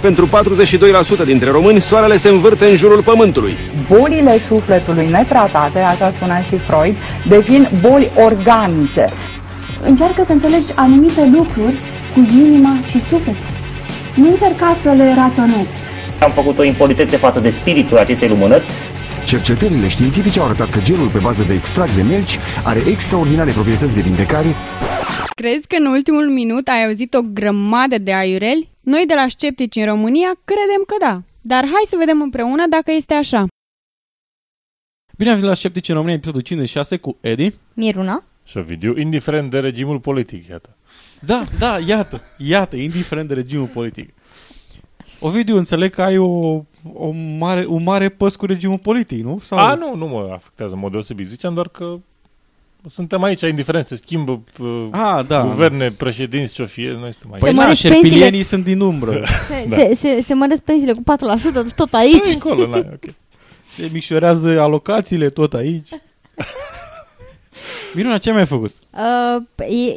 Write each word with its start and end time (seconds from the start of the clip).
Pentru 0.00 0.28
42% 1.22 1.24
dintre 1.24 1.50
români, 1.50 1.80
soarele 1.80 2.16
se 2.16 2.28
învârte 2.28 2.64
în 2.64 2.76
jurul 2.76 3.02
pământului. 3.02 3.54
Bolile 3.88 4.38
sufletului 4.38 5.08
netratate, 5.10 5.78
așa 5.78 6.12
spunea 6.16 6.40
și 6.40 6.56
Freud, 6.56 6.96
devin 7.28 7.68
boli 7.80 8.10
organice. 8.14 9.08
Încearcă 9.82 10.22
să 10.26 10.32
înțelegi 10.32 10.72
anumite 10.74 11.30
lucruri 11.36 11.78
cu 12.14 12.28
inima 12.46 12.76
și 12.90 13.02
sufletul. 13.08 13.44
Nu 14.14 14.26
încerca 14.26 14.76
să 14.82 14.88
le 14.88 15.14
raționezi. 15.16 15.68
Am 16.18 16.30
făcut 16.30 16.58
o 16.58 16.64
impolitețe 16.64 17.16
față 17.16 17.40
de 17.40 17.50
spiritul 17.50 17.98
acestei 17.98 18.28
lumânări. 18.28 18.64
Cercetările 19.26 19.88
științifice 19.88 20.40
au 20.40 20.44
arătat 20.44 20.70
că 20.70 20.80
gelul 20.80 21.10
pe 21.10 21.18
bază 21.18 21.42
de 21.42 21.54
extract 21.54 21.94
de 21.94 22.02
melci 22.02 22.38
are 22.64 22.80
extraordinare 22.86 23.50
proprietăți 23.52 23.94
de 23.94 24.00
vindecare. 24.00 24.54
Crezi 25.34 25.66
că 25.66 25.76
în 25.78 25.86
ultimul 25.86 26.28
minut 26.28 26.68
ai 26.68 26.84
auzit 26.84 27.14
o 27.14 27.22
grămadă 27.22 27.98
de 27.98 28.14
aiureli? 28.14 28.70
Noi 28.82 29.04
de 29.06 29.14
la 29.14 29.28
Sceptici 29.28 29.76
în 29.76 29.84
România 29.84 30.30
credem 30.44 30.82
că 30.86 30.94
da. 31.00 31.22
Dar 31.40 31.64
hai 31.64 31.84
să 31.86 31.96
vedem 31.98 32.20
împreună 32.20 32.66
dacă 32.68 32.90
este 32.90 33.14
așa. 33.14 33.46
Bine 35.16 35.30
ați 35.30 35.38
venit 35.38 35.54
la 35.54 35.54
Sceptici 35.54 35.88
în 35.88 35.94
România, 35.94 36.16
episodul 36.16 36.40
56 36.40 36.96
cu 36.96 37.16
Edi. 37.20 37.54
Miruna. 37.74 38.24
Și 38.44 38.56
Ovidiu, 38.56 38.98
indiferent 38.98 39.50
de 39.50 39.58
regimul 39.58 39.98
politic, 39.98 40.48
iată. 40.48 40.76
Da, 41.20 41.44
da, 41.58 41.78
iată, 41.86 42.22
iată, 42.38 42.76
indiferent 42.76 43.28
de 43.28 43.34
regimul 43.34 43.66
politic. 43.66 44.10
Ovidiu, 45.18 45.56
înțeleg 45.56 45.94
că 45.94 46.02
ai 46.02 46.18
o, 46.18 46.62
o 46.92 47.10
mare, 47.38 47.64
un 47.68 47.82
mare 47.82 48.08
păs 48.08 48.36
cu 48.36 48.46
regimul 48.46 48.78
politic, 48.78 49.24
nu? 49.24 49.38
Sau... 49.38 49.58
A, 49.58 49.74
nu, 49.74 49.96
nu 49.96 50.06
mă 50.06 50.30
afectează 50.32 50.74
în 50.74 50.80
mod 50.80 50.92
deosebit. 50.92 51.26
Ziceam 51.26 51.54
doar 51.54 51.68
că 51.68 51.98
suntem 52.88 53.22
aici, 53.22 53.40
indiferent, 53.40 53.86
se 53.86 53.96
schimbă 53.96 54.42
uh, 54.58 54.88
A, 54.90 55.22
da, 55.22 55.42
guverne, 55.42 55.88
da. 55.88 55.94
președinți, 55.96 56.54
ce-o 56.54 56.66
fie, 56.66 56.90
noi 56.90 57.12
suntem 57.12 57.32
aici. 57.32 57.42
Păi 57.42 57.52
na, 57.52 57.72
șerpilienii 57.72 58.42
sunt 58.42 58.64
din 58.64 58.80
umbră. 58.80 59.22
Se, 59.48 59.66
da. 59.68 59.76
se, 59.76 59.94
se, 59.94 60.22
se 60.22 60.34
măresc 60.34 60.62
pensiile 60.62 60.92
cu 60.92 61.02
4%, 61.70 61.74
tot 61.76 61.92
aici. 61.92 62.20
Păi 62.20 62.32
încolo, 62.32 62.66
na, 62.66 62.76
ok. 62.76 63.14
Se 63.76 63.90
micșorează 63.92 64.60
alocațiile 64.60 65.28
tot 65.28 65.54
aici. 65.54 65.88
Minuna, 67.94 68.18
ce 68.18 68.32
mi-ai 68.32 68.46
făcut? 68.46 68.74
Uh, 68.90 69.42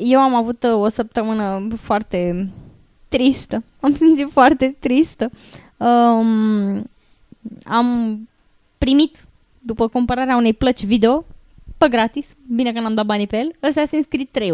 eu 0.03 0.20
am 0.20 0.36
avut 0.36 0.64
uh, 0.64 0.81
o 0.81 0.90
săptămână 0.90 1.68
foarte 1.81 2.50
tristă. 3.09 3.64
Am 3.80 3.95
simțit 3.95 4.31
foarte 4.31 4.75
tristă. 4.80 5.30
Um, 5.84 6.84
am 7.64 8.20
primit, 8.78 9.23
după 9.59 9.88
cumpărarea 9.88 10.36
unei 10.36 10.53
plăci 10.53 10.84
video, 10.84 11.25
pe 11.78 11.88
gratis, 11.88 12.36
bine 12.48 12.73
că 12.73 12.80
n-am 12.80 12.94
dat 12.94 13.06
banii 13.06 13.28
pe 13.28 13.38
el, 13.38 13.72
Assassin's 13.72 14.08
Creed 14.09 14.28
3 14.31 14.48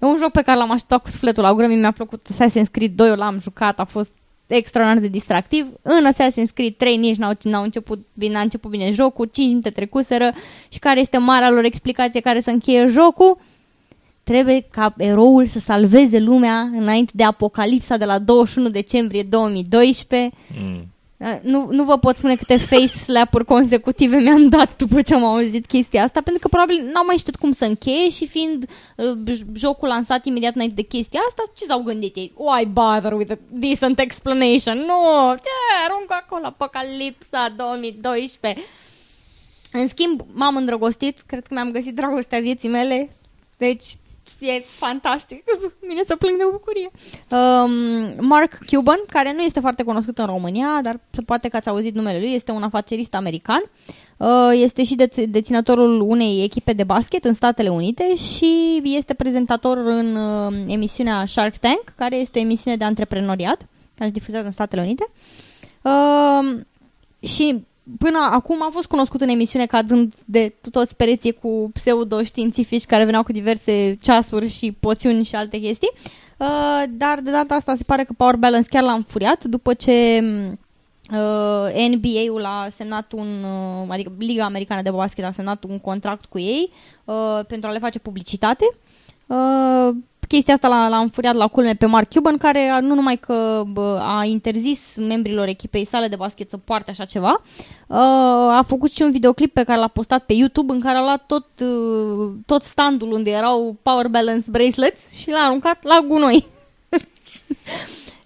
E 0.00 0.06
un 0.06 0.16
joc 0.16 0.30
pe 0.30 0.42
care 0.42 0.58
l-am 0.58 0.70
așteptat 0.70 1.02
cu 1.02 1.08
sufletul 1.08 1.42
la 1.42 1.54
gură, 1.54 1.66
mi-a 1.66 1.90
plăcut 1.90 2.26
Assassin's 2.32 2.70
Creed 2.70 2.92
2, 2.94 3.16
l-am 3.16 3.40
jucat, 3.40 3.80
a 3.80 3.84
fost 3.84 4.12
extraordinar 4.46 5.02
de 5.02 5.08
distractiv. 5.08 5.66
În 5.82 6.06
Assassin's 6.12 6.52
Creed 6.54 6.76
3 6.76 6.96
nici 6.96 7.16
n-au, 7.16 7.32
n-au 7.42 7.62
început, 7.62 8.06
bine, 8.14 8.38
a 8.38 8.40
început 8.40 8.70
bine 8.70 8.90
jocul, 8.90 9.28
5 9.32 9.48
minute 9.48 9.70
trecuseră 9.70 10.32
și 10.68 10.78
care 10.78 11.00
este 11.00 11.18
marea 11.18 11.50
lor 11.50 11.64
explicație 11.64 12.20
care 12.20 12.40
să 12.40 12.50
încheie 12.50 12.86
jocul? 12.86 13.38
Trebuie 14.28 14.66
ca 14.70 14.94
eroul 14.96 15.46
să 15.46 15.58
salveze 15.58 16.18
lumea 16.18 16.60
înainte 16.60 17.12
de 17.14 17.24
apocalipsa 17.24 17.96
de 17.96 18.04
la 18.04 18.18
21 18.18 18.68
decembrie 18.68 19.22
2012. 19.22 20.30
Mm. 20.60 20.86
Nu, 21.42 21.68
nu 21.70 21.84
vă 21.84 21.98
pot 21.98 22.16
spune 22.16 22.36
câte 22.36 22.56
face 22.56 22.86
slap-uri 22.86 23.44
consecutive 23.44 24.16
mi-am 24.16 24.48
dat 24.48 24.76
după 24.76 25.02
ce 25.02 25.14
am 25.14 25.24
auzit 25.24 25.66
chestia 25.66 26.02
asta, 26.02 26.20
pentru 26.20 26.42
că 26.42 26.48
probabil 26.48 26.90
n-au 26.92 27.04
mai 27.06 27.16
știut 27.16 27.36
cum 27.36 27.52
să 27.52 27.64
încheie 27.64 28.08
și 28.08 28.26
fiind 28.26 28.70
uh, 28.96 29.36
jocul 29.54 29.88
lansat 29.88 30.26
imediat 30.26 30.54
înainte 30.54 30.74
de 30.74 30.88
chestia 30.88 31.20
asta, 31.28 31.42
ce 31.56 31.64
s-au 31.64 31.82
gândit 31.82 32.16
ei? 32.16 32.32
Why 32.36 32.66
bother 32.66 33.12
with 33.12 33.32
a 33.32 33.38
decent 33.48 33.98
explanation? 33.98 34.76
Nu! 34.76 35.34
Ce, 35.34 35.50
aruncă 35.88 36.14
acolo 36.22 36.46
Apocalipsa 36.46 37.52
2012. 37.56 38.62
În 39.72 39.88
schimb, 39.88 40.20
m-am 40.32 40.56
îndrăgostit, 40.56 41.20
cred 41.26 41.46
că 41.46 41.54
mi-am 41.54 41.70
găsit 41.70 41.94
dragostea 41.94 42.40
vieții 42.40 42.68
mele, 42.68 43.16
deci 43.58 43.96
e 44.38 44.60
fantastic. 44.60 45.44
Mine 45.88 46.02
să 46.06 46.16
plâng 46.16 46.36
de 46.36 46.44
bucurie. 46.50 46.90
Um, 47.30 48.26
Mark 48.26 48.58
Cuban, 48.66 48.98
care 49.08 49.32
nu 49.32 49.42
este 49.42 49.60
foarte 49.60 49.82
cunoscut 49.82 50.18
în 50.18 50.26
România, 50.26 50.80
dar 50.82 51.00
poate 51.26 51.48
că 51.48 51.56
ați 51.56 51.68
auzit 51.68 51.94
numele 51.94 52.18
lui, 52.18 52.34
este 52.34 52.50
un 52.50 52.62
afacerist 52.62 53.14
american. 53.14 53.62
Uh, 54.16 54.50
este 54.52 54.84
și 54.84 54.96
deținătorul 55.28 56.00
unei 56.00 56.42
echipe 56.44 56.72
de 56.72 56.84
basket 56.84 57.24
în 57.24 57.34
Statele 57.34 57.68
Unite 57.68 58.16
și 58.16 58.80
este 58.84 59.14
prezentator 59.14 59.76
în 59.76 60.16
uh, 60.16 60.52
emisiunea 60.66 61.26
Shark 61.26 61.56
Tank, 61.56 61.82
care 61.96 62.16
este 62.16 62.38
o 62.38 62.42
emisiune 62.42 62.76
de 62.76 62.84
antreprenoriat 62.84 63.66
care 63.94 64.10
se 64.10 64.18
difuzează 64.18 64.46
în 64.46 64.52
Statele 64.52 64.82
Unite. 64.82 65.08
Uh, 65.82 66.60
și 67.20 67.64
până 67.98 68.18
acum 68.30 68.62
a 68.62 68.68
fost 68.72 68.86
cunoscut 68.86 69.20
în 69.20 69.28
emisiune 69.28 69.66
ca 69.66 69.82
dând 69.82 70.14
de 70.24 70.54
toți 70.70 70.96
pereții 70.96 71.32
cu 71.32 71.70
pseudo-științifici 71.72 72.84
care 72.84 73.04
veneau 73.04 73.22
cu 73.22 73.32
diverse 73.32 73.98
ceasuri 74.00 74.48
și 74.48 74.72
poțiuni 74.72 75.24
și 75.24 75.34
alte 75.34 75.58
chestii. 75.58 75.90
Uh, 76.36 76.82
dar 76.90 77.20
de 77.20 77.30
data 77.30 77.54
asta 77.54 77.74
se 77.74 77.84
pare 77.84 78.04
că 78.04 78.12
Power 78.16 78.36
Balance 78.36 78.68
chiar 78.68 78.82
l-a 78.82 78.92
înfuriat 78.92 79.44
după 79.44 79.74
ce 79.74 80.22
uh, 81.12 81.88
NBA-ul 81.90 82.44
a 82.44 82.66
semnat 82.70 83.12
un, 83.12 83.26
uh, 83.44 83.88
adică 83.88 84.12
Liga 84.18 84.44
Americană 84.44 84.82
de 84.82 84.90
Basket 84.90 85.24
a 85.24 85.30
semnat 85.30 85.64
un 85.64 85.78
contract 85.78 86.24
cu 86.24 86.38
ei 86.38 86.70
uh, 87.04 87.40
pentru 87.48 87.68
a 87.68 87.72
le 87.72 87.78
face 87.78 87.98
publicitate. 87.98 88.64
Uh, 89.26 89.88
chestia 90.28 90.54
asta 90.54 90.68
l-a, 90.68 90.88
l-a 90.88 90.98
înfuriat 90.98 91.34
la 91.34 91.46
culme 91.46 91.74
pe 91.74 91.86
Mark 91.86 92.12
Cuban, 92.12 92.36
care 92.36 92.78
nu 92.80 92.94
numai 92.94 93.16
că 93.16 93.62
bă, 93.66 94.00
a 94.02 94.24
interzis 94.24 94.96
membrilor 94.96 95.48
echipei 95.48 95.84
sale 95.84 96.08
de 96.08 96.16
basket 96.16 96.50
să 96.50 96.56
poarte 96.56 96.90
așa 96.90 97.04
ceva, 97.04 97.42
uh, 97.86 97.96
a 98.58 98.64
făcut 98.66 98.92
și 98.92 99.02
un 99.02 99.10
videoclip 99.10 99.52
pe 99.52 99.64
care 99.64 99.78
l-a 99.78 99.88
postat 99.88 100.24
pe 100.24 100.32
YouTube 100.32 100.72
în 100.72 100.80
care 100.80 100.98
a 100.98 101.02
luat 101.02 101.26
tot, 101.26 101.46
uh, 101.60 102.32
tot 102.46 102.62
standul 102.62 103.12
unde 103.12 103.30
erau 103.30 103.76
Power 103.82 104.08
Balance 104.08 104.50
bracelets 104.50 105.12
și 105.12 105.30
l-a 105.30 105.46
aruncat 105.46 105.82
la 105.82 106.04
gunoi. 106.08 106.46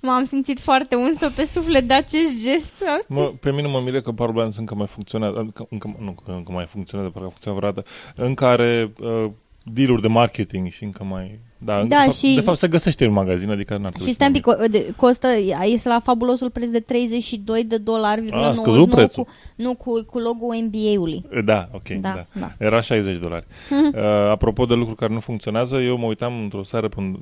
M-am 0.01 0.25
simțit 0.25 0.61
foarte 0.61 0.95
unsă 0.95 1.31
pe 1.37 1.45
suflet 1.45 1.89
de 1.89 1.95
acest 1.95 2.43
gest. 2.43 2.85
Mă, 3.09 3.33
pe 3.41 3.53
mine 3.53 3.69
mă 3.69 3.81
mire 3.81 4.01
că 4.01 4.13
Power 4.13 4.33
Balance 4.33 4.61
încă 4.61 4.75
mai 4.75 4.87
funcționează, 4.87 5.39
încă, 5.39 5.67
încă, 5.71 5.97
nu, 5.99 6.15
încă 6.27 6.53
mai 6.53 6.67
funcționează, 6.67 7.13
parcă 7.13 7.29
funcționează 7.29 7.67
vreodată, 7.67 7.91
în 8.17 8.35
care 8.35 8.93
uh, 9.01 9.31
deal 9.65 9.97
de 10.01 10.09
marketing 10.09 10.71
și 10.71 10.85
încă 10.85 11.05
mai... 11.05 11.41
Da, 11.65 11.77
da 11.77 11.87
de, 11.87 11.95
fapt, 11.95 12.17
și... 12.17 12.35
de 12.35 12.41
fapt 12.41 12.59
se 12.59 12.69
găsește 12.69 13.05
în 13.05 13.13
magazin, 13.13 13.51
adică 13.51 13.77
n-ar 13.77 13.93
Și 14.05 14.13
stai 14.13 14.27
un 14.27 14.33
pic, 14.33 14.97
costă, 14.97 15.29
este 15.63 15.89
la 15.89 16.01
fabulosul 16.01 16.51
preț 16.51 16.71
de 16.71 16.81
32 16.81 17.65
de 17.65 17.77
dolari. 17.77 18.31
A, 18.31 18.49
ah, 18.49 18.55
scăzut 18.55 18.91
prețul. 18.91 19.25
Cu, 19.25 19.31
nu, 19.57 19.75
cu, 19.75 20.05
cu 20.05 20.19
logo 20.19 20.47
NBA-ului. 20.55 21.25
Da, 21.45 21.69
ok, 21.73 21.89
da, 21.89 22.15
da. 22.15 22.27
da. 22.41 22.53
Era 22.59 22.81
60 22.81 23.17
dolari. 23.17 23.47
uh, 23.71 24.01
apropo 24.31 24.65
de 24.65 24.75
lucruri 24.75 24.99
care 24.99 25.13
nu 25.13 25.21
funcționează, 25.21 25.77
eu 25.77 25.97
mă 25.97 26.07
uitam 26.07 26.43
într-o 26.43 26.63
seară 26.63 26.89
pe 26.89 26.95
un 26.99 27.19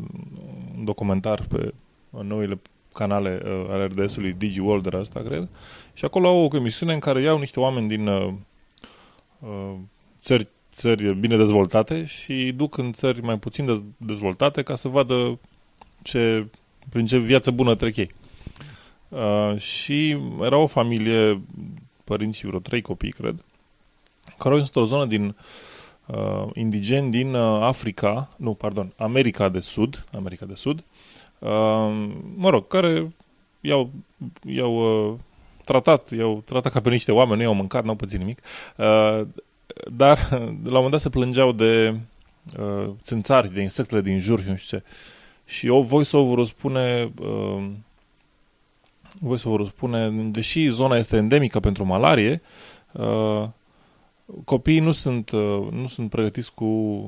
documentar 0.85 1.47
pe 1.49 1.75
noile 2.11 2.61
canale 2.95 3.43
uh, 3.45 3.67
ale 3.71 3.85
RDS-ului 3.85 4.33
DigiWorld 4.33 4.95
asta, 4.95 5.21
cred, 5.21 5.49
și 5.93 6.05
acolo 6.05 6.29
au 6.29 6.49
o 6.53 6.57
emisiune 6.57 6.93
în 6.93 6.99
care 6.99 7.23
iau 7.23 7.39
niște 7.39 7.61
oameni 7.61 7.89
din 7.89 8.07
uh, 8.07 8.33
uh, 9.39 9.75
țări 10.21 10.49
țări 10.81 11.15
bine 11.15 11.37
dezvoltate 11.37 12.05
și 12.05 12.53
duc 12.57 12.77
în 12.77 12.93
țări 12.93 13.23
mai 13.23 13.39
puțin 13.39 13.95
dezvoltate 13.97 14.63
ca 14.63 14.75
să 14.75 14.89
vadă 14.89 15.39
ce, 16.03 16.47
prin 16.89 17.07
ce 17.07 17.19
viață 17.19 17.51
bună 17.51 17.75
trec 17.75 17.97
ei. 17.97 18.11
Uh, 19.09 19.57
și 19.57 20.19
era 20.41 20.57
o 20.57 20.67
familie, 20.67 21.41
părinți 22.05 22.39
și 22.39 22.47
vreo 22.47 22.59
trei 22.59 22.81
copii, 22.81 23.13
cred, 23.13 23.45
care 24.39 24.55
au 24.55 24.61
într-o 24.61 24.85
zonă 24.85 25.07
din 25.07 25.37
uh, 26.07 26.47
indigeni 26.55 27.11
din 27.11 27.35
uh, 27.35 27.63
Africa, 27.63 28.29
nu, 28.37 28.55
pardon, 28.55 28.93
America 28.97 29.49
de 29.49 29.61
Sud, 29.61 30.07
America 30.17 30.47
de 30.47 30.55
Sud, 30.55 30.85
uh, 31.39 32.09
mă 32.37 32.51
rog, 32.51 32.67
care 32.67 33.13
i-au, 33.61 33.91
i-au 34.47 35.09
uh, 35.11 35.19
tratat, 35.65 36.11
i-au 36.11 36.43
tratat 36.47 36.73
ca 36.73 36.81
pe 36.81 36.91
niște 36.91 37.13
oameni, 37.13 37.37
nu 37.37 37.43
i-au 37.43 37.55
mâncat, 37.55 37.85
n-au 37.85 37.95
pățit 37.95 38.19
nimic, 38.19 38.43
uh, 38.77 39.27
dar 39.93 40.29
la 40.31 40.39
un 40.39 40.73
moment 40.73 40.91
dat 40.91 41.01
se 41.01 41.09
plângeau 41.09 41.53
de 41.53 41.97
uh, 42.59 42.91
țânțari, 43.03 43.53
de 43.53 43.61
insectele 43.61 44.01
din 44.01 44.19
jur 44.19 44.41
și 44.41 44.49
nu 44.49 44.57
știu 44.57 44.79
ce. 44.79 44.85
Și 45.45 45.67
eu, 45.67 45.83
voice-over 45.83 46.45
spune, 46.45 47.13
uh, 47.21 47.71
voice-over 49.19 49.67
spune, 49.67 50.11
deși 50.11 50.69
zona 50.69 50.97
este 50.97 51.17
endemică 51.17 51.61
pentru 51.61 51.85
malarie, 51.85 52.43
uh, 52.93 53.49
copiii 54.45 54.81
nu 54.81 54.93
sunt, 54.93 55.31
uh, 55.31 55.69
nu 55.71 55.87
sunt 55.87 56.11
pregătiți 56.11 56.55
cu, 56.55 57.01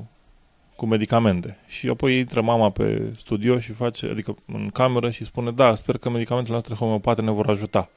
cu 0.75 0.85
medicamente. 0.85 1.57
Și 1.67 1.87
apoi 1.87 2.17
intră 2.17 2.41
mama 2.41 2.69
pe 2.69 3.13
studio 3.17 3.59
și 3.59 3.71
face, 3.71 4.07
adică 4.07 4.35
în 4.45 4.69
cameră 4.69 5.09
și 5.09 5.23
spune, 5.23 5.51
da, 5.51 5.75
sper 5.75 5.97
că 5.97 6.09
medicamentele 6.09 6.51
noastre 6.53 6.75
homeopate 6.75 7.21
ne 7.21 7.31
vor 7.31 7.49
ajuta. 7.49 7.89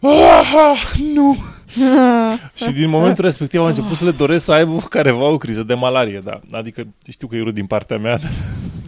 Aha, 0.00 0.74
nu! 1.12 1.36
și 2.64 2.70
din 2.70 2.88
momentul 2.88 3.24
respectiv 3.24 3.60
am 3.60 3.66
început 3.66 3.96
să 3.96 4.04
le 4.04 4.10
doresc 4.10 4.44
să 4.44 4.52
aibă 4.52 4.78
careva 4.88 5.28
o 5.28 5.38
criză 5.38 5.62
de 5.62 5.74
malarie, 5.74 6.20
da. 6.24 6.40
Adică 6.50 6.86
știu 7.08 7.26
că 7.26 7.36
e 7.36 7.50
din 7.50 7.66
partea 7.66 7.98
mea, 7.98 8.18
dar 8.18 8.30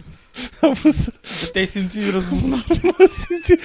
am 0.61 0.73
vrut 0.73 0.93
să... 0.93 1.13
Te-ai 1.51 1.65
simțit 1.65 2.11
răzbunat. 2.11 2.67
M-am 2.83 3.07
simțit... 3.09 3.59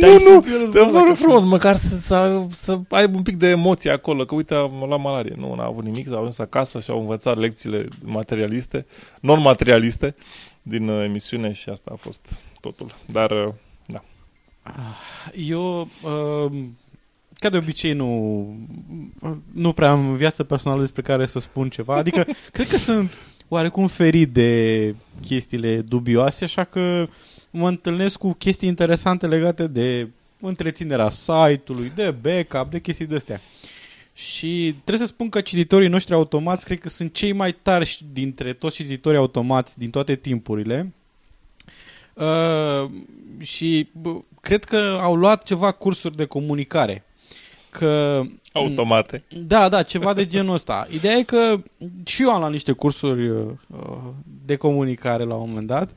Nu, 0.00 0.32
nu, 0.32 0.40
te 0.70 0.80
vă 0.80 1.02
rog 1.06 1.16
frumos, 1.16 1.42
măcar 1.42 1.76
să, 1.76 1.96
să, 1.96 2.42
să 2.50 2.78
aibă 2.88 3.16
un 3.16 3.22
pic 3.22 3.36
de 3.36 3.46
emoție 3.46 3.90
acolo, 3.90 4.24
că 4.24 4.34
uite, 4.34 4.54
am 4.54 4.84
luat 4.86 5.00
malarie. 5.00 5.34
Nu, 5.36 5.54
n-a 5.54 5.64
avut 5.64 5.84
nimic, 5.84 6.08
s-au 6.08 6.18
ajuns 6.18 6.38
acasă 6.38 6.80
și 6.80 6.90
au 6.90 7.00
învățat 7.00 7.38
lecțiile 7.38 7.88
materialiste, 8.04 8.86
non-materialiste 9.20 10.14
din 10.62 10.88
uh, 10.88 11.04
emisiune 11.04 11.52
și 11.52 11.68
asta 11.68 11.90
a 11.92 11.96
fost 11.96 12.40
totul. 12.60 12.94
Dar, 13.06 13.30
uh, 13.30 13.44
da. 13.46 13.52
Eu, 15.34 15.80
uh, 15.80 16.52
ca 17.34 17.48
de 17.48 17.56
obicei, 17.56 17.92
nu, 17.92 18.56
nu 19.52 19.72
prea 19.72 19.90
am 19.90 20.16
viață 20.16 20.44
personală 20.44 20.80
despre 20.80 21.02
care 21.02 21.26
să 21.26 21.38
spun 21.38 21.68
ceva. 21.68 21.96
Adică, 21.96 22.26
cred 22.52 22.68
că 22.68 22.76
sunt 22.76 23.18
oarecum 23.48 23.86
ferit 23.86 24.32
de 24.32 24.94
chestiile 25.20 25.80
dubioase, 25.80 26.44
așa 26.44 26.64
că 26.64 27.08
mă 27.50 27.68
întâlnesc 27.68 28.18
cu 28.18 28.32
chestii 28.32 28.68
interesante 28.68 29.26
legate 29.26 29.66
de 29.66 30.08
întreținerea 30.40 31.10
site-ului, 31.10 31.92
de 31.94 32.10
backup, 32.10 32.70
de 32.70 32.80
chestii 32.80 33.06
de 33.06 33.14
astea. 33.14 33.40
Și 34.14 34.74
trebuie 34.84 35.06
să 35.06 35.12
spun 35.12 35.28
că 35.28 35.40
cititorii 35.40 35.88
noștri 35.88 36.14
automați 36.14 36.64
cred 36.64 36.80
că 36.80 36.88
sunt 36.88 37.14
cei 37.14 37.32
mai 37.32 37.52
tarși 37.52 38.04
dintre 38.12 38.52
toți 38.52 38.74
cititorii 38.74 39.18
automați 39.18 39.78
din 39.78 39.90
toate 39.90 40.14
timpurile. 40.16 40.92
Uh, 42.14 42.90
și 43.40 43.88
bă, 43.92 44.10
cred 44.40 44.64
că 44.64 44.98
au 45.02 45.14
luat 45.14 45.42
ceva 45.44 45.72
cursuri 45.72 46.16
de 46.16 46.24
comunicare. 46.24 47.04
Că 47.70 48.22
Automate. 48.52 49.24
Da, 49.28 49.68
da, 49.68 49.82
ceva 49.82 50.14
de 50.14 50.26
genul 50.26 50.54
ăsta. 50.54 50.86
Ideea 50.90 51.14
e 51.16 51.22
că 51.22 51.62
și 52.04 52.22
eu 52.22 52.30
am 52.30 52.38
luat 52.38 52.50
niște 52.50 52.72
cursuri 52.72 53.28
uh, 53.28 53.50
de 54.46 54.56
comunicare 54.56 55.24
la 55.24 55.34
un 55.34 55.48
moment 55.48 55.66
dat 55.66 55.90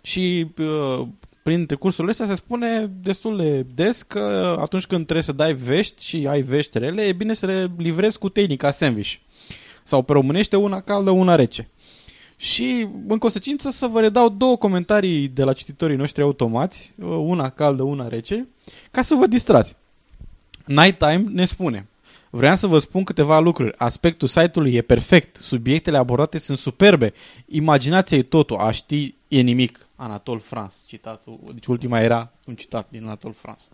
și 0.00 0.46
uh, 0.58 1.06
printre 1.42 1.76
cursurile 1.76 2.10
astea 2.10 2.26
se 2.26 2.34
spune 2.34 2.90
destul 3.02 3.36
de 3.36 3.66
des 3.74 4.02
că 4.02 4.56
atunci 4.60 4.86
când 4.86 5.04
trebuie 5.04 5.24
să 5.24 5.32
dai 5.32 5.52
vești 5.52 6.04
și 6.04 6.26
ai 6.28 6.40
vești 6.40 6.78
rele, 6.78 7.02
e 7.02 7.12
bine 7.12 7.34
să 7.34 7.46
le 7.46 7.70
livrezi 7.76 8.18
cu 8.18 8.28
tehnica 8.28 8.70
sandwich. 8.70 9.14
Sau 9.82 10.02
pe 10.02 10.12
românește 10.12 10.56
una 10.56 10.80
caldă, 10.80 11.10
una 11.10 11.34
rece. 11.34 11.68
Și, 12.40 12.88
în 13.08 13.18
consecință, 13.18 13.70
să 13.70 13.86
vă 13.86 14.00
redau 14.00 14.28
două 14.28 14.56
comentarii 14.56 15.28
de 15.28 15.44
la 15.44 15.52
cititorii 15.52 15.96
noștri 15.96 16.22
automați, 16.22 16.92
uh, 16.98 17.06
una 17.06 17.50
caldă, 17.50 17.82
una 17.82 18.08
rece, 18.08 18.48
ca 18.90 19.02
să 19.02 19.14
vă 19.14 19.26
distrați. 19.26 19.76
Nighttime 20.64 21.24
ne 21.32 21.44
spune 21.44 21.86
Vreau 22.30 22.56
să 22.56 22.66
vă 22.66 22.78
spun 22.78 23.04
câteva 23.04 23.38
lucruri. 23.40 23.74
Aspectul 23.78 24.28
site-ului 24.28 24.74
e 24.74 24.82
perfect, 24.82 25.36
subiectele 25.36 25.96
abordate 25.96 26.38
sunt 26.38 26.58
superbe, 26.58 27.12
imaginația 27.46 28.16
e 28.16 28.22
totul, 28.22 28.56
a 28.56 28.70
ști 28.70 29.14
e 29.28 29.40
nimic. 29.40 29.88
Anatol 29.96 30.38
France, 30.38 30.76
citatul, 30.86 31.38
deci 31.52 31.66
ultima 31.66 32.00
era 32.00 32.30
un 32.46 32.54
citat 32.54 32.90
din 32.90 33.02
Anatol 33.02 33.32
France. 33.32 33.64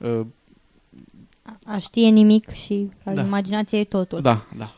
Uh, 0.00 0.26
a 1.64 1.78
ști 1.78 2.04
e 2.04 2.08
nimic 2.08 2.50
și 2.50 2.90
Da. 3.04 3.22
imaginația 3.22 3.78
e 3.78 3.84
totul. 3.84 4.20
da, 4.20 4.44
da. 4.56 4.74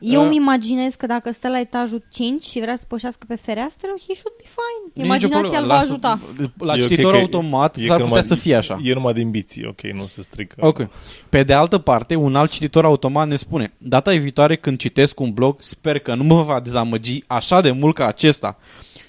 Eu 0.00 0.20
Uh, 0.20 0.26
îmi 0.26 0.36
imaginez 0.36 0.94
că 0.94 1.06
dacă 1.06 1.30
stă 1.32 1.48
la 1.48 1.60
etajul 1.60 2.02
5 2.10 2.44
și 2.44 2.60
vrea 2.60 2.76
să 2.76 2.84
pășească 2.88 3.24
pe 3.28 3.34
fereastră, 3.36 3.88
he 4.06 4.14
should 4.14 4.36
be 4.36 4.44
fine. 4.44 4.90
Nicio 4.94 5.06
Imaginația 5.06 5.38
problemă. 5.40 5.62
îl 5.62 5.68
va 5.68 5.74
Lasă- 5.74 5.90
ajuta. 5.92 6.18
La 6.58 6.74
E 6.74 6.82
ok 6.82 6.88
cititor 6.88 7.10
că 7.12 7.18
e- 7.18 7.20
automat 7.20 7.76
e 7.76 7.80
s-ar 7.80 7.86
că 7.86 7.92
putea 7.92 8.06
numai- 8.06 8.22
să 8.22 8.34
fie 8.34 8.54
așa. 8.56 8.80
E 8.82 8.92
numai 8.94 9.12
din 9.12 9.30
biții, 9.30 9.66
ok, 9.66 9.80
nu 9.80 10.06
se 10.06 10.22
strică. 10.22 10.54
Ok. 10.58 10.88
Pe 11.28 11.42
de 11.42 11.52
altă 11.52 11.78
parte, 11.78 12.14
un 12.14 12.34
alt 12.34 12.50
cititor 12.50 12.84
automat 12.84 13.28
ne 13.28 13.36
spune 13.36 13.72
Data 13.78 14.10
viitoare 14.10 14.56
când 14.56 14.78
citesc 14.78 15.20
un 15.20 15.30
blog, 15.32 15.56
sper 15.58 15.98
că 15.98 16.14
nu 16.14 16.24
mă 16.24 16.42
va 16.42 16.60
dezamăgi 16.60 17.22
așa 17.26 17.60
de 17.60 17.70
mult 17.70 17.94
ca 17.94 18.06
acesta. 18.06 18.58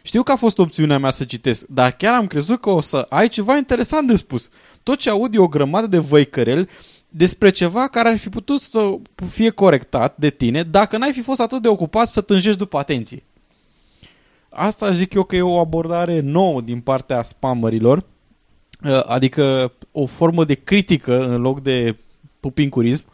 Știu 0.04 0.24
că 0.24 0.32
a 0.32 0.36
fost 0.36 0.60
opțiunea 0.60 0.98
mea 0.98 1.12
să 1.12 1.24
citesc, 1.24 1.66
dar 1.68 1.92
chiar 1.92 2.14
am 2.14 2.28
crezut 2.28 2.62
că 2.62 2.70
o 2.70 2.82
să 2.82 3.06
ai 3.10 3.28
ceva 3.28 3.58
interesant 3.58 4.08
de 4.08 4.16
spus. 4.16 4.50
Tot 4.84 4.98
ce 4.98 5.10
aud 5.10 5.36
e 5.36 5.40
o 5.40 5.48
grămadă 5.48 5.88
de 5.88 5.98
văicăreli 5.98 6.68
despre 7.14 7.50
ceva 7.50 7.88
care 7.88 8.10
ar 8.10 8.18
fi 8.18 8.30
putut 8.30 8.60
să 8.62 8.96
fie 9.30 9.50
corectat 9.50 10.18
de 10.18 10.30
tine 10.30 10.64
dacă 10.64 10.98
n-ai 10.98 11.12
fi 11.12 11.22
fost 11.22 11.40
atât 11.40 11.62
de 11.62 11.68
ocupat 11.68 12.08
să 12.08 12.22
tânjești 12.22 12.58
după 12.58 12.78
atenție. 12.78 13.24
Asta 14.50 14.92
zic 14.92 15.14
eu 15.14 15.24
că 15.24 15.36
e 15.36 15.42
o 15.42 15.60
abordare 15.60 16.20
nouă 16.20 16.62
din 16.62 16.80
partea 16.80 17.24
spamărilor, 17.24 18.04
Uh, 18.84 19.04
adică 19.06 19.74
o 19.92 20.06
formă 20.06 20.46
de 20.46 20.54
critică 20.54 21.26
în 21.28 21.42
loc 21.42 21.62
de 21.62 21.96
pupincurism 22.40 23.06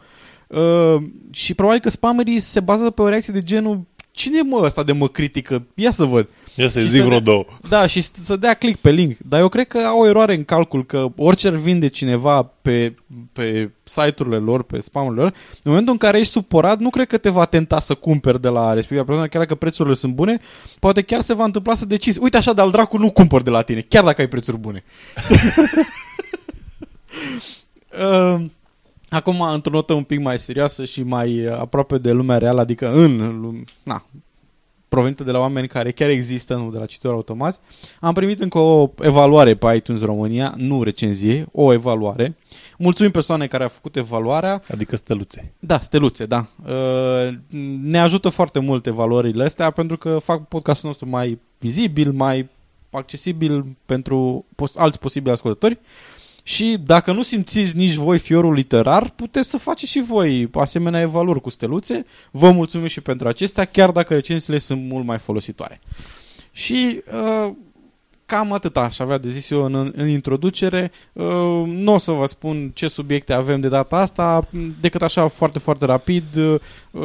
Uh, 0.48 1.02
și 1.30 1.54
probabil 1.54 1.80
că 1.80 1.90
spammerii 1.90 2.38
se 2.38 2.60
bazează 2.60 2.90
pe 2.90 3.02
o 3.02 3.08
reacție 3.08 3.32
de 3.32 3.38
genul 3.38 3.80
cine 4.10 4.38
e 4.38 4.42
mă 4.42 4.60
ăsta 4.62 4.82
de 4.82 4.92
mă 4.92 5.08
critică? 5.08 5.66
Ia 5.74 5.90
să 5.90 6.04
văd. 6.04 6.28
Ia 6.58 6.68
să-i 6.68 6.82
Și 6.82 6.88
zic 6.88 6.98
vreo 7.00 7.10
dea, 7.10 7.20
două. 7.20 7.44
Da, 7.68 7.86
și 7.86 8.00
să- 8.00 8.10
să 8.22 8.36
dea 8.36 8.54
click 8.54 8.80
pe 8.80 8.90
link. 8.90 9.16
Dar 9.28 9.40
eu 9.40 9.48
cred 9.48 9.66
că 9.68 9.78
au 9.78 10.00
o 10.00 10.06
eroare 10.06 10.34
în 10.34 10.44
calcul 10.44 10.86
că 10.86 11.06
orice 11.16 11.46
ar 11.48 11.54
vinde 11.54 11.88
cineva 11.88 12.42
pe, 12.62 12.94
pe 13.32 13.70
site-urile 13.82 14.36
lor, 14.36 14.62
pe 14.62 14.80
spamurile 14.80 15.22
lor, 15.22 15.32
în 15.52 15.60
momentul 15.70 15.92
în 15.92 15.98
care 15.98 16.18
ești 16.18 16.32
supărat, 16.32 16.78
nu 16.78 16.90
cred 16.90 17.06
că 17.06 17.18
te 17.18 17.28
va 17.28 17.44
tenta 17.44 17.80
să 17.80 17.94
cumperi 17.94 18.40
de 18.40 18.48
la 18.48 18.72
respectiva 18.72 19.04
persoană, 19.04 19.28
chiar 19.28 19.40
dacă 19.42 19.54
prețurile 19.54 19.94
sunt 19.94 20.14
bune, 20.14 20.40
poate 20.78 21.02
chiar 21.02 21.20
se 21.20 21.34
va 21.34 21.44
întâmpla 21.44 21.74
să 21.74 21.86
decizi, 21.86 22.18
uite 22.22 22.36
așa, 22.36 22.52
de-al 22.52 22.70
dracu 22.70 22.98
nu 22.98 23.10
cumpăr 23.10 23.42
de 23.42 23.50
la 23.50 23.60
tine, 23.62 23.80
chiar 23.80 24.04
dacă 24.04 24.20
ai 24.20 24.28
prețuri 24.28 24.58
bune. 24.58 24.84
Uh, 28.00 28.40
Acum, 29.10 29.40
într-o 29.40 29.70
notă 29.72 29.92
un 29.92 30.02
pic 30.02 30.20
mai 30.20 30.38
serioasă 30.38 30.84
și 30.84 31.02
mai 31.02 31.46
uh, 31.46 31.52
aproape 31.52 31.98
de 31.98 32.10
lumea 32.10 32.38
reală, 32.38 32.60
adică 32.60 32.92
în 32.92 33.40
lume, 33.40 33.62
na, 33.82 34.06
provenită 34.88 35.24
de 35.24 35.30
la 35.30 35.38
oameni 35.38 35.68
care 35.68 35.90
chiar 35.90 36.08
există, 36.08 36.54
nu 36.54 36.70
de 36.70 36.78
la 36.78 36.86
cititori 36.86 37.14
automați, 37.14 37.58
am 38.00 38.14
primit 38.14 38.40
încă 38.40 38.58
o 38.58 38.90
evaluare 39.00 39.54
pe 39.54 39.74
iTunes 39.74 40.02
România, 40.02 40.54
nu 40.56 40.82
recenzie, 40.82 41.46
o 41.52 41.72
evaluare. 41.72 42.36
Mulțumim 42.78 43.10
persoane 43.10 43.46
care 43.46 43.62
au 43.62 43.68
făcut 43.68 43.96
evaluarea. 43.96 44.62
Adică 44.72 44.96
steluțe. 44.96 45.52
Da, 45.58 45.80
steluțe, 45.80 46.26
da. 46.26 46.46
Uh, 46.66 47.34
Ne 47.82 48.00
ajută 48.00 48.28
foarte 48.28 48.58
mult 48.58 48.86
evaluările 48.86 49.44
astea 49.44 49.70
pentru 49.70 49.96
că 49.96 50.18
fac 50.18 50.48
podcastul 50.48 50.88
nostru 50.88 51.08
mai 51.08 51.38
vizibil, 51.58 52.12
mai 52.12 52.48
accesibil 52.90 53.64
pentru 53.86 54.44
pos- 54.54 54.76
alți 54.76 54.98
posibili 54.98 55.32
ascultători. 55.32 55.78
Și 56.48 56.76
dacă 56.84 57.12
nu 57.12 57.22
simțiți 57.22 57.76
nici 57.76 57.94
voi 57.94 58.18
fiorul 58.18 58.52
literar, 58.52 59.10
puteți 59.10 59.50
să 59.50 59.58
faceți 59.58 59.90
și 59.90 60.00
voi 60.00 60.48
asemenea 60.52 61.00
evaluări 61.00 61.40
cu 61.40 61.50
steluțe. 61.50 62.06
Vă 62.30 62.50
mulțumim 62.50 62.86
și 62.86 63.00
pentru 63.00 63.28
acestea, 63.28 63.64
chiar 63.64 63.90
dacă 63.90 64.14
recensiile 64.14 64.58
sunt 64.58 64.82
mult 64.82 65.04
mai 65.04 65.18
folositoare. 65.18 65.80
Și 66.52 67.02
uh, 67.12 67.52
cam 68.26 68.52
atât 68.52 68.76
aș 68.76 68.98
avea 68.98 69.18
de 69.18 69.30
zis 69.30 69.50
eu 69.50 69.64
în, 69.64 69.92
în 69.96 70.08
introducere. 70.08 70.90
Uh, 71.12 71.62
nu 71.66 71.94
o 71.94 71.98
să 71.98 72.10
vă 72.10 72.26
spun 72.26 72.70
ce 72.74 72.88
subiecte 72.88 73.32
avem 73.32 73.60
de 73.60 73.68
data 73.68 73.96
asta, 73.96 74.48
decât 74.80 75.02
așa 75.02 75.28
foarte, 75.28 75.58
foarte 75.58 75.84
rapid. 75.84 76.24
Uh, 76.36 76.58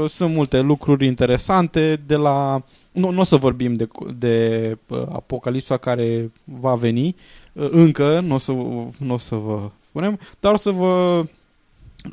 sunt 0.07 0.33
multe 0.33 0.59
lucruri 0.59 1.05
interesante 1.05 2.01
de 2.05 2.15
la... 2.15 2.63
Nu, 2.91 3.09
nu 3.09 3.19
o 3.19 3.23
să 3.23 3.35
vorbim 3.35 3.73
de, 3.73 3.87
de 4.17 4.77
uh, 4.87 5.01
apocalipsa 5.11 5.77
care 5.77 6.31
va 6.43 6.73
veni 6.73 7.07
uh, 7.07 7.42
încă, 7.53 8.19
nu 8.19 8.33
o 8.33 8.37
să, 8.37 8.51
nu 8.97 9.13
o 9.13 9.17
să 9.17 9.35
vă 9.35 9.71
spunem, 9.85 10.19
dar 10.39 10.53
o 10.53 10.57
să 10.57 10.71
vă 10.71 11.25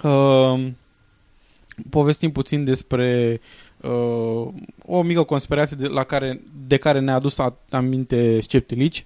uh, 0.02 0.70
povestim 1.90 2.32
puțin 2.32 2.64
despre 2.64 3.40
uh, 3.80 4.48
o 4.86 5.02
mică 5.02 5.22
conspirație 5.22 5.76
de, 5.76 5.86
la 5.86 6.04
care, 6.04 6.40
de 6.66 6.76
care 6.76 7.00
ne-a 7.00 7.14
adus 7.14 7.38
a- 7.38 7.58
aminte 7.70 8.40
sceptilici, 8.40 9.04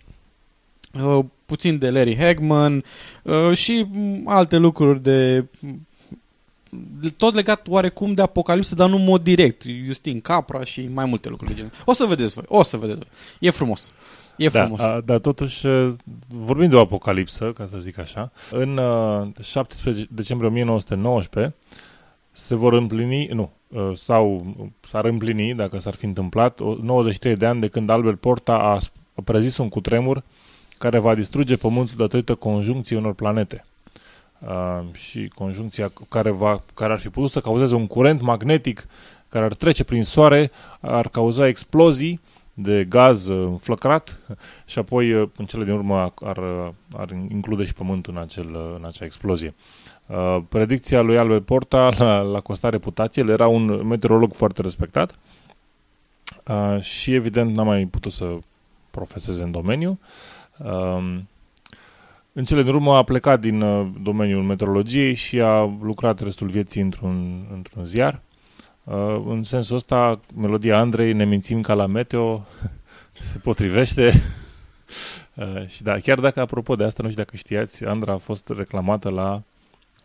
uh, 1.05 1.25
puțin 1.47 1.79
de 1.79 1.91
Larry 1.91 2.17
Hagman 2.17 2.85
uh, 3.23 3.57
și 3.57 3.87
m, 3.93 4.29
alte 4.29 4.57
lucruri 4.57 5.03
de 5.03 5.45
tot 7.17 7.35
legat 7.35 7.67
oarecum 7.69 8.15
de 8.15 8.23
apocalipsă, 8.23 8.75
dar 8.75 8.89
nu 8.89 8.97
în 8.97 9.05
mod 9.05 9.23
direct. 9.23 9.63
Justin 9.87 10.21
Capra 10.21 10.65
și 10.65 10.89
mai 10.93 11.05
multe 11.05 11.29
lucruri 11.29 11.51
de 11.51 11.57
genul. 11.57 11.73
O 11.85 11.93
să 11.93 12.05
vedeți 12.05 12.35
voi, 12.35 12.45
o 12.49 12.63
să 12.63 12.77
vedeți 12.77 12.99
voi. 12.99 13.09
E 13.41 13.51
frumos. 13.51 13.93
E 14.37 14.49
da, 14.49 14.61
frumos. 14.61 14.81
a, 14.81 15.01
dar 15.05 15.19
totuși, 15.19 15.67
uh, 15.67 15.93
vorbim 16.29 16.69
de 16.69 16.77
o 16.77 16.81
apocalipsă, 16.81 17.53
ca 17.53 17.67
să 17.67 17.79
zic 17.79 17.99
așa. 17.99 18.31
În 18.51 18.77
uh, 18.77 19.27
17 19.43 20.07
decembrie 20.11 20.49
1919 20.49 21.55
se 22.31 22.55
vor 22.55 22.73
împlini, 22.73 23.27
nu, 23.27 23.51
uh, 23.69 23.91
sau 23.95 24.45
s-ar 24.81 25.05
împlini, 25.05 25.55
dacă 25.55 25.79
s-ar 25.79 25.95
fi 25.95 26.05
întâmplat, 26.05 26.61
o- 26.61 26.77
93 26.83 27.35
de 27.37 27.47
ani 27.47 27.61
de 27.61 27.69
când 27.69 27.91
Albert 27.91 28.21
Porta 28.21 28.53
a, 28.59 28.77
sp- 28.77 28.93
a 29.15 29.21
prezis 29.25 29.57
un 29.57 29.69
cutremur 29.69 30.23
care 30.79 30.99
va 30.99 31.15
distruge 31.15 31.57
Pământul 31.57 31.95
datorită 31.97 32.35
conjuncției 32.35 32.99
unor 32.99 33.13
planete. 33.15 33.65
uh, 34.47 34.81
și 34.93 35.31
conjuncția 35.35 35.93
care, 36.09 36.31
va, 36.31 36.63
care 36.75 36.93
ar 36.93 36.99
fi 36.99 37.09
putut 37.09 37.31
să 37.31 37.41
cauzeze 37.41 37.75
un 37.75 37.87
curent 37.87 38.21
magnetic 38.21 38.87
care 39.29 39.45
ar 39.45 39.55
trece 39.55 39.85
prin 39.85 40.05
soare, 40.05 40.51
ar 40.81 41.09
cauza 41.09 41.47
explozii 41.47 42.21
de 42.55 42.85
gaz 42.85 43.27
uh, 43.27 43.47
înflăcrat 43.47 44.21
și 44.71 44.79
apoi 44.79 45.13
uh, 45.13 45.29
în 45.37 45.45
cele 45.45 45.65
din 45.65 45.73
urmă 45.73 46.13
ar, 46.25 46.39
ar 46.97 47.11
include 47.29 47.65
și 47.65 47.75
pământul 47.75 48.15
în, 48.17 48.21
acel, 48.21 48.55
uh, 48.55 48.75
în 48.79 48.85
acea 48.85 49.05
explozie. 49.05 49.55
Uh, 50.07 50.39
predicția 50.49 51.01
lui 51.01 51.19
Albert 51.19 51.45
Porta 51.45 51.89
la, 51.99 52.21
la 52.21 52.41
costa 52.41 52.69
reputației, 52.69 53.29
era 53.29 53.47
un 53.47 53.87
meteorolog 53.87 54.33
foarte 54.35 54.63
respectat 54.63 55.19
uh, 56.47 56.81
și 56.81 57.15
evident 57.15 57.55
n-a 57.55 57.63
mai 57.63 57.85
putut 57.85 58.13
să 58.13 58.39
profeseze 58.91 59.43
în 59.43 59.51
domeniu. 59.51 59.99
Uh, 60.59 61.19
în 62.33 62.45
cele 62.45 62.63
din 62.63 62.73
urmă 62.73 62.95
a 62.95 63.03
plecat 63.03 63.41
din 63.41 63.61
uh, 63.61 63.87
domeniul 64.03 64.43
meteorologiei 64.43 65.15
și 65.15 65.41
a 65.41 65.77
lucrat 65.83 66.21
restul 66.21 66.49
vieții 66.49 66.81
într-un, 66.81 67.47
într-un 67.53 67.85
ziar. 67.85 68.21
Uh, 68.85 69.23
în 69.27 69.43
sensul 69.43 69.77
ăsta, 69.77 70.21
melodia 70.35 70.79
Andrei, 70.79 71.13
ne 71.13 71.25
mințim 71.25 71.61
ca 71.61 71.75
la 71.75 71.87
meteo, 71.87 72.47
se 73.31 73.39
potrivește. 73.39 74.13
uh, 75.35 75.67
și 75.67 75.83
da, 75.83 75.99
chiar 75.99 76.21
dacă, 76.21 76.41
apropo 76.41 76.77
de 76.77 76.85
asta, 76.85 77.03
nu 77.03 77.11
știu 77.11 77.23
dacă 77.23 77.37
știați, 77.37 77.85
Andra 77.85 78.13
a 78.13 78.17
fost 78.17 78.49
reclamată 78.49 79.11
la 79.11 79.43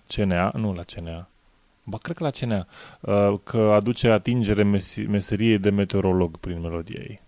CNA, 0.08 0.52
nu 0.56 0.74
la 0.74 0.84
CNA, 0.84 1.30
ba 1.84 1.98
cred 1.98 2.16
că 2.16 2.24
la 2.24 2.30
CNA, 2.30 2.68
uh, 3.00 3.40
că 3.44 3.58
aduce 3.58 4.10
atingere 4.10 4.64
mes- 4.64 5.08
meseriei 5.08 5.58
de 5.58 5.70
meteorolog 5.70 6.38
prin 6.38 6.62
melodia 6.62 7.00
ei. 7.02 7.22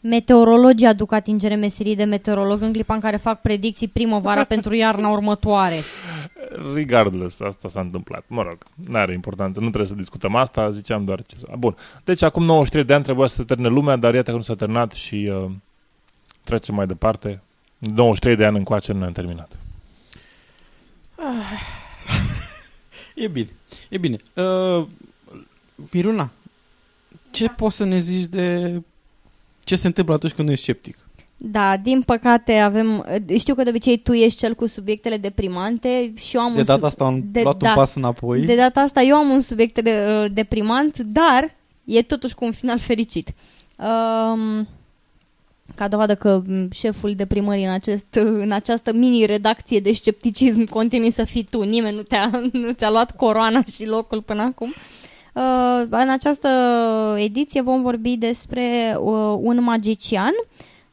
Meteorologii 0.00 0.86
aduc 0.86 1.12
atingere 1.12 1.54
meseriei 1.54 1.96
de 1.96 2.04
meteorolog 2.04 2.62
în 2.62 2.72
clipa 2.72 2.94
în 2.94 3.00
care 3.00 3.16
fac 3.16 3.40
predicții 3.40 3.88
primăvara 3.88 4.44
pentru 4.54 4.74
iarna 4.74 5.08
următoare. 5.08 5.76
Regardless, 6.74 7.40
asta 7.40 7.68
s-a 7.68 7.80
întâmplat. 7.80 8.24
Mă 8.26 8.42
rog, 8.42 8.58
nu 8.74 8.98
are 8.98 9.12
importanță, 9.12 9.60
nu 9.60 9.66
trebuie 9.66 9.88
să 9.88 9.94
discutăm 9.94 10.34
asta, 10.34 10.70
ziceam 10.70 11.04
doar 11.04 11.22
ce 11.22 11.38
să... 11.38 11.46
Bun, 11.58 11.74
deci 12.04 12.22
acum 12.22 12.44
93 12.44 12.84
de 12.84 12.94
ani 12.94 13.04
trebuia 13.04 13.26
să 13.26 13.34
se 13.34 13.44
termine 13.44 13.68
lumea, 13.68 13.96
dar 13.96 14.14
iată 14.14 14.30
că 14.30 14.36
nu 14.36 14.42
s-a 14.42 14.54
terminat 14.54 14.92
și 14.92 15.30
uh, 15.32 15.50
trecem 16.44 16.74
mai 16.74 16.86
departe. 16.86 17.42
93 17.78 18.36
de 18.36 18.44
ani 18.44 18.56
încoace 18.56 18.92
nu 18.92 18.98
ne-am 18.98 19.12
terminat. 19.12 19.56
E 23.14 23.28
bine, 23.28 23.48
e 23.88 23.98
bine. 23.98 24.16
Uh, 24.34 24.86
Miruna, 25.90 26.30
ce 27.30 27.48
poți 27.48 27.76
să 27.76 27.84
ne 27.84 27.98
zici 27.98 28.24
de 28.24 28.80
ce 29.68 29.76
se 29.76 29.86
întâmplă 29.86 30.14
atunci 30.14 30.32
când 30.32 30.46
nu 30.46 30.52
ești 30.52 30.64
sceptic? 30.64 30.98
Da, 31.36 31.76
din 31.76 32.02
păcate 32.02 32.52
avem... 32.52 33.06
Știu 33.38 33.54
că 33.54 33.62
de 33.62 33.68
obicei 33.68 33.98
tu 33.98 34.12
ești 34.12 34.38
cel 34.38 34.54
cu 34.54 34.66
subiectele 34.66 35.16
deprimante 35.16 36.12
și 36.16 36.36
eu 36.36 36.42
am 36.42 36.52
De 36.52 36.58
un 36.58 36.64
data 36.64 36.78
sub- 36.78 36.84
asta 36.84 37.04
am 37.04 37.24
de, 37.30 37.40
luat 37.42 37.56
da, 37.56 37.68
un 37.68 37.74
pas 37.74 37.94
înapoi. 37.94 38.40
De 38.40 38.54
data 38.54 38.80
asta 38.80 39.02
eu 39.02 39.16
am 39.16 39.28
un 39.28 39.40
subiect 39.40 39.80
de, 39.80 40.04
uh, 40.06 40.30
deprimant, 40.32 40.98
dar 40.98 41.54
e 41.84 42.02
totuși 42.02 42.34
cu 42.34 42.44
un 42.44 42.52
final 42.52 42.78
fericit. 42.78 43.34
Um, 43.76 44.68
ca 45.74 45.88
dovadă 45.88 46.14
că 46.14 46.42
m, 46.46 46.70
șeful 46.72 47.14
deprimării 47.14 47.64
în, 47.64 47.70
acest, 47.70 48.14
în 48.14 48.52
această 48.52 48.92
mini-redacție 48.92 49.80
de 49.80 49.92
scepticism 49.92 50.64
continui 50.64 51.10
să 51.10 51.24
fii 51.24 51.46
tu. 51.50 51.62
Nimeni 51.62 51.96
nu 51.96 52.02
te-a, 52.02 52.30
nu 52.52 52.72
ți-a 52.72 52.90
luat 52.90 53.16
coroana 53.16 53.64
și 53.64 53.84
locul 53.86 54.22
până 54.22 54.42
acum. 54.42 54.68
Uh, 54.68 54.97
în 55.90 56.08
această 56.08 56.48
ediție 57.18 57.60
vom 57.60 57.82
vorbi 57.82 58.16
despre 58.16 58.96
uh, 59.00 59.38
un 59.40 59.62
magician 59.62 60.32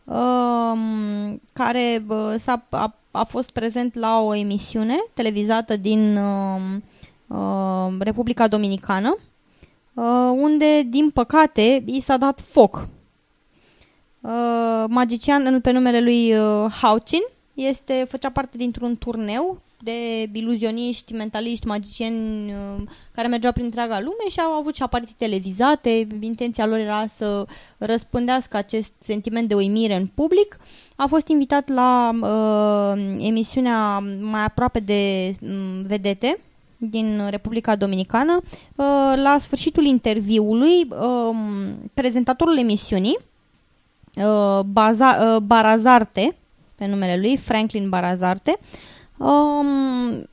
uh, 0.03 1.35
care 1.53 2.05
uh, 2.07 2.33
s-a, 2.37 2.65
a, 2.69 2.95
a 3.11 3.23
fost 3.23 3.49
prezent 3.49 3.95
la 3.95 4.19
o 4.19 4.35
emisiune 4.35 4.95
televizată 5.13 5.77
din 5.77 6.17
uh, 6.17 6.61
uh, 7.27 7.95
Republica 7.99 8.47
Dominicană, 8.47 9.17
uh, 9.93 10.31
unde, 10.35 10.81
din 10.81 11.09
păcate, 11.09 11.83
i 11.85 11.99
s-a 11.99 12.17
dat 12.17 12.39
foc. 12.41 12.87
Uh, 14.21 14.83
magician 14.87 15.61
pe 15.61 15.71
numele 15.71 16.01
lui 16.01 16.37
uh, 16.37 16.71
Hauchin 16.81 17.21
este, 17.53 18.05
făcea 18.09 18.29
parte 18.29 18.57
dintr-un 18.57 18.95
turneu 18.97 19.61
de 19.85 20.29
iluzioniști, 20.33 21.13
mentaliști, 21.13 21.67
magicieni 21.67 22.51
uh, 22.51 22.83
care 23.11 23.27
mergeau 23.27 23.53
prin 23.53 23.65
întreaga 23.65 23.99
lume 23.99 24.29
și 24.29 24.39
au 24.39 24.51
avut 24.51 24.75
și 24.75 24.83
apariții 24.83 25.15
televizate. 25.17 26.07
Intenția 26.19 26.65
lor 26.65 26.77
era 26.77 27.05
să 27.07 27.45
răspândească 27.77 28.57
acest 28.57 28.93
sentiment 28.99 29.47
de 29.47 29.55
uimire 29.55 29.95
în 29.95 30.07
public. 30.07 30.57
A 30.95 31.05
fost 31.05 31.27
invitat 31.27 31.69
la 31.69 32.11
uh, 32.21 33.17
emisiunea 33.19 33.99
mai 34.19 34.43
aproape 34.43 34.79
de 34.79 35.33
um, 35.41 35.81
vedete 35.81 36.39
din 36.77 37.27
Republica 37.29 37.75
Dominicană. 37.75 38.39
Uh, 38.43 39.13
la 39.15 39.37
sfârșitul 39.39 39.83
interviului, 39.83 40.87
uh, 40.89 41.35
prezentatorul 41.93 42.57
emisiunii, 42.57 43.17
uh, 44.15 44.59
Baza, 44.59 45.35
uh, 45.35 45.41
Barazarte, 45.41 46.35
pe 46.75 46.85
numele 46.87 47.17
lui, 47.17 47.37
Franklin 47.37 47.89
Barazarte, 47.89 48.59
um, 49.17 50.27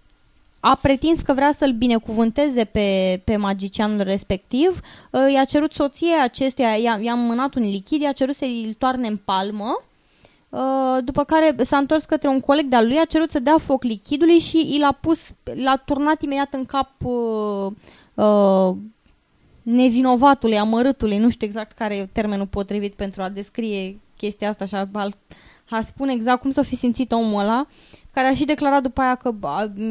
a 0.64 0.78
pretins 0.82 1.20
că 1.20 1.32
vrea 1.32 1.52
să-l 1.58 1.72
binecuvânteze 1.72 2.64
pe, 2.64 3.20
pe 3.24 3.36
magicianul 3.36 4.00
respectiv, 4.02 4.80
uh, 5.10 5.32
i-a 5.32 5.44
cerut 5.44 5.72
soției 5.72 6.20
acestuia, 6.22 6.68
i-a, 6.68 6.98
i-a 7.00 7.14
mânat 7.14 7.54
un 7.54 7.62
lichid, 7.62 8.00
i-a 8.00 8.12
cerut 8.12 8.34
să-i 8.34 8.76
toarne 8.78 9.08
în 9.08 9.16
palmă, 9.16 9.82
uh, 10.48 11.04
după 11.04 11.24
care 11.24 11.54
s-a 11.62 11.76
întors 11.76 12.04
către 12.04 12.28
un 12.28 12.40
coleg 12.40 12.66
de-al 12.66 12.86
lui, 12.86 12.98
a 12.98 13.04
cerut 13.04 13.30
să 13.30 13.38
dea 13.38 13.58
foc 13.58 13.82
lichidului 13.82 14.38
și 14.38 14.74
i 14.74 14.78
l-a 14.78 14.92
pus, 14.92 15.20
l-a 15.42 15.76
turnat 15.76 16.22
imediat 16.22 16.52
în 16.52 16.64
cap 16.64 16.90
uh, 17.04 17.72
uh, 18.14 18.76
nevinovatului, 19.62 20.58
amărâtului, 20.58 21.18
nu 21.18 21.30
știu 21.30 21.46
exact 21.46 21.72
care 21.72 21.96
e 21.96 22.06
termenul 22.12 22.46
potrivit 22.46 22.94
pentru 22.94 23.22
a 23.22 23.28
descrie 23.28 24.00
chestia 24.16 24.48
asta 24.48 24.64
și 24.64 24.74
a, 24.74 24.88
a 25.70 25.80
spune 25.80 26.12
exact 26.12 26.40
cum 26.40 26.52
s-a 26.52 26.62
fi 26.62 26.76
simțit 26.76 27.12
omul 27.12 27.40
ăla, 27.40 27.66
care 28.12 28.26
a 28.26 28.34
și 28.34 28.44
declarat 28.44 28.82
după 28.82 29.00
aia 29.00 29.14
că 29.14 29.34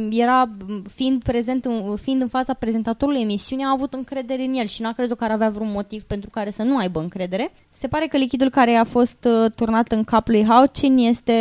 era, 0.09 0.49
fiind 0.95 1.23
prezent, 1.23 1.65
în, 1.65 1.95
fiind 1.95 2.21
în 2.21 2.27
fața 2.27 2.53
prezentatorului 2.53 3.21
emisiunii, 3.21 3.65
a 3.65 3.71
avut 3.71 3.93
încredere 3.93 4.43
în 4.43 4.53
el 4.53 4.65
și 4.65 4.81
n-a 4.81 4.93
crezut 4.93 5.17
că 5.17 5.23
ar 5.23 5.31
avea 5.31 5.49
vreun 5.49 5.71
motiv 5.71 6.03
pentru 6.03 6.29
care 6.29 6.51
să 6.51 6.63
nu 6.63 6.77
aibă 6.77 6.99
încredere. 6.99 7.51
Se 7.69 7.87
pare 7.87 8.05
că 8.05 8.17
lichidul 8.17 8.49
care 8.49 8.75
a 8.75 8.83
fost 8.83 9.27
uh, 9.29 9.51
turnat 9.55 9.91
în 9.91 10.03
cap 10.03 10.27
lui 10.27 10.45
Hauchin 10.45 10.97
este 10.97 11.33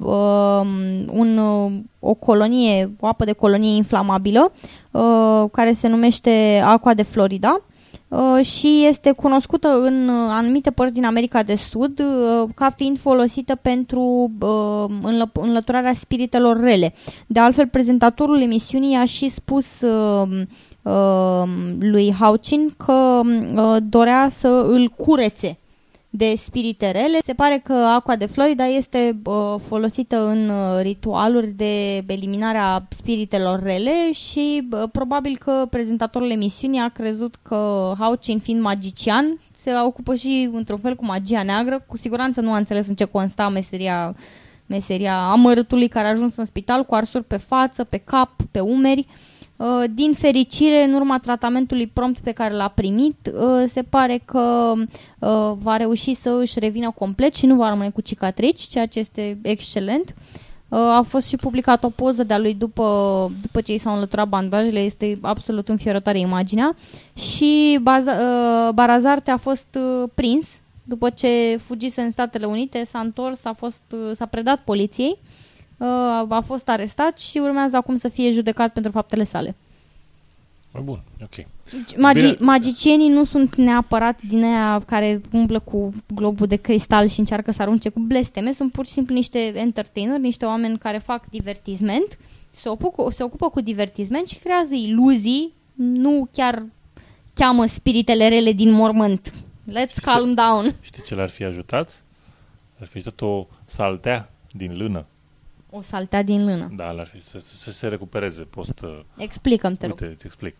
uh, 0.00 0.60
un, 1.06 1.38
uh, 1.38 1.72
o 1.98 2.14
colonie, 2.14 2.90
o 3.00 3.06
apă 3.06 3.24
de 3.24 3.32
colonie 3.32 3.76
inflamabilă, 3.76 4.52
uh, 4.90 5.44
care 5.52 5.72
se 5.72 5.88
numește 5.88 6.62
Aqua 6.64 6.94
de 6.94 7.02
Florida 7.02 7.56
uh, 7.56 7.73
și 8.42 8.86
este 8.88 9.12
cunoscută 9.12 9.68
în 9.68 10.08
uh, 10.08 10.14
anumite 10.30 10.70
părți 10.70 10.92
din 10.92 11.04
America 11.04 11.42
de 11.42 11.54
Sud 11.54 11.98
uh, 11.98 12.48
ca 12.54 12.70
fiind 12.70 12.98
folosită 12.98 13.54
pentru 13.54 14.30
uh, 14.40 14.84
înlă- 15.02 15.32
înlăturarea 15.32 15.92
spiritelor 15.92 16.60
rele. 16.60 16.94
De 17.26 17.40
altfel, 17.40 17.68
prezentatorul 17.68 18.40
emisiunii 18.40 18.96
a 18.96 19.04
și 19.04 19.28
spus 19.28 19.80
uh, 19.80 20.28
uh, 20.82 21.42
lui 21.78 22.12
Hauchin 22.12 22.74
că 22.76 23.20
uh, 23.24 23.76
dorea 23.88 24.28
să 24.30 24.66
îl 24.68 24.88
curețe 24.88 25.58
de 26.16 26.34
spirite 26.36 26.90
rele. 26.90 27.18
Se 27.22 27.32
pare 27.32 27.60
că 27.64 27.72
aqua 27.72 28.16
de 28.16 28.26
Florida 28.26 28.66
este 28.66 29.20
uh, 29.24 29.54
folosită 29.66 30.26
în 30.26 30.48
uh, 30.48 30.80
ritualuri 30.80 31.46
de 31.46 31.96
eliminare 32.06 32.58
a 32.58 32.82
spiritelor 32.88 33.62
rele 33.62 34.12
și 34.12 34.68
uh, 34.70 34.82
probabil 34.92 35.36
că 35.36 35.66
prezentatorul 35.70 36.30
emisiunii 36.30 36.80
a 36.80 36.88
crezut 36.88 37.34
că 37.42 37.92
Hauchin 37.98 38.38
fiind 38.38 38.60
magician 38.60 39.40
se 39.56 39.70
ocupă 39.84 40.14
și 40.14 40.48
într-un 40.52 40.78
fel 40.78 40.94
cu 40.94 41.04
magia 41.04 41.42
neagră. 41.42 41.84
Cu 41.88 41.96
siguranță 41.96 42.40
nu 42.40 42.52
a 42.52 42.56
înțeles 42.56 42.88
în 42.88 42.94
ce 42.94 43.04
consta 43.04 43.48
meseria, 43.48 44.16
meseria 44.66 45.18
amărâtului 45.18 45.88
care 45.88 46.06
a 46.06 46.10
ajuns 46.10 46.36
în 46.36 46.44
spital 46.44 46.84
cu 46.84 46.94
arsuri 46.94 47.24
pe 47.24 47.36
față, 47.36 47.84
pe 47.84 47.96
cap, 47.96 48.30
pe 48.50 48.60
umeri. 48.60 49.06
Uh, 49.08 49.33
Din 49.94 50.12
fericire, 50.12 50.84
în 50.84 50.94
urma 50.94 51.18
tratamentului 51.18 51.86
prompt 51.86 52.18
pe 52.18 52.32
care 52.32 52.54
l-a 52.54 52.68
primit, 52.68 53.30
uh, 53.34 53.64
se 53.66 53.82
pare 53.82 54.22
că 54.24 54.72
uh, 55.18 55.52
va 55.54 55.76
reuși 55.76 56.14
să 56.14 56.36
își 56.40 56.58
revină 56.58 56.90
complet 56.90 57.34
și 57.34 57.46
nu 57.46 57.56
va 57.56 57.68
rămâne 57.68 57.90
cu 57.90 58.00
cicatrici, 58.00 58.60
ceea 58.60 58.86
ce 58.86 58.98
este 58.98 59.38
excelent. 59.42 60.14
A 60.68 61.04
fost 61.08 61.26
și 61.28 61.36
publicat 61.36 61.84
o 61.84 61.88
poză 61.88 62.24
de-a 62.24 62.38
lui 62.38 62.54
după, 62.54 63.30
după 63.40 63.60
ce 63.60 63.72
i 63.72 63.78
s-au 63.78 63.94
înlăturat 63.94 64.28
bandajele, 64.28 64.80
este 64.80 65.18
absolut 65.20 65.68
înfiorătoare 65.68 66.18
imaginea. 66.18 66.76
Și 67.14 67.78
Baza, 67.82 68.12
Barazarte 68.74 69.30
a 69.30 69.36
fost 69.36 69.78
prins 70.14 70.46
după 70.82 71.10
ce 71.10 71.56
fugise 71.60 72.00
în 72.00 72.10
Statele 72.10 72.46
Unite, 72.46 72.84
s-a 72.84 72.98
întors, 72.98 73.44
a 73.44 73.52
fost, 73.52 73.82
s-a 74.12 74.26
predat 74.26 74.60
poliției 74.60 75.18
a 76.28 76.42
fost 76.46 76.68
arestat 76.68 77.18
și 77.18 77.38
urmează 77.38 77.76
acum 77.76 77.96
să 77.96 78.08
fie 78.08 78.30
judecat 78.30 78.72
pentru 78.72 78.90
faptele 78.90 79.24
sale. 79.24 79.54
Mai 80.72 80.82
bun, 80.82 81.00
ok. 81.22 81.46
Magi- 81.96 82.14
Bine. 82.14 82.36
magicienii 82.40 83.08
nu 83.08 83.24
sunt 83.24 83.54
neapărat 83.56 84.20
din 84.22 84.44
aia 84.44 84.82
care 84.86 85.20
umblă 85.32 85.58
cu 85.58 85.92
globul 86.14 86.46
de 86.46 86.56
cristal 86.56 87.08
și 87.08 87.18
încearcă 87.18 87.52
să 87.52 87.62
arunce 87.62 87.88
cu 87.88 88.00
blesteme, 88.00 88.52
sunt 88.52 88.72
pur 88.72 88.86
și 88.86 88.92
simplu 88.92 89.14
niște 89.14 89.52
entertaineri, 89.58 90.20
niște 90.20 90.44
oameni 90.44 90.78
care 90.78 90.98
fac 90.98 91.30
divertisment 91.30 92.18
se 92.50 92.68
ocupă, 92.68 93.10
se 93.10 93.22
ocupă 93.22 93.48
cu 93.50 93.60
divertisment 93.60 94.28
și 94.28 94.38
creează 94.38 94.74
iluzii, 94.74 95.52
nu 95.74 96.28
chiar 96.32 96.66
cheamă 97.34 97.66
spiritele 97.66 98.28
rele 98.28 98.52
din 98.52 98.70
mormânt. 98.70 99.32
Let's 99.70 99.94
calm 100.02 100.34
down. 100.34 100.74
Știi 100.80 101.02
ce 101.02 101.14
l-ar 101.14 101.28
fi 101.28 101.44
ajutat? 101.44 102.02
Ar 102.80 102.86
fi 102.86 103.02
tot 103.02 103.20
o 103.20 103.46
saltea 103.64 104.32
din 104.50 104.76
lână. 104.76 105.06
O 105.76 105.80
saltea 105.80 106.22
din 106.22 106.44
lână. 106.44 106.72
Da, 106.76 106.90
l-ar 106.90 107.06
fi 107.06 107.20
să, 107.22 107.38
să, 107.38 107.54
să 107.54 107.70
se 107.70 107.88
recupereze 107.88 108.42
post... 108.42 108.80
uh, 108.82 109.00
Explicăm, 109.16 109.74
te 109.74 109.86
rog. 109.86 110.00
Uite, 110.00 110.12
îți 110.14 110.24
explic. 110.26 110.56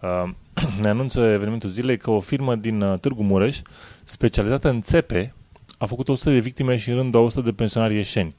Uh, 0.00 0.30
ne 0.82 0.88
anunță 0.88 1.20
evenimentul 1.20 1.68
zilei 1.68 1.96
că 1.96 2.10
o 2.10 2.20
firmă 2.20 2.54
din 2.54 2.80
uh, 2.80 2.98
Târgu 2.98 3.22
Mureș, 3.22 3.60
specializată 4.04 4.68
în 4.68 4.82
țepe, 4.82 5.34
a 5.78 5.86
făcut 5.86 6.08
100 6.08 6.30
de 6.30 6.38
victime 6.38 6.76
și 6.76 6.90
în 6.90 6.96
rând 6.96 7.10
200 7.10 7.44
de 7.44 7.52
pensionari 7.52 7.94
ieșeni. 7.94 8.34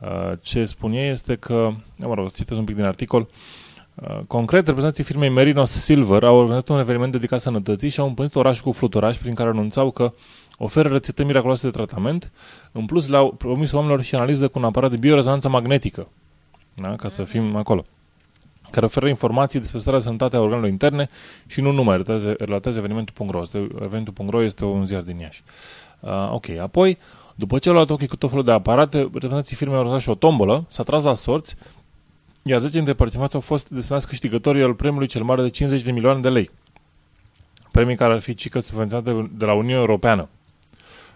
Uh, 0.00 0.32
ce 0.40 0.64
spun 0.64 0.92
ei 0.92 1.10
este 1.10 1.36
că, 1.36 1.70
mă 1.96 2.14
rog, 2.14 2.32
citesc 2.32 2.58
un 2.58 2.64
pic 2.64 2.74
din 2.76 2.84
articol, 2.84 3.28
Uh, 3.94 4.18
Concret, 4.28 4.66
reprezentanții 4.66 5.04
firmei 5.04 5.28
Merinos 5.28 5.70
Silver 5.70 6.22
au 6.22 6.36
organizat 6.36 6.68
un 6.68 6.78
eveniment 6.78 7.12
dedicat 7.12 7.40
sănătății 7.40 7.88
și 7.88 8.00
au 8.00 8.06
împânzit 8.06 8.34
orașul 8.34 8.64
cu 8.64 8.72
fluturași 8.72 9.18
prin 9.18 9.34
care 9.34 9.48
anunțau 9.48 9.90
că 9.90 10.12
oferă 10.64 10.88
rețete 10.88 11.24
miraculoase 11.24 11.66
de 11.66 11.72
tratament. 11.72 12.30
În 12.72 12.84
plus, 12.86 13.08
le-au 13.08 13.32
promis 13.32 13.72
oamenilor 13.72 14.02
și 14.02 14.14
analiză 14.14 14.48
cu 14.48 14.58
un 14.58 14.64
aparat 14.64 14.90
de 14.90 14.96
biorezonanță 14.96 15.48
magnetică, 15.48 16.08
da? 16.74 16.96
ca 16.96 17.08
să 17.08 17.24
fim 17.24 17.56
acolo 17.56 17.84
care 18.72 18.84
oferă 18.84 19.08
informații 19.08 19.60
despre 19.60 19.78
starea 19.78 19.98
de 19.98 20.04
sănătate 20.04 20.36
a 20.36 20.40
organelor 20.40 20.68
interne 20.68 21.08
și 21.46 21.60
nu 21.60 21.70
numai, 21.70 21.92
relatează, 21.92 22.34
relatează 22.38 22.78
evenimentul.ro. 22.78 23.40
Este, 23.42 23.58
evenimentul.ro 23.58 24.42
este 24.42 24.64
un 24.64 24.86
ziar 24.86 25.02
din 25.02 25.18
Iași. 25.18 25.42
Uh, 26.00 26.30
ok, 26.32 26.48
apoi, 26.48 26.98
după 27.34 27.58
ce 27.58 27.68
au 27.68 27.74
luat 27.74 27.90
ochii 27.90 28.06
cu 28.06 28.16
tot 28.16 28.28
felul 28.28 28.44
de 28.44 28.52
aparate, 28.52 28.98
reprezentanții 28.98 29.56
firmei 29.56 29.76
au 29.76 29.80
organizat 29.80 30.04
și 30.04 30.10
o 30.10 30.14
tombolă, 30.14 30.64
s-a 30.68 30.82
tras 30.82 31.02
la 31.02 31.14
sorți, 31.14 31.56
iar 32.42 32.60
10 32.60 32.72
dintre 32.72 32.92
participanți 32.92 33.34
au 33.34 33.40
fost 33.40 33.68
desemnați 33.68 34.08
câștigătorii 34.08 34.62
al 34.62 34.74
premiului 34.74 35.08
cel 35.08 35.22
mare 35.22 35.42
de 35.42 35.48
50 35.48 35.82
de 35.82 35.92
milioane 35.92 36.20
de 36.20 36.28
lei. 36.28 36.50
Premii 37.70 37.96
care 37.96 38.12
ar 38.12 38.20
fi 38.20 38.34
cică 38.34 38.60
subvenționate 38.60 39.30
de 39.36 39.44
la 39.44 39.52
Uniunea 39.52 39.80
Europeană. 39.80 40.28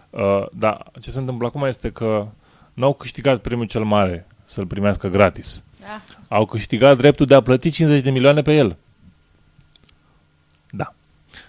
Uh, 0.09 0.45
dar 0.53 0.91
ce 0.99 1.11
se 1.11 1.19
întâmplă 1.19 1.47
acum 1.47 1.63
este 1.63 1.91
că 1.91 2.27
n-au 2.73 2.93
câștigat 2.93 3.41
premiul 3.41 3.67
cel 3.67 3.83
mare 3.83 4.27
să-l 4.45 4.65
primească 4.65 5.07
gratis. 5.07 5.63
Da. 5.79 6.35
Au 6.35 6.45
câștigat 6.45 6.97
dreptul 6.97 7.25
de 7.25 7.35
a 7.35 7.41
plăti 7.41 7.69
50 7.69 8.03
de 8.03 8.09
milioane 8.09 8.41
pe 8.41 8.55
el. 8.55 8.77
Da. 10.69 10.93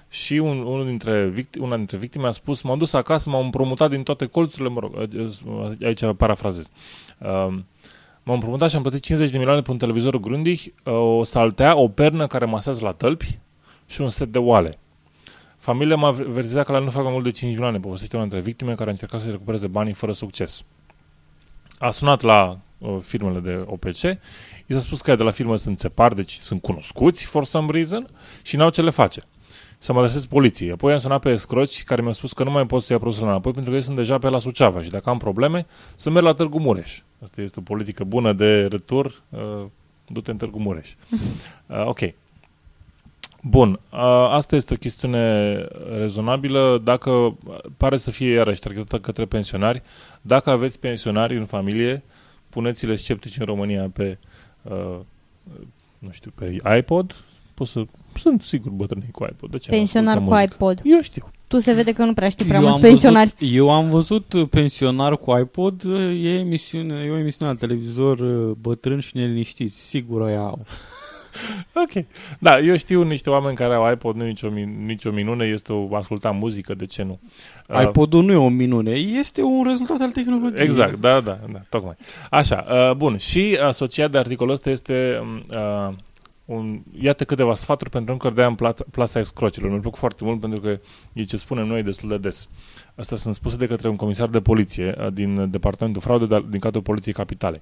Și 0.08 0.34
un, 0.34 0.58
unul 0.58 0.86
dintre 0.86 1.28
victime, 1.28 1.64
una 1.64 1.76
dintre 1.76 1.96
victime 1.96 2.26
a 2.26 2.30
spus, 2.30 2.62
m-am 2.62 2.78
dus 2.78 2.92
acasă, 2.92 3.30
m-am 3.30 3.44
împrumutat 3.44 3.90
din 3.90 4.02
toate 4.02 4.26
colțurile, 4.26 4.68
mă 4.68 4.80
rog, 4.80 5.08
aici 5.82 6.16
parafrazez. 6.16 6.70
Uh, 7.18 7.26
m-am 8.22 8.34
împrumutat 8.34 8.70
și 8.70 8.76
am 8.76 8.82
plătit 8.82 9.02
50 9.02 9.30
de 9.30 9.38
milioane 9.38 9.62
pe 9.62 9.70
un 9.70 9.78
televizor 9.78 10.16
Grundig, 10.16 10.58
uh, 10.58 10.92
o 10.92 11.24
saltea, 11.24 11.76
o 11.76 11.88
pernă 11.88 12.26
care 12.26 12.44
masează 12.44 12.84
la 12.84 12.92
tălpi 12.92 13.38
și 13.86 14.00
un 14.00 14.08
set 14.08 14.32
de 14.32 14.38
oale. 14.38 14.78
Familia 15.58 15.96
m-a 15.96 16.06
avertizat 16.06 16.64
că 16.64 16.72
la 16.72 16.78
nu 16.78 16.90
fac 16.90 17.02
mai 17.02 17.12
mult 17.12 17.24
de 17.24 17.30
5 17.30 17.52
milioane, 17.52 17.80
povestește 17.80 18.16
una 18.16 18.24
dintre 18.24 18.44
victime 18.44 18.74
care 18.74 18.88
a 18.88 18.92
încercat 18.92 19.20
să 19.20 19.30
recupereze 19.30 19.66
banii 19.66 19.92
fără 19.92 20.12
succes. 20.12 20.62
A 21.78 21.90
sunat 21.90 22.20
la 22.20 22.58
uh, 22.78 22.96
firmele 23.00 23.38
de 23.38 23.64
OPC, 23.66 24.02
i 24.66 24.72
s-a 24.72 24.78
spus 24.78 25.00
că 25.00 25.16
de 25.16 25.22
la 25.22 25.30
firmă 25.30 25.56
sunt 25.56 25.78
țepari, 25.78 26.14
deci 26.14 26.38
sunt 26.40 26.62
cunoscuți 26.62 27.26
for 27.26 27.44
some 27.44 27.72
reason 27.72 28.08
și 28.42 28.56
n-au 28.56 28.70
ce 28.70 28.82
le 28.82 28.90
face. 28.90 29.22
Să 29.78 29.92
mă 29.92 29.98
adresez 29.98 30.26
poliției. 30.26 30.70
Apoi 30.70 30.92
am 30.92 30.98
sunat 30.98 31.20
pe 31.20 31.30
escroci 31.30 31.84
care 31.84 32.00
mi-au 32.00 32.12
spus 32.12 32.32
că 32.32 32.44
nu 32.44 32.50
mai 32.50 32.66
pot 32.66 32.82
să 32.82 32.92
ia 32.92 32.98
produsele 32.98 33.28
înapoi 33.28 33.52
pentru 33.52 33.70
că 33.70 33.76
ei 33.76 33.82
sunt 33.82 33.96
deja 33.96 34.18
pe 34.18 34.28
la 34.28 34.38
Suceava 34.38 34.82
și 34.82 34.90
dacă 34.90 35.10
am 35.10 35.18
probleme, 35.18 35.66
să 35.94 36.10
merg 36.10 36.24
la 36.24 36.34
Târgu 36.34 36.58
Mureș. 36.58 37.00
Asta 37.22 37.40
este 37.40 37.58
o 37.58 37.62
politică 37.62 38.04
bună 38.04 38.32
de 38.32 38.66
retur. 38.66 39.22
Uh, 39.28 39.64
du-te 40.06 40.30
în 40.30 40.36
Târgu 40.36 40.58
Mureș. 40.58 40.94
Uh, 41.66 41.86
ok. 41.86 41.98
Bun, 43.48 43.70
uh, 43.70 43.98
asta 44.30 44.56
este 44.56 44.74
o 44.74 44.76
chestiune 44.76 45.54
rezonabilă 45.98 46.80
dacă 46.84 47.38
pare 47.76 47.96
să 47.96 48.10
fie 48.10 48.32
iarăși 48.32 48.60
targetată 48.60 48.98
către 48.98 49.24
pensionari. 49.24 49.82
Dacă 50.20 50.50
aveți 50.50 50.78
pensionari 50.78 51.36
în 51.36 51.44
familie, 51.44 52.02
puneți-le 52.48 52.94
sceptici 52.94 53.38
în 53.38 53.44
România 53.44 53.90
pe 53.92 54.18
uh, 54.62 54.98
nu 55.98 56.10
știu, 56.10 56.32
pe 56.34 56.56
iPod, 56.78 57.14
pot 57.54 57.66
să... 57.66 57.84
Sunt 58.14 58.42
sigur 58.42 58.70
bătrânii 58.70 59.10
cu 59.10 59.26
iPod. 59.30 59.50
De 59.50 59.58
ce 59.58 59.70
Pensionar 59.70 60.24
cu 60.24 60.38
iPod. 60.38 60.80
Eu 60.84 61.00
știu. 61.02 61.30
Tu 61.46 61.58
se 61.58 61.72
vede 61.72 61.92
că 61.92 62.04
nu 62.04 62.14
prea 62.14 62.28
știi 62.28 62.46
prea 62.46 62.60
Eu 62.60 62.64
mulți 62.64 62.84
am 62.84 62.90
pensionari. 62.90 63.34
Văzut, 63.38 63.54
eu 63.54 63.70
am 63.70 63.88
văzut 63.88 64.34
pensionar 64.50 65.16
cu 65.16 65.38
iPod, 65.38 65.82
e, 66.22 66.28
emisiune, 66.28 67.04
e 67.04 67.10
o 67.10 67.16
emisiune 67.16 67.50
la 67.50 67.56
televizor 67.58 68.18
uh, 68.18 68.56
bătrân 68.60 69.00
și 69.00 69.16
neliniștiți. 69.16 69.80
Sigur 69.80 70.22
aia 70.22 70.40
au. 70.40 70.66
Ok. 71.74 72.04
Da, 72.38 72.58
eu 72.58 72.76
știu 72.76 73.02
niște 73.02 73.30
oameni 73.30 73.56
care 73.56 73.74
au 73.74 73.92
iPod, 73.92 74.16
nu 74.16 74.24
e 74.24 74.28
nicio, 74.28 74.48
min- 74.50 74.84
nicio 74.84 75.10
minune, 75.10 75.44
este 75.46 75.72
o 75.72 75.96
asculta 75.96 76.30
muzică, 76.30 76.74
de 76.74 76.86
ce 76.86 77.02
nu? 77.02 77.20
Uh, 77.68 77.82
iPod-ul 77.82 78.24
nu 78.24 78.32
e 78.32 78.36
o 78.36 78.48
minune, 78.48 78.90
este 78.90 79.42
un 79.42 79.64
rezultat 79.66 80.00
al 80.00 80.10
tehnologiei. 80.12 80.64
Exact, 80.64 80.98
da, 81.00 81.20
da, 81.20 81.38
da, 81.52 81.60
tocmai. 81.68 81.94
Așa, 82.30 82.66
uh, 82.70 82.96
bun. 82.96 83.16
Și 83.16 83.58
asociat 83.62 84.10
de 84.10 84.18
articolul 84.18 84.52
ăsta 84.52 84.70
este 84.70 85.22
uh, 85.56 85.94
un, 86.44 86.80
iată 87.00 87.24
câteva 87.24 87.54
sfaturi 87.54 87.90
pentru 87.90 88.12
încă 88.12 88.30
de 88.30 88.42
în 88.42 88.54
pla- 88.54 88.86
plasa 88.90 89.18
escrocilor. 89.18 89.70
Mi-a 89.70 89.80
plăcut 89.80 89.98
foarte 89.98 90.24
mult 90.24 90.40
pentru 90.40 90.60
că 90.60 90.78
e 91.12 91.22
ce 91.22 91.36
spunem 91.36 91.66
noi 91.66 91.82
destul 91.82 92.08
de 92.08 92.16
des. 92.18 92.48
Asta 92.94 93.16
sunt 93.16 93.34
spuse 93.34 93.56
de 93.56 93.66
către 93.66 93.88
un 93.88 93.96
comisar 93.96 94.28
de 94.28 94.40
poliție 94.40 94.94
uh, 95.00 95.06
din 95.12 95.50
Departamentul 95.50 96.02
Fraude 96.02 96.26
de- 96.26 96.44
din 96.50 96.60
cadrul 96.60 96.82
Poliției 96.82 97.14
Capitale. 97.14 97.58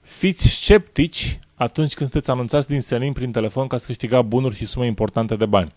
Fiți 0.00 0.48
sceptici 0.48 1.38
atunci 1.54 1.94
când 1.94 2.10
sunteți 2.10 2.30
anunțați 2.30 2.68
din 2.68 2.80
senin 2.80 3.12
prin 3.12 3.32
telefon 3.32 3.66
ca 3.66 3.76
să 3.76 3.86
câștiga 3.86 4.22
bunuri 4.22 4.56
și 4.56 4.66
sume 4.66 4.86
importante 4.86 5.36
de 5.36 5.46
bani. 5.46 5.72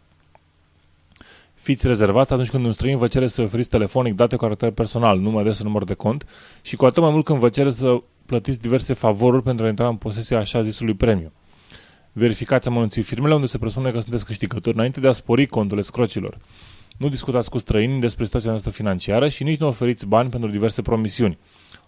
Fiți 1.54 1.88
rezervați 1.88 2.34
atunci 2.34 2.50
când 2.50 2.66
un 2.66 2.72
străin 2.72 2.98
vă 2.98 3.08
cere 3.08 3.28
să 3.28 3.42
oferiți 3.42 3.70
telefonic 3.70 4.14
date 4.14 4.36
cu 4.36 4.42
caracter 4.42 4.72
personal, 4.72 5.20
nume, 5.20 5.40
adresă, 5.40 5.64
număr 5.64 5.84
de 5.84 5.94
cont 5.94 6.26
și 6.62 6.76
cu 6.76 6.86
atât 6.86 7.02
mai 7.02 7.12
mult 7.12 7.26
când 7.26 7.40
vă 7.40 7.50
cere 7.50 7.70
să 7.70 8.02
plătiți 8.26 8.60
diverse 8.60 8.94
favoruri 8.94 9.44
pentru 9.44 9.66
a 9.66 9.70
intra 9.70 9.88
în 9.88 9.96
posesia 9.96 10.38
așa 10.38 10.62
zisului 10.62 10.94
premiu. 10.94 11.32
Verificați 12.12 12.68
amănunții 12.68 13.02
firmele 13.02 13.34
unde 13.34 13.48
se 13.48 13.58
presupune 13.58 13.92
că 13.92 14.00
sunteți 14.00 14.26
câștigători 14.26 14.76
înainte 14.76 15.00
de 15.00 15.08
a 15.08 15.12
spori 15.12 15.46
contul 15.46 15.78
escrocilor. 15.78 16.38
Nu 16.98 17.10
discutați 17.10 17.50
cu 17.50 17.58
străinii 17.58 18.00
despre 18.00 18.26
situația 18.26 18.50
noastră 18.50 18.72
financiară 18.72 19.28
și 19.28 19.44
nici 19.44 19.60
nu 19.60 19.68
oferiți 19.68 20.06
bani 20.06 20.30
pentru 20.30 20.50
diverse 20.50 20.82
promisiuni. 20.82 21.38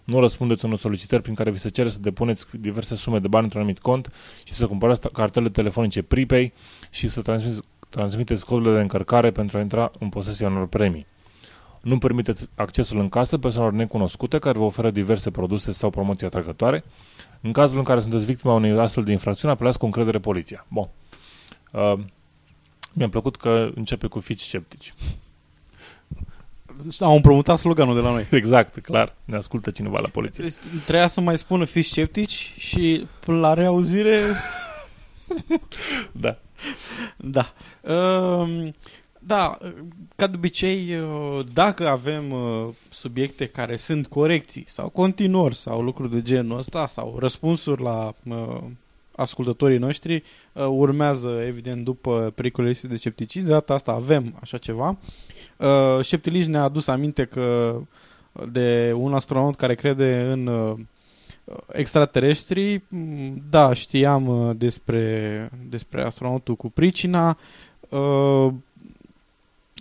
Nu 0.06 0.20
răspundeți 0.20 0.64
unor 0.64 0.78
solicitări 0.78 1.22
prin 1.22 1.34
care 1.34 1.50
vi 1.50 1.58
se 1.58 1.68
cere 1.68 1.88
să 1.88 1.98
depuneți 2.00 2.46
diverse 2.60 2.94
sume 2.94 3.18
de 3.18 3.28
bani 3.28 3.44
într-un 3.44 3.60
anumit 3.60 3.82
cont 3.82 4.12
și 4.44 4.52
să 4.52 4.66
cumpărați 4.66 5.08
cartele 5.08 5.48
telefonice 5.48 6.02
prepay 6.02 6.52
și 6.90 7.08
să 7.08 7.22
transmiteți, 7.22 7.62
transmiteți 7.88 8.44
codurile 8.44 8.74
de 8.74 8.80
încărcare 8.80 9.30
pentru 9.30 9.58
a 9.58 9.60
intra 9.60 9.90
în 9.98 10.08
posesia 10.08 10.48
unor 10.48 10.66
premii. 10.66 11.06
Nu 11.82 11.98
permiteți 11.98 12.48
accesul 12.54 12.98
în 12.98 13.08
casă 13.08 13.38
persoanelor 13.38 13.78
necunoscute 13.78 14.38
care 14.38 14.58
vă 14.58 14.64
oferă 14.64 14.90
diverse 14.90 15.30
produse 15.30 15.72
sau 15.72 15.90
promoții 15.90 16.26
atrăgătoare. 16.26 16.84
În 17.40 17.52
cazul 17.52 17.78
în 17.78 17.84
care 17.84 18.00
sunteți 18.00 18.24
victima 18.24 18.54
unei 18.54 18.78
astfel 18.78 19.04
de 19.04 19.12
infracțiuni, 19.12 19.54
apelați 19.54 19.78
cu 19.78 19.84
încredere 19.84 20.18
poliția. 20.18 20.66
Bun. 20.68 20.88
Uh, 21.72 21.98
mi-a 22.92 23.08
plăcut 23.08 23.36
că 23.36 23.70
începe 23.74 24.06
cu 24.06 24.20
fiți 24.20 24.42
sceptici. 24.42 24.94
Au 27.00 27.14
împrumutat 27.14 27.58
sloganul 27.58 27.94
de 27.94 28.00
la 28.00 28.10
noi. 28.10 28.26
Exact, 28.40 28.78
clar. 28.78 29.14
Ne 29.24 29.36
ascultă 29.36 29.70
cineva 29.70 29.98
la 30.00 30.08
poliție. 30.08 30.44
Deci, 30.44 30.82
Treia 30.84 31.06
să 31.06 31.20
mai 31.20 31.38
spună 31.38 31.64
fiți 31.64 31.88
sceptici 31.88 32.52
și 32.58 33.06
până 33.20 33.38
la 33.38 33.54
reauzire... 33.54 34.20
da. 36.12 36.38
Da. 37.16 37.52
Um, 37.92 38.74
da, 39.18 39.58
ca 40.16 40.26
de 40.26 40.36
obicei, 40.36 40.96
uh, 40.96 41.44
dacă 41.52 41.88
avem 41.88 42.30
uh, 42.30 42.68
subiecte 42.88 43.46
care 43.46 43.76
sunt 43.76 44.06
corecții 44.06 44.64
sau 44.66 44.88
continuări 44.88 45.54
sau 45.56 45.82
lucruri 45.82 46.10
de 46.10 46.22
genul 46.22 46.58
ăsta 46.58 46.86
sau 46.86 47.16
răspunsuri 47.18 47.82
la 47.82 48.12
uh, 48.24 48.62
ascultătorii 49.16 49.78
noștri, 49.78 50.22
uh, 50.52 50.66
urmează 50.68 51.42
evident 51.46 51.84
după 51.84 52.32
pericolele 52.34 52.74
de 52.82 52.96
scepticism. 52.96 53.44
De 53.44 53.52
data 53.52 53.74
asta 53.74 53.92
avem 53.92 54.38
așa 54.40 54.58
ceva. 54.58 54.98
Uh, 55.56 56.00
Sceptilici 56.00 56.46
ne-a 56.46 56.62
adus 56.62 56.86
aminte 56.86 57.24
că 57.24 57.78
de 58.50 58.92
un 58.96 59.14
astronaut 59.14 59.56
care 59.56 59.74
crede 59.74 60.20
în 60.20 60.46
uh, 60.46 60.78
extraterestri, 61.72 62.82
Mm, 62.88 63.42
da, 63.50 63.72
știam 63.72 64.26
uh, 64.26 64.56
despre, 64.56 65.50
despre 65.68 66.02
astronautul 66.04 66.56
cu 66.56 66.70
pricina. 66.70 67.38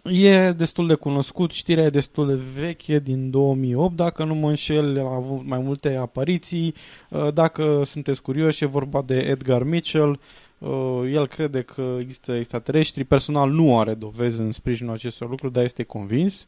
Uh, 0.05 0.11
E 0.11 0.51
destul 0.51 0.87
de 0.87 0.93
cunoscut, 0.93 1.51
știrea 1.51 1.83
e 1.83 1.89
destul 1.89 2.27
de 2.27 2.39
veche, 2.61 2.99
din 2.99 3.29
2008, 3.29 3.95
dacă 3.95 4.23
nu 4.23 4.35
mă 4.35 4.49
înșel, 4.49 4.99
a 5.05 5.15
avut 5.15 5.47
mai 5.47 5.59
multe 5.59 5.95
apariții. 5.95 6.73
Uh, 7.09 7.33
Dacă 7.33 7.81
sunteți 7.85 8.21
curioși, 8.21 8.63
e 8.63 8.67
vorba 8.67 9.01
de 9.01 9.17
Edgar 9.17 9.63
Mitchell. 9.63 10.19
Uh, 10.57 11.01
El 11.11 11.27
crede 11.27 11.61
că 11.61 11.97
există 11.99 12.31
extraterestri. 12.33 13.03
Personal 13.03 13.51
nu 13.51 13.79
are 13.79 13.93
dovezi 13.93 14.39
în 14.39 14.51
sprijinul 14.51 14.93
acestor 14.93 15.29
lucruri, 15.29 15.53
dar 15.53 15.63
este 15.63 15.83
convins. 15.83 16.47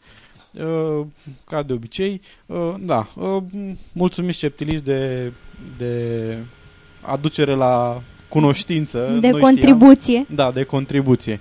uh, 0.59 1.05
ca 1.45 1.63
de 1.63 1.73
obicei, 1.73 2.21
uh, 2.45 2.75
da, 2.79 3.07
uh, 3.15 3.43
mulțumim 3.91 4.31
sceptiliști 4.31 4.85
de, 4.85 5.33
de 5.77 6.37
aducere 7.01 7.55
la 7.55 8.01
cunoștință. 8.29 9.17
De 9.21 9.29
Noi 9.29 9.41
contribuție. 9.41 10.19
Știam, 10.19 10.35
da, 10.35 10.51
de 10.51 10.63
contribuție. 10.63 11.39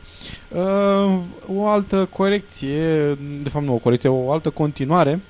Uh, 0.49 1.18
o 1.57 1.66
altă 1.66 2.09
corecție, 2.12 3.14
de 3.42 3.49
fapt 3.49 3.64
nu 3.64 3.75
o 3.75 3.79
corecție, 3.79 4.09
o 4.09 4.33
altă 4.33 4.51
continuare 4.51 5.20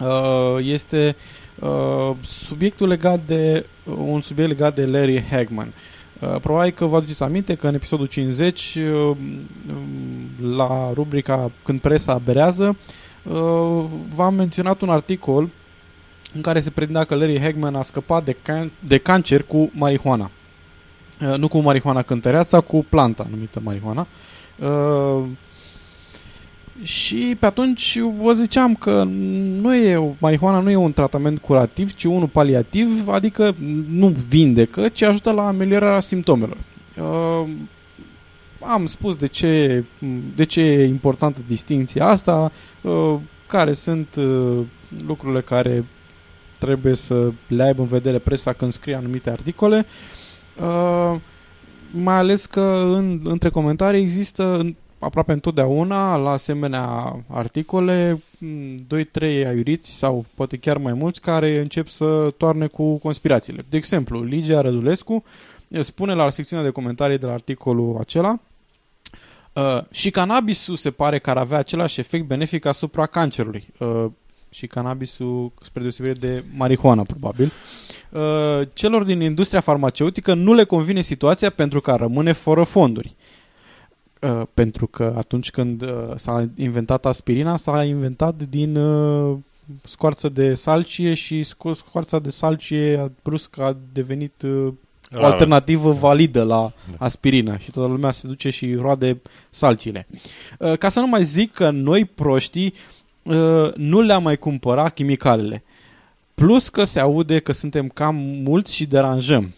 uh, 0.00 0.64
este 0.64 1.16
uh, 1.58 2.10
subiectul 2.20 2.88
legat 2.88 3.20
de 3.26 3.66
uh, 3.84 3.94
un 4.06 4.20
subiect 4.20 4.50
legat 4.50 4.74
de 4.74 4.86
Larry 4.86 5.24
Hagman. 5.30 5.72
Uh, 6.20 6.40
probabil 6.40 6.70
că 6.70 6.84
vă 6.84 6.96
aduceți 6.96 7.22
aminte 7.22 7.54
că 7.54 7.68
în 7.68 7.74
episodul 7.74 8.06
50 8.06 8.78
uh, 8.78 9.16
la 10.56 10.90
rubrica 10.92 11.50
Când 11.64 11.80
presa 11.80 12.18
berează 12.24 12.76
uh, 13.22 13.84
v-am 14.14 14.34
menționat 14.34 14.80
un 14.80 14.88
articol 14.88 15.48
în 16.34 16.40
care 16.40 16.60
se 16.60 16.70
predinea 16.70 17.04
că 17.04 17.14
Larry 17.14 17.40
Hagman 17.40 17.74
a 17.74 17.82
scăpat 17.82 18.24
de, 18.24 18.32
can- 18.36 18.70
de 18.78 18.98
cancer 18.98 19.42
cu 19.42 19.70
marihuana. 19.74 20.30
Uh, 21.30 21.38
nu 21.38 21.48
cu 21.48 21.58
marihuana 21.58 22.02
cântăreața, 22.02 22.60
cu 22.60 22.86
planta 22.88 23.26
numită 23.30 23.60
marihuana. 23.62 24.06
Uh, 24.58 25.24
și 26.82 27.36
pe 27.40 27.46
atunci 27.46 27.98
vă 28.20 28.32
ziceam 28.32 28.74
că 28.74 29.02
nu 29.60 29.74
e, 29.74 30.14
marihuana 30.18 30.60
nu 30.60 30.70
e 30.70 30.76
un 30.76 30.92
tratament 30.92 31.38
curativ, 31.38 31.92
ci 31.92 32.04
unul 32.04 32.28
paliativ, 32.28 33.08
adică 33.08 33.54
nu 33.88 34.08
vindecă, 34.28 34.88
ci 34.88 35.02
ajută 35.02 35.30
la 35.30 35.46
ameliorarea 35.46 36.00
simptomelor. 36.00 36.56
Uh, 36.96 37.48
am 38.60 38.86
spus 38.86 39.16
de 39.16 39.26
ce, 39.26 39.84
de 40.36 40.44
ce 40.44 40.60
e 40.60 40.86
importantă 40.86 41.40
distinția 41.46 42.06
asta, 42.06 42.52
uh, 42.80 43.14
care 43.46 43.72
sunt 43.72 44.14
uh, 44.14 44.58
lucrurile 45.06 45.40
care 45.40 45.84
trebuie 46.58 46.94
să 46.94 47.32
le 47.48 47.62
aibă 47.62 47.82
în 47.82 47.88
vedere 47.88 48.18
presa 48.18 48.52
când 48.52 48.72
scrie 48.72 48.94
anumite 48.94 49.30
articole. 49.30 49.78
Uh, 49.78 50.13
mai 51.90 52.14
ales 52.16 52.46
că 52.46 52.92
în, 52.94 53.18
între 53.24 53.48
comentarii 53.48 54.00
există 54.00 54.74
aproape 55.04 55.32
întotdeauna 55.32 56.16
la 56.16 56.30
asemenea 56.30 57.16
articole 57.28 58.22
2-3 58.42 59.20
aiuriți 59.22 59.90
sau 59.90 60.24
poate 60.34 60.56
chiar 60.56 60.78
mai 60.78 60.92
mulți 60.92 61.20
care 61.20 61.60
încep 61.60 61.88
să 61.88 62.34
toarne 62.36 62.66
cu 62.66 62.96
conspirațiile. 62.96 63.64
De 63.68 63.76
exemplu, 63.76 64.22
Ligia 64.22 64.60
Rădulescu 64.60 65.24
spune 65.80 66.14
la 66.14 66.30
secțiunea 66.30 66.64
de 66.64 66.70
comentarii 66.70 67.18
de 67.18 67.26
la 67.26 67.32
articolul 67.32 67.96
acela 68.00 68.40
uh, 69.52 69.84
și 69.90 70.10
cannabisul 70.10 70.76
se 70.76 70.90
pare 70.90 71.18
că 71.18 71.30
ar 71.30 71.36
avea 71.36 71.58
același 71.58 72.00
efect 72.00 72.26
benefic 72.26 72.64
asupra 72.64 73.06
cancerului. 73.06 73.66
Uh, 73.78 74.06
și 74.54 74.66
cannabisul 74.66 75.52
spre 75.62 75.80
deosebire 75.80 76.14
de 76.14 76.44
marihuana, 76.56 77.02
probabil. 77.02 77.52
Uh, 78.10 78.20
celor 78.72 79.02
din 79.02 79.20
industria 79.20 79.60
farmaceutică 79.60 80.34
nu 80.34 80.52
le 80.52 80.64
convine 80.64 81.00
situația 81.00 81.50
pentru 81.50 81.80
că 81.80 81.94
rămâne 81.94 82.32
fără 82.32 82.62
fonduri. 82.62 83.14
Uh, 84.20 84.42
pentru 84.54 84.86
că 84.86 85.14
atunci 85.16 85.50
când 85.50 85.82
uh, 85.82 85.88
s-a 86.16 86.48
inventat 86.56 87.06
aspirina, 87.06 87.56
s-a 87.56 87.84
inventat 87.84 88.42
din 88.42 88.76
uh, 88.76 89.36
scoarță 89.82 90.28
de 90.28 90.54
salcie 90.54 91.14
și 91.14 91.42
scoarța 91.72 92.18
de 92.18 92.30
salcie 92.30 93.12
brusc 93.22 93.58
a 93.58 93.76
devenit 93.92 94.42
uh, 94.42 94.72
o 95.12 95.18
La- 95.18 95.26
alternativă 95.26 95.92
validă 95.92 96.42
la 96.42 96.72
aspirina 96.96 97.58
și 97.58 97.70
toată 97.70 97.92
lumea 97.92 98.10
se 98.10 98.26
duce 98.26 98.50
și 98.50 98.74
roade 98.74 99.22
salcile. 99.50 100.06
Uh, 100.58 100.78
ca 100.78 100.88
să 100.88 101.00
nu 101.00 101.06
mai 101.06 101.24
zic 101.24 101.52
că 101.52 101.70
noi 101.70 102.04
proștii 102.04 102.66
uh, 102.66 102.93
nu 103.76 104.00
le-am 104.00 104.22
mai 104.22 104.36
cumpărat 104.36 104.94
chimicalele. 104.94 105.62
Plus 106.34 106.68
că 106.68 106.84
se 106.84 107.00
aude 107.00 107.38
că 107.38 107.52
suntem 107.52 107.88
cam 107.88 108.16
mulți 108.16 108.74
și 108.74 108.86
deranjăm. 108.86 109.54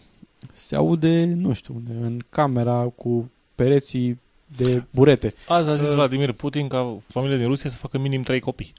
Se 0.51 0.75
aude, 0.75 1.25
nu 1.25 1.53
știu 1.53 1.73
unde, 1.75 1.91
în 2.05 2.19
camera 2.29 2.83
cu 2.95 3.31
pereții 3.55 4.19
de 4.57 4.83
burete. 4.91 5.33
Azi 5.47 5.69
a 5.69 5.75
zis 5.75 5.87
Uh, 5.87 5.93
Vladimir 5.93 6.31
Putin 6.31 6.67
ca 6.67 6.97
familia 7.07 7.37
din 7.37 7.47
Rusia 7.47 7.69
să 7.69 7.75
facă 7.77 7.97
minim 7.97 8.21
3 8.21 8.39
copii. 8.39 8.73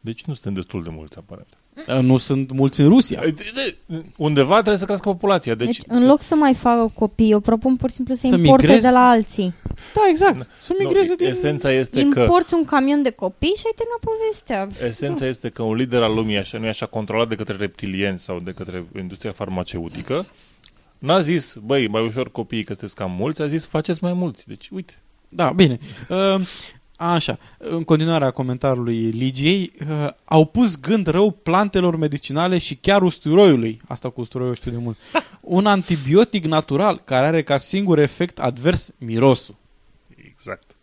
Deci 0.00 0.24
nu 0.24 0.32
suntem 0.34 0.52
destul 0.52 0.82
de 0.82 0.90
mulți, 0.90 1.18
aparent. 1.18 1.56
Uh, 1.88 1.98
Nu 2.02 2.16
sunt 2.16 2.52
mulți 2.52 2.80
în 2.80 2.88
Rusia. 2.88 3.22
Undeva 4.16 4.54
trebuie 4.54 4.76
să 4.76 4.84
crească 4.84 5.08
populația. 5.08 5.54
Deci, 5.54 5.76
Deci, 5.76 5.86
în 5.88 6.06
loc 6.06 6.22
să 6.22 6.34
mai 6.34 6.54
facă 6.54 6.92
copii, 6.94 7.30
eu 7.30 7.40
propun 7.40 7.76
pur 7.76 7.88
și 7.88 7.94
simplu 7.94 8.14
să, 8.14 8.26
Să 8.26 8.34
importe 8.34 8.62
migreze? 8.62 8.80
de 8.80 8.90
la 8.90 9.08
alții. 9.08 9.54
Da, 9.94 10.00
exact. 10.08 10.50
Să 10.58 10.74
migreze 10.78 11.08
nu, 11.08 11.14
din... 11.14 11.26
esența 11.26 11.72
este 11.72 12.08
că 12.08 12.20
Importi 12.20 12.54
un 12.54 12.64
camion 12.64 13.02
de 13.02 13.10
copii 13.10 13.54
și 13.56 13.62
ai 13.66 13.72
terminat 13.76 14.00
povestea. 14.00 14.86
Esența 14.88 15.26
este 15.26 15.48
că 15.48 15.62
un 15.62 15.74
lider 15.74 16.02
al 16.02 16.14
lumii 16.14 16.36
așa 16.36 16.58
nu 16.58 16.64
e 16.64 16.68
așa 16.68 16.86
controlat 16.86 17.28
de 17.28 17.34
către 17.34 17.56
reptilieni 17.56 18.18
sau 18.18 18.40
de 18.40 18.50
către 18.52 18.86
industria 18.98 19.32
farmaceutică. 19.32 20.26
N-a 20.98 21.20
zis, 21.20 21.56
băi, 21.64 21.88
mai 21.88 22.06
ușor 22.06 22.30
copiii 22.30 22.64
că 22.64 22.72
sunteți 22.72 22.94
cam 22.94 23.10
mulți, 23.18 23.42
a 23.42 23.46
zis, 23.46 23.64
faceți 23.66 24.02
mai 24.02 24.12
mulți. 24.12 24.48
Deci, 24.48 24.68
uite. 24.72 25.02
Da, 25.28 25.50
bine. 25.50 25.78
Uh, 26.08 26.40
așa, 27.10 27.38
în 27.58 27.84
continuarea 27.84 28.30
comentariului 28.30 29.00
Ligiei, 29.00 29.72
uh, 29.80 30.08
au 30.24 30.44
pus 30.44 30.80
gând 30.80 31.06
rău 31.06 31.30
plantelor 31.30 31.96
medicinale 31.96 32.58
și 32.58 32.74
chiar 32.74 33.02
usturoiului, 33.02 33.80
asta 33.86 34.10
cu 34.10 34.20
usturoiul 34.20 34.54
știu 34.54 34.70
de 34.70 34.76
mult, 34.76 34.96
un 35.40 35.66
antibiotic 35.66 36.44
natural 36.44 37.00
care 37.04 37.26
are 37.26 37.42
ca 37.42 37.58
singur 37.58 37.98
efect 37.98 38.38
advers 38.38 38.90
mirosul. 38.98 39.54
Exact. 40.24 40.76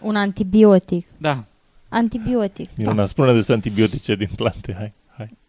Un 0.00 0.16
antibiotic. 0.16 1.06
Da. 1.18 1.44
Antibiotic. 1.88 2.68
Miruna, 2.76 3.06
spune 3.06 3.32
despre 3.32 3.54
antibiotice 3.54 4.14
din 4.14 4.28
plante, 4.36 4.74
hai. 4.78 4.92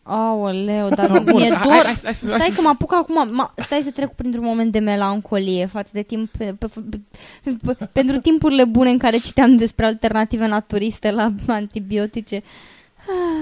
Hai. 0.04 0.16
Aoleu, 0.16 0.90
dar 0.96 1.10
No, 1.10 1.20
bun, 1.22 1.34
mi-e 1.42 1.54
hai- 1.54 1.62
dor. 1.64 1.72
hai- 1.74 1.84
hai- 1.84 2.02
hai- 2.04 2.14
Stai 2.14 2.40
hai- 2.40 2.52
că 2.56 2.62
mă 2.62 2.70
apuc 2.70 2.94
acum, 2.94 3.28
ma, 3.32 3.54
stai 3.58 3.82
să 3.84 3.92
trec 3.92 4.10
printr-un 4.10 4.44
moment 4.44 4.72
de 4.72 4.80
melancolie 4.80 5.66
față 5.66 5.90
de 5.94 6.02
timp, 6.02 6.30
pe, 6.38 6.56
pe, 6.60 6.68
pe, 7.44 7.58
pe, 7.66 7.90
pentru 7.92 8.18
timpurile 8.18 8.66
bune 8.66 8.90
în 8.90 8.98
care 8.98 9.18
citeam 9.18 9.56
despre 9.56 9.86
alternative 9.86 10.48
naturiste 10.48 11.12
la 11.12 11.34
antibiotice. 11.48 12.44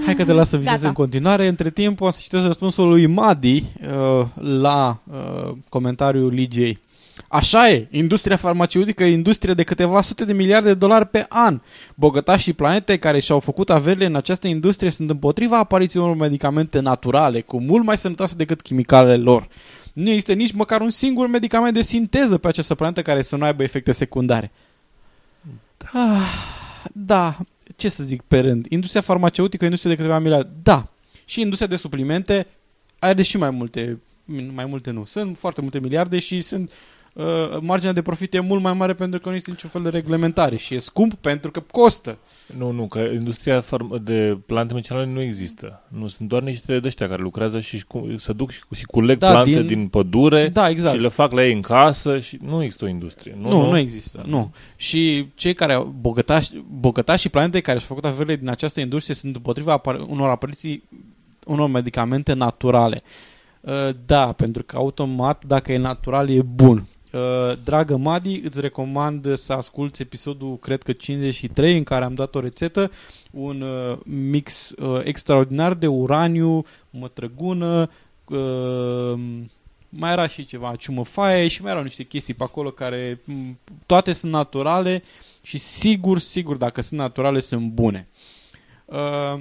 Hai 0.04 0.14
că 0.14 0.24
te 0.24 0.32
las 0.32 0.48
să 0.48 0.56
visezi 0.56 0.76
Gata. 0.76 0.88
în 0.88 0.94
continuare. 0.94 1.46
Între 1.48 1.70
timp 1.70 2.00
o 2.00 2.10
să 2.10 2.18
citesc 2.22 2.44
răspunsul 2.44 2.88
lui 2.88 3.06
Madi 3.06 3.56
uh, 3.56 4.26
la 4.34 4.98
uh, 5.12 5.52
comentariul 5.68 6.32
Ligiei. 6.32 6.78
Așa 7.34 7.68
e, 7.68 7.88
industria 7.90 8.36
farmaceutică 8.36 9.04
e 9.04 9.10
industrie 9.10 9.54
de 9.54 9.62
câteva 9.62 10.00
sute 10.00 10.24
de 10.24 10.32
miliarde 10.32 10.68
de 10.68 10.74
dolari 10.74 11.06
pe 11.06 11.26
an. 11.28 11.60
Bogătașii 11.94 12.52
planete 12.52 12.98
care 12.98 13.18
și-au 13.18 13.40
făcut 13.40 13.70
averile 13.70 14.06
în 14.06 14.14
această 14.14 14.46
industrie 14.46 14.90
sunt 14.90 15.10
împotriva 15.10 15.58
apariției 15.58 16.02
unor 16.02 16.16
medicamente 16.16 16.80
naturale, 16.80 17.40
cu 17.40 17.60
mult 17.60 17.84
mai 17.84 17.98
sănătoase 17.98 18.34
decât 18.34 18.62
chimicalele 18.62 19.22
lor. 19.22 19.48
Nu 19.92 20.08
există 20.08 20.32
nici 20.32 20.52
măcar 20.52 20.80
un 20.80 20.90
singur 20.90 21.26
medicament 21.26 21.74
de 21.74 21.82
sinteză 21.82 22.38
pe 22.38 22.48
această 22.48 22.74
planetă 22.74 23.02
care 23.02 23.22
să 23.22 23.36
nu 23.36 23.44
aibă 23.44 23.62
efecte 23.62 23.92
secundare. 23.92 24.52
Ah, 25.92 26.44
da, 26.92 27.36
ce 27.76 27.88
să 27.88 28.02
zic 28.02 28.22
pe 28.22 28.40
rând, 28.40 28.66
industria 28.68 29.00
farmaceutică, 29.00 29.64
industria 29.64 29.90
de 29.90 29.96
câteva 29.96 30.18
miliarde, 30.18 30.50
da. 30.62 30.88
Și 31.24 31.40
industria 31.40 31.68
de 31.68 31.76
suplimente 31.76 32.46
are 32.98 33.22
și 33.22 33.36
mai 33.36 33.50
multe, 33.50 34.00
mai 34.54 34.64
multe 34.64 34.90
nu. 34.90 35.04
Sunt 35.04 35.36
foarte 35.36 35.60
multe 35.60 35.80
miliarde 35.80 36.18
și 36.18 36.40
sunt 36.40 36.70
uh, 37.14 37.24
marginea 37.60 37.92
de 37.92 38.02
profit 38.02 38.34
e 38.34 38.40
mult 38.40 38.62
mai 38.62 38.72
mare 38.72 38.94
pentru 38.94 39.20
că 39.20 39.28
nu 39.28 39.34
există 39.34 39.50
niciun 39.54 39.70
fel 39.70 39.82
de 39.82 39.88
reglementare 39.98 40.56
și 40.56 40.74
e 40.74 40.78
scump 40.78 41.14
pentru 41.14 41.50
că 41.50 41.60
costă. 41.60 42.18
Nu, 42.58 42.70
nu, 42.70 42.86
că 42.86 42.98
industria 42.98 43.60
farm- 43.62 44.02
de 44.02 44.38
plante 44.46 44.72
medicinale 44.74 45.06
nu 45.06 45.20
există. 45.20 45.82
Nu, 45.88 46.08
sunt 46.08 46.28
doar 46.28 46.42
niște 46.42 46.78
de 46.78 46.86
ăștia 46.86 47.08
care 47.08 47.22
lucrează 47.22 47.60
și 47.60 47.84
cu, 47.86 48.06
se 48.18 48.32
duc 48.32 48.50
și, 48.50 48.60
și 48.74 48.84
culeg 48.84 49.18
Da, 49.18 49.30
plante 49.30 49.50
din- 49.50 49.66
din... 49.66 49.78
din 49.78 49.88
pădure 49.88 50.48
Da, 50.48 50.68
exact. 50.68 50.94
și 50.94 51.00
le 51.00 51.08
fac 51.08 51.32
la 51.32 51.44
ei 51.44 51.52
în 51.52 51.60
casă 51.60 52.18
și 52.18 52.38
nu 52.42 52.62
există 52.62 52.84
o 52.84 52.88
industrie. 52.88 53.36
Nu, 53.40 53.48
Nu, 53.48 53.60
nu, 53.62 53.70
nu 53.70 53.76
există, 53.78 54.24
nu. 54.26 54.54
Și 54.76 55.28
cei 55.34 55.54
care 55.54 55.72
au 55.72 55.94
bogătași, 56.00 56.50
bogătași 56.70 57.20
și 57.22 57.28
planete 57.28 57.60
care 57.60 57.78
și-au 57.78 57.96
făcut 57.96 58.10
averile 58.10 58.36
din 58.36 58.48
această 58.48 58.80
industrie 58.80 59.14
sunt 59.14 59.36
împotriva 59.36 59.72
apar- 59.72 60.00
unor 60.08 60.28
apariții 60.28 60.82
unor 61.46 61.68
medicamente 61.68 62.32
naturale. 62.32 63.02
Uh, 63.60 63.72
Da, 64.06 64.32
pentru 64.32 64.62
că 64.62 64.76
automat, 64.76 65.44
dacă 65.44 65.72
e 65.72 65.76
natural, 65.78 66.30
e 66.30 66.42
bun. 66.42 66.86
Uh, 67.12 67.52
Dragă 67.64 67.96
Madi, 67.96 68.40
îți 68.44 68.60
recomand 68.60 69.36
să 69.36 69.52
asculti 69.52 70.02
episodul, 70.02 70.58
cred 70.58 70.82
că 70.82 70.92
53, 70.92 71.76
în 71.76 71.84
care 71.84 72.04
am 72.04 72.14
dat 72.14 72.34
o 72.34 72.40
rețetă, 72.40 72.90
un 73.30 73.60
uh, 73.60 73.98
mix 74.04 74.70
uh, 74.70 75.00
extraordinar 75.04 75.74
de 75.74 75.86
uraniu, 75.86 76.64
mătrăgună, 76.90 77.90
uh, 78.24 79.20
mai 79.88 80.12
era 80.12 80.26
și 80.26 80.44
ceva 80.44 80.76
ciumăfaie 80.76 81.48
și 81.48 81.62
mai 81.62 81.70
erau 81.70 81.82
niște 81.82 82.02
chestii 82.02 82.34
pe 82.34 82.42
acolo 82.42 82.70
care 82.70 83.20
m, 83.24 83.58
toate 83.86 84.12
sunt 84.12 84.32
naturale 84.32 85.02
și 85.42 85.58
sigur, 85.58 86.18
sigur, 86.18 86.56
dacă 86.56 86.80
sunt 86.82 87.00
naturale, 87.00 87.40
sunt 87.40 87.70
bune. 87.70 88.08
Uh, 88.84 89.40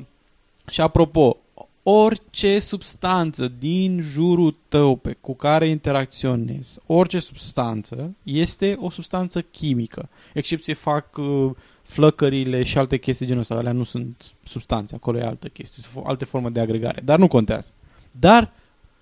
și 0.69 0.81
apropo, 0.81 1.37
orice 1.83 2.59
substanță 2.59 3.47
din 3.47 3.99
jurul 4.01 4.55
tău 4.69 4.95
pe 4.95 5.17
cu 5.21 5.35
care 5.35 5.67
interacționezi, 5.67 6.79
orice 6.85 7.19
substanță 7.19 8.15
este 8.23 8.75
o 8.79 8.89
substanță 8.89 9.41
chimică. 9.41 10.09
Excepție 10.33 10.73
fac 10.73 11.17
uh, 11.17 11.51
flăcările 11.81 12.63
și 12.63 12.77
alte 12.77 12.97
chestii 12.97 13.25
genul 13.25 13.41
ăsta. 13.41 13.55
Alea 13.55 13.71
nu 13.71 13.83
sunt 13.83 14.23
substanțe, 14.43 14.95
acolo 14.95 15.17
e 15.17 15.23
altă 15.23 15.47
chestie, 15.47 15.83
sunt 15.83 16.05
alte 16.05 16.25
forme 16.25 16.49
de 16.49 16.59
agregare, 16.59 17.01
dar 17.05 17.19
nu 17.19 17.27
contează. 17.27 17.71
Dar, 18.11 18.51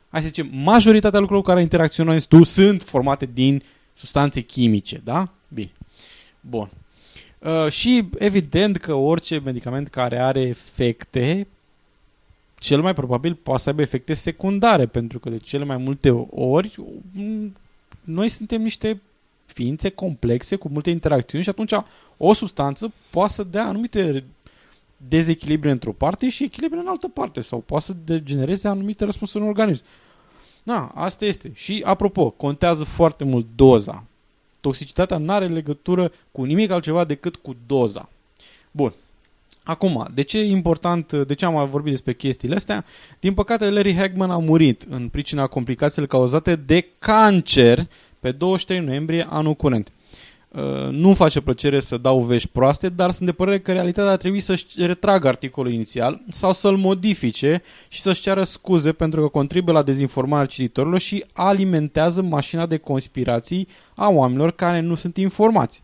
hai 0.09 0.21
să 0.21 0.27
zicem, 0.27 0.49
majoritatea 0.51 1.19
lucrurilor 1.19 1.41
cu 1.41 1.49
care 1.49 1.61
interacționezi 1.61 2.27
tu 2.27 2.43
sunt 2.43 2.83
formate 2.83 3.29
din 3.33 3.63
substanțe 3.93 4.41
chimice, 4.41 5.01
da? 5.03 5.29
Bine. 5.47 5.71
Bun. 6.41 6.69
Uh, 7.39 7.71
și 7.71 8.09
evident 8.17 8.77
că 8.77 8.93
orice 8.93 9.41
medicament 9.43 9.87
care 9.87 10.19
are 10.19 10.41
efecte 10.41 11.47
cel 12.59 12.81
mai 12.81 12.93
probabil 12.93 13.35
poate 13.35 13.61
să 13.61 13.69
aibă 13.69 13.81
efecte 13.81 14.13
secundare, 14.13 14.85
pentru 14.85 15.19
că 15.19 15.29
de 15.29 15.37
cele 15.37 15.63
mai 15.63 15.77
multe 15.77 16.09
ori 16.29 16.75
mm, 17.11 17.55
noi 18.03 18.29
suntem 18.29 18.61
niște 18.61 19.01
ființe 19.45 19.89
complexe 19.89 20.55
cu 20.55 20.69
multe 20.69 20.89
interacțiuni 20.89 21.43
și 21.43 21.49
atunci 21.49 21.73
o 22.17 22.33
substanță 22.33 22.91
poate 23.09 23.33
să 23.33 23.43
dea 23.43 23.65
anumite 23.65 24.23
dezechilibre 24.97 25.71
într-o 25.71 25.91
parte 25.91 26.29
și 26.29 26.43
echilibre 26.43 26.79
în 26.79 26.87
altă 26.87 27.07
parte 27.07 27.41
sau 27.41 27.59
poate 27.59 27.85
să 27.85 27.95
degenereze 28.05 28.67
anumite 28.67 29.05
răspunsuri 29.05 29.43
în 29.43 29.49
organism. 29.49 29.83
Da, 30.63 30.91
asta 30.95 31.25
este. 31.25 31.51
Și 31.55 31.81
apropo, 31.85 32.29
contează 32.29 32.83
foarte 32.83 33.23
mult 33.23 33.45
doza. 33.55 34.03
Toxicitatea 34.59 35.17
nu 35.17 35.31
are 35.31 35.47
legătură 35.47 36.11
cu 36.31 36.43
nimic 36.43 36.71
altceva 36.71 37.03
decât 37.03 37.35
cu 37.35 37.55
doza. 37.67 38.09
Bun. 38.71 38.93
Acum, 39.69 40.07
de 40.13 40.21
ce 40.21 40.37
e 40.37 40.49
important, 40.49 41.13
de 41.13 41.33
ce 41.33 41.45
am 41.45 41.69
vorbit 41.69 41.91
despre 41.91 42.13
chestiile 42.13 42.55
astea? 42.55 42.85
Din 43.19 43.33
păcate, 43.33 43.69
Larry 43.69 43.95
Hagman 43.95 44.31
a 44.31 44.37
murit 44.37 44.85
în 44.89 45.09
pricina 45.09 45.47
complicațiilor 45.47 46.07
cauzate 46.07 46.55
de 46.55 46.87
cancer 46.99 47.87
pe 48.19 48.31
23 48.31 48.85
noiembrie 48.85 49.27
anul 49.29 49.53
curent. 49.53 49.91
Uh, 50.47 50.89
nu 50.91 51.13
face 51.13 51.41
plăcere 51.41 51.79
să 51.79 51.97
dau 51.97 52.19
vești 52.19 52.47
proaste, 52.47 52.89
dar 52.89 53.11
sunt 53.11 53.27
de 53.27 53.33
părere 53.33 53.59
că 53.59 53.71
realitatea 53.71 54.11
ar 54.11 54.17
trebui 54.17 54.39
să-și 54.39 54.65
retragă 54.75 55.27
articolul 55.27 55.71
inițial 55.71 56.21
sau 56.29 56.53
să-l 56.53 56.75
modifice 56.75 57.61
și 57.87 58.01
să-și 58.01 58.21
ceară 58.21 58.43
scuze 58.43 58.91
pentru 58.91 59.21
că 59.21 59.27
contribuie 59.27 59.75
la 59.75 59.83
dezinformarea 59.83 60.45
cititorilor 60.45 60.99
și 60.99 61.25
alimentează 61.33 62.21
mașina 62.21 62.65
de 62.65 62.77
conspirații 62.77 63.67
a 63.95 64.09
oamenilor 64.09 64.51
care 64.51 64.79
nu 64.79 64.95
sunt 64.95 65.17
informați. 65.17 65.83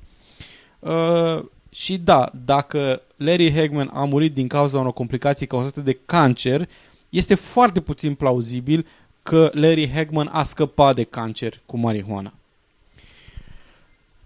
Uh, 0.80 1.44
și 1.70 1.98
da, 1.98 2.32
dacă 2.46 3.02
Larry 3.16 3.54
Hagman 3.54 3.90
a 3.94 4.04
murit 4.04 4.34
din 4.34 4.48
cauza 4.48 4.80
unor 4.80 4.94
complicații 4.94 5.48
cauzate 5.48 5.82
de 5.82 6.00
cancer, 6.06 6.70
este 7.10 7.36
foarte 7.36 7.82
puțin 7.82 8.14
plauzibil 8.14 8.86
că 9.24 9.50
Larry 9.54 9.92
Hagman 9.92 10.30
a 10.32 10.44
scăpat 10.44 10.96
de 10.96 11.04
cancer 11.04 11.62
cu 11.66 11.78
marihuana. 11.78 12.34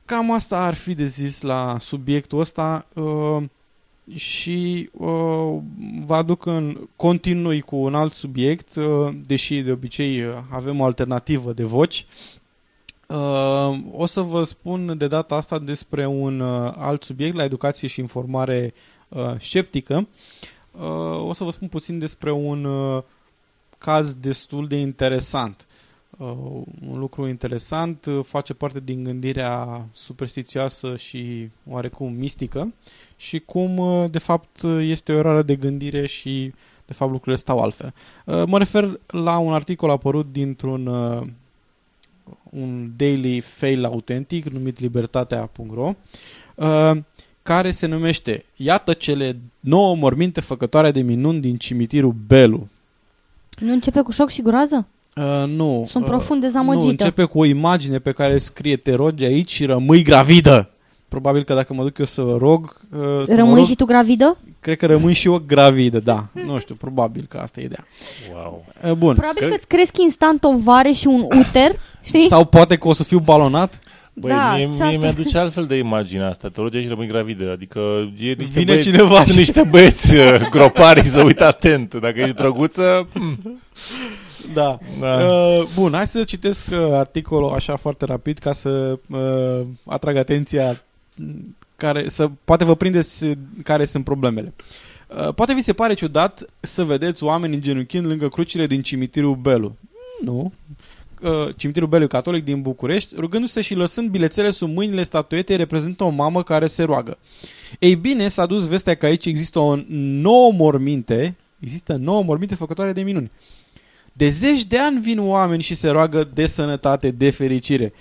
Cam 0.05 0.31
asta 0.31 0.65
ar 0.65 0.73
fi 0.73 0.93
de 0.93 1.05
zis 1.05 1.41
la 1.41 1.77
subiectul 1.79 2.39
ăsta 2.39 2.87
uh, 2.93 3.43
și 4.15 4.89
uh, 4.93 5.57
vă 6.05 6.15
aduc 6.15 6.45
în 6.45 6.77
continui 6.95 7.61
cu 7.61 7.75
un 7.75 7.95
alt 7.95 8.13
subiect, 8.13 8.75
uh, 8.75 9.13
deși 9.25 9.61
de 9.61 9.71
obicei 9.71 10.23
avem 10.49 10.79
o 10.79 10.83
alternativă 10.83 11.53
de 11.53 11.63
voci. 11.63 12.05
Uh, 12.07 12.38
o 13.91 14.05
să 14.05 14.21
vă 14.21 14.43
spun 14.43 14.97
de 14.97 15.07
data 15.07 15.35
asta 15.35 15.59
despre 15.59 16.05
un 16.05 16.39
uh, 16.39 16.73
alt 16.77 17.03
subiect 17.03 17.35
la 17.35 17.43
educație 17.43 17.87
și 17.87 17.99
informare 17.99 18.73
uh, 19.07 19.35
sceptică. 19.39 20.07
Uh, 20.71 21.27
o 21.27 21.33
să 21.33 21.43
vă 21.43 21.49
spun 21.49 21.67
puțin 21.67 21.99
despre 21.99 22.31
un 22.31 22.63
uh, 22.63 23.03
caz 23.77 24.13
destul 24.13 24.67
de 24.67 24.75
interesant. 24.75 25.67
Uh, 26.17 26.27
un 26.89 26.99
lucru 26.99 27.27
interesant 27.27 28.05
uh, 28.05 28.19
face 28.23 28.53
parte 28.53 28.79
din 28.79 29.03
gândirea 29.03 29.85
superstițioasă 29.91 30.95
și 30.95 31.49
oarecum 31.69 32.13
mistică 32.13 32.73
și 33.15 33.39
cum 33.39 33.77
uh, 33.77 34.09
de 34.11 34.19
fapt 34.19 34.63
este 34.79 35.13
o 35.13 35.17
eroare 35.17 35.41
de 35.41 35.55
gândire 35.55 36.05
și 36.05 36.53
de 36.85 36.93
fapt 36.93 37.11
lucrurile 37.11 37.41
stau 37.41 37.59
altfel. 37.59 37.93
Uh, 38.25 38.43
mă 38.45 38.57
refer 38.57 38.99
la 39.07 39.37
un 39.37 39.53
articol 39.53 39.89
apărut 39.89 40.31
dintr-un 40.31 40.85
uh, 40.85 41.27
un 42.49 42.89
daily 42.95 43.39
fail 43.39 43.85
autentic 43.85 44.49
numit 44.49 44.79
libertatea.ro 44.79 45.93
uh, 46.55 46.91
care 47.43 47.71
se 47.71 47.87
numește 47.87 48.45
Iată 48.55 48.93
cele 48.93 49.39
nouă 49.59 49.95
morminte 49.95 50.41
făcătoare 50.41 50.91
de 50.91 51.01
minuni 51.01 51.39
din 51.39 51.57
cimitirul 51.57 52.15
Belu. 52.27 52.67
Nu 53.59 53.71
începe 53.71 54.01
cu 54.01 54.11
șoc 54.11 54.29
și 54.29 54.41
groază? 54.41 54.87
Uh, 55.15 55.47
nu. 55.47 55.85
Sunt 55.87 56.03
uh, 56.03 56.09
profund 56.09 56.41
dezamăgită. 56.41 56.83
Nu, 56.83 56.89
începe 56.89 57.23
cu 57.23 57.39
o 57.39 57.45
imagine 57.45 57.99
pe 57.99 58.11
care 58.11 58.37
scrie 58.37 58.77
te 58.77 58.93
rogi 58.93 59.23
aici 59.23 59.51
și 59.51 59.65
rămâi 59.65 60.03
gravidă. 60.03 60.69
Probabil 61.07 61.43
că 61.43 61.53
dacă 61.53 61.73
mă 61.73 61.83
duc 61.83 61.97
eu 61.97 62.05
să 62.05 62.21
vă 62.21 62.37
rog... 62.37 62.81
Uh, 62.91 62.99
să 63.25 63.35
rămâi 63.35 63.55
rog, 63.55 63.65
și 63.65 63.75
tu 63.75 63.85
gravidă? 63.85 64.37
Cred 64.59 64.77
că 64.77 64.85
rămâi 64.85 65.13
și 65.13 65.27
eu 65.27 65.43
gravidă, 65.47 65.99
da. 65.99 66.27
Nu 66.45 66.59
știu, 66.59 66.75
probabil 66.75 67.25
că 67.29 67.37
asta 67.37 67.61
e 67.61 67.63
ideea. 67.63 67.87
Wow. 68.33 68.65
Uh, 68.83 68.91
bun. 68.91 69.15
Probabil 69.15 69.47
că 69.47 69.53
îți 69.55 69.67
cresc 69.67 69.97
instant 69.97 70.43
o 70.43 70.57
vare 70.57 70.91
și 70.91 71.07
un 71.07 71.21
uter, 71.21 71.71
știi? 72.03 72.27
Sau 72.27 72.45
poate 72.45 72.75
că 72.75 72.87
o 72.87 72.93
să 72.93 73.03
fiu 73.03 73.19
balonat. 73.19 73.79
Băi, 74.13 74.31
Da, 74.31 74.55
mie, 74.55 74.67
asta- 74.71 74.87
mie 74.87 74.97
mi-aduce 74.97 75.37
altfel 75.37 75.65
de 75.65 75.75
imagine 75.75 76.23
asta. 76.23 76.47
Te 76.49 76.61
rogi 76.61 76.77
aici 76.77 76.87
rămâi 76.89 77.07
gravidă. 77.07 77.51
Adică 77.51 77.79
e 78.17 78.33
niște 78.37 78.43
Vine 78.59 78.65
băieți, 78.65 78.87
cineva 78.89 79.15
sunt 79.15 79.27
și- 79.27 79.37
niște 79.37 79.63
băieți 79.69 80.15
uh, 80.15 80.47
gropari 80.49 81.01
să 81.07 81.21
uită 81.23 81.45
atent. 81.45 81.93
Dacă 81.95 82.19
ești 82.19 82.33
drăguță... 82.35 83.07
hmm. 83.13 83.59
Da. 84.53 84.77
Da. 84.99 85.13
Uh, 85.13 85.63
bun, 85.75 85.91
hai 85.93 86.07
să 86.07 86.23
citesc 86.23 86.65
uh, 86.71 86.77
articolul 86.91 87.53
așa 87.53 87.75
foarte 87.75 88.05
rapid 88.05 88.37
ca 88.37 88.53
să 88.53 88.99
uh, 89.09 89.65
atrag 89.85 90.15
atenția 90.15 90.81
mm, 91.15 91.55
care 91.75 92.07
să 92.09 92.29
poate 92.43 92.63
vă 92.63 92.75
prindeți 92.75 93.23
uh, 93.25 93.31
care 93.63 93.85
sunt 93.85 94.03
problemele. 94.03 94.53
Uh, 95.25 95.33
poate 95.33 95.53
vi 95.53 95.61
se 95.61 95.73
pare 95.73 95.93
ciudat 95.93 96.45
să 96.59 96.83
vedeți 96.83 97.23
oameni 97.23 97.53
îngenunchind 97.53 98.05
lângă 98.05 98.27
crucile 98.27 98.67
din 98.67 98.81
cimitirul 98.81 99.35
Belu. 99.35 99.75
Nu. 100.23 100.53
Uh, 101.21 101.55
cimitirul 101.55 101.87
Belu 101.87 102.07
Catolic 102.07 102.43
din 102.43 102.61
București, 102.61 103.15
rugându-se 103.17 103.61
și 103.61 103.75
lăsând 103.75 104.09
bilețele 104.09 104.51
sub 104.51 104.75
mâinile 104.75 105.03
statuetei, 105.03 105.55
reprezintă 105.55 106.03
o 106.03 106.09
mamă 106.09 106.43
care 106.43 106.67
se 106.67 106.83
roagă. 106.83 107.17
Ei 107.79 107.95
bine, 107.95 108.27
s-a 108.27 108.45
dus 108.45 108.67
vestea 108.67 108.95
că 108.95 109.05
aici 109.05 109.25
există 109.25 109.59
o 109.59 109.77
nouă 109.97 110.51
morminte, 110.51 111.35
există 111.59 111.95
nouă 111.95 112.23
morminte 112.23 112.55
făcătoare 112.55 112.91
de 112.91 113.01
minuni. 113.01 113.31
De 114.13 114.29
zeci 114.29 114.65
de 114.65 114.79
ani 114.79 114.99
vin 114.99 115.19
oameni 115.19 115.61
și 115.61 115.75
se 115.75 115.89
roagă 115.89 116.29
de 116.33 116.47
sănătate, 116.47 117.11
de 117.11 117.29
fericire. 117.29 117.93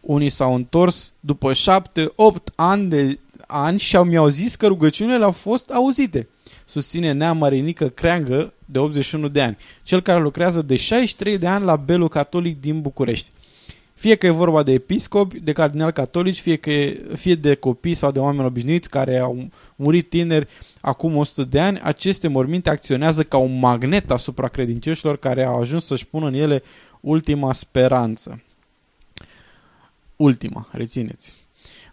Unii 0.00 0.30
s-au 0.30 0.54
întors 0.54 1.12
după 1.20 1.52
șapte, 1.52 2.12
opt 2.14 2.52
ani 2.54 2.88
de 2.88 3.18
ani 3.46 3.78
și 3.78 3.96
au 3.96 4.04
mi-au 4.04 4.28
zis 4.28 4.54
că 4.54 4.66
rugăciunile 4.66 5.24
au 5.24 5.30
fost 5.30 5.70
auzite. 5.70 6.28
Susține 6.64 7.12
Nea 7.12 7.32
Marinică 7.32 7.88
Creangă, 7.88 8.52
de 8.74 8.80
81 8.80 9.28
de 9.28 9.42
ani, 9.42 9.56
cel 9.82 10.00
care 10.00 10.20
lucrează 10.20 10.62
de 10.62 10.76
63 10.76 11.38
de 11.38 11.46
ani 11.46 11.64
la 11.64 11.76
Belul 11.76 12.08
Catolic 12.08 12.60
din 12.60 12.80
București. 12.80 13.30
Fie 13.94 14.14
că 14.14 14.26
e 14.26 14.30
vorba 14.30 14.62
de 14.62 14.72
episcopi, 14.72 15.40
de 15.40 15.52
cardinali 15.52 15.92
catolici, 15.92 16.40
fie, 16.40 16.56
că 16.56 16.70
e, 16.70 17.02
fie 17.14 17.34
de 17.34 17.54
copii 17.54 17.94
sau 17.94 18.10
de 18.10 18.18
oameni 18.18 18.46
obișnuiți 18.46 18.90
care 18.90 19.18
au 19.18 19.48
murit 19.76 20.08
tineri 20.08 20.48
acum 20.80 21.16
100 21.16 21.44
de 21.44 21.60
ani, 21.60 21.80
aceste 21.80 22.28
morminte 22.28 22.70
acționează 22.70 23.22
ca 23.22 23.36
un 23.36 23.58
magnet 23.58 24.10
asupra 24.10 24.48
credincioșilor 24.48 25.16
care 25.16 25.44
au 25.44 25.60
ajuns 25.60 25.84
să-și 25.84 26.06
pună 26.06 26.26
în 26.26 26.34
ele 26.34 26.62
ultima 27.00 27.52
speranță. 27.52 28.42
Ultima, 30.16 30.68
rețineți. 30.70 31.36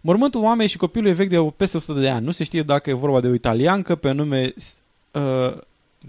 Mormântul 0.02 0.42
mamei 0.42 0.68
și 0.68 0.78
copilului 0.78 1.12
e 1.12 1.16
vechi 1.16 1.30
de 1.30 1.54
peste 1.58 1.78
100 1.78 2.00
de 2.00 2.10
ani. 2.10 2.26
Nu 2.26 2.32
se 2.32 2.44
știe 2.44 2.64
dacă 2.64 2.90
e 2.90 2.94
vorba 2.94 3.20
de 3.20 3.28
o 3.28 3.34
italiancă 3.34 3.96
pe 3.96 4.12
nume 4.12 4.54
uh, 5.12 5.58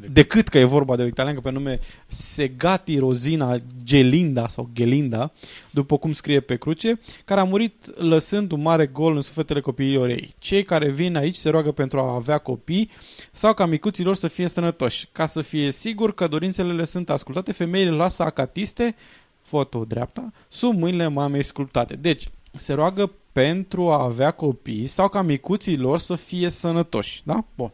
decât 0.01 0.49
că 0.49 0.59
e 0.59 0.65
vorba 0.65 0.97
de 0.97 1.03
o 1.03 1.07
italiancă 1.07 1.41
pe 1.41 1.51
nume 1.51 1.79
Segati 2.07 2.99
Rosina 2.99 3.57
Gelinda 3.85 4.49
sau 4.49 4.71
Gelinda, 4.73 5.33
după 5.71 5.99
cum 5.99 6.13
scrie 6.13 6.41
pe 6.41 6.57
cruce, 6.57 7.01
care 7.25 7.41
a 7.41 7.45
murit 7.45 7.99
lăsând 7.99 8.53
un 8.53 8.63
mare 8.63 8.87
gol 8.87 9.15
în 9.15 9.21
sufletele 9.21 9.61
copiilor 9.61 10.09
ei. 10.09 10.35
Cei 10.39 10.63
care 10.63 10.91
vin 10.91 11.17
aici 11.17 11.37
se 11.37 11.49
roagă 11.49 11.73
pentru 11.73 11.99
a 11.99 12.15
avea 12.15 12.39
copii 12.39 12.91
sau 13.31 13.55
ca 13.55 13.67
micuții 13.67 14.05
lor 14.05 14.15
să 14.15 14.29
fie 14.29 14.49
sănătoși. 14.49 15.09
Ca 15.13 15.27
să 15.27 15.41
fie 15.41 15.71
sigur 15.71 16.15
că 16.15 16.27
dorințele 16.27 16.73
le 16.73 16.85
sunt 16.85 17.11
ascultate, 17.11 17.53
femeile 17.53 17.91
lasă 17.91 18.23
acatiste, 18.23 18.95
foto 19.41 19.85
dreapta, 19.85 20.33
sub 20.49 20.79
mâinile 20.79 21.07
mamei 21.07 21.43
sculptate. 21.43 21.95
Deci, 21.95 22.29
se 22.57 22.73
roagă 22.73 23.13
pentru 23.33 23.91
a 23.91 24.03
avea 24.03 24.31
copii 24.31 24.87
sau 24.87 25.09
ca 25.09 25.23
micuții 25.23 25.77
lor 25.77 25.99
să 25.99 26.15
fie 26.15 26.49
sănătoși. 26.49 27.23
Da? 27.25 27.45
Bun. 27.55 27.73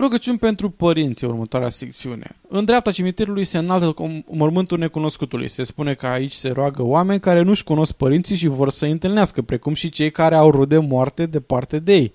Rugăciuni 0.00 0.38
pentru 0.38 0.70
părinți, 0.70 1.24
următoarea 1.24 1.68
secțiune. 1.68 2.36
În 2.48 2.64
dreapta 2.64 2.92
cimitirului 2.92 3.44
se 3.44 3.58
înaltă 3.58 3.94
com- 3.94 4.24
mormântul 4.26 4.78
necunoscutului. 4.78 5.48
Se 5.48 5.62
spune 5.62 5.94
că 5.94 6.06
aici 6.06 6.32
se 6.32 6.48
roagă 6.48 6.82
oameni 6.82 7.20
care 7.20 7.42
nu-și 7.42 7.64
cunosc 7.64 7.92
părinții 7.92 8.36
și 8.36 8.46
vor 8.46 8.70
să-i 8.70 8.90
întâlnească, 8.90 9.42
precum 9.42 9.74
și 9.74 9.88
cei 9.88 10.10
care 10.10 10.34
au 10.34 10.50
rude 10.50 10.78
moarte 10.78 11.26
departe 11.26 11.78
de 11.78 11.94
ei. 11.94 12.12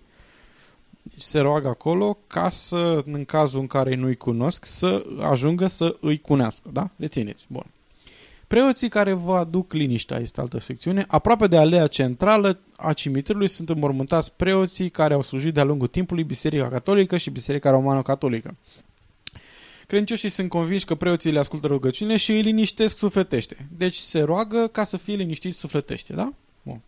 Deci 1.01 1.21
se 1.21 1.39
roagă 1.39 1.67
acolo 1.67 2.17
ca 2.27 2.49
să, 2.49 3.03
în 3.05 3.25
cazul 3.25 3.59
în 3.59 3.67
care 3.67 3.95
nu-i 3.95 4.15
cunosc, 4.15 4.65
să 4.65 5.05
ajungă 5.29 5.67
să 5.67 5.95
îi 6.01 6.19
cunească. 6.19 6.69
Da? 6.73 6.89
Rețineți. 6.95 7.45
Bun. 7.49 7.65
Preoții 8.55 8.89
care 8.89 9.13
vă 9.13 9.35
aduc 9.35 9.73
liniștea, 9.73 10.19
este 10.19 10.41
altă 10.41 10.59
secțiune. 10.59 11.05
Aproape 11.07 11.47
de 11.47 11.57
alea 11.57 11.87
centrală 11.87 12.59
a 12.75 12.93
cimitirului 12.93 13.47
sunt 13.47 13.69
înmormântați 13.69 14.33
preoții 14.33 14.89
care 14.89 15.13
au 15.13 15.21
slujit 15.21 15.53
de-a 15.53 15.63
lungul 15.63 15.87
timpului 15.87 16.23
Biserica 16.23 16.67
Catolică 16.67 17.17
și 17.17 17.29
Biserica 17.29 17.69
Romano-Catolică. 17.69 18.55
Credincioșii 19.87 20.29
sunt 20.29 20.49
convinși 20.49 20.85
că 20.85 20.95
preoții 20.95 21.31
le 21.31 21.39
ascultă 21.39 21.67
rugăciunile 21.67 22.17
și 22.17 22.31
îi 22.31 22.41
liniștesc 22.41 22.97
sufletește. 22.97 23.67
Deci 23.77 23.95
se 23.95 24.19
roagă 24.21 24.67
ca 24.67 24.83
să 24.83 24.97
fie 24.97 25.15
liniștiți 25.15 25.57
sufletește, 25.57 26.13
da? 26.13 26.33
Bun. 26.61 26.81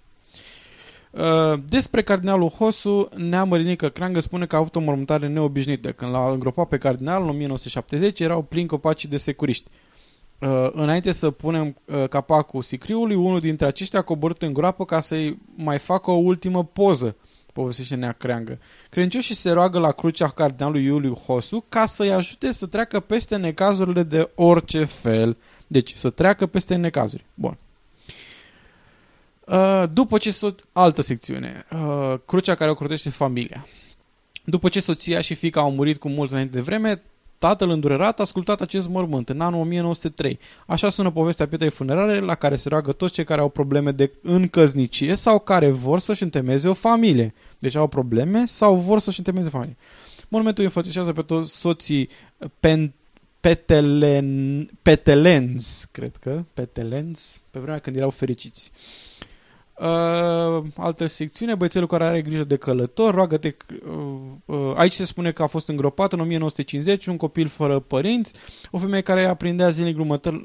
Uh, 1.12 1.60
despre 1.66 2.04
cardinalul 2.04 2.50
Hosu, 2.50 3.10
Nea 3.16 3.44
Mărinică 3.44 3.90
Creangă 3.90 4.20
spune 4.20 4.46
că 4.46 4.56
a 4.56 4.60
avut 4.60 4.76
o 4.76 4.80
mormântare 4.80 5.28
neobișnuită. 5.28 5.92
Când 5.92 6.12
l-a 6.12 6.32
îngropat 6.32 6.68
pe 6.68 6.78
cardinal 6.78 7.22
în 7.22 7.30
1970, 7.30 8.20
erau 8.20 8.42
plini 8.42 8.68
copacii 8.68 9.10
de 9.10 9.18
securiști. 9.18 9.70
Uh, 10.40 10.70
înainte 10.72 11.12
să 11.12 11.32
punem 11.32 11.76
uh, 11.86 12.08
capacul 12.10 12.62
sicriului, 12.62 13.16
unul 13.16 13.40
dintre 13.40 13.66
aceștia 13.66 14.00
a 14.00 14.02
coborât 14.02 14.42
în 14.42 14.54
groapă 14.54 14.86
ca 14.86 15.00
să-i 15.00 15.40
mai 15.56 15.78
facă 15.78 16.12
o 16.12 16.16
ultimă 16.16 16.64
poză, 16.64 17.16
povestește 17.54 17.96
Nea 17.96 18.12
Creangă. 18.12 18.60
Credincioșii 18.90 19.36
se 19.36 19.50
roagă 19.50 19.80
la 19.80 19.92
crucea 19.92 20.28
cardinalului 20.28 20.84
Iuliu 20.84 21.14
Hosu 21.14 21.66
ca 21.70 21.86
să-i 21.86 22.12
ajute 22.12 22.52
să 22.52 22.66
treacă 22.66 23.00
peste 23.00 23.36
necazurile 23.36 24.04
de 24.04 24.30
orice 24.36 24.84
fel. 24.84 25.38
Deci, 25.68 25.96
să 25.96 26.10
treacă 26.10 26.46
peste 26.46 26.76
necazuri. 26.76 27.26
Bun. 27.34 27.58
Uh, 29.46 29.84
după 29.94 30.18
ce 30.18 30.32
so- 30.32 30.70
altă 30.72 31.02
secțiune, 31.02 31.66
uh, 31.72 32.20
crucea 32.26 32.56
care 32.56 32.70
o 32.72 32.76
crotește 32.76 33.10
familia. 33.10 33.68
După 34.44 34.70
ce 34.70 34.80
soția 34.80 35.22
și 35.22 35.34
fica 35.34 35.62
au 35.62 35.72
murit 35.72 35.98
cu 35.98 36.10
mult 36.10 36.32
înainte 36.32 36.58
de 36.58 36.64
vreme, 36.64 37.02
tatăl 37.38 37.70
îndurerat 37.70 38.20
a 38.20 38.24
ascultat 38.24 38.62
acest 38.62 38.88
mormânt 38.90 39.30
în 39.30 39.42
anul 39.42 39.60
1903. 39.60 40.40
Așa 40.66 40.90
sună 40.90 41.12
povestea 41.12 41.48
pietrei 41.48 41.70
funerare 41.70 42.20
la 42.20 42.36
care 42.36 42.56
se 42.56 42.70
roagă 42.70 42.92
toți 42.92 43.14
cei 43.14 43.24
care 43.24 43.42
au 43.42 43.50
probleme 43.50 43.92
de 43.92 44.12
încăznicie 44.22 45.16
sau 45.16 45.40
care 45.40 45.70
vor 45.70 46.00
să-și 46.00 46.24
întemeze 46.24 46.68
o 46.68 46.74
familie. 46.74 47.34
Deci 47.60 47.76
au 47.76 47.88
probleme 47.88 48.46
sau 48.46 48.76
vor 48.76 49.00
să-și 49.00 49.20
întemeze 49.20 49.48
o 49.48 49.52
familie. 49.52 49.78
Monumentul 50.28 50.64
înfățișează 50.64 51.14
pe 51.14 51.22
toți 51.22 51.56
soții 51.56 52.10
pen, 52.60 52.94
petelen, 53.40 54.70
petelenzi, 54.82 55.88
cred 55.92 56.16
că, 56.16 56.44
petelenzi, 56.54 57.42
pe 57.52 57.60
vremea 57.60 57.80
când 57.80 57.96
erau 57.96 58.10
fericiți. 58.10 58.72
Uh, 58.74 59.07
altă 60.76 61.06
secțiune, 61.06 61.56
băiețelul 61.56 61.88
care 61.88 62.04
are 62.04 62.22
grijă 62.22 62.44
de 62.44 62.56
călător, 62.56 63.14
roagă-te... 63.14 63.56
Uh, 63.88 64.56
uh, 64.58 64.74
aici 64.76 64.94
se 64.94 65.06
spune 65.06 65.32
că 65.32 65.44
a 65.44 65.48
fost 65.48 65.68
îngropat 65.68 66.14
în 66.14 66.20
1950, 66.20 67.06
un 67.06 67.18
copil 67.18 67.48
fără 67.48 67.80
părinți, 67.80 68.34
o 68.72 68.78
femeie 68.78 69.02
care 69.02 69.26
aprindea 69.26 69.70
zilnic 69.70 69.98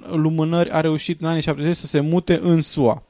lumânări 0.07 0.71
a 0.71 0.81
reușit 0.81 1.21
în 1.21 1.27
anii 1.27 1.43
70 1.43 1.77
să 1.77 1.87
se 1.87 2.01
mute 2.01 2.39
în 2.43 2.61
SUA. 2.61 3.03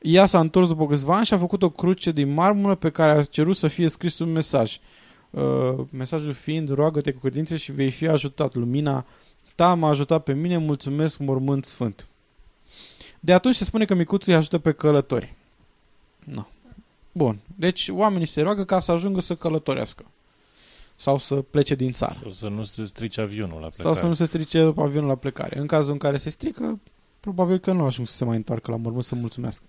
Ea 0.00 0.26
s-a 0.26 0.40
întors 0.40 0.68
după 0.68 0.86
câțiva 0.86 1.16
ani 1.16 1.26
și 1.26 1.34
a 1.34 1.38
făcut 1.38 1.62
o 1.62 1.70
cruce 1.70 2.10
din 2.10 2.32
marmură 2.32 2.74
pe 2.74 2.90
care 2.90 3.10
a 3.10 3.22
cerut 3.22 3.56
să 3.56 3.68
fie 3.68 3.88
scris 3.88 4.18
un 4.18 4.32
mesaj. 4.32 4.78
Uh, 5.30 5.42
mesajul 5.90 6.32
fiind, 6.32 6.74
roagă-te 6.74 7.12
cu 7.12 7.18
credință 7.18 7.56
și 7.56 7.72
vei 7.72 7.90
fi 7.90 8.06
ajutat. 8.06 8.54
Lumina 8.54 9.06
ta 9.54 9.74
m-a 9.74 9.88
ajutat 9.88 10.22
pe 10.22 10.32
mine, 10.32 10.56
mulțumesc, 10.56 11.18
mormânt 11.18 11.64
sfânt. 11.64 12.08
De 13.24 13.32
atunci 13.32 13.54
se 13.54 13.64
spune 13.64 13.84
că 13.84 13.94
micuțul 13.94 14.32
îi 14.32 14.38
ajută 14.38 14.58
pe 14.58 14.72
călători. 14.72 15.34
No. 16.24 16.46
Bun. 17.12 17.40
Deci 17.56 17.88
oamenii 17.88 18.26
se 18.26 18.40
roagă 18.40 18.64
ca 18.64 18.78
să 18.78 18.92
ajungă 18.92 19.20
să 19.20 19.34
călătorească. 19.34 20.04
Sau 20.96 21.18
să 21.18 21.34
plece 21.34 21.74
din 21.74 21.92
țară. 21.92 22.18
Sau 22.20 22.30
să 22.32 22.48
nu 22.48 22.64
se 22.64 22.84
strice 22.84 23.20
avionul 23.20 23.60
la 23.60 23.68
plecare. 23.68 23.82
Sau 23.82 23.94
să 23.94 24.06
nu 24.06 24.14
se 24.14 24.24
strice 24.24 24.72
avionul 24.76 25.08
la 25.08 25.14
plecare. 25.14 25.58
În 25.58 25.66
cazul 25.66 25.92
în 25.92 25.98
care 25.98 26.16
se 26.16 26.30
strică, 26.30 26.80
probabil 27.20 27.58
că 27.58 27.72
nu 27.72 27.84
ajung 27.84 28.06
să 28.06 28.16
se 28.16 28.24
mai 28.24 28.36
întoarcă 28.36 28.70
la 28.70 28.76
mormânt 28.76 29.04
să 29.04 29.14
mulțumească. 29.14 29.64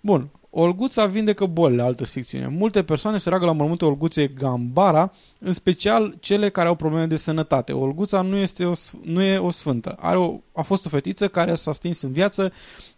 Bun. 0.00 0.28
Olguța 0.56 1.06
vindecă 1.06 1.46
bolile, 1.46 1.82
altă 1.82 2.04
secțiune. 2.04 2.48
Multe 2.48 2.82
persoane 2.82 3.18
se 3.18 3.28
roagă 3.28 3.44
la 3.44 3.52
mormântul 3.52 3.88
Olguței 3.88 4.34
Gambara, 4.34 5.12
în 5.38 5.52
special 5.52 6.16
cele 6.20 6.48
care 6.48 6.68
au 6.68 6.74
probleme 6.74 7.06
de 7.06 7.16
sănătate. 7.16 7.72
Olguța 7.72 8.20
nu, 8.20 8.36
este 8.36 8.64
o, 8.64 8.72
nu 9.02 9.22
e 9.22 9.38
o 9.38 9.50
sfântă. 9.50 9.96
Are 10.00 10.16
o, 10.16 10.40
a 10.52 10.62
fost 10.62 10.86
o 10.86 10.88
fetiță 10.88 11.28
care 11.28 11.54
s-a 11.54 11.72
stins 11.72 12.02
în 12.02 12.12
viață 12.12 12.52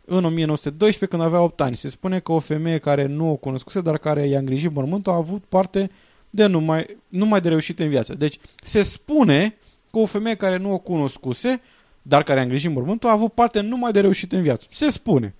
în 0.06 0.24
1912 0.24 1.16
când 1.16 1.22
avea 1.22 1.40
8 1.40 1.60
ani. 1.60 1.76
Se 1.76 1.88
spune 1.88 2.20
că 2.20 2.32
o 2.32 2.38
femeie 2.38 2.78
care 2.78 3.06
nu 3.06 3.30
o 3.30 3.36
cunoscuse, 3.36 3.80
dar 3.80 3.98
care 3.98 4.26
i-a 4.26 4.38
îngrijit 4.38 4.72
mormântul, 4.72 5.12
a 5.12 5.16
avut 5.16 5.44
parte 5.48 5.90
de 6.30 6.46
numai, 6.46 6.96
numai 7.08 7.40
de 7.40 7.48
reușite 7.48 7.82
în 7.82 7.88
viață. 7.88 8.14
Deci 8.14 8.38
se 8.62 8.82
spune 8.82 9.56
că 9.90 9.98
o 9.98 10.06
femeie 10.06 10.34
care 10.34 10.56
nu 10.56 10.72
o 10.72 10.78
cunoscuse, 10.78 11.60
dar 12.02 12.22
care 12.22 12.38
a 12.38 12.42
îngrijit 12.42 12.70
mormântul, 12.70 13.08
a 13.08 13.12
avut 13.12 13.32
parte 13.32 13.60
numai 13.60 13.92
de 13.92 14.00
reușite 14.00 14.36
în 14.36 14.42
viață. 14.42 14.66
Se 14.70 14.90
spune. 14.90 15.34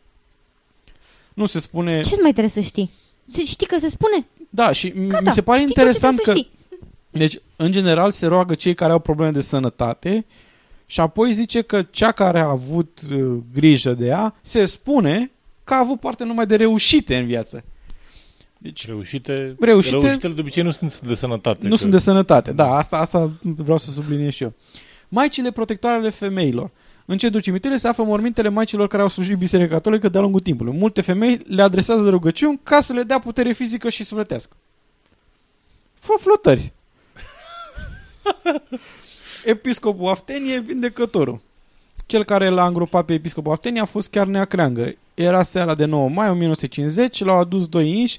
Nu 1.36 1.46
se 1.46 1.60
spune... 1.60 2.00
Ce 2.00 2.16
mai 2.20 2.30
trebuie 2.30 2.48
să 2.48 2.60
știi? 2.60 2.90
Se, 3.24 3.44
știi 3.44 3.66
că 3.66 3.78
se 3.78 3.88
spune? 3.88 4.26
Da, 4.50 4.72
și 4.72 4.90
Gata, 4.90 5.20
mi 5.20 5.30
se 5.30 5.42
pare 5.42 5.60
interesant 5.60 6.18
că... 6.18 6.34
Deci, 7.10 7.38
în 7.56 7.72
general, 7.72 8.10
se 8.10 8.26
roagă 8.26 8.54
cei 8.54 8.74
care 8.74 8.92
au 8.92 8.98
probleme 8.98 9.30
de 9.30 9.40
sănătate 9.40 10.26
și 10.86 11.00
apoi 11.00 11.32
zice 11.32 11.62
că 11.62 11.82
cea 11.82 12.12
care 12.12 12.40
a 12.40 12.48
avut 12.48 13.00
uh, 13.12 13.36
grijă 13.54 13.92
de 13.92 14.06
ea 14.06 14.34
se 14.40 14.66
spune 14.66 15.30
că 15.64 15.74
a 15.74 15.78
avut 15.78 16.00
parte 16.00 16.24
numai 16.24 16.46
de 16.46 16.56
reușite 16.56 17.16
în 17.16 17.26
viață. 17.26 17.64
Deci, 18.58 18.86
reușite, 18.86 19.56
reușite, 19.60 19.98
reușitele 19.98 20.32
de 20.32 20.40
obicei 20.40 20.62
nu 20.62 20.70
sunt 20.70 21.00
de 21.00 21.14
sănătate. 21.14 21.60
Nu 21.62 21.70
că... 21.70 21.76
sunt 21.76 21.90
de 21.90 21.98
sănătate, 21.98 22.52
da, 22.52 22.76
asta, 22.76 22.96
asta 22.96 23.32
vreau 23.40 23.78
să 23.78 23.90
subliniez 23.90 24.32
și 24.32 24.42
eu. 24.42 24.52
Maicile 25.08 25.50
protectoare 25.50 25.96
ale 25.96 26.10
femeilor. 26.10 26.70
În 27.08 27.18
centrul 27.18 27.42
cimitirului 27.42 27.80
se 27.80 27.88
află 27.88 28.04
mormintele 28.04 28.48
maicilor 28.48 28.88
care 28.88 29.02
au 29.02 29.08
slujit 29.08 29.38
Biserica 29.38 29.74
Catolică 29.74 30.08
de-a 30.08 30.20
lungul 30.20 30.40
timpului. 30.40 30.76
Multe 30.76 31.00
femei 31.00 31.40
le 31.46 31.62
adresează 31.62 32.02
de 32.02 32.10
rugăciuni 32.10 32.60
ca 32.62 32.80
să 32.80 32.92
le 32.92 33.02
dea 33.02 33.18
putere 33.18 33.52
fizică 33.52 33.88
și 33.88 34.04
sufletească. 34.04 34.56
Fă 35.94 36.12
flotări. 36.18 36.72
Episcopul 39.44 40.08
Aftenie, 40.08 40.60
vindecătorul. 40.60 41.40
Cel 42.06 42.24
care 42.24 42.48
l-a 42.48 42.66
îngropat 42.66 43.04
pe 43.04 43.12
episcopul 43.12 43.52
Aftenie 43.52 43.80
a 43.80 43.84
fost 43.84 44.08
chiar 44.08 44.26
neacreangă. 44.26 44.94
Era 45.14 45.42
seara 45.42 45.74
de 45.74 45.84
9 45.84 46.08
mai 46.08 46.30
1950, 46.30 47.24
l-au 47.24 47.38
adus 47.38 47.68
doi 47.68 47.98
inși 47.98 48.18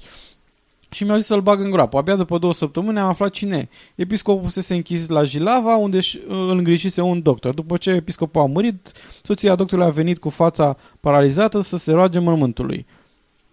și 0.90 1.04
mi-au 1.04 1.16
zis 1.16 1.26
să-l 1.26 1.40
bag 1.40 1.60
în 1.60 1.70
groapă. 1.70 1.98
Abia 1.98 2.16
după 2.16 2.38
două 2.38 2.52
săptămâni 2.52 2.98
am 2.98 3.08
aflat 3.08 3.30
cine 3.30 3.56
e. 3.56 3.68
Episcopul 3.94 4.48
se 4.48 4.74
închis 4.74 5.08
la 5.08 5.24
Jilava, 5.24 5.76
unde 5.76 5.98
îl 6.28 6.56
îngrijise 6.56 7.00
un 7.00 7.22
doctor. 7.22 7.54
După 7.54 7.76
ce 7.76 7.90
episcopul 7.90 8.40
a 8.40 8.44
murit, 8.44 8.92
soția 9.22 9.54
doctorului 9.54 9.90
a 9.90 9.92
venit 9.92 10.18
cu 10.18 10.28
fața 10.28 10.76
paralizată 11.00 11.60
să 11.60 11.76
se 11.76 11.92
roage 11.92 12.18
mormântului. 12.18 12.86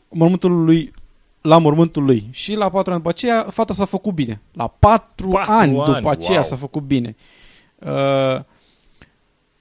Mormântul 0.09 0.63
lui 0.63 0.93
la 1.41 1.57
mormântul 1.57 2.03
lui. 2.03 2.27
Și 2.31 2.55
la 2.55 2.69
patru 2.69 2.91
ani 2.91 3.01
după 3.01 3.09
aceea, 3.09 3.47
fata 3.49 3.73
s-a 3.73 3.85
făcut 3.85 4.13
bine. 4.13 4.41
La 4.53 4.67
patru, 4.67 5.27
patru 5.27 5.51
ani, 5.51 5.79
ani 5.79 5.93
după 5.93 6.09
aceea 6.09 6.37
wow. 6.37 6.47
s-a 6.47 6.55
făcut 6.55 6.81
bine. 6.81 7.15
Uh, 7.79 8.39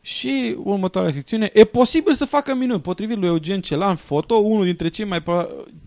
și 0.07 0.57
următoarea 0.59 1.13
secțiune. 1.13 1.51
E 1.53 1.65
posibil 1.65 2.15
să 2.15 2.25
facă 2.25 2.55
minuni. 2.55 2.81
Potrivit 2.81 3.17
lui 3.17 3.29
Eugen 3.29 3.61
Celan 3.61 3.97
Foto, 3.97 4.35
unul 4.35 4.65
dintre 4.65 4.89
cei 4.89 5.05
mai, 5.05 5.23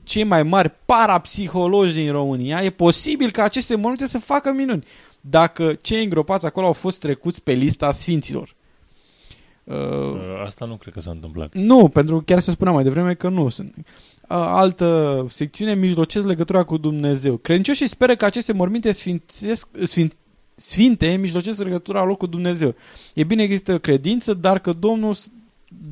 cei 0.04 0.24
mai 0.24 0.44
mari 0.44 0.72
parapsihologi 0.86 1.94
din 1.94 2.12
România, 2.12 2.64
e 2.64 2.70
posibil 2.70 3.32
ca 3.32 3.44
aceste 3.44 3.76
morminte 3.76 4.08
să 4.08 4.20
facă 4.20 4.52
minuni. 4.52 4.84
Dacă 5.22 5.78
cei 5.82 6.04
îngropați 6.04 6.46
acolo 6.46 6.66
au 6.66 6.74
fost 6.74 7.00
trecuți 7.00 7.44
pe 7.44 7.52
lista 7.52 7.92
sfinților. 7.92 8.56
Uh, 9.64 9.76
Asta 10.46 10.66
nu 10.66 10.76
cred 10.76 10.94
că 10.94 11.00
s-a 11.00 11.12
întâmplat. 11.12 11.54
Nu, 11.54 11.90
pentru 11.90 12.18
că 12.18 12.24
chiar 12.24 12.40
se 12.40 12.52
spunea 12.52 12.74
mai 12.74 12.84
devreme 12.84 13.14
că 13.14 13.30
nu 13.30 13.50
sunt. 13.50 13.74
Uh, 13.78 13.86
altă 14.28 15.26
secțiune, 15.30 15.76
mijlocesc 15.76 16.26
legătura 16.26 16.64
cu 16.64 16.78
Dumnezeu. 16.78 17.38
Credincioșii 17.38 17.88
speră 17.88 18.16
că 18.16 18.26
aceste 18.26 18.54
morminte 18.54 18.92
sfințesc, 18.92 19.68
sfint, 19.84 20.14
sfinte 20.60 21.16
mijlocesc 21.16 21.64
legătura 21.64 22.04
lor 22.04 22.18
cu 22.18 22.26
Dumnezeu. 22.26 22.76
E 23.14 23.24
bine 23.24 23.46
că 23.46 23.52
există 23.52 23.80
credință, 23.80 24.34
dar 24.34 24.60
că 24.60 24.74
Domnul 24.74 25.16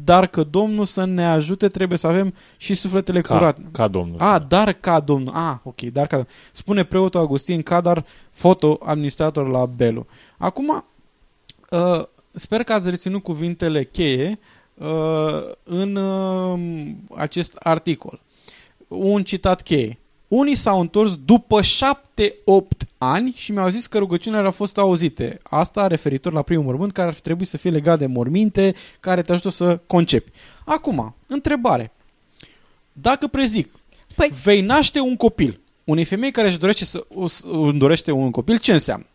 dar 0.04 0.28
că 0.28 0.43
Domnul 0.43 0.86
să 0.86 1.06
ne 1.06 1.25
ajute, 1.25 1.67
trebuie 1.67 1.97
să 1.97 2.08
avem 2.08 2.34
și 2.58 2.73
sufletele 2.73 3.21
ca, 3.21 3.34
curate. 3.34 3.62
Ca 3.71 3.88
Domnul. 3.88 4.19
A, 4.19 4.39
dar 4.39 4.73
ca 4.73 4.99
Domnul. 4.99 5.34
A, 5.34 5.62
ok, 5.63 5.82
dar 5.82 6.08
ca 6.08 6.25
Spune 6.51 6.84
preotul 6.84 7.19
Augustin 7.19 7.62
Cadar, 7.62 8.06
foto 8.30 8.80
administrator 8.84 9.47
la 9.47 9.65
Belu. 9.65 10.06
Acum, 10.37 10.85
uh, 11.69 12.04
sper 12.31 12.63
că 12.63 12.73
ați 12.73 12.89
reținut 12.89 13.23
cuvintele 13.23 13.83
cheie 13.83 14.39
uh, 14.73 15.44
în 15.63 15.96
uh, 15.96 16.60
acest 17.15 17.56
articol. 17.56 18.21
Un 18.87 19.23
citat 19.23 19.62
cheie. 19.62 20.00
Unii 20.28 20.56
s-au 20.56 20.80
întors 20.80 21.17
după 21.17 21.60
7-8 21.62 21.65
ani 22.98 23.34
și 23.36 23.52
mi-au 23.52 23.67
zis 23.69 23.88
că 23.88 23.98
rugăciunile 23.98 24.42
au 24.46 24.52
fost 24.52 24.78
auzite. 24.78 25.40
Asta 25.44 25.88
referitor 25.88 26.34
la 26.34 26.42
primul 26.42 26.63
mormânt 26.63 26.92
care 26.92 27.08
ar 27.08 27.13
trebui 27.13 27.46
să 27.46 27.58
fie 27.58 27.69
legat 27.69 28.00
de 28.00 28.06
morminte 28.06 28.73
care 29.00 29.21
te 29.21 29.32
ajută 29.32 29.50
să 29.50 29.80
concepi. 29.88 30.32
Acum, 30.65 31.15
întrebare. 31.28 31.92
Dacă 32.92 33.28
prezic, 33.28 33.71
păi... 34.15 34.32
vei 34.44 34.62
naște 34.62 35.00
un 35.00 35.15
copil 35.15 35.60
unei 35.86 36.04
femei 36.04 36.32
care 36.32 36.48
își 36.48 36.60
dorește, 36.60 36.86
să, 36.86 37.06
își 37.15 37.78
dorește 37.78 38.12
un 38.12 38.32
copil, 38.32 38.60
ce 38.60 38.71
înseamnă? 38.71 39.06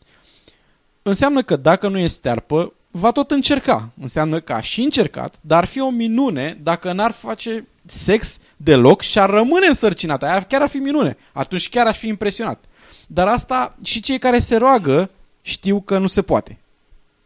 Înseamnă 1.03 1.43
că 1.43 1.57
dacă 1.57 1.89
nu 1.89 1.99
e 1.99 2.07
stearpă, 2.07 2.73
va 2.91 3.11
tot 3.11 3.31
încerca. 3.31 3.91
Înseamnă 4.01 4.41
că 4.41 4.53
a 4.53 4.61
și 4.61 4.83
încercat, 4.83 5.39
dar 5.41 5.59
ar 5.59 5.65
fi 5.65 5.81
o 5.81 5.91
minune 5.91 6.59
dacă 6.63 6.93
n-ar 6.93 7.11
face 7.11 7.67
sex 7.87 8.39
deloc 8.57 9.01
și 9.01 9.19
ar 9.19 9.31
rămâne 9.31 9.67
însărcinată. 9.67 10.27
Aia 10.27 10.41
chiar 10.41 10.63
ar 10.63 10.69
fi 10.69 10.77
minune. 10.77 11.17
Atunci 11.33 11.69
chiar 11.69 11.87
aș 11.87 11.99
fi 11.99 12.09
impresionat. 12.09 12.65
Dar 13.07 13.29
asta 13.29 13.77
și 13.83 14.01
cei 14.01 14.19
care 14.19 14.39
se 14.39 14.57
roagă 14.57 15.11
știu 15.43 15.81
că 15.81 15.99
nu 15.99 16.07
se 16.07 16.23
poate. 16.23 16.59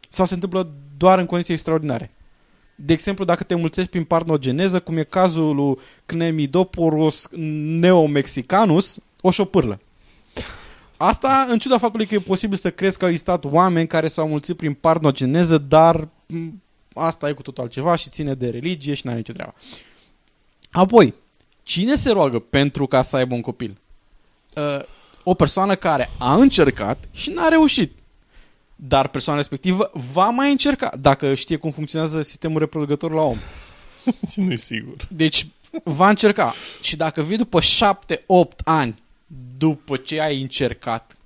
Sau 0.09 0.27
se 0.27 0.35
întâmplă 0.35 0.71
doar 0.97 1.19
în 1.19 1.27
condiții 1.27 1.55
extraordinare. 1.55 2.11
De 2.75 2.93
exemplu, 2.93 3.25
dacă 3.25 3.43
te 3.45 3.55
mulțești 3.55 3.91
prin 3.91 4.05
parnogeneză, 4.05 4.81
cum 4.81 4.97
e 4.97 5.03
cazul 5.03 5.55
lui 5.55 5.79
Cnemidoporos 6.07 7.29
neomexicanus, 7.79 8.99
o 9.21 9.31
șopârlă. 9.31 9.81
Asta 10.97 11.47
în 11.49 11.59
ciuda 11.59 11.79
faptului 11.79 12.07
că 12.07 12.15
e 12.15 12.19
posibil 12.19 12.57
să 12.57 12.71
crezi 12.71 12.99
că 12.99 13.05
au 13.05 13.11
existat 13.11 13.45
oameni 13.45 13.87
care 13.87 14.09
s-au 14.09 14.29
mulțit 14.29 14.57
prin 14.57 14.73
parnogeneză, 14.75 15.59
dar 15.59 16.09
asta 16.95 17.29
e 17.29 17.33
cu 17.33 17.43
totul 17.43 17.63
altceva 17.63 17.95
și 17.95 18.09
ține 18.09 18.35
de 18.35 18.49
religie 18.49 18.95
și 18.95 19.07
n-are 19.07 19.19
nicio 19.19 19.33
treabă. 19.33 19.55
Apoi, 20.71 21.15
cine 21.63 21.95
se 21.95 22.11
roagă 22.11 22.39
pentru 22.39 22.87
ca 22.87 23.03
să 23.03 23.17
aibă 23.17 23.35
un 23.35 23.41
copil? 23.41 23.79
Uh, 24.55 24.85
o 25.23 25.35
persoană 25.35 25.75
care 25.75 26.11
a 26.19 26.35
încercat 26.35 27.09
și 27.11 27.31
n-a 27.31 27.49
reușit. 27.49 27.93
Dar 28.77 29.09
persoana 29.09 29.39
respectivă 29.39 29.91
va 29.93 30.29
mai 30.29 30.51
încerca 30.51 30.93
dacă 31.01 31.35
știe 31.35 31.57
cum 31.57 31.71
funcționează 31.71 32.23
sistemul 32.23 32.59
reproducător 32.59 33.13
la 33.13 33.23
om. 33.23 33.39
Și 34.31 34.41
nu 34.45 34.53
e 34.53 34.57
sigur. 34.57 34.97
Deci 35.09 35.47
va 35.85 36.09
încerca. 36.09 36.55
Și 36.81 36.97
dacă 36.97 37.23
vii 37.23 37.37
după 37.37 37.59
7-8 37.61 37.65
ani 38.65 39.03
după 39.65 39.97
ce 39.97 40.21
ai 40.21 40.41
încercat, 40.41 41.17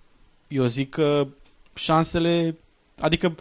eu 0.49 0.67
zic 0.67 0.91
că 0.91 1.27
șansele, 1.75 2.57
adică 3.01 3.35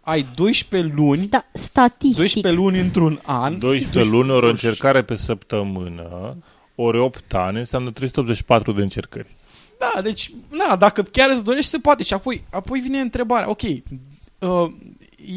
ai 0.00 0.26
12 0.34 0.94
luni, 0.94 1.26
Sta- 1.26 1.50
statistic. 1.52 2.16
12 2.16 2.60
luni 2.62 2.80
într-un 2.80 3.20
an. 3.24 3.58
12 3.58 4.10
luni, 4.12 4.30
ori 4.30 4.46
o 4.46 4.48
încercare 4.48 5.02
pe 5.02 5.14
săptămână, 5.14 6.36
ori 6.74 6.98
8 6.98 7.34
ani, 7.34 7.58
înseamnă 7.58 7.90
384 7.90 8.72
de 8.72 8.82
încercări. 8.82 9.26
Da, 9.78 10.02
deci, 10.02 10.32
na, 10.50 10.76
dacă 10.76 11.02
chiar 11.02 11.30
îți 11.30 11.44
dorești, 11.44 11.70
se 11.70 11.78
poate. 11.78 12.02
Și 12.02 12.14
apoi, 12.14 12.44
apoi 12.50 12.80
vine 12.80 13.00
întrebarea. 13.00 13.48
Ok, 13.48 13.62
uh, 13.62 14.70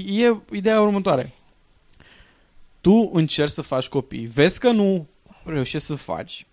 e 0.07 0.35
ideea 0.51 0.81
următoare. 0.81 1.31
Tu 2.81 3.09
încerci 3.13 3.51
să 3.51 3.61
faci 3.61 3.87
copii, 3.87 4.25
vezi 4.25 4.59
că 4.59 4.71
nu 4.71 5.07
reușești 5.43 5.87
să 5.87 5.95
faci 5.95 6.45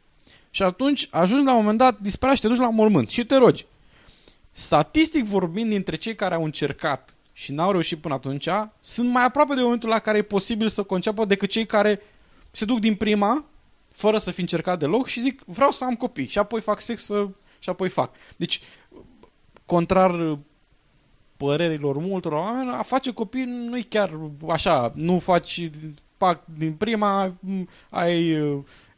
și 0.59 0.64
atunci 0.64 1.09
ajungi 1.11 1.44
la 1.44 1.50
un 1.50 1.59
moment 1.59 1.78
dat, 1.78 1.98
dispara 1.98 2.34
și 2.34 2.40
te 2.40 2.48
duci 2.48 2.59
la 2.59 2.70
mormânt 2.70 3.11
și 3.11 3.24
te 3.24 3.36
rogi. 3.36 3.66
Statistic 4.50 5.24
vorbind, 5.24 5.70
dintre 5.70 5.96
cei 5.96 6.14
care 6.14 6.34
au 6.34 6.44
încercat 6.44 7.14
și 7.32 7.52
n-au 7.52 7.70
reușit 7.70 7.98
până 7.98 8.14
atunci, 8.14 8.48
sunt 8.80 9.11
mai 9.11 9.24
aproape 9.24 9.54
de 9.54 9.61
momentul 9.61 9.88
la 9.88 9.98
care 9.98 10.18
e 10.18 10.22
posibil 10.22 10.68
să 10.68 10.82
conceapă 10.82 11.24
decât 11.24 11.50
cei 11.50 11.66
care 11.66 12.00
se 12.50 12.64
duc 12.64 12.80
din 12.80 12.94
prima, 12.94 13.44
fără 13.92 14.18
să 14.18 14.30
fi 14.30 14.40
încercat 14.40 14.78
deloc 14.78 15.06
și 15.06 15.20
zic 15.20 15.42
vreau 15.46 15.70
să 15.70 15.84
am 15.84 15.94
copii 15.94 16.26
și 16.26 16.38
apoi 16.38 16.61
fac 16.61 16.80
sex 16.80 17.04
să... 17.04 17.28
și 17.59 17.68
apoi 17.68 17.88
fac. 17.88 18.14
Deci, 18.36 18.61
contrar 19.64 20.38
părerilor 21.36 21.98
multor 21.98 22.32
oameni, 22.32 22.70
a 22.70 22.82
face 22.82 23.12
copii 23.12 23.44
nu 23.44 23.76
e 23.76 23.82
chiar 23.88 24.20
așa, 24.48 24.92
nu 24.94 25.18
faci 25.18 25.70
pac 26.16 26.44
din 26.44 26.72
prima, 26.72 27.34
ai 27.90 28.36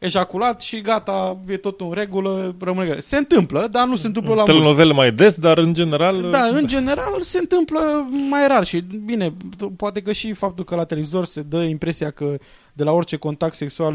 ejaculat 0.01 0.61
și 0.61 0.81
gata, 0.81 1.37
e 1.49 1.57
tot 1.57 1.81
în 1.81 1.93
regulă, 1.93 2.55
rămâne. 2.61 3.01
Se 3.01 3.17
întâmplă, 3.17 3.69
dar 3.71 3.87
nu 3.87 3.97
se 3.97 4.07
întâmplă 4.07 4.35
la 4.35 4.37
mulți. 4.37 4.53
Telenovele 4.53 4.93
mai 4.93 5.13
des, 5.13 5.35
dar 5.35 5.59
în 5.59 5.75
general... 5.75 6.31
Da, 6.31 6.45
în 6.45 6.67
general 6.67 7.23
se 7.23 7.39
întâmplă 7.39 8.09
mai 8.31 8.47
rar 8.47 8.67
și 8.67 8.85
bine, 9.05 9.33
poate 9.77 10.03
că 10.03 10.13
și 10.13 10.33
faptul 10.33 10.65
că 10.65 10.75
la 10.75 10.85
televizor 10.85 11.25
se 11.25 11.43
dă 11.43 11.63
impresia 11.63 12.11
că 12.11 12.37
de 12.73 12.85
la 12.85 12.93
orice 12.93 13.17
contact 13.17 13.55
sexual 13.55 13.95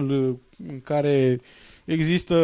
în 0.68 0.82
care 0.84 1.42
există 1.86 2.36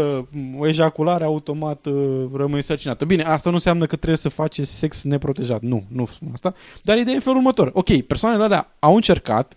o 0.58 0.68
ejaculare 0.68 1.24
automat 1.24 1.86
rămâne 2.34 2.62
sărcinată. 2.62 3.06
Bine, 3.06 3.24
asta 3.24 3.50
nu 3.50 3.56
înseamnă 3.56 3.86
că 3.86 3.96
trebuie 3.96 4.18
să 4.18 4.30
faci 4.30 4.60
sex 4.60 5.04
neprotejat. 5.04 5.62
Nu, 5.62 5.84
nu 5.88 6.06
spun 6.06 6.30
asta. 6.34 6.54
Dar 6.82 6.98
ideea 6.98 7.14
e 7.14 7.16
în 7.16 7.22
felul 7.22 7.38
următor. 7.38 7.72
Ok, 7.74 8.02
persoanele 8.02 8.44
alea 8.44 8.72
au 8.80 8.96
încercat 8.96 9.54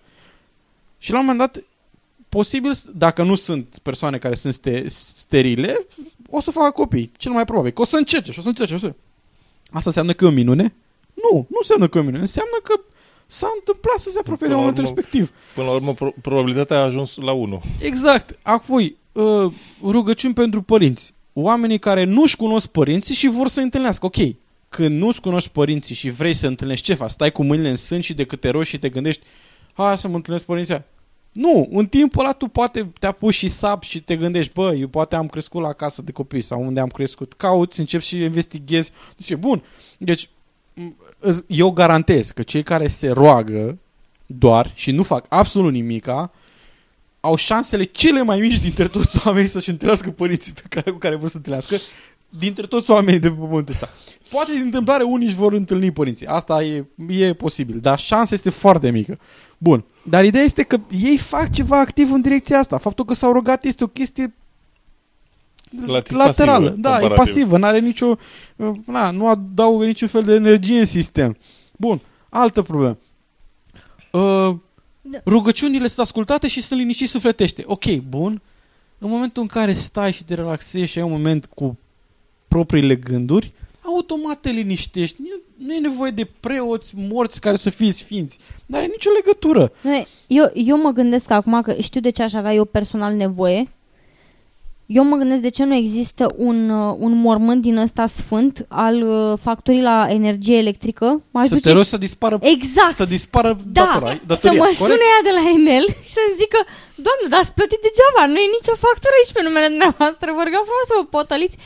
și 0.99 1.13
la 1.13 1.19
un 1.19 1.25
moment 1.25 1.53
dat 1.53 1.65
posibil, 2.35 2.73
dacă 2.95 3.23
nu 3.23 3.35
sunt 3.35 3.79
persoane 3.83 4.19
care 4.19 4.35
sunt 4.35 4.55
ste- 4.55 4.85
sterile, 4.89 5.87
o 6.31 6.41
să 6.41 6.51
facă 6.51 6.71
copii. 6.71 7.11
Cel 7.17 7.33
mai 7.33 7.45
probabil. 7.45 7.71
Că 7.71 7.81
o 7.81 7.85
să 7.85 7.97
încerce 7.97 8.33
și 8.33 8.39
o 8.39 8.43
să 8.43 8.49
încerce. 8.49 8.75
O 8.75 8.79
să... 8.79 8.95
Asta 9.67 9.83
înseamnă 9.85 10.13
că 10.13 10.25
e 10.25 10.29
o 10.29 10.31
minune? 10.31 10.75
Nu, 11.15 11.47
nu 11.49 11.57
înseamnă 11.61 11.89
că 11.89 11.99
e 11.99 12.01
o 12.01 12.05
minune. 12.05 12.23
Înseamnă 12.23 12.59
că 12.63 12.81
s-a 13.27 13.49
întâmplat 13.59 13.99
să 13.99 14.11
se 14.11 14.19
apropie 14.19 14.47
de 14.49 14.55
momentul 14.55 14.85
urmă, 14.85 14.95
respectiv. 14.97 15.33
Până 15.55 15.67
la 15.67 15.73
urmă, 15.73 15.95
pro- 15.95 16.15
probabilitatea 16.23 16.77
a 16.77 16.85
ajuns 16.85 17.17
la 17.17 17.33
1. 17.33 17.63
Exact. 17.81 18.39
Apoi, 18.43 18.97
uh, 19.13 19.53
rugăciuni 19.83 20.35
pentru 20.35 20.63
părinți. 20.63 21.15
Oamenii 21.33 21.79
care 21.79 22.05
nu-și 22.05 22.37
cunosc 22.37 22.67
părinții 22.67 23.15
și 23.15 23.29
vor 23.29 23.49
să 23.49 23.61
întâlnească. 23.61 24.07
Ok, 24.07 24.17
când 24.69 25.01
nu-ți 25.01 25.21
cunoști 25.21 25.51
părinții 25.51 25.95
și 25.95 26.11
vrei 26.11 26.35
să 26.35 26.47
întâlnești, 26.47 26.85
ce 26.85 26.95
faci? 26.95 27.11
Stai 27.11 27.33
cu 27.33 27.43
mâinile 27.45 27.71
în 27.71 27.77
sân 27.77 28.01
și 28.01 28.15
de 28.15 28.25
câte 28.25 28.49
roși 28.49 28.71
și 28.71 28.79
te 28.79 28.89
gândești 28.89 29.27
hai 29.75 29.99
să 29.99 30.09
mă 30.09 30.15
întâlnesc 30.15 30.45
părinții 30.45 30.83
nu, 31.35 31.69
în 31.71 31.87
timpul 31.87 32.25
ăla 32.25 32.33
tu 32.33 32.47
poate 32.47 32.93
te 33.01 33.13
pus 33.13 33.35
și 33.35 33.49
sap 33.49 33.83
și 33.83 34.01
te 34.01 34.17
gândești, 34.17 34.53
bă, 34.53 34.75
eu 34.75 34.89
poate 34.89 35.17
am 35.17 35.27
crescut 35.27 35.63
la 35.63 35.73
casă 35.73 36.03
de 36.03 36.13
copii 36.13 36.41
sau 36.41 36.63
unde 36.63 36.81
am 36.81 36.89
crescut. 36.89 37.33
Cauți, 37.33 37.81
începi 37.81 38.05
și 38.05 38.19
investighezi. 38.19 38.91
Deci, 39.17 39.35
bun. 39.35 39.63
Deci, 39.99 40.29
eu 41.47 41.71
garantez 41.71 42.31
că 42.31 42.43
cei 42.43 42.63
care 42.63 42.89
se 42.89 43.09
roagă 43.09 43.79
doar 44.27 44.73
și 44.75 44.91
nu 44.91 45.03
fac 45.03 45.27
absolut 45.29 45.73
nimica, 45.73 46.33
au 47.21 47.37
șansele 47.37 47.85
cele 47.85 48.23
mai 48.23 48.41
mici 48.41 48.59
dintre 48.59 48.89
toți 48.89 49.27
oamenii 49.27 49.49
să-și 49.49 49.71
întâlnească 49.71 50.11
părinții 50.11 50.53
pe 50.53 50.63
care, 50.69 50.91
cu 50.91 50.99
care 50.99 51.17
vor 51.17 51.29
să 51.29 51.37
întâlnească, 51.37 51.77
dintre 52.39 52.67
toți 52.67 52.91
oamenii 52.91 53.21
de 53.21 53.29
pe 53.29 53.35
pământul 53.35 53.75
ăsta. 53.75 53.89
Poate 54.31 54.53
din 54.53 54.61
întâmplare 54.61 55.03
unii 55.03 55.27
își 55.27 55.37
vor 55.37 55.53
întâlni 55.53 55.91
părinții. 55.93 56.27
Asta 56.27 56.63
e, 56.63 56.87
e 57.09 57.33
posibil, 57.35 57.79
dar 57.79 57.99
șansa 57.99 58.35
este 58.35 58.51
foarte 58.51 58.91
mică. 58.91 59.19
Bun. 59.59 59.85
Dar 60.03 60.25
ideea 60.25 60.45
este 60.45 60.63
că 60.63 60.79
ei 61.03 61.17
fac 61.17 61.53
ceva 61.53 61.79
activ 61.81 62.13
în 62.13 62.21
direcția 62.21 62.59
asta. 62.59 62.79
Faptul 62.79 63.05
că 63.05 63.15
s-au 63.15 63.33
rugat 63.33 63.65
este 63.65 63.85
o 63.85 63.87
chestie 63.87 64.35
Relativ 65.87 66.17
laterală. 66.17 66.67
pasivă, 66.69 66.81
da, 66.81 66.97
e 66.97 67.01
comparativ. 67.01 67.33
pasivă. 67.35 67.59
N-are 67.59 67.79
nicio... 67.81 68.17
Na, 68.87 69.11
nu 69.11 69.29
adaugă 69.29 69.85
niciun 69.85 70.09
fel 70.09 70.23
de 70.23 70.35
energie 70.35 70.79
în 70.79 70.85
sistem. 70.85 71.37
Bun. 71.77 72.01
Altă 72.29 72.63
problemă. 72.63 72.99
Uh, 74.11 74.57
rugăciunile 75.27 75.87
sunt 75.87 75.99
ascultate 76.07 76.49
și 76.49 76.63
sunt 76.63 76.81
liniștit 76.81 77.09
sufletește. 77.09 77.63
Ok, 77.67 77.85
bun. 78.09 78.43
În 78.99 79.09
momentul 79.11 79.43
în 79.43 79.49
care 79.49 79.73
stai 79.73 80.13
și 80.13 80.25
te 80.25 80.35
relaxezi 80.35 80.91
și 80.93 80.99
ai 80.99 81.05
un 81.05 81.11
moment 81.11 81.47
cu 81.47 81.79
propriile 82.55 82.95
gânduri, 82.95 83.53
automat 83.83 84.41
te 84.41 84.51
liniștești. 84.51 85.17
Nu, 85.21 85.67
nu 85.67 85.75
e 85.75 85.79
nevoie 85.79 86.11
de 86.11 86.29
preoți 86.41 86.95
morți 86.97 87.41
care 87.41 87.57
să 87.57 87.71
fie 87.71 87.91
sfinți. 87.91 88.39
Nu 88.67 88.77
are 88.77 88.87
nicio 88.87 89.11
legătură. 89.11 89.73
Nu, 89.81 90.07
eu, 90.27 90.51
eu 90.55 90.83
mă 90.83 90.91
gândesc 90.91 91.31
acum 91.31 91.63
că 91.63 91.75
știu 91.81 92.01
de 92.01 92.11
ce 92.11 92.23
aș 92.23 92.33
avea 92.33 92.55
eu 92.55 92.65
personal 92.65 93.15
nevoie. 93.15 93.69
Eu 94.87 95.05
mă 95.05 95.17
gândesc 95.17 95.43
de 95.43 95.49
ce 95.49 95.65
nu 95.65 95.75
există 95.75 96.35
un, 96.37 96.71
uh, 96.71 96.95
un 96.99 97.13
mormânt 97.27 97.63
din 97.63 97.77
ăsta 97.77 98.07
sfânt 98.07 98.67
al 98.69 98.97
uh, 99.03 99.39
factorii 99.43 99.83
la 99.83 100.07
energie 100.09 100.57
electrică. 100.65 101.23
M-aș 101.31 101.47
să 101.49 101.55
duce... 101.55 101.69
te 101.69 101.73
rogi 101.75 101.89
să 101.89 101.97
dispară, 101.97 102.39
Exact. 102.57 102.95
să 102.95 103.05
dispară 103.05 103.57
Da, 103.67 103.85
datora, 103.85 104.11
să 104.13 104.21
datoria. 104.27 104.59
mă 104.63 104.65
corect? 104.65 104.79
sune 104.93 105.07
ea 105.15 105.23
de 105.29 105.33
la 105.39 105.43
Enel 105.57 105.87
și 106.09 106.13
să-mi 106.19 106.37
zică 106.43 106.59
Doamne, 107.07 107.27
dar 107.33 107.41
ați 107.43 107.55
plătit 107.59 107.81
degeaba, 107.87 108.23
nu 108.33 108.39
e 108.45 108.57
nicio 108.59 108.77
factură 108.87 109.13
aici 109.19 109.35
pe 109.37 109.43
numele 109.47 109.69
dumneavoastră 109.75 110.27
Vă 110.39 110.43
rugăm 110.47 110.65
frumos 110.69 110.87
să 110.91 110.97
vă 111.01 111.05
potoliți 111.17 111.57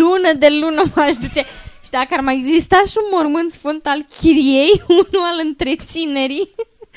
lună 0.00 0.30
de 0.42 0.48
lună 0.62 0.82
m-aș 0.94 1.14
duce 1.24 1.42
Și 1.84 1.90
dacă 1.98 2.10
ar 2.16 2.22
mai 2.28 2.36
exista 2.42 2.78
și 2.90 2.96
un 3.02 3.08
mormânt 3.16 3.50
sfânt 3.58 3.82
al 3.92 4.00
chiriei, 4.16 4.72
unul 5.00 5.24
al 5.32 5.38
întreținerii 5.48 6.44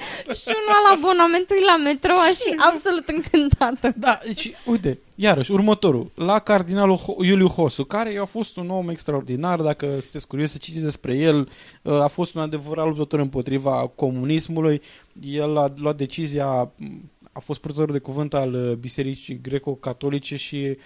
și 0.40 0.48
unul 0.48 0.76
al 0.86 0.96
abonamentului 0.98 1.64
la 1.64 1.78
metro, 1.78 2.14
aș 2.14 2.36
fi 2.36 2.56
absolut 2.58 3.08
încântată. 3.08 3.94
Da, 3.96 4.20
deci, 4.26 4.52
uite, 4.66 5.00
iarăși, 5.16 5.52
următorul. 5.52 6.12
La 6.16 6.40
cardinalul 6.40 6.98
Ho- 6.98 7.26
Iuliu 7.26 7.48
Hosu, 7.48 7.84
care 7.84 8.18
a 8.22 8.26
fost 8.26 8.58
un 8.58 8.70
om 8.70 8.90
extraordinar, 8.90 9.62
dacă 9.62 9.86
sunteți 10.00 10.28
curios 10.28 10.52
să 10.52 10.58
citiți 10.58 10.84
despre 10.84 11.16
el, 11.16 11.50
uh, 11.82 12.02
a 12.02 12.08
fost 12.08 12.36
un 12.36 12.42
adevărat 12.42 12.86
luptător 12.86 13.20
împotriva 13.20 13.92
comunismului. 13.96 14.82
El 15.22 15.58
a 15.58 15.74
luat 15.76 15.98
decizia, 15.98 16.72
a 17.32 17.40
fost 17.40 17.60
purtător 17.60 17.92
de 17.92 18.00
cuvânt 18.00 18.34
al 18.34 18.54
uh, 18.54 18.76
Bisericii 18.76 19.42
Greco-Catolice 19.42 20.36
și 20.36 20.78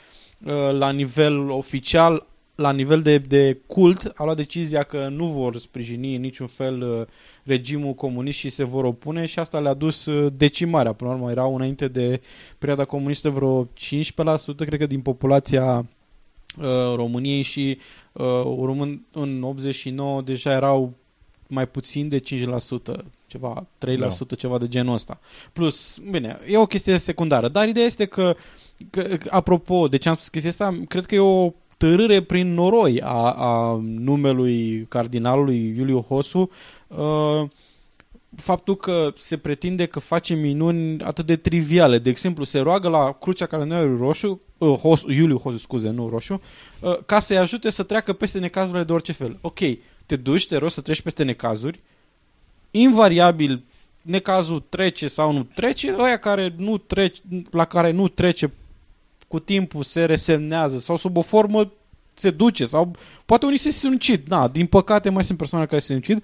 uh, 0.46 0.72
la 0.72 0.92
nivel 0.92 1.50
oficial 1.50 2.30
la 2.56 2.72
nivel 2.72 3.02
de, 3.02 3.18
de 3.18 3.58
cult, 3.68 4.12
a 4.16 4.24
luat 4.24 4.36
decizia 4.36 4.84
că 4.84 5.08
nu 5.08 5.26
vor 5.26 5.58
sprijini 5.58 6.16
în 6.16 6.22
niciun 6.22 6.48
fel 6.48 6.82
uh, 6.82 7.08
regimul 7.44 7.94
comunist 7.94 8.38
și 8.38 8.50
se 8.50 8.64
vor 8.64 8.84
opune 8.84 9.26
și 9.26 9.40
asta 9.40 9.60
le-a 9.60 9.74
dus 9.74 10.06
uh, 10.06 10.34
decimarea. 10.38 10.94
Până 10.94 11.10
la 11.10 11.16
urmă, 11.16 11.32
erau 11.32 11.56
înainte 11.56 11.88
de 11.88 12.22
perioada 12.58 12.86
comunistă 12.86 13.30
vreo 13.30 13.66
15%, 13.66 13.70
cred 14.56 14.80
că, 14.80 14.86
din 14.86 15.02
populația 15.02 15.78
uh, 16.58 16.96
României 16.96 17.42
și 17.42 17.78
uh, 18.12 18.26
urmând 18.46 19.02
în 19.12 19.44
89 19.44 20.22
deja 20.22 20.52
erau 20.52 20.94
mai 21.48 21.68
puțin 21.68 22.10
de 22.10 22.20
5%, 22.20 22.24
ceva 23.28 23.68
3%, 23.88 23.98
no. 23.98 24.10
ceva 24.38 24.58
de 24.58 24.68
genul 24.68 24.94
ăsta. 24.94 25.20
Plus, 25.54 25.98
bine, 26.12 26.40
e 26.48 26.58
o 26.58 26.66
chestie 26.66 26.98
secundară, 26.98 27.48
dar 27.48 27.68
ideea 27.68 27.86
este 27.86 28.06
că, 28.06 28.36
că 28.90 29.18
apropo, 29.30 29.88
de 29.88 29.98
ce 29.98 30.10
am 30.10 30.16
spus 30.16 30.28
chestia 30.28 30.50
asta, 30.50 30.80
cred 30.88 31.06
că 31.06 31.16
e 31.16 31.20
o 31.20 31.52
târâre 31.82 32.22
prin 32.22 32.54
noroi 32.54 33.02
a, 33.04 33.32
a 33.32 33.80
numelui 33.82 34.86
cardinalului 34.90 35.74
Iuliu 35.78 36.00
Hosu, 36.00 36.50
uh, 36.88 37.48
faptul 38.36 38.76
că 38.76 39.14
se 39.18 39.38
pretinde 39.38 39.86
că 39.86 40.00
face 40.00 40.34
minuni 40.34 41.04
atât 41.04 41.26
de 41.26 41.36
triviale. 41.36 41.98
De 41.98 42.10
exemplu, 42.10 42.44
se 42.44 42.60
roagă 42.60 42.90
la 42.90 43.12
crucea 43.12 43.46
calendarului 43.46 43.98
roșu, 43.98 44.42
uh, 44.58 44.78
Hos, 44.78 45.02
Iuliu 45.08 45.38
Hosu, 45.38 45.58
scuze, 45.58 45.90
nu 45.90 46.10
roșu, 46.10 46.42
uh, 46.80 46.98
ca 47.06 47.20
să-i 47.20 47.38
ajute 47.38 47.70
să 47.70 47.84
treacă 47.84 48.14
peste 48.14 48.40
necazurile 48.40 48.84
de 48.84 48.94
orice 48.94 49.12
fel. 49.12 49.38
Ok, 49.42 49.60
te 50.06 50.16
duci, 50.16 50.48
te 50.48 50.58
rogi 50.58 50.74
să 50.74 50.82
treci 50.82 51.02
peste 51.02 51.24
necazuri, 51.24 51.80
invariabil 52.72 53.64
necazul 54.02 54.64
trece 54.70 55.08
sau 55.08 55.32
nu 55.32 55.44
trece, 55.44 55.96
ăia 56.00 56.18
care 56.18 56.54
nu 56.58 56.78
trece, 56.78 57.22
la 57.52 57.66
care 57.66 57.92
nu 57.92 58.08
trece 58.08 58.52
cu 59.32 59.40
timpul 59.40 59.84
se 59.84 60.06
resemnează 60.06 60.80
sau 60.80 60.96
sub 60.96 61.18
o 61.18 61.22
formă 61.22 61.72
se 62.14 62.30
duce 62.30 62.66
sau 62.66 62.92
poate 63.26 63.46
unii 63.46 63.58
se 63.58 63.70
sinucid. 63.70 64.28
Da, 64.28 64.48
din 64.48 64.66
păcate 64.66 65.10
mai 65.10 65.24
sunt 65.24 65.38
persoane 65.38 65.66
care 65.66 65.80
se 65.80 65.86
sinucid. 65.86 66.24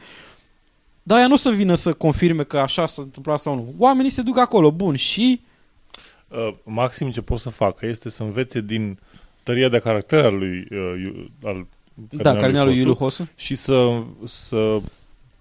Dar 1.03 1.20
ea 1.20 1.28
nu 1.28 1.36
să 1.36 1.49
vină 1.49 1.76
să 1.76 1.93
confirme 1.93 2.43
că 2.43 2.58
așa 2.58 2.86
s-a 2.86 3.01
întâmplat 3.01 3.39
sau 3.39 3.55
nu. 3.55 3.74
Oamenii 3.78 4.12
se 4.12 4.22
duc 4.22 4.38
acolo, 4.38 4.72
bun, 4.72 4.95
și... 4.95 5.41
Uh, 6.28 6.53
maxim 6.64 7.12
ce 7.12 7.22
pot 7.22 7.39
să 7.39 7.49
facă 7.49 7.86
este 7.86 8.10
să 8.10 8.24
învețe 8.24 8.62
din 8.62 8.99
tăria 9.43 9.70
de 9.70 9.80
caracter 9.80 10.26
al 10.26 10.38
lui 10.38 10.68
uh, 10.72 11.26
al 11.43 11.66
da, 11.93 12.36
cardinalul 12.36 12.74
Iuliu 12.74 12.93
Hosu 12.93 13.30
și 13.36 13.55
să, 13.55 14.03
să 14.24 14.80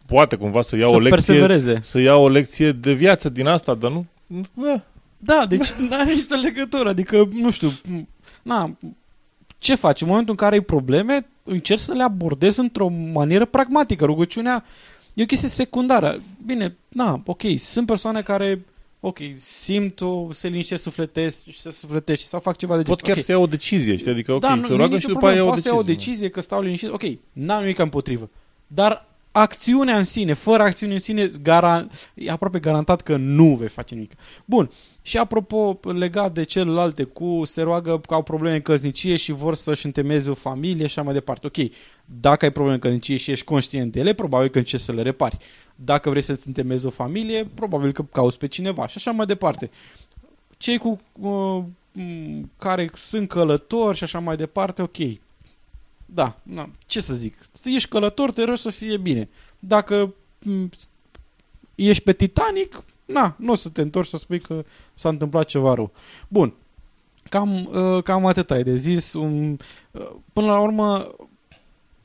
poate 0.07 0.37
cumva 0.37 0.62
să 0.62 0.77
ia 0.77 0.89
să 0.89 0.95
o 0.95 0.99
lecție 0.99 1.35
persevereze. 1.35 1.79
să 1.83 1.99
ia 1.99 2.14
o 2.14 2.29
lecție 2.29 2.73
de 2.73 2.93
viață 2.93 3.29
din 3.29 3.47
asta, 3.47 3.75
dar 3.75 3.91
nu 3.91 4.07
da, 4.55 4.83
da 5.19 5.47
deci 5.47 5.71
nu 5.89 5.97
are 5.97 6.12
nicio 6.12 6.35
legătură, 6.35 6.89
adică 6.89 7.29
nu 7.33 7.51
știu, 7.51 7.73
na, 8.43 8.77
ce 9.59 9.75
faci? 9.75 10.01
În 10.01 10.09
momentul 10.09 10.31
în 10.31 10.37
care 10.37 10.55
ai 10.55 10.61
probleme, 10.61 11.27
încerci 11.43 11.81
să 11.81 11.93
le 11.93 12.03
abordezi 12.03 12.61
într-o 12.61 12.89
manieră 12.89 13.45
pragmatică. 13.45 14.05
Rugăciunea 14.05 14.64
e 15.14 15.23
o 15.23 15.27
chestie 15.27 15.49
secundară. 15.49 16.23
Bine, 16.47 16.77
na, 16.89 17.23
ok, 17.25 17.43
sunt 17.57 17.87
persoane 17.87 18.23
care 18.23 18.64
ok, 19.01 19.19
simt 19.35 20.01
o, 20.01 20.33
se 20.33 20.49
liniște, 20.49 20.77
sufletesc 20.77 21.49
și 21.51 21.61
se 21.61 21.71
sufletește 21.71 22.27
sau 22.27 22.41
fac 22.41 22.57
ceva 22.57 22.77
de 22.77 22.83
Pot 22.83 23.01
chiar 23.01 23.11
okay. 23.11 23.23
să 23.23 23.31
ia 23.31 23.39
o 23.39 23.47
decizie, 23.47 23.97
știi? 23.97 24.11
Adică, 24.11 24.33
ok, 24.33 24.41
da, 24.41 24.59
se 24.62 24.75
roagă 24.75 24.99
și 24.99 25.07
după 25.07 25.27
aia 25.27 25.37
ia 25.37 25.43
o 25.43 25.45
decizie. 25.45 25.47
Poate 25.47 25.61
să 25.61 25.69
ia 25.69 25.75
o 25.75 25.95
decizie 25.95 26.29
că 26.29 26.41
stau 26.41 26.62
liniștit, 26.62 26.91
ok, 26.91 27.03
n-am 27.33 27.61
nimic 27.61 27.79
împotrivă. 27.79 28.31
Dar 28.67 29.09
acțiunea 29.33 29.97
în 29.97 30.05
sine, 30.05 30.33
fără 30.33 30.62
acțiune 30.62 30.93
în 30.93 31.01
sine, 31.01 31.31
gara, 31.43 31.89
e 32.14 32.31
aproape 32.31 32.59
garantat 32.59 33.01
că 33.01 33.17
nu 33.17 33.55
vei 33.55 33.69
face 33.69 33.95
nimic. 33.95 34.12
Bun, 34.45 34.71
și 35.07 35.18
apropo, 35.18 35.78
legat 35.82 36.32
de 36.32 36.44
celelalte 36.44 37.04
cu 37.04 37.42
se 37.44 37.62
roagă 37.62 38.00
că 38.00 38.14
au 38.14 38.22
probleme 38.22 38.57
în 38.57 38.62
căsnicie 38.62 39.16
și 39.16 39.32
vor 39.32 39.54
să-și 39.54 39.86
întemeze 39.86 40.30
o 40.30 40.34
familie 40.34 40.86
și 40.86 40.98
așa 40.98 41.02
mai 41.02 41.14
departe. 41.14 41.46
Ok, 41.46 41.70
dacă 42.04 42.44
ai 42.44 42.50
probleme 42.50 42.74
în 42.74 42.80
căsnicie 42.80 43.16
și 43.16 43.30
ești 43.30 43.44
conștient 43.44 43.92
de 43.92 44.00
ele, 44.00 44.12
probabil 44.12 44.48
că 44.48 44.59
încerci 44.59 44.82
să 44.82 44.92
le 44.92 45.02
repari. 45.02 45.38
Dacă 45.74 46.11
vrei 46.11 46.22
să-ți 46.22 46.46
întemezi 46.46 46.86
o 46.86 46.90
familie, 46.90 47.44
probabil 47.44 47.92
că 47.92 48.02
cauți 48.02 48.38
pe 48.38 48.46
cineva 48.46 48.86
și 48.86 48.94
așa 48.96 49.11
mai 49.11 49.26
departe. 49.26 49.70
Cei 50.57 50.78
cu 50.78 51.00
uh, 51.12 51.64
care 52.59 52.90
sunt 52.94 53.28
călători 53.28 53.96
și 53.96 54.04
așa 54.04 54.18
mai 54.18 54.36
departe, 54.36 54.82
ok. 54.82 54.96
Da, 56.07 56.40
na, 56.42 56.70
ce 56.86 57.00
să 57.00 57.14
zic. 57.14 57.38
Să 57.52 57.70
ești 57.70 57.88
călător, 57.88 58.32
te 58.32 58.44
rogi 58.44 58.61
să 58.61 58.70
fie 58.70 58.96
bine. 58.96 59.28
Dacă 59.59 60.14
m- 60.42 60.68
ești 61.74 62.02
pe 62.02 62.12
Titanic, 62.12 62.84
na, 63.07 63.34
nu 63.38 63.52
o 63.52 63.54
să 63.54 63.68
te 63.68 63.80
întorci 63.80 64.09
să 64.09 64.16
spui 64.16 64.40
că 64.40 64.64
s-a 64.94 65.09
întâmplat 65.09 65.46
ceva 65.46 65.74
rău. 65.74 65.92
Bun, 66.28 66.54
cam, 67.28 67.64
uh, 67.64 68.02
cam 68.02 68.26
atât 68.26 68.50
ai 68.50 68.62
de 68.62 68.76
zis. 68.76 69.12
Um, 69.12 69.52
uh, 69.90 70.11
până 70.32 70.46
la 70.46 70.61
urmă, 70.61 71.14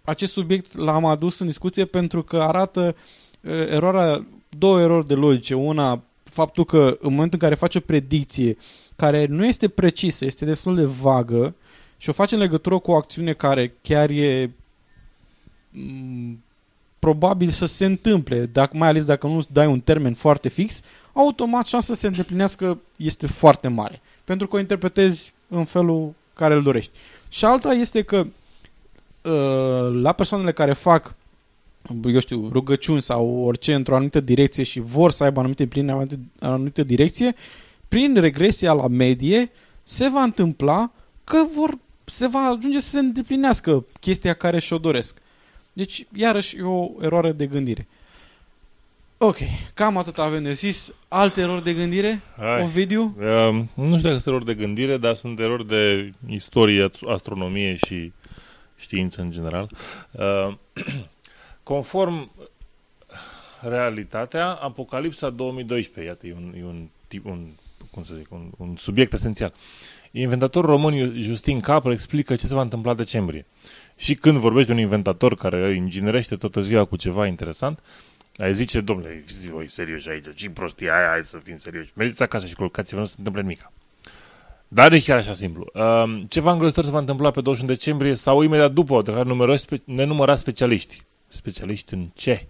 acest 0.03 0.31
subiect 0.31 0.77
l-am 0.77 1.05
adus 1.05 1.39
în 1.39 1.47
discuție 1.47 1.85
pentru 1.85 2.23
că 2.23 2.37
arată 2.37 2.95
uh, 3.41 3.51
eroarea, 3.51 4.27
două 4.49 4.79
erori 4.79 5.07
de 5.07 5.13
logice. 5.13 5.55
Una, 5.55 6.03
faptul 6.23 6.65
că 6.65 6.97
în 6.99 7.09
momentul 7.09 7.39
în 7.41 7.47
care 7.47 7.55
faci 7.55 7.75
o 7.75 7.79
predicție 7.79 8.57
care 8.95 9.25
nu 9.25 9.45
este 9.45 9.67
precisă, 9.67 10.25
este 10.25 10.45
destul 10.45 10.75
de 10.75 10.85
vagă 10.85 11.55
și 11.97 12.09
o 12.09 12.13
faci 12.13 12.31
în 12.31 12.39
legătură 12.39 12.79
cu 12.79 12.91
o 12.91 12.95
acțiune 12.95 13.33
care 13.33 13.77
chiar 13.81 14.09
e 14.09 14.51
mm, 15.69 16.43
probabil 17.01 17.49
să 17.49 17.65
se 17.65 17.85
întâmple, 17.85 18.45
dacă, 18.45 18.77
mai 18.77 18.87
ales 18.87 19.05
dacă 19.05 19.27
nu 19.27 19.41
dai 19.51 19.67
un 19.67 19.79
termen 19.79 20.13
foarte 20.13 20.49
fix, 20.49 20.81
automat 21.13 21.65
șansa 21.65 21.93
să 21.93 21.99
se 21.99 22.07
îndeplinească 22.07 22.79
este 22.97 23.27
foarte 23.27 23.67
mare. 23.67 24.01
Pentru 24.23 24.47
că 24.47 24.55
o 24.55 24.59
interpretezi 24.59 25.33
în 25.47 25.65
felul 25.65 26.13
care 26.33 26.53
îl 26.53 26.61
dorești. 26.61 26.91
Și 27.29 27.45
alta 27.45 27.71
este 27.71 28.01
că 28.01 28.17
uh, 28.17 30.01
la 30.01 30.11
persoanele 30.11 30.51
care 30.51 30.73
fac 30.73 31.15
eu 32.05 32.19
știu, 32.19 32.49
rugăciuni 32.51 33.01
sau 33.01 33.43
orice 33.45 33.73
într-o 33.73 33.95
anumită 33.95 34.19
direcție 34.19 34.63
și 34.63 34.79
vor 34.79 35.11
să 35.11 35.23
aibă 35.23 35.39
anumite 35.39 35.67
prin 35.67 35.89
anumită, 35.89 36.19
anumită 36.39 36.83
direcție, 36.83 37.35
prin 37.87 38.13
regresia 38.19 38.73
la 38.73 38.87
medie 38.87 39.51
se 39.83 40.09
va 40.09 40.21
întâmpla 40.21 40.91
că 41.23 41.45
vor, 41.55 41.77
se 42.03 42.27
va 42.27 42.39
ajunge 42.39 42.79
să 42.79 42.89
se 42.89 42.99
îndeplinească 42.99 43.85
chestia 43.99 44.33
care 44.33 44.59
și-o 44.59 44.77
doresc. 44.77 45.17
Deci, 45.73 46.05
iarăși, 46.15 46.57
e 46.57 46.63
o 46.63 46.89
eroare 47.01 47.31
de 47.31 47.47
gândire. 47.47 47.87
Ok, 49.17 49.37
cam 49.73 49.97
atât 49.97 50.17
avem 50.17 50.43
de 50.43 50.53
zis. 50.53 50.93
Alte 51.07 51.41
erori 51.41 51.63
de 51.63 51.73
gândire? 51.73 52.21
Hai. 52.37 52.61
Ovidiu? 52.61 53.15
Uh, 53.17 53.63
nu 53.73 53.97
știu 53.97 54.09
dacă 54.09 54.17
sunt 54.17 54.25
erori 54.25 54.45
de 54.45 54.53
gândire, 54.53 54.97
dar 54.97 55.15
sunt 55.15 55.39
erori 55.39 55.67
de 55.67 56.11
istorie, 56.27 56.89
astronomie 57.07 57.75
și 57.75 58.13
știință 58.77 59.21
în 59.21 59.31
general. 59.31 59.69
Uh, 60.11 60.53
conform 61.63 62.31
realitatea, 63.61 64.47
Apocalipsa 64.47 65.29
2012, 65.29 66.11
iată, 66.11 66.27
e 66.27 66.33
un, 66.33 66.53
e 66.57 66.63
un, 66.63 66.87
tip, 67.07 67.25
un, 67.25 67.47
cum 67.91 68.03
să 68.03 68.13
zic, 68.13 68.31
un, 68.31 68.51
un 68.57 68.75
subiect 68.77 69.13
esențial. 69.13 69.53
Inventatorul 70.11 70.69
român 70.69 71.21
Justin 71.21 71.59
Capra 71.59 71.91
explică 71.91 72.35
ce 72.35 72.47
se 72.47 72.55
va 72.55 72.61
întâmpla 72.61 72.93
decembrie. 72.93 73.45
Și 74.01 74.15
când 74.15 74.37
vorbești 74.37 74.67
de 74.67 74.73
un 74.73 74.79
inventator 74.79 75.35
care 75.35 75.75
inginerește 75.75 76.35
toată 76.35 76.61
ziua 76.61 76.85
cu 76.85 76.95
ceva 76.95 77.27
interesant, 77.27 77.79
ai 78.37 78.53
zice, 78.53 78.81
domnule, 78.81 79.23
fiți 79.25 79.49
voi 79.49 79.69
serios 79.69 80.07
aici, 80.07 80.25
ce 80.35 80.49
prostia 80.49 80.97
aia, 80.97 81.07
hai 81.07 81.23
să 81.23 81.37
fim 81.43 81.57
serioși. 81.57 81.91
Mergeți 81.93 82.23
acasă 82.23 82.45
și 82.45 82.55
culcați-vă, 82.55 82.99
nu 82.99 83.05
se 83.05 83.15
întâmplă 83.17 83.41
nimic. 83.41 83.71
Dar 84.67 84.91
e 84.91 84.99
chiar 84.99 85.17
așa 85.17 85.33
simplu. 85.33 85.65
Uh, 85.73 86.21
ceva 86.29 86.51
îngrozitor 86.51 86.83
se 86.83 86.91
va 86.91 86.97
întâmpla 86.97 87.31
pe 87.31 87.41
21 87.41 87.73
decembrie 87.73 88.13
sau 88.13 88.41
imediat 88.41 88.71
după, 88.71 88.93
o 88.93 89.01
declarat 89.01 89.59
spe- 89.59 89.81
nenumărați 89.85 90.41
specialiști. 90.41 91.01
Specialiști 91.27 91.93
în 91.93 92.07
ce? 92.13 92.45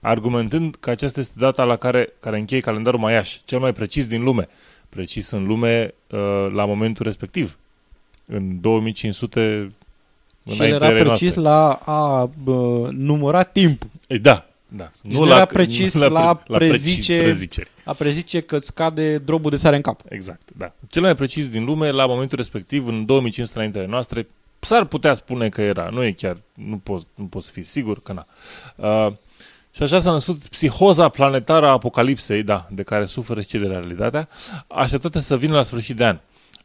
Argumentând 0.00 0.76
că 0.80 0.90
aceasta 0.90 1.20
este 1.20 1.34
data 1.38 1.64
la 1.64 1.76
care, 1.76 2.12
care 2.20 2.38
încheie 2.38 2.60
calendarul 2.60 3.00
maiaș, 3.00 3.38
cel 3.44 3.58
mai 3.58 3.72
precis 3.72 4.06
din 4.06 4.22
lume. 4.22 4.48
Precis 4.88 5.30
în 5.30 5.46
lume 5.46 5.94
uh, 6.10 6.18
la 6.52 6.64
momentul 6.64 7.04
respectiv. 7.04 7.58
În 8.26 8.60
2500 8.60 9.68
și 10.54 10.62
el 10.62 10.72
era 10.72 10.88
precis 10.88 11.34
noastre. 11.34 11.40
la 11.40 11.70
a 11.72 12.30
bă, 12.42 12.88
număra 12.92 13.42
timpul. 13.42 13.90
E, 14.06 14.18
da, 14.18 14.46
da. 14.68 14.90
nu, 15.02 15.18
nu 15.18 15.24
la, 15.24 15.34
era 15.34 15.44
precis 15.44 15.94
la, 15.94 16.08
la, 16.08 16.42
la 16.46 16.56
prezice, 16.56 17.20
preziceri. 17.20 17.68
a 17.84 17.92
prezice 17.92 18.40
că 18.40 18.56
îți 18.56 18.74
cade 18.74 19.18
drobul 19.18 19.50
de 19.50 19.56
sare 19.56 19.76
în 19.76 19.82
cap. 19.82 20.00
Exact, 20.08 20.48
da. 20.56 20.72
Cel 20.88 21.02
mai 21.02 21.14
precis 21.14 21.48
din 21.48 21.64
lume, 21.64 21.90
la 21.90 22.06
momentul 22.06 22.36
respectiv, 22.36 22.86
în 22.86 23.04
2500 23.04 23.58
înaintele 23.58 23.86
noastre, 23.86 24.26
s-ar 24.58 24.84
putea 24.84 25.14
spune 25.14 25.48
că 25.48 25.60
era. 25.60 25.88
Nu 25.92 26.04
e 26.04 26.12
chiar, 26.12 26.36
nu 26.54 26.76
poți 26.76 27.06
nu 27.14 27.24
pot 27.24 27.42
să 27.42 27.50
fii 27.50 27.64
sigur 27.64 28.02
că 28.02 28.12
na. 28.12 28.26
Uh, 28.76 29.12
și 29.74 29.82
așa 29.82 30.00
s-a 30.00 30.10
născut 30.10 30.46
psihoza 30.46 31.08
planetară 31.08 31.66
a 31.66 31.70
apocalipsei, 31.70 32.42
da, 32.42 32.66
de 32.70 32.82
care 32.82 33.06
suferă 33.06 33.40
și 33.40 33.56
de 33.56 33.66
realitatea, 33.66 34.28
așteptată 34.66 35.18
să 35.18 35.36
vină 35.36 35.54
la 35.54 35.62
sfârșit 35.62 35.96
de 35.96 36.04
an. 36.04 36.18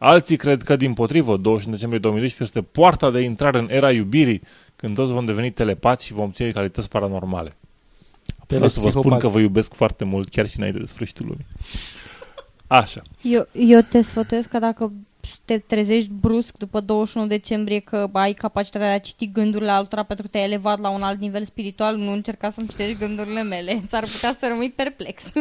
Alții 0.03 0.37
cred 0.37 0.61
că, 0.61 0.75
din 0.75 0.93
potrivă, 0.93 1.37
21 1.37 1.75
decembrie 1.75 1.99
2012 1.99 2.57
este 2.57 2.69
poarta 2.71 3.11
de 3.11 3.19
intrare 3.19 3.59
în 3.59 3.67
era 3.69 3.91
iubirii, 3.91 4.41
când 4.75 4.95
toți 4.95 5.11
vom 5.11 5.25
deveni 5.25 5.51
telepați 5.51 6.05
și 6.05 6.13
vom 6.13 6.31
ține 6.31 6.51
calități 6.51 6.89
paranormale. 6.89 7.53
Vreau 8.47 8.67
să 8.67 8.79
vă 8.79 8.89
spun 8.89 9.17
că 9.17 9.27
vă 9.27 9.39
iubesc 9.39 9.73
foarte 9.73 10.03
mult, 10.03 10.29
chiar 10.29 10.47
și 10.47 10.57
înainte 10.57 10.79
de 10.79 10.85
sfârșitul 10.85 11.25
lumii. 11.25 11.45
Așa. 12.67 13.01
Eu, 13.21 13.47
eu 13.51 13.81
te 13.81 14.01
sfătuiesc 14.01 14.49
că 14.49 14.59
dacă 14.59 14.91
te 15.45 15.57
trezești 15.57 16.09
brusc 16.09 16.57
după 16.57 16.79
21 16.79 17.27
decembrie 17.27 17.79
că 17.79 18.09
ai 18.11 18.33
capacitatea 18.33 18.87
de 18.87 18.93
a 18.93 18.99
citi 18.99 19.31
gândurile 19.31 19.71
altora 19.71 20.03
pentru 20.03 20.25
că 20.25 20.31
te-ai 20.31 20.43
elevat 20.43 20.79
la 20.79 20.89
un 20.89 21.01
alt 21.01 21.19
nivel 21.19 21.43
spiritual, 21.43 21.95
nu 21.95 22.11
încerca 22.11 22.49
să-mi 22.49 22.67
citești 22.67 22.97
gândurile 22.97 23.43
mele. 23.43 23.81
Ți-ar 23.87 24.03
putea 24.03 24.35
să 24.39 24.47
rămâi 24.47 24.73
perplex. 24.75 25.31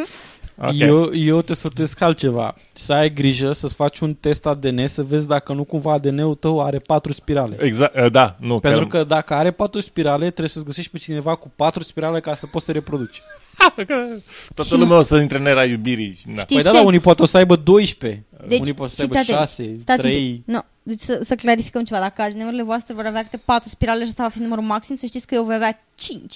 Ok. 0.62 0.72
Eu, 0.78 1.14
eu 1.14 1.42
te 1.42 1.54
sfătuiesc 1.54 2.00
altceva. 2.00 2.54
Să 2.72 2.92
ai 2.92 3.12
grijă 3.12 3.52
să-ți 3.52 3.74
faci 3.74 3.98
un 3.98 4.14
test 4.14 4.46
ADN 4.46 4.86
să 4.86 5.02
vezi 5.02 5.26
dacă 5.26 5.52
nu 5.52 5.64
cumva 5.64 5.92
ADN-ul 5.92 6.34
tău 6.34 6.62
are 6.64 6.78
patru 6.78 7.12
spirale. 7.12 7.56
Exact, 7.60 7.96
uh, 7.96 8.10
da, 8.10 8.36
nu. 8.40 8.58
Pentru 8.58 8.86
chiar- 8.86 9.00
că 9.00 9.04
dacă 9.08 9.34
are 9.34 9.50
patru 9.50 9.80
spirale, 9.80 10.24
trebuie 10.24 10.48
să-ți 10.48 10.64
găsești 10.64 10.90
pe 10.90 10.98
cineva 10.98 11.34
cu 11.34 11.50
patru 11.56 11.82
spirale 11.82 12.20
ca 12.20 12.34
să 12.34 12.46
poți 12.46 12.64
să 12.64 12.72
te 12.72 12.78
reproduci. 12.78 13.22
Toată 14.54 14.76
lumea 14.76 14.96
o 14.96 15.02
să 15.02 15.16
intre 15.16 15.38
în 15.38 15.46
era 15.46 15.64
iubirii. 15.64 16.14
și- 16.14 16.26
Da. 16.26 16.40
Știți 16.40 16.54
Păi 16.54 16.62
da, 16.62 16.70
ce? 16.70 16.76
da, 16.76 16.82
unii 16.82 17.00
poate 17.00 17.22
o 17.22 17.26
să 17.26 17.36
aibă 17.36 17.56
12. 17.56 18.24
Deci, 18.48 18.58
unii 18.60 18.72
poate 18.74 18.94
să 18.94 19.02
fiți 19.02 19.16
aibă 19.16 19.32
atenți. 19.32 19.54
6, 19.54 19.76
Stați 19.80 20.00
un 20.00 20.10
3. 20.10 20.30
pic. 20.32 20.42
Nu, 20.54 20.60
deci 20.82 21.00
să, 21.00 21.20
să 21.24 21.34
clarificăm 21.34 21.84
ceva. 21.84 22.00
Dacă 22.00 22.22
ADN-urile 22.22 22.62
voastre 22.62 22.94
vor 22.94 23.04
avea 23.06 23.22
câte 23.22 23.40
4 23.44 23.68
spirale 23.68 24.02
și 24.02 24.08
asta 24.08 24.22
va 24.22 24.28
fi 24.28 24.38
numărul 24.40 24.64
maxim, 24.64 24.96
să 24.96 25.06
știți 25.06 25.26
că 25.26 25.34
eu 25.34 25.44
voi 25.44 25.54
avea 25.54 25.84
5. 25.94 26.34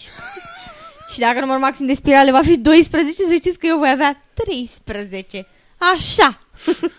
Și 1.14 1.20
dacă 1.20 1.40
numărul 1.40 1.60
maxim 1.60 1.86
de 1.86 1.94
spirale 1.94 2.30
va 2.30 2.40
fi 2.42 2.56
12, 2.56 3.22
să 3.22 3.34
știți 3.34 3.58
că 3.58 3.66
eu 3.66 3.78
voi 3.78 3.90
avea 3.92 4.22
13. 4.34 5.46
Așa. 5.94 6.38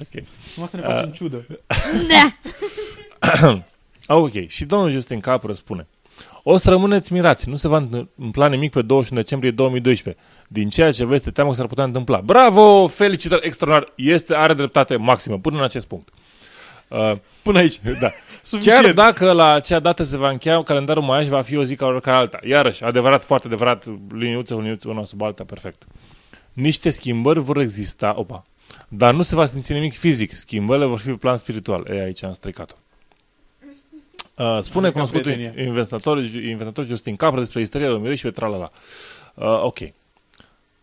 Ok. 0.00 0.24
Nu 0.56 0.66
să 0.66 0.76
ne 0.76 0.82
facem 0.82 1.08
Uh, 1.08 1.14
ciudă. 1.14 1.46
Da. 2.12 2.36
ok, 4.14 4.46
și 4.46 4.64
domnul 4.64 4.90
Justin 4.90 5.20
Cap 5.20 5.44
răspune. 5.44 5.86
O 6.42 6.56
să 6.56 6.70
rămâneți 6.70 7.12
mirați, 7.12 7.48
nu 7.48 7.56
se 7.56 7.68
va 7.68 7.76
întâmpla 7.76 8.48
nimic 8.48 8.72
pe 8.72 8.82
21 8.82 9.20
decembrie 9.20 9.50
2012. 9.50 10.22
Din 10.48 10.68
ceea 10.68 10.92
ce 10.92 11.04
vezi, 11.04 11.24
te 11.24 11.30
teamă 11.30 11.50
că 11.50 11.56
s-ar 11.56 11.66
putea 11.66 11.84
întâmpla. 11.84 12.20
Bravo, 12.20 12.86
felicitări, 12.86 13.46
extraordinar, 13.46 13.92
este, 13.96 14.34
are 14.34 14.54
dreptate 14.54 14.96
maximă, 14.96 15.38
până 15.38 15.56
în 15.56 15.64
acest 15.64 15.86
punct. 15.86 16.08
Uh, 16.08 16.37
Până 17.42 17.58
aici. 17.58 17.80
Da. 18.00 18.10
Suficient. 18.42 18.80
Chiar 18.80 18.92
dacă 18.92 19.32
la 19.32 19.52
acea 19.52 19.78
dată 19.80 20.02
se 20.02 20.16
va 20.16 20.30
încheia 20.30 20.62
calendarul 20.62 21.02
mai 21.02 21.24
va 21.24 21.42
fi 21.42 21.56
o 21.56 21.64
zi 21.64 21.74
ca 21.74 21.86
oricare 21.86 22.16
alta. 22.16 22.38
Iarăși, 22.44 22.84
adevărat, 22.84 23.22
foarte 23.22 23.46
adevărat, 23.46 23.84
liniuță, 24.14 24.54
liniuță, 24.54 24.88
una 24.88 25.04
sub 25.04 25.22
alta, 25.22 25.44
perfect. 25.44 25.82
Niște 26.52 26.90
schimbări 26.90 27.40
vor 27.40 27.58
exista, 27.58 28.14
opa, 28.16 28.44
dar 28.88 29.14
nu 29.14 29.22
se 29.22 29.34
va 29.34 29.46
simți 29.46 29.72
nimic 29.72 29.98
fizic. 29.98 30.32
Schimbările 30.32 30.86
vor 30.86 30.98
fi 30.98 31.06
pe 31.06 31.12
plan 31.12 31.36
spiritual. 31.36 31.86
E, 31.90 32.02
aici 32.02 32.24
am 32.24 32.32
stricat-o. 32.32 32.74
Uh, 34.38 34.58
spune 34.60 34.86
Adică 34.86 34.90
cunoscutul 34.90 35.32
prietenia. 35.32 35.64
inventator, 35.64 36.18
inventator 36.34 36.86
Justin 36.86 37.16
Capra 37.16 37.38
despre 37.38 37.60
istoria 37.60 37.86
2012 37.86 38.40
tralala. 38.40 38.70
Uh, 39.34 39.64
ok. 39.64 39.78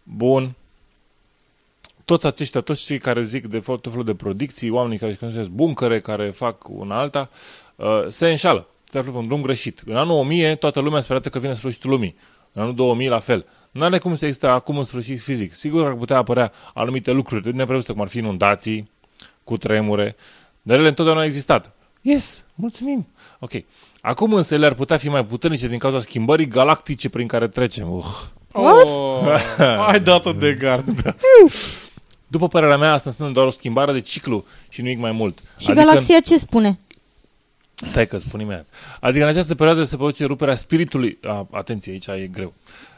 Bun. 0.03 0.55
Toți 2.05 2.25
aceștia, 2.25 2.61
toți 2.61 2.85
cei 2.85 2.97
care 2.97 3.23
zic 3.23 3.45
de 3.45 3.59
tot 3.59 3.87
felul 3.89 4.03
de 4.03 4.15
predicții, 4.15 4.69
oamenii 4.69 4.97
care 4.97 5.15
construiesc 5.15 5.49
buncăre, 5.49 5.99
care 5.99 6.29
fac 6.29 6.69
una 6.69 6.99
alta, 6.99 7.29
uh, 7.75 8.05
se 8.07 8.29
înșală. 8.29 8.67
Se 8.83 8.97
află 8.97 9.11
pe 9.11 9.17
un 9.17 9.27
drum 9.27 9.41
greșit. 9.41 9.81
În 9.85 9.95
anul 9.95 10.17
1000, 10.17 10.55
toată 10.55 10.79
lumea 10.79 10.99
sperează 10.99 11.29
că 11.29 11.39
vine 11.39 11.53
sfârșitul 11.53 11.89
lumii. 11.89 12.15
În 12.53 12.61
anul 12.61 12.75
2000, 12.75 13.07
la 13.07 13.19
fel. 13.19 13.45
Nu 13.71 13.83
are 13.83 13.97
cum 13.97 14.15
să 14.15 14.25
existe 14.25 14.47
acum 14.47 14.77
un 14.77 14.83
sfârșit 14.83 15.19
fizic. 15.19 15.53
Sigur 15.53 15.81
că 15.81 15.87
ar 15.87 15.93
putea 15.93 16.17
apărea 16.17 16.51
anumite 16.73 17.11
lucruri 17.11 17.55
neprevăzute, 17.55 17.91
cum 17.91 18.01
ar 18.01 18.07
fi 18.07 18.17
inundații, 18.17 18.89
cu 19.43 19.57
tremure, 19.57 20.15
dar 20.61 20.77
ele 20.77 20.87
întotdeauna 20.87 21.21
au 21.21 21.27
existat. 21.27 21.71
Yes, 22.01 22.43
mulțumim. 22.55 23.07
Ok. 23.39 23.51
Acum 24.01 24.33
însă 24.33 24.53
ele 24.53 24.65
ar 24.65 24.73
putea 24.73 24.97
fi 24.97 25.09
mai 25.09 25.25
puternice 25.25 25.67
din 25.67 25.77
cauza 25.77 25.99
schimbării 25.99 26.47
galactice 26.47 27.09
prin 27.09 27.27
care 27.27 27.47
trecem. 27.47 27.91
Uh. 27.91 28.05
Oh, 28.51 29.35
ai 29.87 29.99
dat-o 29.99 30.31
de 30.31 30.53
gard. 30.53 31.01
Da. 31.01 31.15
După 32.27 32.47
părerea 32.47 32.77
mea, 32.77 32.93
asta 32.93 33.09
înseamnă 33.09 33.33
doar 33.33 33.47
o 33.47 33.49
schimbare 33.49 33.91
de 33.91 34.01
ciclu 34.01 34.45
și 34.69 34.81
nimic 34.81 34.99
mai 34.99 35.11
mult. 35.11 35.39
Și 35.57 35.71
galaxia 35.71 36.19
ce 36.19 36.37
spune? 36.37 36.79
Stai 37.75 38.07
că 38.07 38.17
spun 38.17 38.39
imediat. 38.39 38.65
Adică 38.99 39.23
în 39.23 39.29
această 39.29 39.55
perioadă 39.55 39.83
se 39.83 39.95
produce 39.95 40.25
ruperea 40.25 40.55
spiritului... 40.55 41.17
A, 41.23 41.47
atenție, 41.51 41.91
aici 41.91 42.07
e 42.07 42.27
greu. 42.27 42.53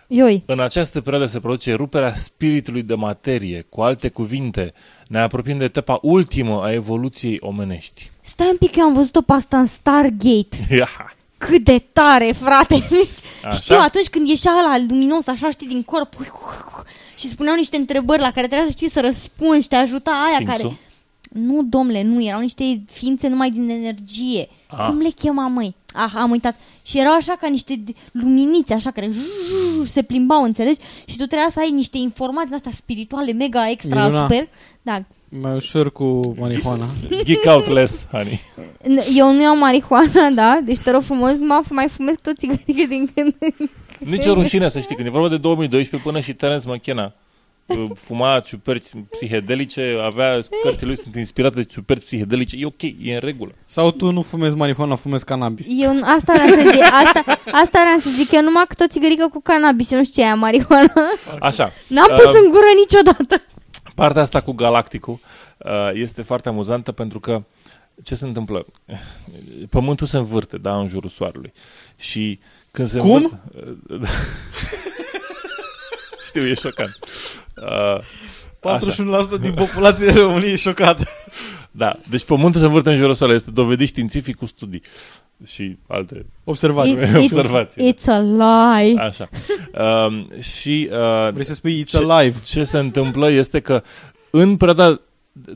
Ioi. 0.07 0.43
În 0.45 0.59
această 0.59 1.01
perioadă 1.01 1.27
se 1.27 1.39
produce 1.39 1.73
ruperea 1.73 2.15
spiritului 2.15 2.83
de 2.83 2.95
materie. 2.95 3.65
Cu 3.69 3.81
alte 3.81 4.09
cuvinte, 4.09 4.73
ne 5.07 5.19
apropiem 5.19 5.57
de 5.57 5.63
etapa 5.63 5.99
ultimă 6.01 6.63
a 6.63 6.73
evoluției 6.73 7.37
omenești. 7.39 8.11
Stai 8.21 8.47
un 8.49 8.57
pic, 8.57 8.75
eu 8.75 8.83
am 8.83 8.93
văzut-o 8.93 9.21
pe 9.21 9.33
asta 9.33 9.57
în 9.57 9.65
Stargate. 9.65 10.47
Ia. 10.77 11.15
Cât 11.37 11.63
de 11.63 11.83
tare, 11.93 12.31
frate! 12.31 12.83
Așa? 13.43 13.57
Știu, 13.57 13.77
atunci 13.79 14.07
când 14.07 14.27
ieșea 14.27 14.51
la 14.51 14.77
luminos, 14.89 15.27
așa, 15.27 15.49
știi, 15.51 15.67
din 15.67 15.83
corp 15.83 16.13
și 17.17 17.29
spuneau 17.29 17.55
niște 17.55 17.77
întrebări 17.77 18.21
la 18.21 18.31
care 18.31 18.47
trebuia 18.47 18.67
să 18.67 18.73
știi 18.75 18.89
să 18.89 18.99
răspunzi 19.01 19.61
și 19.61 19.67
te 19.67 19.75
ajuta 19.75 20.11
aia 20.11 20.35
Sfinxul? 20.35 20.67
care... 20.69 20.79
Nu, 21.31 21.63
domnule, 21.63 22.03
nu, 22.03 22.23
erau 22.23 22.39
niște 22.39 22.81
ființe 22.91 23.27
numai 23.27 23.49
din 23.49 23.69
energie. 23.69 24.47
Ah. 24.67 24.85
Cum 24.87 24.97
le 24.99 25.09
chema, 25.09 25.47
măi? 25.47 25.75
Ah, 25.93 26.11
am 26.15 26.31
uitat. 26.31 26.55
Și 26.85 26.99
erau 26.99 27.13
așa 27.13 27.33
ca 27.41 27.47
niște 27.47 27.75
d- 27.83 28.11
luminițe, 28.11 28.73
așa, 28.73 28.91
care 28.91 29.11
se 29.83 30.01
plimbau, 30.01 30.43
înțelegi? 30.43 30.79
Și 31.05 31.17
tu 31.17 31.25
trebuia 31.25 31.47
să 31.51 31.59
ai 31.59 31.71
niște 31.71 31.97
informații 31.97 32.53
astea 32.55 32.71
spirituale, 32.71 33.31
mega 33.31 33.69
extra, 33.69 34.03
Minunat. 34.05 34.29
super. 34.31 34.47
Da. 34.81 35.03
Mai 35.41 35.55
ușor 35.55 35.91
cu 35.91 36.35
marihuana. 36.39 36.85
Geek 37.23 37.43
out 37.45 37.67
less, 37.67 38.07
honey. 38.11 38.39
N- 38.83 39.15
Eu 39.15 39.33
nu 39.33 39.41
iau 39.41 39.57
marihuana, 39.57 40.29
da? 40.33 40.59
Deci 40.63 40.77
te 40.79 40.91
rog 40.91 41.01
frumos, 41.01 41.31
mă 41.39 41.61
mai 41.69 41.87
fumez 41.87 42.15
tot 42.21 42.37
țigărică 42.37 42.85
din 42.93 43.09
când 43.15 43.35
în 43.39 43.49
când. 43.57 43.69
Nici 43.99 44.25
o 44.25 44.33
rușine 44.33 44.69
să 44.69 44.79
știi, 44.79 44.95
când 44.95 45.07
e 45.07 45.11
vorba 45.11 45.29
de 45.29 45.37
2012 45.37 46.09
până 46.09 46.21
și 46.23 46.33
Terence 46.33 46.69
McKenna 46.69 47.03
uh, 47.03 47.11
fuma 47.95 48.39
ciuperci 48.39 48.87
psihedelice, 49.09 49.99
avea 50.03 50.39
cărțile 50.63 50.87
lui 50.87 50.97
sunt 50.97 51.15
inspirate 51.15 51.55
de 51.55 51.63
ciuperci 51.63 52.03
psihedelice, 52.03 52.55
e 52.59 52.65
ok, 52.65 52.81
e 52.81 53.13
în 53.13 53.19
regulă. 53.19 53.51
Sau 53.65 53.91
tu 53.91 54.11
nu 54.11 54.21
fumezi 54.21 54.55
marihuana, 54.55 54.95
fumezi 54.95 55.25
cannabis. 55.25 55.67
Eu, 55.69 55.93
nu- 55.93 56.05
asta 56.17 56.33
vreau 56.33 56.47
să 56.47 56.69
zic, 56.71 56.81
asta, 56.81 57.23
asta 57.51 57.79
vreau 57.81 57.99
să 57.99 58.09
zic, 58.09 58.31
eu 58.31 58.41
numai 58.41 58.65
cât 58.67 58.79
o 58.79 58.87
țigărică 58.87 59.27
cu 59.33 59.41
cannabis, 59.41 59.91
eu 59.91 59.97
nu 59.97 60.03
știu 60.03 60.15
ce 60.15 60.21
e 60.21 60.25
aia, 60.31 60.35
marihuana. 60.35 60.93
Așa. 61.39 61.71
N-am 61.87 62.07
Uh, 62.11 62.15
pus 62.23 62.33
în 62.35 62.49
gură 62.49 62.65
niciodată. 62.79 63.41
Partea 63.95 64.21
asta 64.21 64.41
cu 64.41 64.51
Galacticul 64.51 65.19
uh, 65.57 65.89
este 65.93 66.21
foarte 66.21 66.49
amuzantă 66.49 66.91
pentru 66.91 67.19
că 67.19 67.43
ce 68.03 68.15
se 68.15 68.25
întâmplă? 68.25 68.65
Pământul 69.69 70.07
se 70.07 70.17
învârte, 70.17 70.57
da, 70.57 70.77
în 70.77 70.87
jurul 70.87 71.09
soarelui. 71.09 71.53
Și 71.95 72.39
când 72.71 72.87
se 72.87 72.97
Cum? 72.99 73.13
învârte... 73.13 73.39
Știu, 76.27 76.45
e 76.47 76.53
șocant. 76.53 76.97
Uh, 77.61 77.99
41% 79.37 79.41
din 79.41 79.53
populația 79.53 80.13
României 80.13 80.51
e 80.51 80.55
șocată. 80.55 81.03
Da, 81.71 81.99
deci 82.09 82.23
pământul 82.25 82.59
se 82.59 82.65
învârte 82.65 82.89
în 82.89 82.95
jurul 82.95 83.13
soarelui. 83.13 83.41
Este 83.41 83.61
dovedit 83.61 83.87
științific 83.87 84.35
cu 84.35 84.45
studii 84.45 84.81
și 85.45 85.77
alte 85.87 86.25
Observații. 86.43 86.95
It- 86.97 87.07
it's- 87.07 87.23
observații. 87.23 87.93
It's 87.93 88.05
a 88.05 88.19
lie. 88.19 88.97
Așa. 88.99 89.29
Um, 90.07 90.27
și 90.41 90.89
uh, 90.91 91.31
Vrei 91.31 91.45
să 91.45 91.53
spui 91.53 91.83
it's 91.83 91.87
ce, 91.89 92.05
alive. 92.09 92.37
ce 92.43 92.63
se 92.63 92.77
întâmplă 92.77 93.29
este 93.31 93.59
că 93.59 93.83
în 94.29 94.57
perioada 94.57 95.01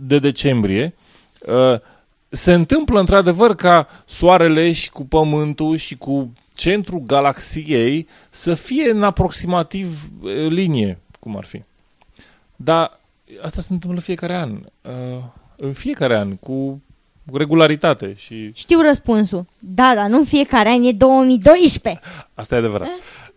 de 0.02 0.20
decembrie 0.20 0.96
uh, 1.46 1.80
se 2.30 2.54
întâmplă 2.54 3.00
într-adevăr 3.00 3.56
ca 3.56 3.88
soarele 4.06 4.72
și 4.72 4.90
cu 4.90 5.06
pământul 5.06 5.76
și 5.76 5.98
cu 5.98 6.34
centrul 6.56 7.00
galaxiei 7.06 8.08
să 8.30 8.54
fie 8.54 8.90
în 8.90 9.04
aproximativ 9.04 10.10
uh, 10.22 10.32
linie, 10.50 11.00
cum 11.20 11.38
ar 11.38 11.46
fi. 11.46 11.62
Dar 12.64 13.00
asta 13.42 13.62
se 13.62 13.74
întâmplă 13.74 14.00
fiecare 14.00 14.36
an. 14.36 14.52
Uh, 14.52 15.24
în 15.56 15.74
fiecare 15.74 16.18
an, 16.18 16.36
cu 16.36 16.82
regularitate 17.34 18.14
și 18.18 18.52
Știu 18.54 18.82
răspunsul. 18.82 19.46
Da, 19.60 19.92
dar 19.96 20.10
nu 20.10 20.18
în 20.18 20.26
fiecare 20.26 20.70
an, 20.70 20.84
e 20.84 20.92
2012. 20.92 22.02
Asta 22.34 22.56
e 22.56 22.58
adevărat. 22.58 22.88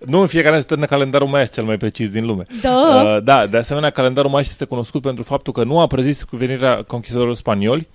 Nu 0.07 0.21
în 0.21 0.27
fiecare 0.27 0.55
an 0.55 0.61
se 0.61 0.67
termină 0.67 0.89
calendarul 0.89 1.29
maiaș 1.29 1.49
cel 1.49 1.65
mai 1.65 1.77
precis 1.77 2.09
din 2.09 2.27
lume. 2.27 2.43
Da. 2.61 2.73
Uh, 2.73 3.23
da, 3.23 3.47
de 3.47 3.57
asemenea, 3.57 3.91
calendarul 3.91 4.31
maiaș 4.31 4.49
este 4.49 4.65
cunoscut 4.65 5.03
pentru 5.03 5.23
faptul 5.23 5.53
că 5.53 5.65
nu 5.65 5.81
a 5.81 5.87
prezis 5.87 6.23
cu 6.23 6.37
venirea 6.37 6.83
conquistadorilor 6.83 7.37
spanioli, 7.37 7.89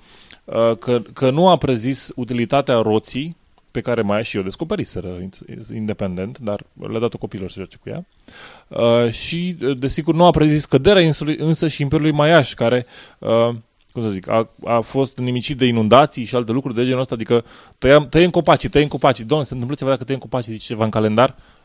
uh, 0.46 0.78
că, 0.78 1.02
că 1.14 1.30
nu 1.30 1.50
a 1.50 1.58
prezis 1.58 2.12
utilitatea 2.16 2.76
roții 2.76 3.38
pe 3.72 3.82
care 3.82 4.02
maiașii 4.02 4.40
o 4.40 4.42
descoperiseră 4.42 5.18
in- 5.22 5.74
independent, 5.74 6.40
dar 6.40 6.64
le-a 6.90 7.00
dat-o 7.00 7.18
copilor 7.18 7.50
să 7.50 7.56
joace 7.58 7.78
cu 7.78 7.90
ea. 7.90 8.06
Uh, 8.68 9.12
și, 9.12 9.58
uh, 9.62 9.80
desigur, 9.80 10.16
nu 10.16 10.26
a 10.26 10.32
prezis 10.32 10.66
căderea 10.66 11.02
insului, 11.02 11.36
însă 11.38 11.68
și 11.68 11.82
Imperiului 11.82 12.16
Maiaș, 12.16 12.54
care, 12.54 12.86
uh, 13.20 13.50
cum 13.92 14.02
să 14.02 14.10
zic, 14.10 14.30
a, 14.30 14.50
a 14.66 14.80
fost 14.80 15.18
nimicit 15.18 15.58
de 15.58 15.66
inundații 15.66 16.24
și 16.24 16.36
alte 16.36 16.52
lucruri 16.52 16.76
de 16.76 16.86
genul 16.86 17.00
ăsta, 17.00 17.14
adică 17.16 17.46
tăiem, 17.78 18.08
tăiem 18.10 18.30
copacii, 18.30 18.70
tăiem 18.70 18.88
copacii. 18.88 19.24
Doamne, 19.24 19.46
se 19.46 19.54
întâmplă 19.54 19.78
ceva 19.78 19.90
dacă 19.90 20.04
tăiem 20.04 20.20
copacii, 20.20 20.52
zice 20.52 20.66
ceva 20.66 20.84
în 20.84 20.90
calendar? 20.90 21.30
Uh, 21.30 21.59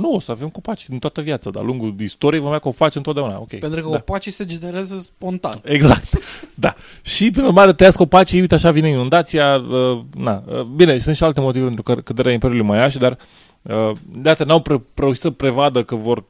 nu, 0.00 0.12
o 0.14 0.20
să 0.20 0.30
avem 0.30 0.48
copaci 0.48 0.88
din 0.88 0.98
toată 0.98 1.20
viața, 1.20 1.50
dar 1.50 1.64
lungul 1.64 1.94
istoriei 1.98 2.40
vom 2.40 2.48
avea 2.48 2.60
copaci 2.60 2.94
întotdeauna. 2.94 3.38
Okay. 3.40 3.58
Pentru 3.58 3.82
că 3.82 3.88
da. 3.88 3.96
copacii 3.96 4.30
se 4.30 4.46
generează 4.46 4.98
spontan. 4.98 5.60
Exact. 5.62 6.08
Da. 6.54 6.74
Și, 7.02 7.30
prin 7.30 7.44
urmare, 7.44 7.72
tăiați 7.72 7.96
copacii, 7.96 8.40
uite, 8.40 8.54
așa 8.54 8.70
vine 8.70 8.88
inundația. 8.88 9.56
Uh, 9.56 10.00
na. 10.14 10.42
Uh, 10.46 10.60
bine, 10.62 10.98
sunt 10.98 11.16
și 11.16 11.24
alte 11.24 11.40
motive 11.40 11.64
pentru 11.64 11.82
că 11.82 11.94
căderea 11.94 12.32
Imperiului 12.32 12.66
Maiaș, 12.66 12.96
dar 12.96 13.18
uh, 13.62 13.90
de 14.14 14.28
atât 14.28 14.46
n-au 14.46 14.60
pre- 14.60 14.82
reușit 14.94 15.22
să 15.22 15.30
prevadă 15.30 15.82
că 15.82 15.94
vor 15.94 16.24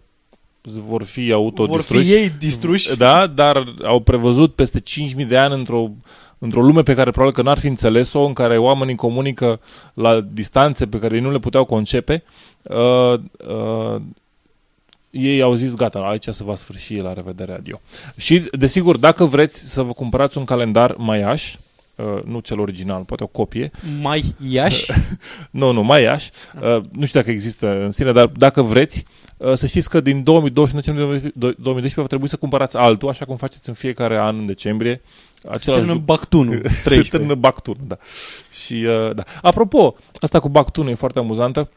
vor 0.71 1.03
fi 1.03 1.33
autodistruși. 1.33 1.93
Vor 1.93 2.03
fi 2.03 2.13
ei 2.13 2.33
distruși. 2.39 2.97
Da, 2.97 3.27
dar 3.27 3.75
au 3.83 4.01
prevăzut 4.01 4.55
peste 4.55 4.83
5.000 5.17 5.27
de 5.27 5.37
ani 5.37 5.55
într-o, 5.55 5.91
într-o 6.45 6.63
lume 6.63 6.83
pe 6.83 6.95
care 6.95 7.11
probabil 7.11 7.35
că 7.35 7.43
n-ar 7.43 7.59
fi 7.59 7.67
înțeles-o, 7.67 8.25
în 8.25 8.33
care 8.33 8.59
oamenii 8.59 8.95
comunică 8.95 9.61
la 9.95 10.21
distanțe 10.21 10.87
pe 10.87 10.99
care 10.99 11.15
ei 11.15 11.21
nu 11.21 11.31
le 11.31 11.39
puteau 11.39 11.65
concepe, 11.65 12.23
uh, 12.63 13.21
uh, 13.49 14.01
ei 15.11 15.43
au 15.43 15.55
zis 15.55 15.75
gata, 15.75 15.99
aici 15.99 16.27
se 16.29 16.45
va 16.45 16.55
sfârși, 16.55 16.97
la 16.97 17.13
revedere, 17.13 17.53
adio. 17.53 17.81
Și, 18.17 18.49
desigur, 18.53 18.97
dacă 18.97 19.25
vreți 19.25 19.73
să 19.73 19.83
vă 19.83 19.93
cumpărați 19.93 20.39
un 20.39 20.45
calendar 20.45 20.95
Maiaș, 20.99 21.57
uh, 21.97 22.23
nu 22.25 22.39
cel 22.39 22.61
original, 22.61 23.03
poate 23.03 23.23
o 23.23 23.27
copie. 23.27 23.71
Mai 24.01 24.35
Iași? 24.49 24.93
nu, 25.51 25.73
nu, 25.73 25.83
mai 25.83 26.03
Iași. 26.03 26.31
Uh, 26.61 26.81
nu 26.93 27.05
știu 27.05 27.21
dacă 27.21 27.31
există 27.31 27.83
în 27.83 27.91
sine, 27.91 28.13
dar 28.13 28.27
dacă 28.27 28.63
vreți, 28.63 29.05
uh, 29.37 29.53
să 29.53 29.67
știți 29.67 29.91
că 29.91 30.01
din 30.01 30.23
2012 30.23 30.93
2012 31.35 32.01
va 32.01 32.07
trebui 32.07 32.29
să 32.29 32.37
cumpărați 32.37 32.77
altul, 32.77 33.09
așa 33.09 33.25
cum 33.25 33.37
faceți 33.37 33.69
în 33.69 33.75
fiecare 33.75 34.19
an 34.19 34.39
în 34.39 34.47
decembrie. 34.47 35.01
Se 35.57 35.71
termină 35.71 35.95
Bactunul. 35.95 36.63
Se 36.85 37.01
termină 37.01 37.35
Bactunul, 37.35 37.81
da. 37.87 37.99
Și, 38.65 38.75
uh, 38.75 39.15
da. 39.15 39.23
Apropo, 39.43 39.97
asta 40.21 40.41
cu 40.41 40.49
Bactunul 40.49 40.91
e 40.91 40.95
foarte 40.95 41.19
amuzantă 41.19 41.71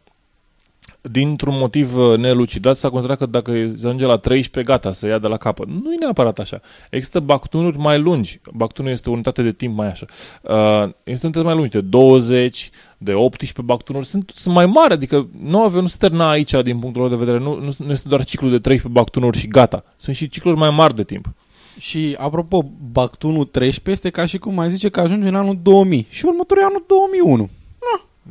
dintr-un 1.02 1.58
motiv 1.58 1.98
uh, 1.98 2.18
nelucidat 2.18 2.78
s-a 2.78 2.90
considerat 2.90 3.18
că 3.18 3.26
dacă 3.26 3.52
se 3.52 3.88
ajunge 3.88 4.06
la 4.06 4.18
13, 4.18 4.72
gata, 4.72 4.94
să 4.94 5.08
ia 5.08 5.20
de 5.20 5.28
la 5.28 5.38
capăt. 5.38 5.68
Nu 5.68 5.94
e 5.94 5.98
neapărat 6.00 6.40
așa. 6.40 6.62
Există 6.90 7.20
bactunuri 7.20 7.78
mai 7.78 8.00
lungi. 8.00 8.40
Bactunul 8.54 8.92
este 8.92 9.10
o 9.10 9.12
unitate 9.12 9.42
de 9.42 9.52
timp 9.52 9.78
mai 9.78 9.88
așa. 9.88 10.06
Uh, 10.42 10.90
este 11.04 11.26
unitate 11.26 11.46
mai 11.46 11.56
lungi, 11.56 11.70
de 11.70 11.82
20, 11.82 12.70
de 12.98 13.14
18 13.14 13.62
bactunuri. 13.62 14.06
Sunt, 14.06 14.32
sunt 14.36 14.56
mai 14.56 14.66
mari, 14.66 14.94
adică 14.94 15.28
nu 15.44 15.62
avem, 15.62 15.82
nu 15.82 15.88
se 15.88 15.96
termina 16.00 16.30
aici 16.30 16.52
din 16.64 16.80
punctul 16.80 17.02
lor 17.02 17.10
de 17.10 17.16
vedere. 17.16 17.40
Nu, 17.40 17.60
nu, 17.60 17.74
nu 17.78 17.92
este 17.92 18.08
doar 18.10 18.24
ciclul 18.24 18.52
de 18.52 18.60
13 18.60 19.00
bactunuri 19.00 19.38
și 19.38 19.48
gata. 19.48 19.84
Sunt 19.96 20.16
și 20.16 20.30
cicluri 20.30 20.58
mai 20.58 20.70
mari 20.70 20.96
de 20.96 21.04
timp. 21.04 21.34
Și, 21.80 22.16
apropo, 22.20 22.66
Bactunul 22.92 23.46
13 23.46 23.92
este 23.92 24.10
ca 24.10 24.26
și 24.26 24.38
cum 24.38 24.54
mai 24.54 24.70
zice 24.70 24.90
că 24.90 25.00
ajunge 25.00 25.28
în 25.28 25.36
anul 25.36 25.60
2000 25.62 26.08
și 26.10 26.26
următorul 26.26 26.64
anul 26.64 26.84
2001. 26.88 27.50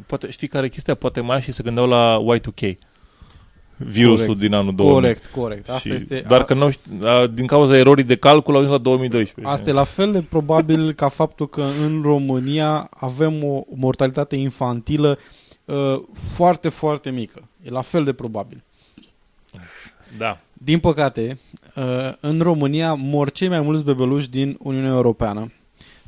Poate, 0.07 0.30
știi 0.30 0.49
care 0.49 0.66
e 0.66 0.68
chestia? 0.68 0.94
Poate 0.94 1.20
mai 1.20 1.40
și 1.40 1.53
se 1.53 1.62
gândeau 1.62 1.86
la 1.86 2.18
Y2K. 2.36 2.76
Virusul 3.76 4.26
corect. 4.26 4.40
din 4.40 4.55
anul 4.55 4.74
2000. 4.74 4.94
Corect, 4.94 5.26
corect. 5.26 5.68
Asta 5.68 5.88
și 5.88 5.94
este, 5.94 6.24
doar 6.28 6.44
că 6.44 6.55
nu 6.55 6.70
știu, 6.70 6.92
din 7.26 7.47
cauza 7.47 7.76
erorii 7.76 8.05
de 8.05 8.16
calcul 8.16 8.55
au 8.55 8.61
ajuns 8.61 8.76
la 8.76 8.82
2012. 8.82 9.55
Asta 9.55 9.70
e 9.70 9.72
la 9.72 9.84
fel 9.84 10.12
de 10.12 10.22
probabil 10.30 10.92
ca 11.03 11.09
faptul 11.09 11.49
că 11.49 11.64
în 11.84 12.03
România 12.03 12.88
avem 12.90 13.44
o 13.44 13.62
mortalitate 13.74 14.36
infantilă 14.36 15.18
uh, 15.64 16.03
foarte, 16.12 16.68
foarte 16.68 17.11
mică. 17.11 17.49
E 17.62 17.70
la 17.70 17.80
fel 17.80 18.05
de 18.05 18.12
probabil. 18.12 18.62
Da. 20.18 20.38
Din 20.53 20.78
păcate, 20.78 21.38
uh, 21.74 22.12
în 22.20 22.40
România 22.40 22.94
mor 22.94 23.30
cei 23.30 23.49
mai 23.49 23.61
mulți 23.61 23.84
bebeluși 23.84 24.30
din 24.30 24.57
Uniunea 24.62 24.90
Europeană. 24.90 25.53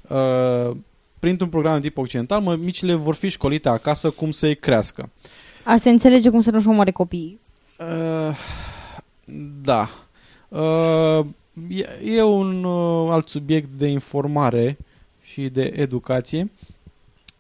Uh, 0.09 0.77
printr-un 1.19 1.49
program 1.49 1.75
de 1.75 1.81
tip 1.89 1.99
occidental, 1.99 2.41
mămicile 2.41 2.95
vor 2.95 3.15
fi 3.15 3.29
școlite 3.29 3.69
acasă 3.69 4.11
cum 4.11 4.31
să-i 4.31 4.57
crească. 4.57 5.11
A 5.65 5.77
se 5.77 5.91
înțelege 5.91 6.31
cum 6.31 6.41
să 6.41 6.51
nu-și 6.51 6.69
omoare 6.69 6.91
copiii. 6.91 7.41
Uh, 7.79 8.37
da. 9.63 9.89
Uh, 10.49 11.27
e, 11.69 12.15
e 12.15 12.23
un 12.23 12.65
uh, 12.65 13.11
alt 13.11 13.29
subiect 13.29 13.69
de 13.77 13.87
informare 13.87 14.79
și 15.23 15.49
de 15.49 15.73
educație 15.77 16.51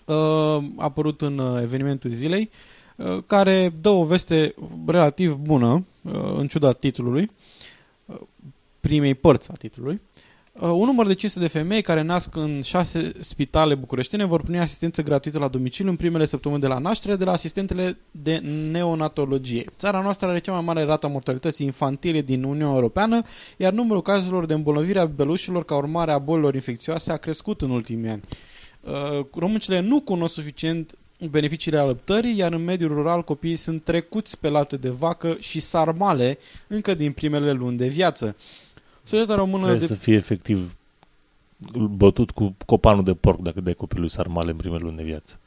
uh, 0.04 0.64
apărut 0.76 1.20
în 1.20 1.38
uh, 1.38 1.60
evenimentul 1.62 2.10
zilei 2.10 2.50
uh, 2.96 3.22
care 3.26 3.72
dă 3.80 3.88
o 3.88 4.04
veste 4.04 4.54
relativ 4.86 5.34
bună 5.34 5.84
uh, 6.02 6.12
în 6.36 6.46
ciuda 6.46 6.72
titlului 6.72 7.30
uh, 8.06 8.16
primei 8.80 9.14
părți 9.14 9.50
a 9.50 9.54
titlului 9.54 10.00
Uh, 10.07 10.07
un 10.60 10.84
număr 10.84 11.06
decis 11.06 11.38
de 11.38 11.46
femei 11.46 11.82
care 11.82 12.02
nasc 12.02 12.36
în 12.36 12.60
șase 12.62 13.12
spitale 13.20 13.74
bucureștine 13.74 14.24
vor 14.24 14.42
primi 14.42 14.58
asistență 14.58 15.02
gratuită 15.02 15.38
la 15.38 15.48
domiciliu 15.48 15.90
în 15.90 15.96
primele 15.96 16.24
săptămâni 16.24 16.60
de 16.60 16.66
la 16.66 16.78
naștere 16.78 17.16
de 17.16 17.24
la 17.24 17.32
asistentele 17.32 17.98
de 18.10 18.36
neonatologie. 18.70 19.64
Țara 19.76 20.00
noastră 20.00 20.26
are 20.28 20.38
cea 20.38 20.52
mai 20.52 20.60
mare 20.60 20.84
rată 20.84 21.06
a 21.06 21.08
mortalității 21.08 21.66
infantile 21.66 22.20
din 22.20 22.42
Uniunea 22.42 22.74
Europeană, 22.74 23.22
iar 23.56 23.72
numărul 23.72 24.02
cazurilor 24.02 24.46
de 24.46 24.54
îmbolnăvire 24.54 24.98
a 24.98 25.04
bebelușilor 25.04 25.64
ca 25.64 25.76
urmare 25.76 26.12
a 26.12 26.18
bolilor 26.18 26.54
infecțioase 26.54 27.12
a 27.12 27.16
crescut 27.16 27.60
în 27.62 27.70
ultimii 27.70 28.10
ani. 28.10 28.22
Uh, 28.80 29.26
româncile 29.34 29.80
nu 29.80 30.00
cunosc 30.00 30.34
suficient 30.34 30.94
beneficiile 31.30 31.78
alăptării, 31.78 32.36
iar 32.36 32.52
în 32.52 32.64
mediul 32.64 32.94
rural 32.94 33.24
copiii 33.24 33.56
sunt 33.56 33.84
trecuți 33.84 34.38
pe 34.38 34.48
lapte 34.48 34.76
de 34.76 34.88
vacă 34.88 35.36
și 35.40 35.60
sarmale 35.60 36.38
încă 36.66 36.94
din 36.94 37.12
primele 37.12 37.52
luni 37.52 37.76
de 37.76 37.86
viață. 37.86 38.36
Societatea 39.08 39.34
română... 39.34 39.62
Trebuie 39.64 39.86
de... 39.86 39.94
să 39.94 39.94
fie 39.94 40.14
efectiv 40.14 40.76
bătut 41.90 42.30
cu 42.30 42.56
copanul 42.66 43.04
de 43.04 43.14
porc 43.14 43.40
dacă 43.40 43.60
dai 43.60 43.74
copilului 43.74 44.10
sarmale 44.10 44.50
în 44.50 44.56
primele 44.56 44.82
luni 44.82 44.96
de 44.96 45.02
viață. 45.02 45.38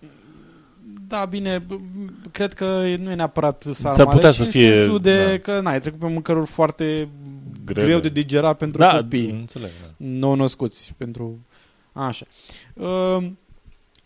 Da, 1.07 1.26
bine, 1.26 1.66
cred 2.32 2.53
că 2.53 2.66
nu 2.99 3.12
e 3.12 3.16
neapărat 3.16 3.62
sarmale, 3.72 4.03
S-ar 4.03 4.14
putea 4.14 4.32
să 4.32 4.43
fie, 4.43 4.76
sensul 4.76 4.99
de 4.99 5.26
da. 5.26 5.38
că 5.38 5.59
n-ai 5.62 5.80
trecut 5.80 5.99
pe 5.99 6.07
mâncăruri 6.07 6.45
foarte 6.45 7.09
Grele. 7.66 7.86
greu 7.86 7.99
de 7.99 8.09
digerat 8.09 8.57
pentru 8.57 8.80
da, 8.82 8.97
copii. 8.97 9.30
Înțeleg, 9.30 9.70
da. 9.82 9.89
Nou 9.97 10.36
născuți 10.36 10.93
pentru... 10.97 11.39
Așa. 11.91 12.26
Uh, 12.74 13.28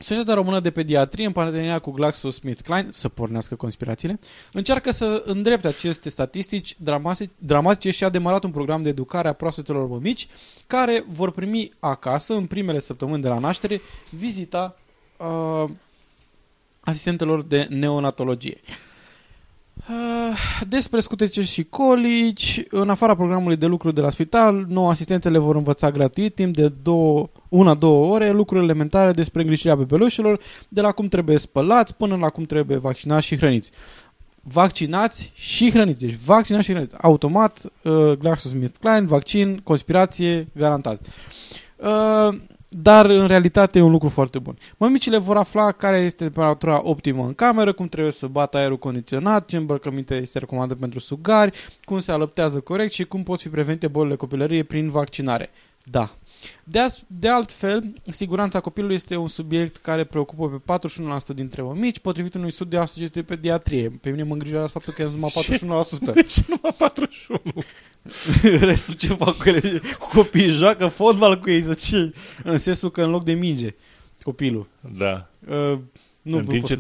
Societatea 0.05 0.33
Română 0.33 0.59
de 0.59 0.71
Pediatrie, 0.71 1.25
în 1.25 1.31
parteneria 1.31 1.79
cu 1.79 1.91
GlaxoSmithKline, 1.91 2.87
să 2.89 3.09
pornească 3.09 3.55
conspirațiile, 3.55 4.19
încearcă 4.51 4.91
să 4.91 5.23
îndrepte 5.25 5.67
aceste 5.67 6.09
statistici 6.09 6.75
dramatice 7.37 7.91
și 7.91 8.03
a 8.03 8.09
demarat 8.09 8.43
un 8.43 8.51
program 8.51 8.83
de 8.83 8.89
educare 8.89 9.27
a 9.27 9.33
proastetelor 9.33 10.01
mici 10.01 10.27
care 10.67 11.05
vor 11.07 11.31
primi 11.31 11.71
acasă, 11.79 12.33
în 12.33 12.45
primele 12.45 12.79
săptămâni 12.79 13.21
de 13.21 13.27
la 13.27 13.39
naștere, 13.39 13.81
vizita 14.09 14.77
uh, 15.17 15.69
asistentelor 16.79 17.43
de 17.43 17.67
neonatologie. 17.69 18.59
Uh, 19.89 20.65
despre 20.67 20.99
scutece 20.99 21.41
și 21.43 21.63
colici, 21.63 22.63
în 22.69 22.89
afara 22.89 23.15
programului 23.15 23.55
de 23.55 23.65
lucru 23.65 23.91
de 23.91 24.01
la 24.01 24.09
spital, 24.09 24.65
nou 24.67 24.89
asistentele 24.89 25.37
vor 25.37 25.55
învăța 25.55 25.91
gratuit 25.91 26.35
timp 26.35 26.55
de 26.55 26.69
două, 26.83 27.29
una-două 27.49 28.13
ore 28.13 28.29
lucruri 28.29 28.63
elementare 28.63 29.11
despre 29.11 29.41
îngrijirea 29.41 29.75
bebelușilor, 29.75 30.39
de 30.67 30.81
la 30.81 30.91
cum 30.91 31.07
trebuie 31.07 31.37
spălați 31.37 31.95
până 31.95 32.15
la 32.15 32.29
cum 32.29 32.43
trebuie 32.43 32.77
vaccinați 32.77 33.25
și 33.25 33.37
hrăniți. 33.37 33.71
Vaccinați 34.41 35.31
și 35.33 35.71
hrăniți. 35.71 35.99
Deci 35.99 36.17
vaccinați 36.25 36.65
și 36.65 36.71
hrăniți. 36.71 36.95
Automat, 37.01 37.61
uh, 37.83 38.11
GlaxoSmithKline, 38.11 39.05
vaccin, 39.05 39.61
conspirație, 39.63 40.47
garantat. 40.53 41.05
Uh, 41.75 42.35
dar 42.77 43.05
în 43.05 43.27
realitate 43.27 43.79
e 43.79 43.81
un 43.81 43.91
lucru 43.91 44.09
foarte 44.09 44.39
bun. 44.39 44.57
Mămicile 44.77 45.17
vor 45.17 45.37
afla 45.37 45.71
care 45.71 45.97
este 45.97 46.23
temperatura 46.23 46.81
optimă 46.83 47.25
în 47.25 47.33
cameră, 47.33 47.73
cum 47.73 47.87
trebuie 47.87 48.11
să 48.11 48.27
bată 48.27 48.57
aerul 48.57 48.77
condiționat, 48.77 49.45
ce 49.45 49.57
îmbrăcăminte 49.57 50.15
este 50.15 50.39
recomandat 50.39 50.77
pentru 50.77 50.99
sugari, 50.99 51.57
cum 51.83 51.99
se 51.99 52.11
alăptează 52.11 52.59
corect 52.59 52.93
și 52.93 53.05
cum 53.05 53.23
pot 53.23 53.41
fi 53.41 53.49
prevenite 53.49 53.87
bolile 53.87 54.15
copilăriei 54.15 54.63
prin 54.63 54.89
vaccinare. 54.89 55.49
Da, 55.83 56.15
de, 56.63 56.79
as- 56.79 57.03
de 57.07 57.29
altfel, 57.29 57.93
siguranța 58.09 58.59
copilului 58.59 58.95
este 58.95 59.15
un 59.15 59.27
subiect 59.27 59.77
care 59.77 60.03
preocupă 60.03 60.49
pe 60.49 60.79
41% 61.31 61.35
dintre 61.35 61.61
mămici, 61.61 61.99
potrivit 61.99 62.33
unui 62.33 62.51
studiu 62.51 62.79
asociat 62.79 63.11
de 63.11 63.23
pediatrie. 63.23 63.89
Pe 64.01 64.09
mine 64.09 64.23
mă 64.23 64.33
îngrijorează 64.33 64.67
faptul 64.67 64.93
că 64.93 65.01
e 65.01 65.05
numai 65.05 65.31
41%. 66.11 66.13
De 66.13 66.21
ce 66.21 66.43
numai 66.47 66.91
41%? 67.61 67.65
Restul 68.59 68.93
ce 68.93 69.07
fac 69.07 69.37
cu 69.37 69.49
ele? 69.49 69.81
Copiii 70.13 70.49
joacă 70.49 70.87
fotbal 70.87 71.39
cu 71.39 71.49
ei, 71.49 71.75
ce? 71.75 72.13
În 72.43 72.57
sensul 72.57 72.91
că 72.91 73.03
în 73.03 73.09
loc 73.09 73.23
de 73.23 73.33
minge, 73.33 73.75
copilul. 74.23 74.67
Da. 74.97 75.29
Uh, 75.47 75.79
nu, 76.25 76.37
în 76.37 76.45
timp 76.45 76.65
ce 76.65 76.77
34% 76.77 76.79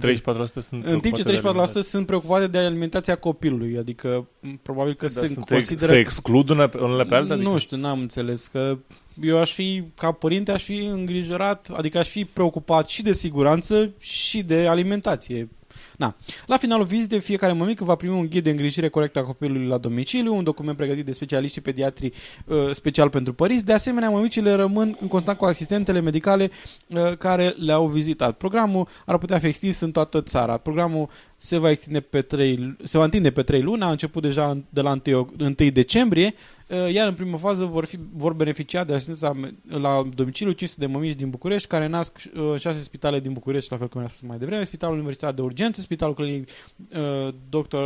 sunt 0.59 0.85
În 0.85 0.99
timp 0.99 1.15
ce 1.15 1.41
34% 1.79 1.81
sunt 1.81 2.05
preocupate 2.05 2.47
de 2.47 2.57
alimentația 2.57 3.15
copilului, 3.15 3.77
adică 3.77 4.27
probabil 4.61 4.93
că 4.93 5.05
da, 5.05 5.25
se 5.25 5.39
consideră... 5.49 5.91
Se 5.91 5.99
exclud 5.99 6.49
unele 6.49 6.67
pe 7.05 7.15
alta? 7.15 7.33
Adică? 7.33 7.49
Nu 7.49 7.57
știu, 7.57 7.77
n-am 7.77 7.99
înțeles 7.99 8.47
că 8.47 8.77
eu 9.21 9.39
aș 9.39 9.53
fi, 9.53 9.83
ca 9.95 10.11
părinte, 10.11 10.51
aș 10.51 10.63
fi 10.63 10.75
îngrijorat, 10.75 11.69
adică 11.73 11.97
aș 11.97 12.09
fi 12.09 12.25
preocupat 12.25 12.89
și 12.89 13.01
de 13.03 13.13
siguranță 13.13 13.91
și 13.99 14.43
de 14.43 14.67
alimentație. 14.67 15.49
Na. 15.97 16.15
La 16.45 16.57
finalul 16.57 16.85
vizitei, 16.85 17.19
fiecare 17.19 17.53
mămică 17.53 17.83
va 17.83 17.95
primi 17.95 18.13
un 18.13 18.27
ghid 18.29 18.43
de 18.43 18.49
îngrijire 18.49 18.89
corectă 18.89 19.19
a 19.19 19.23
copilului 19.23 19.67
la 19.67 19.77
domiciliu, 19.77 20.35
un 20.35 20.43
document 20.43 20.77
pregătit 20.77 21.05
de 21.05 21.11
specialiști 21.11 21.61
pediatri 21.61 22.11
uh, 22.45 22.71
special 22.71 23.09
pentru 23.09 23.33
părinți. 23.33 23.65
De 23.65 23.73
asemenea, 23.73 24.09
mămicile 24.09 24.53
rămân 24.53 24.97
în 25.01 25.07
contact 25.07 25.37
cu 25.37 25.45
asistentele 25.45 25.99
medicale 25.99 26.51
uh, 26.87 27.17
care 27.17 27.55
le-au 27.57 27.87
vizitat. 27.87 28.37
Programul 28.37 28.87
ar 29.05 29.17
putea 29.17 29.39
fi 29.39 29.47
extins 29.47 29.79
în 29.79 29.91
toată 29.91 30.21
țara. 30.21 30.57
Programul 30.57 31.09
se 31.37 31.57
va, 31.57 31.69
extinde 31.69 31.99
pe 31.99 32.21
3, 32.21 32.75
se 32.83 32.97
va 32.97 33.03
întinde 33.03 33.31
pe 33.31 33.43
3 33.43 33.61
luni, 33.61 33.81
a 33.81 33.89
început 33.89 34.21
deja 34.21 34.57
de 34.69 34.81
la 34.81 34.99
1, 35.07 35.27
1 35.39 35.69
decembrie, 35.69 36.33
uh, 36.67 36.93
iar 36.93 37.07
în 37.07 37.13
prima 37.13 37.37
fază 37.37 37.65
vor, 37.65 37.85
fi, 37.85 37.97
vor 38.13 38.33
beneficia 38.33 38.83
de 38.83 38.93
asistența 38.93 39.35
la 39.67 40.09
domiciliu 40.15 40.51
500 40.51 40.85
de 40.85 40.93
mămici 40.93 41.15
din 41.15 41.29
București, 41.29 41.67
care 41.67 41.87
nasc 41.87 42.17
în 42.33 42.43
uh, 42.43 42.59
6 42.59 42.81
spitale 42.81 43.19
din 43.19 43.33
București, 43.33 43.71
la 43.71 43.77
fel 43.77 43.87
cum 43.87 44.01
am 44.01 44.07
spus 44.07 44.21
mai 44.21 44.37
devreme, 44.37 44.63
Spitalul 44.63 44.95
Universitar 44.95 45.33
de 45.33 45.41
Urgență, 45.41 45.81
Spitalul 45.81 46.13
Clinic 46.13 46.49
uh, 46.49 47.33
Dr. 47.49 47.77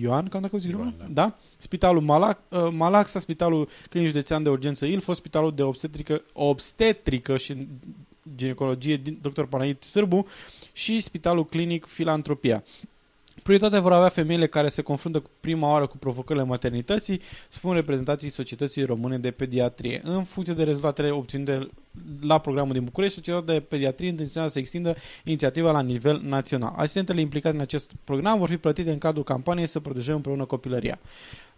Ioan, 0.00 0.28
cam 0.28 0.40
dacă 0.40 0.58
zic 0.58 0.70
Ioan, 0.70 0.94
da. 0.98 1.04
da? 1.08 1.36
Spitalul 1.56 2.02
Malac, 2.02 2.38
uh, 2.48 2.68
Malaxa, 2.70 3.18
Spitalul 3.18 3.68
Clinic 3.90 4.08
Județean 4.08 4.42
de 4.42 4.48
Urgență 4.48 4.86
Ilfo, 4.86 5.12
Spitalul 5.12 5.54
de 5.54 5.62
Obstetrică, 5.62 6.22
Obstetrică 6.32 7.36
și 7.36 7.68
ginecologie 8.36 8.96
din 8.96 9.18
Dr. 9.22 9.42
Panait 9.42 9.82
Sârbu 9.82 10.26
și 10.72 11.00
Spitalul 11.00 11.46
Clinic 11.46 11.86
Filantropia. 11.86 12.64
Prioritatea 13.42 13.80
vor 13.80 13.92
avea 13.92 14.08
femeile 14.08 14.46
care 14.46 14.68
se 14.68 14.82
confruntă 14.82 15.20
cu 15.20 15.30
prima 15.40 15.70
oară 15.70 15.86
cu 15.86 15.96
provocările 15.96 16.44
maternității, 16.44 17.20
spun 17.48 17.74
reprezentanții 17.74 18.28
Societății 18.28 18.84
Române 18.84 19.18
de 19.18 19.30
Pediatrie. 19.30 20.00
În 20.04 20.24
funcție 20.24 20.54
de 20.54 20.64
rezultatele 20.64 21.10
obținute 21.10 21.68
la 22.20 22.38
programul 22.38 22.72
din 22.72 22.84
București, 22.84 23.14
Societatea 23.14 23.54
de 23.54 23.60
Pediatrie 23.60 24.08
intenționează 24.08 24.52
să 24.52 24.58
extindă 24.58 24.96
inițiativa 25.24 25.70
la 25.70 25.80
nivel 25.80 26.20
național. 26.24 26.72
Asistentele 26.76 27.20
implicate 27.20 27.54
în 27.54 27.60
acest 27.60 27.92
program 28.04 28.38
vor 28.38 28.48
fi 28.48 28.56
plătite 28.56 28.90
în 28.90 28.98
cadrul 28.98 29.24
campaniei 29.24 29.66
să 29.66 29.80
protejăm 29.80 30.14
împreună 30.14 30.44
copilăria. 30.44 30.98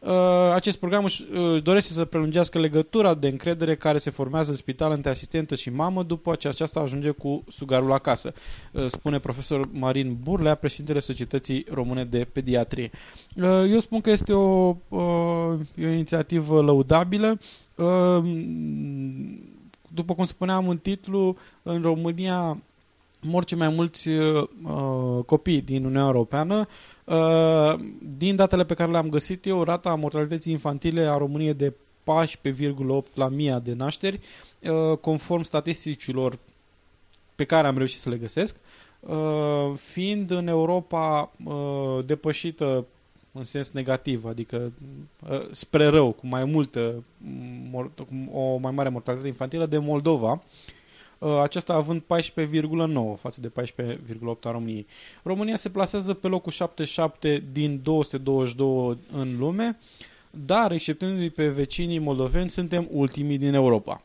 Uh, 0.01 0.11
acest 0.55 0.79
program 0.79 1.05
își 1.05 1.25
uh, 1.33 1.63
dorește 1.63 1.93
să 1.93 2.05
prelungească 2.05 2.59
legătura 2.59 3.15
de 3.15 3.29
încredere 3.29 3.77
care 3.77 3.99
se 3.99 4.11
formează 4.11 4.51
în 4.51 4.57
spital 4.57 4.93
între 4.93 5.11
asistentă 5.11 5.55
și 5.55 5.71
mamă 5.71 6.03
după 6.03 6.35
ce 6.35 6.49
aceasta 6.49 6.81
ajunge 6.81 7.11
cu 7.11 7.45
sugarul 7.49 7.93
acasă, 7.93 8.33
uh, 8.73 8.87
spune 8.87 9.19
profesor 9.19 9.69
Marin 9.73 10.17
Burlea, 10.23 10.55
președintele 10.55 11.01
Societății 11.01 11.67
Române 11.71 12.05
de 12.05 12.27
Pediatrie. 12.33 12.91
Eu 13.71 13.79
spun 13.81 14.01
că 14.01 14.11
este 14.11 14.33
o, 14.33 14.77
o 14.89 15.57
inițiativă 15.77 16.61
lăudabilă. 16.61 17.39
După 19.95 20.15
cum 20.15 20.25
spuneam 20.25 20.69
în 20.69 20.79
titlu, 20.79 21.37
în 21.63 21.83
România 21.83 22.59
mor 23.23 23.45
cei 23.45 23.59
mai 23.59 23.69
mulți 23.69 24.09
uh, 24.09 24.49
copii 25.27 25.61
din 25.61 25.77
Uniunea 25.77 26.07
Europeană. 26.07 26.69
Uh, 27.05 27.75
din 28.17 28.37
datele 28.37 28.65
pe 28.65 28.75
care 28.75 28.91
le-am 28.91 29.09
găsit 29.09 29.47
eu, 29.47 29.63
rata 29.63 29.95
mortalității 29.95 30.53
infantile 30.53 31.01
a 31.01 31.17
României 31.17 31.55
de 31.55 31.73
14,8 31.73 33.15
la 33.15 33.29
mii 33.29 33.61
de 33.63 33.73
nașteri, 33.73 34.21
uh, 34.61 34.97
conform 34.99 35.43
statisticilor 35.43 36.39
pe 37.35 37.45
care 37.45 37.67
am 37.67 37.77
reușit 37.77 37.99
să 37.99 38.09
le 38.09 38.17
găsesc, 38.17 38.57
uh, 39.01 39.73
fiind 39.75 40.31
în 40.31 40.47
Europa 40.47 41.31
uh, 41.45 42.05
depășită 42.07 42.87
în 43.33 43.45
sens 43.45 43.71
negativ, 43.71 44.25
adică 44.25 44.73
uh, 45.31 45.47
spre 45.51 45.87
rău, 45.87 46.13
cu 46.13 46.27
mai 46.27 46.45
multă, 46.45 47.05
cu 47.97 48.39
o 48.39 48.57
mai 48.57 48.73
mare 48.73 48.89
mortalitate 48.89 49.29
infantilă 49.29 49.67
de 49.67 49.79
Moldova, 49.79 50.33
uh, 50.33 50.41
Uh, 51.21 51.41
aceasta 51.43 51.75
având 51.75 52.03
14,9 52.03 53.17
față 53.19 53.41
de 53.41 53.49
14,8 53.49 54.45
a 54.45 54.51
României. 54.51 54.87
România 55.23 55.57
se 55.57 55.71
plasează 55.71 56.15
pe 56.15 56.27
locul 56.27 56.53
77 56.53 57.45
din 57.53 57.81
222 57.83 58.99
în 59.13 59.39
lume, 59.39 59.79
dar, 60.31 60.73
exceptându-i 60.73 61.31
pe 61.31 61.49
vecinii 61.49 61.99
moldoveni, 61.99 62.51
suntem 62.51 62.89
ultimii 62.91 63.39
din 63.39 63.55
Europa. 63.55 64.03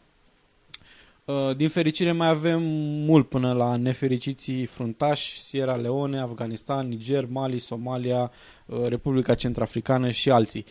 Uh, 1.26 1.56
din 1.56 1.70
fericire 1.70 2.12
mai 2.12 2.28
avem 2.28 2.62
mult 3.06 3.30
până 3.30 3.54
la 3.54 3.76
nefericiții 3.76 4.66
fruntași, 4.66 5.42
Sierra 5.42 5.76
Leone, 5.76 6.20
Afganistan, 6.20 6.88
Niger, 6.88 7.26
Mali, 7.30 7.60
Somalia, 7.60 8.32
uh, 8.66 8.88
Republica 8.88 9.34
Centrafricană 9.34 10.12
și 10.12 10.32
alții. 10.32 10.66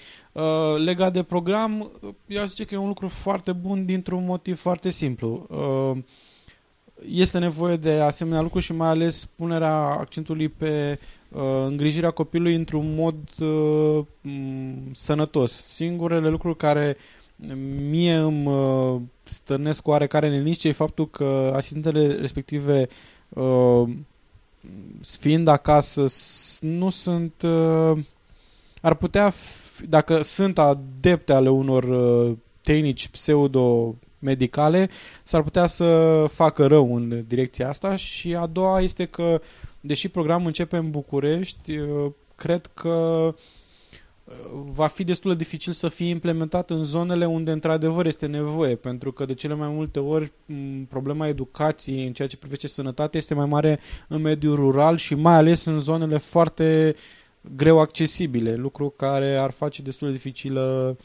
Legat 0.77 1.13
de 1.13 1.23
program, 1.23 1.91
eu 2.27 2.43
aș 2.43 2.49
zice 2.49 2.65
că 2.65 2.75
e 2.75 2.79
un 2.79 2.87
lucru 2.87 3.09
foarte 3.09 3.53
bun 3.53 3.85
dintr-un 3.85 4.25
motiv 4.25 4.59
foarte 4.59 4.91
simplu 4.91 5.47
este 7.09 7.39
nevoie 7.39 7.77
de 7.77 7.93
asemenea 7.93 8.41
lucruri 8.41 8.65
și 8.65 8.73
mai 8.73 8.89
ales 8.89 9.25
punerea 9.25 9.77
accentului 9.77 10.49
pe 10.49 10.99
uh, 11.29 11.41
îngrijirea 11.67 12.11
copilului 12.11 12.55
într-un 12.55 12.95
mod 12.95 13.17
uh, 13.41 14.05
sănătos. 14.93 15.53
Singurele 15.53 16.29
lucruri 16.29 16.57
care 16.57 16.97
mie 17.90 18.14
îmi 18.14 18.47
uh, 18.47 19.01
stărnesc 19.22 19.86
oarecare 19.86 20.28
neliniște 20.28 20.68
e 20.68 20.72
faptul 20.72 21.11
că 21.11 21.53
asistentele 21.55 22.07
respective 22.14 22.88
uh, 23.28 23.88
fiind 25.01 25.49
acasă 25.49 26.05
nu 26.61 26.90
sunt 26.90 27.42
uh, 27.42 27.99
ar 28.80 28.95
putea 28.95 29.30
fi, 29.30 29.86
dacă 29.86 30.22
sunt 30.22 30.59
adepte 30.59 31.32
ale 31.32 31.51
unor 31.51 31.82
uh, 31.82 32.36
tehnici 32.61 33.09
pseudo 33.09 33.95
medicale, 34.18 34.88
s-ar 35.22 35.42
putea 35.42 35.66
să 35.66 36.24
facă 36.30 36.66
rău 36.66 36.95
în 36.95 37.24
direcția 37.26 37.68
asta 37.68 37.97
și 37.97 38.34
a 38.34 38.47
doua 38.47 38.80
este 38.80 39.05
că, 39.05 39.40
deși 39.80 40.09
programul 40.09 40.47
începe 40.47 40.76
în 40.76 40.90
București, 40.90 41.76
uh, 41.78 42.11
cred 42.34 42.70
că 42.74 42.88
uh, 43.28 43.34
va 44.64 44.87
fi 44.87 45.05
destul 45.05 45.31
de 45.31 45.37
dificil 45.37 45.72
să 45.72 45.89
fie 45.89 46.09
implementat 46.09 46.70
în 46.70 46.85
zonele 46.85 47.27
unde 47.27 47.51
într-adevăr 47.51 48.07
este 48.07 48.27
nevoie, 48.27 48.77
pentru 48.77 49.12
că 49.12 49.25
de 49.25 49.35
cele 49.35 49.55
mai 49.55 49.68
multe 49.68 50.01
ori 50.01 50.33
problema 50.89 51.29
educației 51.29 52.07
în 52.07 52.12
ceea 52.12 52.29
ce 52.29 52.37
privește 52.37 52.68
sănătate 52.68 53.16
este 53.16 53.35
mai 53.35 53.47
mare 53.47 53.81
în 54.09 54.20
mediul 54.20 54.55
rural 54.55 54.97
și 54.97 55.14
mai 55.14 55.35
ales 55.35 55.64
în 55.64 55.79
zonele 55.79 56.16
foarte 56.16 56.95
greu 57.57 57.79
accesibile, 57.79 58.55
lucru 58.55 58.91
care 58.91 59.37
ar 59.37 59.51
face 59.51 59.83
destul 59.83 60.09
de 60.09 60.14
dificilă 60.14 60.97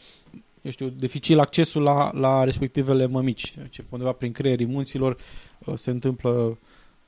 eu 0.61 0.71
știu, 0.71 0.87
dificil 0.87 1.39
accesul 1.39 1.81
la, 1.81 2.11
la 2.13 2.43
respectivele 2.43 3.05
mămici. 3.05 3.53
Ce 3.69 3.83
undeva 3.89 4.11
prin 4.11 4.31
creierii 4.31 4.65
munților 4.65 5.17
uh, 5.65 5.73
se 5.75 5.89
întâmplă 5.89 6.57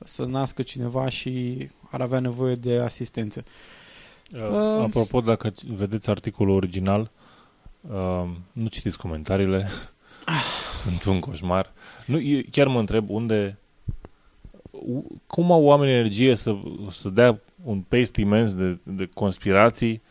să 0.04 0.24
nască 0.24 0.62
cineva 0.62 1.08
și 1.08 1.58
ar 1.90 2.00
avea 2.00 2.20
nevoie 2.20 2.54
de 2.54 2.78
asistență. 2.78 3.42
Uh, 3.46 3.81
uh, 4.36 4.82
apropo, 4.82 5.20
dacă 5.20 5.52
vedeți 5.66 6.10
articolul 6.10 6.54
original, 6.54 7.10
uh, 7.80 8.28
nu 8.52 8.68
citiți 8.68 8.98
comentariile, 8.98 9.68
sunt 10.82 11.04
un 11.04 11.20
coșmar. 11.20 11.72
Nu, 12.06 12.18
chiar 12.50 12.66
mă 12.66 12.78
întreb 12.78 13.10
unde, 13.10 13.58
cum 15.26 15.52
au 15.52 15.62
oamenii 15.62 15.94
energie 15.94 16.34
să, 16.34 16.56
să 16.90 17.08
dea 17.08 17.40
un 17.64 17.80
paste 17.80 18.20
imens 18.20 18.54
de, 18.54 18.78
de 18.84 19.08
conspirații? 19.14 20.02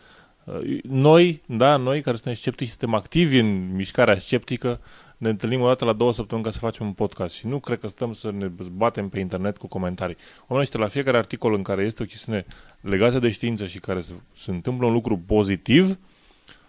Uh, 0.43 0.79
noi, 0.83 1.41
da, 1.45 1.75
noi 1.75 2.01
care 2.01 2.15
suntem 2.15 2.33
sceptici, 2.33 2.67
suntem 2.67 2.93
activi 2.93 3.39
în 3.39 3.75
mișcarea 3.75 4.17
sceptică, 4.17 4.79
ne 5.21 5.29
întâlnim 5.29 5.61
o 5.61 5.67
dată 5.67 5.85
la 5.85 5.93
două 5.93 6.13
săptămâni 6.13 6.45
ca 6.45 6.51
să 6.51 6.59
facem 6.59 6.85
un 6.85 6.93
podcast 6.93 7.35
și 7.35 7.47
nu 7.47 7.59
cred 7.59 7.79
că 7.79 7.87
stăm 7.87 8.13
să 8.13 8.31
ne 8.31 8.51
batem 8.75 9.09
pe 9.09 9.19
internet 9.19 9.57
cu 9.57 9.67
comentarii. 9.67 10.15
Oamenii 10.39 10.61
ăștia 10.61 10.79
la 10.79 10.87
fiecare 10.87 11.17
articol 11.17 11.53
în 11.53 11.61
care 11.61 11.83
este 11.83 12.03
o 12.03 12.05
chestiune 12.05 12.45
legată 12.81 13.19
de 13.19 13.29
știință 13.29 13.65
și 13.65 13.79
care 13.79 13.99
se, 13.99 14.13
se 14.33 14.51
întâmplă 14.51 14.85
un 14.85 14.93
lucru 14.93 15.17
pozitiv, 15.25 15.97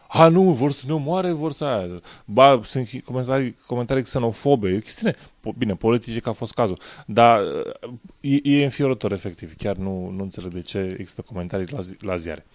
a, 0.09 0.29
nu, 0.29 0.43
vor 0.43 0.73
să 0.73 0.85
ne 0.87 0.93
omoare, 0.93 1.31
vor 1.31 1.53
să 1.53 1.65
aia. 1.65 2.01
Ba, 2.25 2.61
sunt 2.65 2.89
comentarii, 3.05 3.57
comentarii 3.67 4.03
xenofobe. 4.03 4.69
E 4.69 4.77
o 4.77 4.81
chestiune, 4.81 5.15
bine, 5.59 5.75
politice 5.75 6.21
că 6.21 6.29
a 6.29 6.33
fost 6.33 6.53
cazul. 6.53 6.79
Dar 7.07 7.41
e, 8.21 8.41
e 8.43 8.65
înfiorător, 8.65 9.13
efectiv. 9.13 9.57
Chiar 9.57 9.77
nu, 9.77 10.13
nu 10.17 10.23
înțeleg 10.23 10.53
de 10.53 10.61
ce 10.61 10.79
există 10.99 11.23
comentarii 11.23 11.67
la, 11.71 11.81
zi, 11.81 11.97
la 12.01 12.17
ziare. 12.17 12.47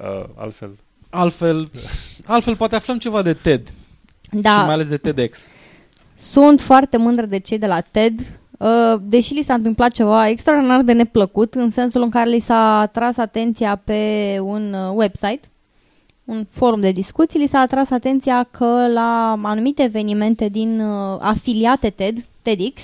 Uh, 0.00 0.24
altfel... 0.34 0.78
Altfel, 1.10 1.70
altfel 2.26 2.56
poate 2.56 2.74
aflăm 2.74 2.98
ceva 2.98 3.22
de 3.22 3.34
TED. 3.34 3.72
Da. 4.30 4.50
Și 4.50 4.58
mai 4.58 4.72
ales 4.72 4.88
de 4.88 4.96
TEDx. 4.96 5.48
Sunt 6.18 6.60
foarte 6.60 6.96
mândră 6.96 7.26
de 7.26 7.38
cei 7.38 7.58
de 7.58 7.66
la 7.66 7.80
TED, 7.80 8.20
uh, 8.58 8.94
deși 9.02 9.34
li 9.34 9.42
s-a 9.42 9.54
întâmplat 9.54 9.90
ceva 9.90 10.28
extraordinar 10.28 10.82
de 10.82 10.92
neplăcut, 10.92 11.54
în 11.54 11.70
sensul 11.70 12.02
în 12.02 12.10
care 12.10 12.30
li 12.30 12.40
s-a 12.40 12.90
tras 12.92 13.16
atenția 13.16 13.80
pe 13.84 14.38
un 14.42 14.72
uh, 14.72 14.92
website, 14.94 15.40
un 16.24 16.46
forum 16.50 16.80
de 16.80 16.92
discuții, 16.92 17.38
li 17.38 17.46
s-a 17.46 17.58
atras 17.58 17.90
atenția 17.90 18.48
că 18.50 18.88
la 18.92 19.40
anumite 19.42 19.82
evenimente 19.82 20.48
din 20.48 20.80
uh, 20.80 21.18
afiliate 21.20 21.90
TED, 21.90 22.18
TEDx, 22.42 22.82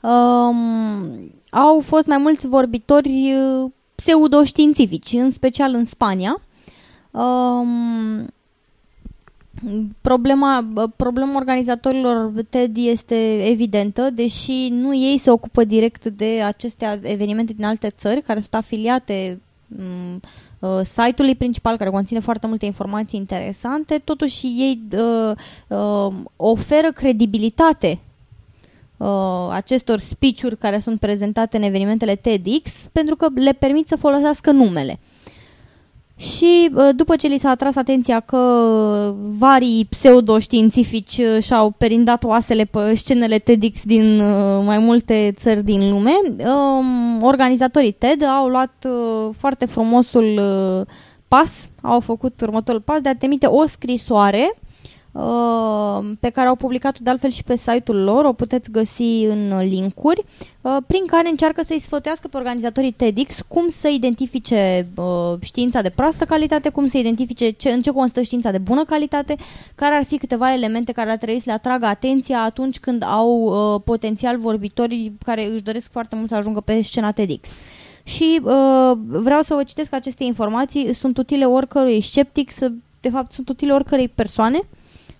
um, 0.00 1.32
au 1.50 1.80
fost 1.80 2.06
mai 2.06 2.18
mulți 2.18 2.46
vorbitori 2.46 3.34
uh, 3.34 3.70
pseudoștiințifici, 3.94 5.12
în 5.12 5.30
special 5.30 5.74
în 5.74 5.84
Spania. 5.84 6.40
Um, 7.10 8.26
problema, 10.00 10.68
problema 10.96 11.36
organizatorilor 11.36 12.32
TED 12.48 12.76
este 12.76 13.48
evidentă, 13.48 14.10
deși 14.10 14.68
nu 14.68 14.94
ei 14.94 15.18
se 15.18 15.30
ocupă 15.30 15.64
direct 15.64 16.04
de 16.04 16.42
aceste 16.44 17.00
evenimente 17.02 17.52
din 17.52 17.64
alte 17.64 17.88
țări 17.88 18.22
care 18.22 18.40
sunt 18.40 18.54
afiliate 18.54 19.40
um, 19.78 20.20
uh, 20.58 20.80
site-ului 20.84 21.34
principal 21.34 21.76
care 21.76 21.90
conține 21.90 22.20
foarte 22.20 22.46
multe 22.46 22.66
informații 22.66 23.18
interesante, 23.18 24.00
totuși 24.04 24.46
ei 24.46 24.80
uh, 24.92 25.32
uh, 25.68 26.14
oferă 26.36 26.92
credibilitate 26.92 27.98
uh, 28.96 29.48
acestor 29.50 29.98
speech-uri 29.98 30.58
care 30.58 30.78
sunt 30.78 31.00
prezentate 31.00 31.56
în 31.56 31.62
evenimentele 31.62 32.14
TEDx 32.14 32.70
pentru 32.92 33.16
că 33.16 33.26
le 33.34 33.52
permit 33.52 33.88
să 33.88 33.96
folosească 33.96 34.50
numele. 34.50 34.98
Și 36.18 36.70
uh, 36.74 36.88
după 36.96 37.16
ce 37.16 37.26
li 37.26 37.38
s-a 37.38 37.48
atras 37.48 37.76
atenția 37.76 38.20
că 38.20 39.14
varii 39.38 39.86
pseudoștiințifici 39.90 41.18
uh, 41.18 41.42
și-au 41.42 41.70
perindat 41.70 42.24
oasele 42.24 42.64
pe 42.64 42.94
scenele 42.94 43.38
TEDx 43.38 43.82
din 43.84 44.20
uh, 44.20 44.62
mai 44.64 44.78
multe 44.78 45.32
țări 45.36 45.64
din 45.64 45.90
lume, 45.90 46.12
um, 46.38 47.22
organizatorii 47.22 47.92
TED 47.92 48.22
au 48.22 48.46
luat 48.46 48.86
foarte 49.36 49.66
frumosul 49.66 50.40
pas, 51.28 51.68
au 51.82 52.00
făcut 52.00 52.40
următorul 52.40 52.80
pas 52.80 53.00
de 53.00 53.08
a 53.08 53.16
trimite 53.16 53.46
o 53.46 53.66
scrisoare 53.66 54.50
uh, 54.52 54.67
pe 56.20 56.30
care 56.30 56.48
au 56.48 56.54
publicat-o 56.54 56.98
de 57.02 57.10
altfel 57.10 57.30
și 57.30 57.44
pe 57.44 57.56
site-ul 57.56 58.02
lor, 58.02 58.24
o 58.24 58.32
puteți 58.32 58.70
găsi 58.70 59.24
în 59.28 59.58
linkuri, 59.58 60.24
uh, 60.60 60.76
prin 60.86 61.06
care 61.06 61.28
încearcă 61.28 61.62
să-i 61.66 61.80
sfătuiască 61.80 62.28
pe 62.28 62.36
organizatorii 62.36 62.92
TEDx 62.92 63.40
cum 63.48 63.68
să 63.68 63.88
identifice 63.88 64.88
uh, 64.94 65.04
știința 65.40 65.82
de 65.82 65.90
proastă 65.90 66.24
calitate, 66.24 66.68
cum 66.68 66.86
să 66.88 66.98
identifice 66.98 67.50
ce, 67.50 67.70
în 67.70 67.82
ce 67.82 67.90
constă 67.90 68.22
știința 68.22 68.50
de 68.50 68.58
bună 68.58 68.84
calitate, 68.84 69.36
care 69.74 69.94
ar 69.94 70.04
fi 70.04 70.18
câteva 70.18 70.52
elemente 70.52 70.92
care 70.92 71.10
ar 71.10 71.16
trebui 71.16 71.40
să 71.40 71.44
le 71.46 71.52
atragă 71.52 71.86
atenția 71.86 72.42
atunci 72.42 72.78
când 72.78 73.02
au 73.02 73.40
uh, 73.40 73.80
potențial 73.84 74.38
vorbitori 74.38 75.12
care 75.24 75.44
își 75.46 75.62
doresc 75.62 75.90
foarte 75.90 76.14
mult 76.16 76.28
să 76.28 76.34
ajungă 76.34 76.60
pe 76.60 76.82
scena 76.82 77.12
TEDx. 77.12 77.48
Și 78.02 78.40
uh, 78.42 78.92
vreau 79.06 79.42
să 79.42 79.54
vă 79.54 79.62
citesc 79.62 79.94
aceste 79.94 80.24
informații, 80.24 80.94
sunt 80.94 81.18
utile 81.18 81.44
oricărui 81.44 82.00
sceptic, 82.00 82.50
să, 82.50 82.72
de 83.00 83.08
fapt 83.08 83.32
sunt 83.32 83.48
utile 83.48 83.72
oricărei 83.72 84.08
persoane, 84.08 84.58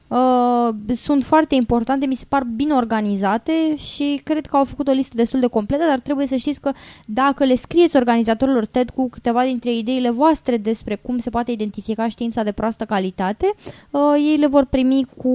Uh, 0.08 0.68
sunt 0.96 1.24
foarte 1.24 1.54
importante, 1.54 2.06
mi 2.06 2.14
se 2.14 2.24
par 2.28 2.44
bine 2.56 2.72
organizate 2.72 3.76
și 3.76 4.20
cred 4.24 4.46
că 4.46 4.56
au 4.56 4.64
făcut 4.64 4.88
o 4.88 4.92
listă 4.92 5.16
destul 5.16 5.40
de 5.40 5.46
completă, 5.46 5.84
dar 5.88 6.00
trebuie 6.00 6.26
să 6.26 6.36
știți 6.36 6.60
că 6.60 6.72
dacă 7.06 7.44
le 7.44 7.54
scrieți 7.54 7.96
organizatorilor 7.96 8.66
TED 8.66 8.90
cu 8.90 9.08
câteva 9.08 9.44
dintre 9.44 9.72
ideile 9.72 10.10
voastre 10.10 10.56
despre 10.56 10.94
cum 10.94 11.18
se 11.18 11.30
poate 11.30 11.50
identifica 11.50 12.08
știința 12.08 12.42
de 12.42 12.52
proastă 12.52 12.84
calitate, 12.84 13.54
uh, 13.90 14.00
ei 14.16 14.36
le 14.36 14.46
vor 14.46 14.64
primi 14.64 15.06
cu 15.16 15.32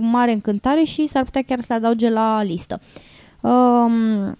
mare 0.00 0.32
încântare 0.32 0.82
și 0.82 1.06
s-ar 1.06 1.24
putea 1.24 1.42
chiar 1.46 1.60
să 1.60 1.66
le 1.68 1.74
adauge 1.74 2.10
la 2.10 2.42
listă. 2.42 2.80
Uh, 3.40 4.32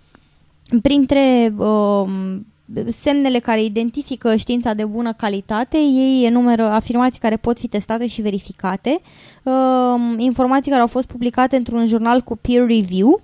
printre 0.83 1.55
uh, 1.57 2.05
semnele 2.89 3.39
care 3.39 3.62
identifică 3.62 4.37
știința 4.37 4.75
de 4.75 4.85
bună 4.85 5.12
calitate, 5.12 5.77
ei 5.77 6.25
enumeră 6.25 6.64
afirmații 6.64 7.20
care 7.20 7.37
pot 7.37 7.59
fi 7.59 7.68
testate 7.68 8.07
și 8.07 8.23
verificate, 8.23 9.01
uh, 9.43 9.53
informații 10.16 10.70
care 10.70 10.83
au 10.83 10.89
fost 10.89 11.07
publicate 11.07 11.57
într-un 11.57 11.87
jurnal 11.87 12.20
cu 12.20 12.37
peer 12.37 12.66
review, 12.66 13.20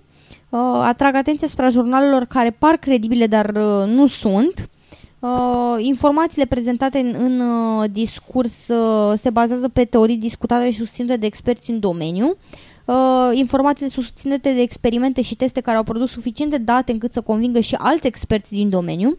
uh, 0.48 0.60
atrag 0.82 1.14
atenția 1.14 1.46
asupra 1.46 1.68
jurnalelor 1.68 2.24
care 2.24 2.50
par 2.50 2.76
credibile, 2.76 3.26
dar 3.26 3.48
uh, 3.48 3.86
nu 3.94 4.06
sunt, 4.06 4.68
Uh, 5.20 5.76
informațiile 5.78 6.46
prezentate 6.46 6.98
în, 6.98 7.14
în 7.18 7.40
uh, 7.40 7.90
discurs 7.90 8.68
uh, 8.68 9.18
se 9.18 9.30
bazează 9.30 9.68
pe 9.68 9.84
teorii 9.84 10.16
discutate 10.16 10.70
și 10.70 10.78
susținute 10.78 11.16
de 11.16 11.26
experți 11.26 11.70
în 11.70 11.80
domeniu. 11.80 12.36
Uh, 12.84 13.30
informațiile 13.32 13.90
susținute 13.90 14.52
de 14.52 14.60
experimente 14.60 15.22
și 15.22 15.36
teste 15.36 15.60
care 15.60 15.76
au 15.76 15.82
produs 15.82 16.10
suficiente 16.10 16.58
date 16.58 16.92
încât 16.92 17.12
să 17.12 17.20
convingă 17.20 17.60
și 17.60 17.74
alți 17.74 18.06
experți 18.06 18.52
din 18.52 18.68
domeniu. 18.68 19.18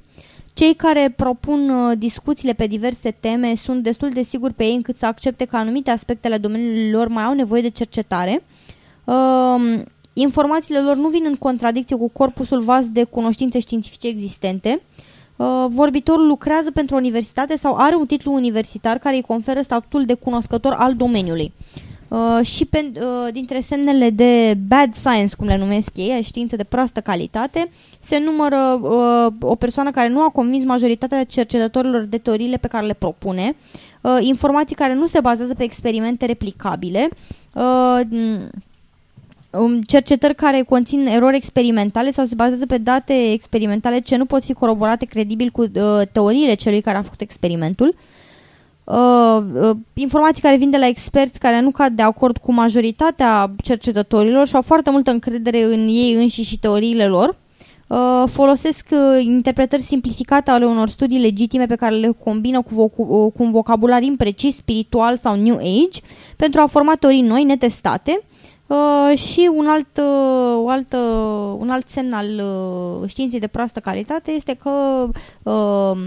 Cei 0.54 0.74
care 0.74 1.14
propun 1.16 1.70
uh, 1.70 1.98
discuțiile 1.98 2.54
pe 2.54 2.68
diverse 2.68 3.12
teme 3.12 3.56
sunt 3.56 3.84
destul 3.84 4.10
de 4.10 4.22
siguri 4.22 4.54
pe 4.54 4.64
ei 4.64 4.76
încât 4.76 4.98
să 4.98 5.06
accepte 5.06 5.46
că 5.46 5.56
anumite 5.56 5.92
aspecte 5.92 6.28
ale 6.28 6.38
domeniului 6.38 6.92
lor 6.92 7.08
mai 7.08 7.24
au 7.24 7.34
nevoie 7.34 7.62
de 7.62 7.70
cercetare. 7.70 8.44
Uh, 9.04 9.82
informațiile 10.14 10.80
lor 10.80 10.96
nu 10.96 11.08
vin 11.08 11.24
în 11.26 11.36
contradicție 11.36 11.96
cu 11.96 12.10
corpusul 12.10 12.62
vast 12.62 12.88
de 12.88 13.04
cunoștințe 13.04 13.60
științifice 13.60 14.08
existente. 14.08 14.82
Uh, 15.36 15.66
vorbitorul 15.70 16.28
lucrează 16.28 16.72
pentru 16.72 16.96
o 16.96 16.98
universitate 16.98 17.58
sau 17.58 17.76
are 17.76 17.96
un 17.96 18.06
titlu 18.06 18.34
universitar 18.34 18.98
care 18.98 19.16
îi 19.16 19.22
conferă 19.22 19.62
statutul 19.62 20.06
de 20.06 20.14
cunoscător 20.14 20.74
al 20.74 20.96
domeniului. 20.96 21.54
Uh, 22.10 22.40
și 22.46 22.66
pe, 22.66 22.92
uh, 22.96 23.34
dintre 23.34 23.60
semnele 23.60 24.10
de 24.10 24.58
bad 24.68 24.94
science, 24.94 25.36
cum 25.36 25.48
le 25.48 25.58
numesc 25.58 25.90
ei, 25.96 26.22
științe 26.24 26.56
de 26.56 26.64
proastă 26.64 27.02
calitate, 27.02 27.70
se 28.00 28.20
numără 28.20 28.80
uh, 28.82 29.34
o 29.42 29.56
persoană 29.56 29.92
care 29.92 30.08
nu 30.08 30.22
a 30.22 30.30
convins 30.30 30.64
majoritatea 30.64 31.24
cercetătorilor 31.24 32.04
de 32.04 32.18
teoriile 32.18 32.58
pe 32.58 32.68
care 32.68 32.86
le 32.86 32.94
propune, 32.94 33.56
uh, 34.02 34.18
informații 34.20 34.76
care 34.76 34.94
nu 34.94 35.08
se 35.08 35.20
bazează 35.20 35.54
pe 35.54 35.64
experimente 35.64 36.26
replicabile, 36.26 37.10
uh, 37.54 38.00
um, 39.50 39.82
cercetări 39.82 40.36
care 40.36 40.62
conțin 40.62 41.08
erori 41.08 41.36
experimentale 41.36 42.12
sau 42.12 42.26
se 42.26 42.36
bazează 42.36 42.66
pe 42.66 42.78
date 42.78 43.32
experimentale 43.32 44.00
ce 44.00 44.16
nu 44.16 44.26
pot 44.26 44.44
fi 44.44 44.54
coroborate 44.54 45.06
credibil 45.06 45.50
cu 45.50 45.62
uh, 45.62 46.02
teoriile 46.12 46.54
celui 46.54 46.82
care 46.82 46.98
a 46.98 47.02
făcut 47.02 47.22
experimentul, 47.22 47.88
uh, 47.88 48.19
uh, 48.90 49.44
uh, 49.62 49.70
informații 49.94 50.42
care 50.42 50.58
vin 50.58 50.70
de 50.70 50.78
la 50.78 50.88
experți 50.88 51.40
care 51.40 51.62
nu 51.62 51.72
cad 51.72 51.94
de 51.94 52.02
acord 52.02 52.38
cu 52.38 52.54
majoritatea 52.54 53.56
cercetătorilor 53.64 54.48
și 54.48 54.56
au 54.56 54.62
foarte 54.62 54.90
multă 54.90 55.12
încredere 55.12 55.64
în 55.64 55.88
ei 55.88 56.14
înși 56.14 56.42
și 56.42 56.60
teoriile 56.60 57.08
lor. 57.08 57.38
Uh, 57.88 58.24
folosesc 58.28 58.86
uh, 58.92 59.24
interpretări 59.24 59.82
simplificate 59.82 60.52
ale 60.52 60.66
unor 60.66 60.90
studii 60.90 61.20
legitime 61.20 61.66
pe 61.66 61.76
care 61.76 61.96
le 61.96 62.12
combină 62.24 62.62
cu, 62.62 62.70
voc- 62.74 62.98
uh, 62.98 63.32
cu 63.32 63.44
un 63.44 63.52
vocabular 63.52 64.02
imprecis, 64.02 64.56
spiritual 64.56 65.18
sau 65.18 65.36
New 65.36 65.56
Age 65.56 66.00
pentru 66.36 66.62
a 66.62 66.66
forma 66.66 66.96
teorii 66.96 67.22
noi, 67.22 67.44
netestate. 67.44 68.22
Uh, 68.68 69.18
și 69.18 69.50
un 69.56 69.66
alt, 69.68 69.98
uh, 69.98 70.64
alt, 70.68 70.94
uh, 70.94 71.56
un 71.60 71.70
alt 71.70 71.90
semn 71.90 72.14
al 72.14 72.28
uh, 73.02 73.10
științei 73.10 73.40
de 73.40 73.48
proastă 73.48 73.80
calitate 73.80 74.32
este 74.32 74.54
că 74.54 75.06
uh, 75.44 75.98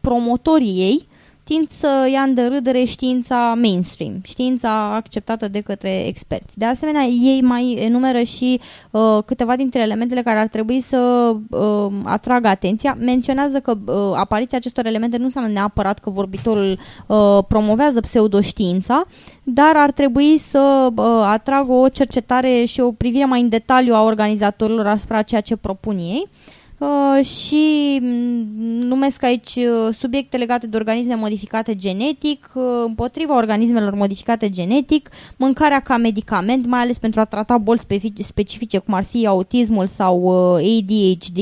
promotorii 0.00 0.74
ei 0.78 1.08
tind 1.50 1.70
să 1.70 2.08
ia 2.12 2.20
în 2.20 2.34
derâdere 2.34 2.84
știința 2.84 3.54
mainstream, 3.60 4.20
știința 4.22 4.94
acceptată 4.94 5.48
de 5.48 5.60
către 5.60 6.06
experți. 6.06 6.58
De 6.58 6.64
asemenea, 6.64 7.02
ei 7.02 7.40
mai 7.42 7.72
enumeră 7.72 8.22
și 8.22 8.60
uh, 8.90 9.18
câteva 9.26 9.56
dintre 9.56 9.80
elementele 9.80 10.22
care 10.22 10.38
ar 10.38 10.46
trebui 10.46 10.80
să 10.80 11.32
uh, 11.50 11.92
atragă 12.04 12.48
atenția. 12.48 12.96
Menționează 13.00 13.60
că 13.60 13.74
uh, 13.86 13.94
apariția 14.14 14.58
acestor 14.58 14.86
elemente 14.86 15.16
nu 15.16 15.24
înseamnă 15.24 15.50
neapărat 15.50 15.98
că 15.98 16.10
vorbitorul 16.10 16.78
uh, 17.06 17.38
promovează 17.48 18.00
pseudoștiința, 18.00 19.02
dar 19.42 19.72
ar 19.74 19.90
trebui 19.90 20.38
să 20.38 20.88
uh, 20.96 21.04
atragă 21.24 21.72
o 21.72 21.88
cercetare 21.88 22.64
și 22.64 22.80
o 22.80 22.92
privire 22.92 23.24
mai 23.24 23.40
în 23.40 23.48
detaliu 23.48 23.94
a 23.94 24.02
organizatorilor 24.02 24.86
asupra 24.86 25.22
ceea 25.22 25.40
ce 25.40 25.56
propun 25.56 25.98
ei. 25.98 26.28
Uh, 26.28 26.58
Uh, 26.80 27.24
și 27.24 27.98
mm, 28.02 28.80
numesc 28.80 29.22
aici 29.22 29.54
uh, 29.54 29.94
subiecte 29.98 30.36
legate 30.36 30.66
de 30.66 30.76
organisme 30.76 31.14
modificate 31.14 31.76
genetic, 31.76 32.50
uh, 32.54 32.62
împotriva 32.86 33.36
organismelor 33.36 33.94
modificate 33.94 34.50
genetic, 34.50 35.10
mâncarea 35.36 35.80
ca 35.80 35.96
medicament, 35.96 36.66
mai 36.66 36.80
ales 36.80 36.98
pentru 36.98 37.20
a 37.20 37.24
trata 37.24 37.58
boli 37.58 37.80
specifice, 38.16 38.78
cum 38.78 38.94
ar 38.94 39.04
fi 39.04 39.26
autismul 39.26 39.86
sau 39.86 40.28
ADHD, 40.56 41.38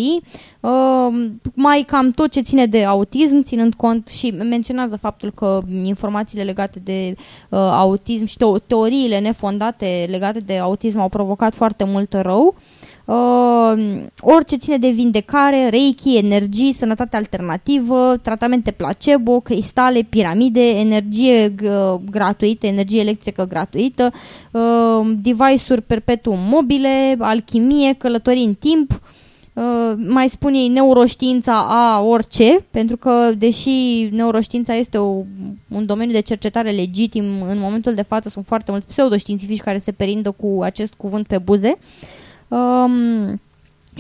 mai 1.55 1.83
cam 1.87 2.11
tot 2.11 2.31
ce 2.31 2.41
ține 2.41 2.67
de 2.67 2.85
autism, 2.85 3.43
ținând 3.43 3.75
cont 3.75 4.09
și 4.09 4.31
menționează 4.31 4.97
faptul 4.97 5.33
că 5.33 5.61
informațiile 5.85 6.45
legate 6.45 6.79
de 6.79 7.15
autism 7.57 8.25
și 8.25 8.37
teoriile 8.67 9.19
nefondate 9.19 10.07
legate 10.11 10.39
de 10.39 10.59
autism 10.59 10.99
au 10.99 11.09
provocat 11.09 11.55
foarte 11.55 11.85
mult 11.85 12.13
rău. 12.13 12.47
Uh, 12.57 12.78
orice 14.21 14.57
ține 14.57 14.77
de 14.77 14.89
vindecare, 14.89 15.69
reiki, 15.69 16.17
energii, 16.17 16.73
sănătate 16.73 17.17
alternativă, 17.17 18.17
tratamente 18.23 18.71
placebo, 18.71 19.41
cristale, 19.41 20.03
piramide, 20.03 20.69
energie 20.69 21.55
uh, 21.63 21.95
gratuită, 22.11 22.67
energie 22.67 23.01
electrică 23.01 23.45
gratuită, 23.45 24.13
uh, 24.51 25.11
device-uri 25.23 25.83
perpetuum 25.83 26.39
mobile, 26.51 27.17
alchimie, 27.19 27.93
călătorii 27.93 28.45
în 28.45 28.55
timp, 28.55 29.01
Uh, 29.53 29.95
mai 30.09 30.29
spun 30.29 30.55
ei 30.55 30.69
neuroștiința 30.69 31.67
a 31.69 32.01
orice, 32.01 32.67
pentru 32.71 32.97
că 32.97 33.31
deși 33.39 34.09
neuroștiința 34.11 34.75
este 34.75 34.99
o, 34.99 35.23
un 35.69 35.87
domeniu 35.87 36.13
de 36.13 36.21
cercetare 36.21 36.71
legitim, 36.71 37.25
în 37.49 37.59
momentul 37.59 37.95
de 37.95 38.03
față 38.03 38.29
sunt 38.29 38.47
foarte 38.47 38.71
mulți 38.71 38.87
pseudoștiințifici 38.87 39.61
care 39.61 39.79
se 39.79 39.93
perindă 39.93 40.31
cu 40.31 40.59
acest 40.63 40.95
cuvânt 40.95 41.27
pe 41.27 41.39
buze. 41.39 41.79
Uh, 41.79 42.18
um, 42.49 43.41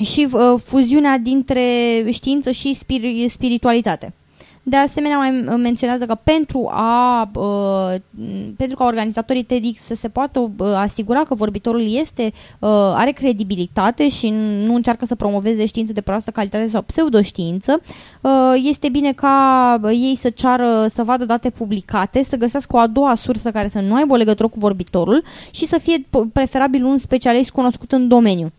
și 0.05 0.29
uh, 0.33 0.55
fuziunea 0.65 1.19
dintre 1.19 2.05
știință 2.11 2.51
și 2.51 2.77
spir- 2.77 3.29
spiritualitate. 3.29 4.15
De 4.69 4.77
asemenea, 4.77 5.16
mai 5.16 5.31
menționează 5.57 6.07
că 6.07 6.19
pentru, 6.25 6.69
a, 6.71 7.31
uh, 7.35 7.95
pentru 8.57 8.77
ca 8.77 8.85
organizatorii 8.85 9.43
TEDx 9.43 9.81
să 9.81 9.95
se 9.95 10.09
poată 10.09 10.39
uh, 10.39 10.66
asigura 10.75 11.21
că 11.25 11.35
vorbitorul 11.35 11.95
este, 11.95 12.23
uh, 12.59 12.69
are 12.95 13.11
credibilitate 13.11 14.09
și 14.09 14.33
nu 14.64 14.75
încearcă 14.75 15.05
să 15.07 15.14
promoveze 15.14 15.66
știință 15.66 15.93
de 15.93 16.01
proastă 16.01 16.31
calitate 16.31 16.66
sau 16.66 16.83
pseudoștiință, 16.83 17.81
uh, 18.21 18.31
este 18.62 18.89
bine 18.89 19.12
ca 19.12 19.81
ei 19.91 20.16
să 20.16 20.31
ceară 20.31 20.87
să 20.95 21.03
vadă 21.03 21.25
date 21.25 21.51
publicate, 21.51 22.25
să 22.25 22.37
găsească 22.37 22.77
o 22.77 22.79
a 22.79 22.87
doua 22.87 23.14
sursă 23.14 23.51
care 23.51 23.69
să 23.69 23.81
nu 23.81 23.95
aibă 23.95 24.12
o 24.12 24.16
legătură 24.16 24.49
cu 24.49 24.59
vorbitorul 24.59 25.25
și 25.51 25.66
să 25.66 25.79
fie 25.79 26.07
preferabil 26.33 26.85
un 26.85 26.99
specialist 26.99 27.51
cunoscut 27.51 27.93
în 27.93 28.09
domeniu. 28.09 28.53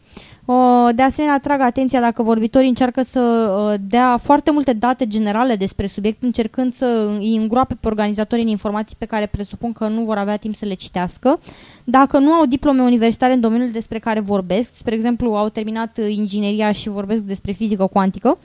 De 0.95 1.02
asemenea, 1.02 1.36
atrag 1.36 1.62
atenția 1.62 2.00
dacă 2.00 2.24
vorbitorii 2.24 2.68
încearcă 2.68 3.02
să 3.02 3.78
dea 3.88 4.18
foarte 4.18 4.52
multe 4.52 4.74
date 4.74 5.08
generale 5.08 5.56
despre 5.56 5.88
subiect, 5.88 6.24
încercând 6.24 6.74
să 6.74 7.10
îi 7.20 7.36
îngroape 7.36 7.78
pe 7.80 7.88
organizatorii 7.88 8.43
în 8.43 8.50
informații 8.50 8.95
pe 9.00 9.06
care 9.06 9.26
presupun 9.26 9.72
că 9.72 9.88
nu 9.88 10.02
vor 10.02 10.18
avea 10.18 10.36
timp 10.36 10.56
să 10.56 10.66
le 10.66 10.74
citească. 10.74 11.39
Dacă 11.84 12.18
nu 12.18 12.32
au 12.32 12.45
diplome 12.45 12.82
universitare 12.82 13.34
în 13.34 13.39
domeniul 13.39 13.72
despre 13.72 14.00
care 14.00 14.20
vorbesc, 14.20 14.76
spre 14.76 14.95
exemplu, 14.95 15.36
au 15.36 15.50
terminat 15.50 16.00
ingineria 16.10 16.72
și 16.72 16.89
vorbesc 16.89 17.22
despre 17.22 17.52
fizică 17.52 17.86
cuantică, 17.86 18.38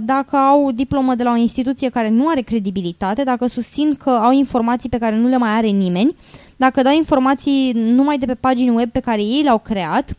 dacă 0.00 0.36
au 0.36 0.70
diplomă 0.70 1.14
de 1.14 1.22
la 1.22 1.32
o 1.32 1.36
instituție 1.36 1.88
care 1.88 2.08
nu 2.08 2.28
are 2.28 2.40
credibilitate, 2.40 3.22
dacă 3.22 3.46
susțin 3.46 3.94
că 3.94 4.10
au 4.10 4.32
informații 4.32 4.88
pe 4.88 4.98
care 4.98 5.16
nu 5.16 5.28
le 5.28 5.36
mai 5.36 5.50
are 5.50 5.66
nimeni, 5.66 6.16
dacă 6.56 6.82
dau 6.82 6.92
informații 6.94 7.72
numai 7.72 8.18
de 8.18 8.26
pe 8.26 8.34
pagini 8.34 8.74
web 8.74 8.90
pe 8.90 9.00
care 9.00 9.22
ei 9.22 9.42
le-au 9.42 9.58
creat, 9.58 10.16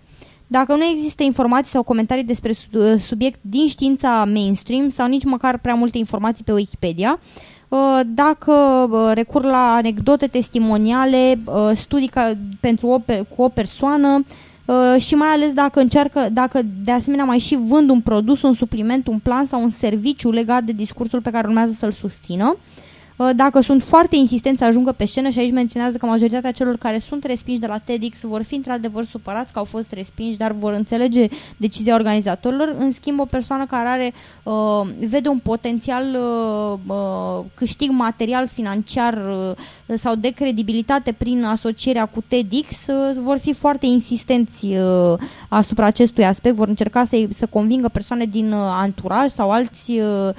dacă 0.59 0.75
nu 0.75 0.83
există 0.83 1.23
informații 1.23 1.71
sau 1.71 1.83
comentarii 1.83 2.23
despre 2.23 2.51
su- 2.51 2.97
subiect 2.99 3.39
din 3.41 3.67
știința 3.67 4.25
mainstream 4.33 4.89
sau 4.89 5.07
nici 5.07 5.23
măcar 5.23 5.57
prea 5.57 5.73
multe 5.73 5.97
informații 5.97 6.43
pe 6.43 6.51
Wikipedia, 6.51 7.19
uh, 7.67 7.99
dacă 8.05 8.53
uh, 8.91 9.11
recur 9.13 9.43
la 9.43 9.73
anecdote 9.73 10.27
testimoniale, 10.27 11.39
uh, 11.45 11.71
studii 11.75 12.07
ca, 12.07 12.33
pentru 12.59 12.87
o, 12.87 12.99
pe- 12.99 13.25
cu 13.35 13.41
o 13.41 13.49
persoană 13.49 14.25
uh, 14.65 15.01
și 15.01 15.15
mai 15.15 15.27
ales 15.27 15.53
dacă 15.53 15.79
încearcă, 15.79 16.29
dacă 16.33 16.61
de 16.83 16.91
asemenea 16.91 17.25
mai 17.25 17.39
și 17.39 17.59
vând 17.63 17.89
un 17.89 18.01
produs, 18.01 18.41
un 18.41 18.53
supliment, 18.53 19.07
un 19.07 19.19
plan 19.19 19.45
sau 19.45 19.61
un 19.63 19.69
serviciu 19.69 20.31
legat 20.31 20.63
de 20.63 20.71
discursul 20.71 21.21
pe 21.21 21.29
care 21.31 21.47
urmează 21.47 21.71
să-l 21.77 21.91
susțină. 21.91 22.55
Uh, 22.55 22.92
Dacă 23.35 23.61
sunt 23.61 23.83
foarte 23.83 24.15
insistenți 24.15 24.59
să 24.59 24.65
ajungă 24.65 24.91
pe 24.91 25.05
scenă 25.05 25.29
și 25.29 25.39
aici 25.39 25.51
menționează 25.51 25.97
că 25.97 26.05
majoritatea 26.05 26.51
celor 26.51 26.77
care 26.77 26.99
sunt 26.99 27.23
respinși 27.23 27.59
de 27.59 27.67
la 27.67 27.77
TEDx 27.77 28.21
vor 28.21 28.41
fi 28.41 28.55
într-adevăr 28.55 29.05
supărați 29.05 29.53
că 29.53 29.59
au 29.59 29.65
fost 29.65 29.91
respinși, 29.91 30.37
dar 30.37 30.51
vor 30.51 30.73
înțelege 30.73 31.27
decizia 31.57 31.95
organizatorilor. 31.95 32.75
În 32.77 32.91
schimb, 32.91 33.19
o 33.19 33.25
persoană 33.25 33.65
care 33.65 33.87
are, 33.87 34.13
uh, 34.43 35.07
vede 35.07 35.29
un 35.29 35.39
potențial 35.39 36.05
uh, 36.13 36.79
uh, 36.87 37.45
câștig 37.53 37.89
material, 37.89 38.47
financiar 38.47 39.13
uh, 39.13 39.97
sau 39.97 40.15
de 40.15 40.29
credibilitate 40.29 41.11
prin 41.11 41.43
asocierea 41.43 42.05
cu 42.05 42.23
TEDx, 42.27 42.87
uh, 42.87 43.17
vor 43.23 43.37
fi 43.37 43.53
foarte 43.53 43.85
insistenți 43.85 44.65
uh, 44.65 45.19
asupra 45.49 45.85
acestui 45.85 46.25
aspect, 46.25 46.55
vor 46.55 46.67
încerca 46.67 47.05
să, 47.05 47.27
să 47.33 47.45
convingă 47.45 47.87
persoane 47.87 48.25
din 48.25 48.51
uh, 48.51 48.59
anturaj 48.59 49.29
sau 49.29 49.51
alți 49.51 49.91
uh, 49.91 50.01
uh, 50.27 50.33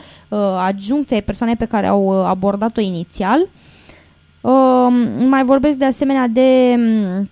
adjuncte 0.58 1.14
ai 1.14 1.22
persoanei 1.22 1.56
pe 1.56 1.64
care 1.64 1.86
au 1.86 2.20
uh, 2.20 2.26
abordat-o 2.26 2.80
inițial. 2.80 3.48
Uh, 4.40 4.86
mai 5.28 5.44
vorbesc 5.44 5.78
de 5.78 5.84
asemenea 5.84 6.26
de 6.28 6.74
um, 6.76 7.28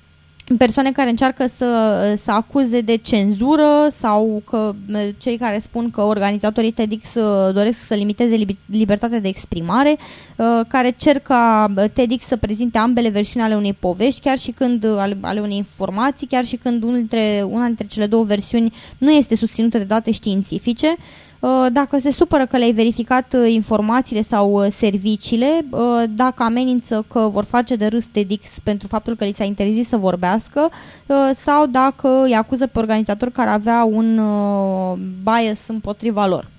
persoane 0.57 0.93
care 0.93 1.11
încearcă 1.11 1.47
să, 1.57 2.15
să 2.23 2.31
acuze 2.31 2.81
de 2.81 2.97
cenzură 2.97 3.87
sau 3.91 4.43
că 4.45 4.75
uh, 4.93 5.09
cei 5.19 5.37
care 5.37 5.59
spun 5.59 5.91
că 5.91 6.01
organizatorii 6.03 6.73
TEDx 6.73 7.15
uh, 7.15 7.55
doresc 7.55 7.87
să 7.87 7.95
limiteze 7.95 8.35
liber- 8.37 8.57
libertatea 8.67 9.21
de 9.21 9.29
exprimare, 9.29 9.97
uh, 10.37 10.61
care 10.69 10.95
cer 10.97 11.19
ca 11.19 11.73
uh, 11.77 11.85
TEDx 11.93 12.25
să 12.25 12.37
prezinte 12.37 12.79
ambele 12.79 13.09
versiuni 13.09 13.45
ale 13.45 13.55
unei 13.55 13.73
povești, 13.73 14.21
chiar 14.21 14.39
și 14.39 14.51
când 14.51 14.85
uh, 14.85 14.97
ale, 14.99 15.19
ale 15.21 15.41
unei 15.41 15.57
informații, 15.57 16.27
chiar 16.27 16.45
și 16.45 16.57
când 16.57 16.83
unul 16.83 16.97
dintre, 16.97 17.45
una 17.49 17.67
dintre 17.67 17.87
cele 17.87 18.07
două 18.07 18.25
versiuni 18.25 18.73
nu 18.99 19.11
este 19.11 19.37
susținută 19.37 19.79
de 19.79 19.85
date 19.85 20.11
științifice. 20.11 20.89
Uh, 20.89 21.32
Dacă 21.73 21.99
se 21.99 22.11
supără 22.11 22.47
că 22.47 22.57
le-ai 22.57 22.73
verificat 22.73 23.35
uh, 23.35 23.53
informațiile 23.53 24.23
sau 24.23 24.65
uh, 24.65 24.73
serviciile, 24.73 25.65
uh, 25.71 26.03
dacă 26.09 26.43
amenință 26.43 27.05
că 27.09 27.29
vor 27.33 27.45
face 27.45 27.77
de 27.77 27.87
râs 27.87 28.07
TEDx 28.07 28.59
pentru 28.63 28.89
faptul 28.89 29.17
că 29.17 29.25
li 29.25 29.33
s-a 29.33 29.45
interzis 29.45 29.89
să 29.89 29.97
vorbească 29.97 30.71
uh, 31.07 31.17
sau 31.35 31.67
dacă 31.67 32.23
îi 32.25 32.35
acuză 32.35 32.67
pe 32.67 32.79
organizator 32.79 33.31
care 33.31 33.51
avea 33.51 33.85
un 33.85 34.19
uh, 34.19 34.99
bias 35.23 35.67
împotriva 35.69 36.27
lor. 36.27 36.51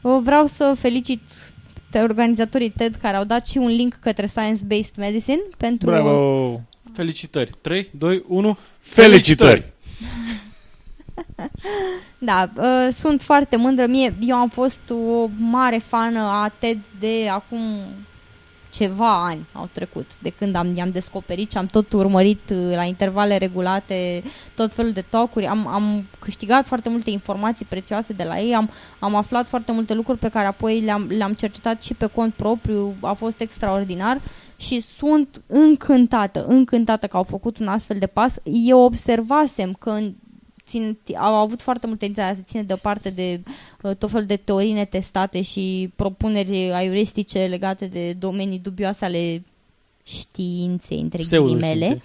Uh, 0.00 0.18
Vreau 0.22 0.46
să 0.46 0.74
felicit 0.78 1.20
pe 1.90 1.98
organizatorii 1.98 2.70
TED 2.70 2.94
care 2.94 3.16
au 3.16 3.24
dat 3.24 3.46
și 3.46 3.58
un 3.58 3.68
link 3.68 3.94
către 4.00 4.26
Science 4.26 4.64
Based 4.66 4.94
Medicine 4.96 5.42
pentru 5.56 5.90
Bravo! 5.90 6.60
Felicitări. 6.92 7.50
3, 7.60 7.88
2, 7.98 8.24
1. 8.28 8.58
Felicitări! 8.78 9.73
Da, 12.18 12.50
uh, 12.56 12.94
sunt 12.98 13.22
foarte 13.22 13.56
mândră. 13.56 13.86
Mie, 13.86 14.14
eu 14.20 14.36
am 14.36 14.48
fost 14.48 14.80
o 14.90 15.26
mare 15.36 15.78
fană 15.78 16.20
a 16.20 16.52
TED 16.58 16.78
de 16.98 17.28
acum 17.30 17.60
ceva 18.74 19.24
ani 19.24 19.46
au 19.52 19.68
trecut 19.72 20.06
de 20.18 20.28
când 20.28 20.54
am, 20.54 20.74
i-am 20.74 20.90
descoperit 20.90 21.50
și 21.50 21.56
am 21.56 21.66
tot 21.66 21.92
urmărit 21.92 22.50
uh, 22.50 22.74
la 22.74 22.82
intervale 22.82 23.36
regulate 23.36 24.22
tot 24.54 24.74
felul 24.74 24.92
de 24.92 25.04
talkuri. 25.08 25.46
Am, 25.46 25.66
am 25.66 26.06
câștigat 26.18 26.66
foarte 26.66 26.88
multe 26.88 27.10
informații 27.10 27.66
prețioase 27.68 28.12
de 28.12 28.24
la 28.24 28.38
ei, 28.38 28.54
am, 28.54 28.70
am 28.98 29.14
aflat 29.14 29.48
foarte 29.48 29.72
multe 29.72 29.94
lucruri 29.94 30.18
pe 30.18 30.28
care 30.28 30.46
apoi 30.46 30.80
le-am, 30.80 31.06
le-am 31.16 31.32
cercetat 31.32 31.82
și 31.82 31.94
pe 31.94 32.06
cont 32.06 32.34
propriu. 32.34 32.94
A 33.00 33.12
fost 33.12 33.40
extraordinar 33.40 34.20
și 34.56 34.80
sunt 34.80 35.42
încântată, 35.46 36.44
încântată 36.48 37.06
că 37.06 37.16
au 37.16 37.22
făcut 37.22 37.58
un 37.58 37.68
astfel 37.68 37.96
de 37.98 38.06
pas. 38.06 38.36
Eu 38.42 38.80
observasem 38.80 39.72
că 39.72 39.90
în 39.90 40.14
țin, 40.66 40.98
au 41.16 41.34
avut 41.34 41.62
foarte 41.62 41.86
multe 41.86 42.04
intenția 42.04 42.34
să 42.34 42.42
ține 42.44 42.62
deoparte 42.62 43.10
de 43.10 43.40
uh, 43.82 43.96
tot 43.96 44.10
felul 44.10 44.26
de 44.26 44.36
teorii 44.36 44.72
netestate 44.72 45.40
și 45.42 45.90
propuneri 45.96 46.72
aiuristice 46.72 47.44
legate 47.46 47.86
de 47.86 48.12
domenii 48.12 48.58
dubioase 48.58 49.04
ale 49.04 49.42
științei, 50.04 51.00
între 51.00 51.22
ghilimele. 51.30 52.02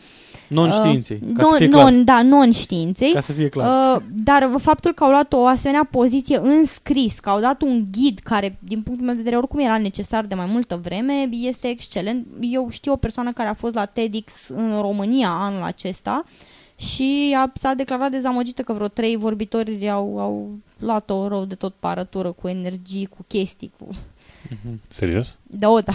Non-științei, 0.47 1.20
Uh, 1.28 1.34
ca 1.34 1.43
să 1.43 1.49
non- 1.53 1.57
fie 1.57 1.68
clar. 1.68 1.91
non- 1.91 2.03
da, 2.03 2.22
non-științei. 2.22 3.12
Ca 3.12 3.20
să 3.22 3.32
fie 3.32 3.49
clar. 3.49 3.95
Uh, 3.95 4.01
dar 4.24 4.51
faptul 4.57 4.93
că 4.93 5.03
au 5.03 5.10
luat 5.10 5.34
o 5.34 5.45
asemenea 5.45 5.88
poziție 5.91 6.38
în 6.38 6.66
scris, 6.66 7.20
că 7.20 7.30
au 7.30 7.39
dat 7.39 7.62
un 7.62 7.86
ghid 7.91 8.20
care, 8.24 8.57
din 8.60 8.82
punctul 8.82 9.05
meu 9.05 9.16
de 9.16 9.22
vedere, 9.22 9.38
oricum 9.38 9.60
era 9.60 9.78
necesar 9.78 10.26
de 10.26 10.36
mai 10.36 10.45
multă 10.51 10.80
vreme, 10.84 11.30
este 11.32 11.68
excelent. 11.68 12.28
Eu 12.41 12.68
știu 12.72 12.91
o 12.91 12.95
persoană 12.95 13.32
care 13.32 13.49
a 13.49 13.53
fost 13.53 13.74
la 13.74 13.86
TEDx 13.86 14.34
în 14.47 14.78
România 14.82 15.30
anul 15.30 15.64
acesta 15.64 16.24
și 16.80 17.36
a, 17.38 17.51
s-a 17.55 17.73
declarat 17.73 18.11
dezamăgită 18.11 18.61
că 18.61 18.73
vreo 18.73 18.88
trei 18.88 19.15
vorbitori 19.15 19.89
au, 19.89 20.19
au 20.19 20.49
luat-o 20.77 21.27
rău 21.27 21.45
de 21.45 21.55
tot 21.55 21.73
parătură, 21.80 22.32
cu 22.32 22.47
energii, 22.47 23.05
cu 23.05 23.25
chestii, 23.27 23.71
cu... 23.80 23.88
Serios? 24.88 25.36
Da, 25.43 25.69
o, 25.69 25.80
da. 25.80 25.93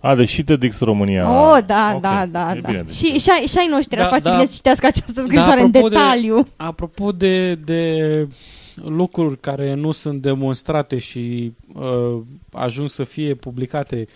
A, 0.00 0.14
deci 0.14 0.28
și 0.28 0.44
TEDx 0.44 0.80
România. 0.80 1.30
O, 1.30 1.60
da, 1.66 1.92
Ok, 1.94 2.00
da, 2.00 2.26
da, 2.26 2.52
e 2.56 2.60
da. 2.60 2.68
bine, 2.68 2.82
deci. 2.82 2.94
Și, 2.94 3.18
și, 3.18 3.30
ai, 3.30 3.46
și 3.46 3.58
ai 3.58 3.66
noștri 3.70 3.96
Da, 3.96 4.02
ar 4.02 4.08
face 4.08 4.22
da. 4.22 4.30
bine 4.30 4.44
să 4.46 4.54
citească 4.54 4.86
această 4.86 5.22
scrisoare 5.22 5.60
în 5.60 5.66
apropo 5.66 5.88
de- 5.88 5.94
detaliu. 5.94 6.46
Apropo 6.56 7.12
de, 7.12 7.54
de 7.54 8.28
lucruri 8.74 9.40
care 9.40 9.74
nu 9.74 9.92
sunt 9.92 10.22
demonstrate 10.22 10.98
și 10.98 11.52
uh, 11.74 12.20
ajung 12.52 12.90
să 12.90 13.04
fie 13.04 13.34
publicate, 13.34 14.06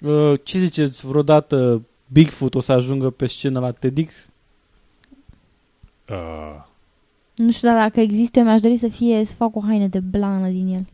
uh, 0.00 0.32
ce 0.42 0.58
ziceți 0.58 1.06
vreodată 1.06 1.82
Bigfoot 2.12 2.54
o 2.54 2.60
să 2.60 2.72
ajungă 2.72 3.10
pe 3.10 3.26
scenă 3.26 3.60
la 3.60 3.70
TEDx? 3.70 4.28
Uh, 6.10 6.62
Nu 7.36 7.50
știu, 7.50 7.68
dar 7.68 7.76
dacă 7.76 8.00
există, 8.00 8.38
eu 8.38 8.44
mi-aș 8.44 8.60
dori 8.60 8.76
să 8.76 8.88
fie, 8.88 9.24
să 9.24 9.32
fac 9.34 9.56
o 9.56 9.60
haină 9.66 9.86
de 9.86 9.98
blană 10.00 10.48
din 10.48 10.74
el. 10.74 10.86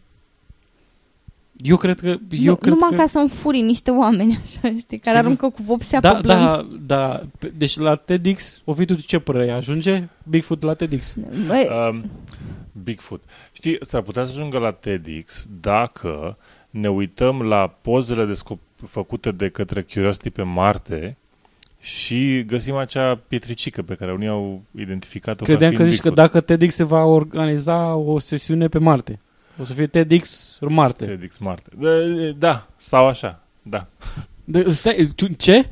Eu 1.62 1.76
cred 1.76 2.00
că... 2.00 2.06
Eu 2.06 2.18
nu, 2.44 2.56
cred 2.56 2.72
numai 2.72 2.90
că... 2.90 2.96
ca 2.96 3.06
să-mi 3.06 3.28
furii 3.28 3.62
niște 3.62 3.90
oameni, 3.90 4.40
așa, 4.42 4.74
știi, 4.78 4.98
care 4.98 5.16
Ce- 5.18 5.22
aruncă 5.22 5.48
cu 5.48 5.62
vopsea 5.62 6.00
da, 6.00 6.14
pe 6.14 6.20
blând. 6.20 6.38
da, 6.40 6.66
da. 6.86 7.22
Pe- 7.38 7.52
Deci 7.56 7.76
la 7.78 7.94
TEDx, 7.94 8.62
o 8.64 8.74
fi 8.74 8.84
tu 8.84 8.94
ce 8.94 9.18
părere 9.18 9.50
ai? 9.50 9.56
Ajunge 9.56 10.08
Bigfoot 10.28 10.62
la 10.62 10.74
TEDx? 10.74 11.16
Băi, 11.46 11.68
um, 11.90 12.04
Bigfoot. 12.84 13.22
Știi, 13.52 13.76
s-ar 13.80 14.02
putea 14.02 14.24
să 14.24 14.30
ajungă 14.38 14.58
la 14.58 14.70
TEDx 14.70 15.46
dacă 15.60 16.36
ne 16.70 16.88
uităm 16.90 17.42
la 17.42 17.66
pozele 17.80 18.32
descop- 18.34 18.84
făcute 18.86 19.30
de 19.30 19.48
către 19.48 19.82
Curiosity 19.92 20.30
pe 20.30 20.42
Marte 20.42 21.16
și 21.80 22.44
găsim 22.46 22.74
acea 22.74 23.14
pietricică 23.28 23.82
pe 23.82 23.94
care 23.94 24.12
unii 24.12 24.28
au 24.28 24.62
identificat-o 24.78 25.44
Credeam 25.44 25.70
ca 25.70 25.76
că 25.76 25.82
fiind 25.82 25.92
zici 25.92 26.02
că 26.02 26.08
Bigfoot. 26.08 26.26
dacă 26.32 26.40
TEDx 26.40 26.74
se 26.74 26.84
va 26.84 27.04
organiza 27.04 27.94
o 27.94 28.18
sesiune 28.18 28.68
pe 28.68 28.78
Marte. 28.78 29.20
O 29.60 29.64
să 29.64 29.72
fie 29.72 29.86
TEDx 29.86 30.58
Marte. 30.60 31.04
TEDx 31.04 31.38
Marte. 31.38 31.70
Da, 31.78 31.88
Da, 32.38 32.66
sau 32.76 33.06
așa, 33.06 33.42
da. 33.62 33.86
De, 34.44 34.72
stai, 34.72 35.08
tu, 35.16 35.26
ce? 35.26 35.68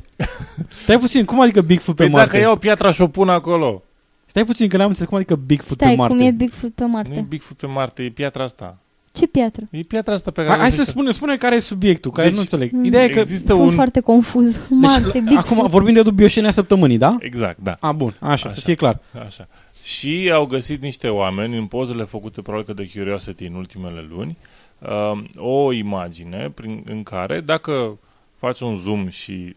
Stai 0.83 0.99
puțin, 0.99 1.25
cum 1.25 1.41
adică 1.41 1.61
Bigfoot 1.61 1.95
pe 1.95 2.03
Păi 2.03 2.11
Marte? 2.11 2.25
dacă 2.31 2.39
iau 2.43 2.55
piatra 2.57 2.91
și 2.91 3.01
o 3.01 3.07
pun 3.07 3.29
acolo. 3.29 3.83
Stai 4.25 4.45
puțin, 4.45 4.69
că 4.69 4.77
n-am 4.77 4.87
înțeles 4.87 5.09
cum 5.09 5.17
adică 5.17 5.35
Bigfoot 5.35 5.77
stai, 5.77 5.89
pe 5.89 5.95
Marte. 5.95 6.15
cum 6.15 6.25
e 6.25 6.31
Bigfoot 6.31 6.73
pe 6.73 6.83
Nu 6.83 6.89
e 6.89 6.91
Marte? 6.91 7.25
Bigfoot 7.29 7.57
pe 7.57 7.65
Marte, 7.67 8.03
e 8.03 8.09
piatra 8.09 8.43
asta. 8.43 8.77
Ce 9.19 9.27
piatră? 9.27 9.67
E 9.71 9.81
piatra 9.83 10.13
asta 10.13 10.31
pe 10.31 10.41
care... 10.41 10.49
Hai, 10.51 10.59
hai 10.59 10.71
să 10.71 10.77
găsește- 10.77 10.99
spune, 10.99 11.11
spune 11.11 11.37
care 11.37 11.55
e 11.55 11.59
subiectul, 11.59 12.11
care 12.11 12.25
Deci, 12.27 12.35
nu 12.35 12.41
înțeleg. 12.41 12.71
Mm. 12.71 12.83
Ideea 12.83 13.03
e 13.03 13.09
că... 13.09 13.19
Există 13.19 13.53
Sunt 13.53 13.67
un... 13.67 13.73
foarte 13.73 13.99
confuz. 13.99 14.59
Marte, 14.69 15.01
Deci, 15.11 15.21
Bigfoot. 15.23 15.37
acum 15.37 15.67
vorbim 15.67 15.93
de 15.93 16.01
dubioșenia 16.01 16.51
săptămânii, 16.51 16.97
da? 16.97 17.15
Exact, 17.19 17.57
da. 17.63 17.77
A, 17.79 17.91
bun, 17.91 18.15
așa, 18.19 18.31
așa, 18.31 18.41
să 18.41 18.47
Așa. 18.57 18.61
fie 18.61 18.73
clar. 18.75 18.99
Așa. 19.25 19.47
Și 19.83 20.29
au 20.33 20.45
găsit 20.45 20.81
niște 20.81 21.07
oameni 21.07 21.57
în 21.57 21.65
pozele 21.65 22.03
făcute 22.03 22.41
probabil 22.41 22.65
că 22.65 22.73
de 22.81 22.89
Curiosity 22.93 23.43
în 23.45 23.53
ultimele 23.53 24.07
luni 24.09 24.37
uh, 24.79 25.23
o 25.35 25.71
imagine 25.71 26.51
prin, 26.53 26.83
în 26.85 27.03
care 27.03 27.39
dacă 27.39 27.97
faci 28.37 28.59
un 28.59 28.75
zoom 28.75 29.07
și 29.09 29.55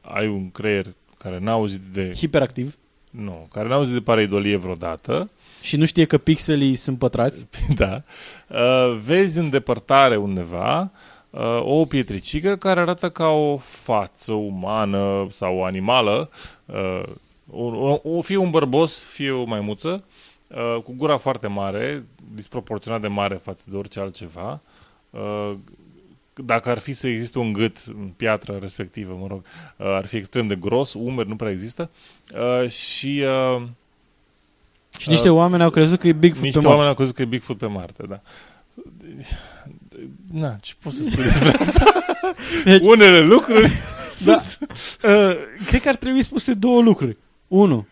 ai 0.00 0.26
un 0.28 0.50
creier 0.50 0.86
care 1.18 1.38
n-a 1.42 1.52
auzit 1.52 1.80
de 1.92 2.12
Hiperactiv. 2.16 2.76
nu, 3.10 3.46
care 3.52 3.68
n-a 3.68 3.74
auzit 3.74 3.92
de 3.92 4.00
pareidolie 4.00 4.56
vreodată, 4.56 5.30
Și 5.64 5.76
nu 5.76 5.84
știe 5.84 6.04
că 6.04 6.18
pixelii 6.18 6.76
sunt 6.76 6.98
pătrați. 6.98 7.46
da, 7.76 8.02
uh, 8.48 8.96
vezi 8.98 9.38
în 9.38 9.50
depărtare 9.50 10.16
undeva 10.16 10.90
uh, 11.30 11.60
o 11.60 11.84
pietricică 11.84 12.56
care 12.56 12.80
arată 12.80 13.10
ca 13.10 13.26
o 13.26 13.56
față 13.56 14.32
umană 14.32 15.26
sau 15.30 15.64
animală, 15.64 16.30
uh, 16.64 17.02
o, 17.50 17.98
o, 18.02 18.20
fie 18.20 18.36
un 18.36 18.50
bărbos, 18.50 19.04
fie 19.04 19.30
o 19.30 19.44
maimuță, 19.44 20.04
uh, 20.48 20.82
cu 20.82 20.94
gura 20.96 21.16
foarte 21.16 21.46
mare, 21.46 22.06
disproporționat 22.34 23.00
de 23.00 23.08
mare 23.08 23.34
față 23.34 23.64
de 23.66 23.76
orice 23.76 24.00
altceva, 24.00 24.60
uh, 25.10 25.54
dacă 26.34 26.68
ar 26.68 26.78
fi 26.78 26.92
să 26.92 27.08
existe 27.08 27.38
un 27.38 27.52
gât 27.52 27.76
în 27.86 28.08
piatră 28.16 28.58
respectivă, 28.60 29.16
mă 29.20 29.26
rog, 29.26 29.44
uh, 29.76 29.86
ar 29.86 30.06
fi 30.06 30.16
extrem 30.16 30.46
de 30.46 30.54
gros, 30.54 30.94
umeri 30.94 31.28
nu 31.28 31.36
prea 31.36 31.50
există. 31.50 31.90
Uh, 32.34 32.68
și... 32.68 33.22
Uh, 33.56 33.62
și 34.98 35.08
niște 35.08 35.28
uh, 35.28 35.36
oameni 35.36 35.62
au 35.62 35.70
crezut 35.70 35.98
că 35.98 36.08
e 36.08 36.12
Bigfoot 36.12 36.42
niște 36.44 36.58
pe 36.60 36.66
oameni 36.66 36.84
Marte. 36.86 36.90
au 36.90 36.96
crezut 36.96 37.14
că 37.14 37.22
e 37.22 37.36
Bigfoot 37.36 37.58
pe 37.58 37.66
Marte, 37.66 38.04
da. 38.08 38.20
Na, 40.32 40.56
ce 40.60 40.74
poți 40.82 40.96
să 40.96 41.02
spui 41.02 41.22
despre 41.22 41.48
asta? 41.58 41.84
Deci, 42.64 42.86
Unele 42.86 43.20
lucruri 43.20 43.72
da, 44.26 44.42
uh, 45.04 45.36
cred 45.66 45.80
că 45.82 45.88
ar 45.88 45.96
trebui 45.96 46.22
spuse 46.22 46.54
două 46.54 46.80
lucruri. 46.82 47.16
Unu, 47.48 47.86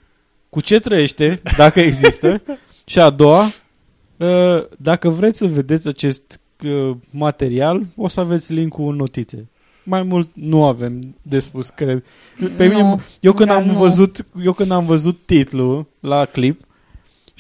cu 0.49 0.61
ce 0.61 0.81
trăiește, 0.81 1.41
dacă 1.57 1.81
există, 1.81 2.43
și 2.85 2.99
a 2.99 3.11
doua, 3.11 3.45
uh, 4.17 4.63
dacă 4.79 5.09
vreți 5.09 5.39
să 5.39 5.47
vedeți 5.47 5.89
acest 5.89 6.41
uh, 6.65 6.97
material, 7.11 7.83
o 7.97 8.09
să 8.09 8.21
aveți 8.21 8.53
link-ul 8.53 8.91
în 8.91 8.97
notițe. 8.97 9.49
Mai 9.85 10.03
mult 10.03 10.31
nu 10.35 10.65
avem 10.65 11.17
de 11.23 11.39
spus, 11.39 11.69
cred. 11.69 12.05
Pe 12.57 12.67
Nu, 12.67 12.75
mine, 12.75 12.97
eu 13.21 13.33
când 13.33 13.49
dar 13.49 13.57
am 13.59 13.65
nu. 13.67 13.79
văzut, 13.79 14.27
eu 14.43 14.53
când 14.53 14.71
am 14.71 14.85
văzut 14.87 15.19
titlul 15.27 15.87
la 16.01 16.25
clip 16.25 16.61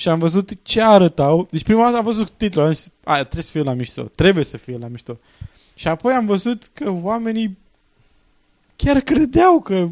și 0.03 0.09
am 0.09 0.19
văzut 0.19 0.51
ce 0.62 0.81
arătau, 0.83 1.47
deci 1.51 1.62
prima 1.62 1.85
dată 1.85 1.97
am 1.97 2.05
văzut 2.05 2.31
titlul, 2.31 2.65
am 2.65 2.73
zis, 2.73 2.89
aia 3.05 3.23
trebuie 3.23 3.43
să 3.43 3.51
fie 3.51 3.62
la 3.62 3.73
mișto, 3.73 4.03
trebuie 4.03 4.45
să 4.45 4.57
fie 4.57 4.77
la 4.81 4.87
mișto. 4.89 5.19
Și 5.74 5.89
apoi 5.89 6.12
am 6.12 6.27
văzut 6.27 6.62
că 6.73 6.95
oamenii 7.03 7.59
chiar 8.77 9.01
credeau 9.01 9.61
că 9.61 9.89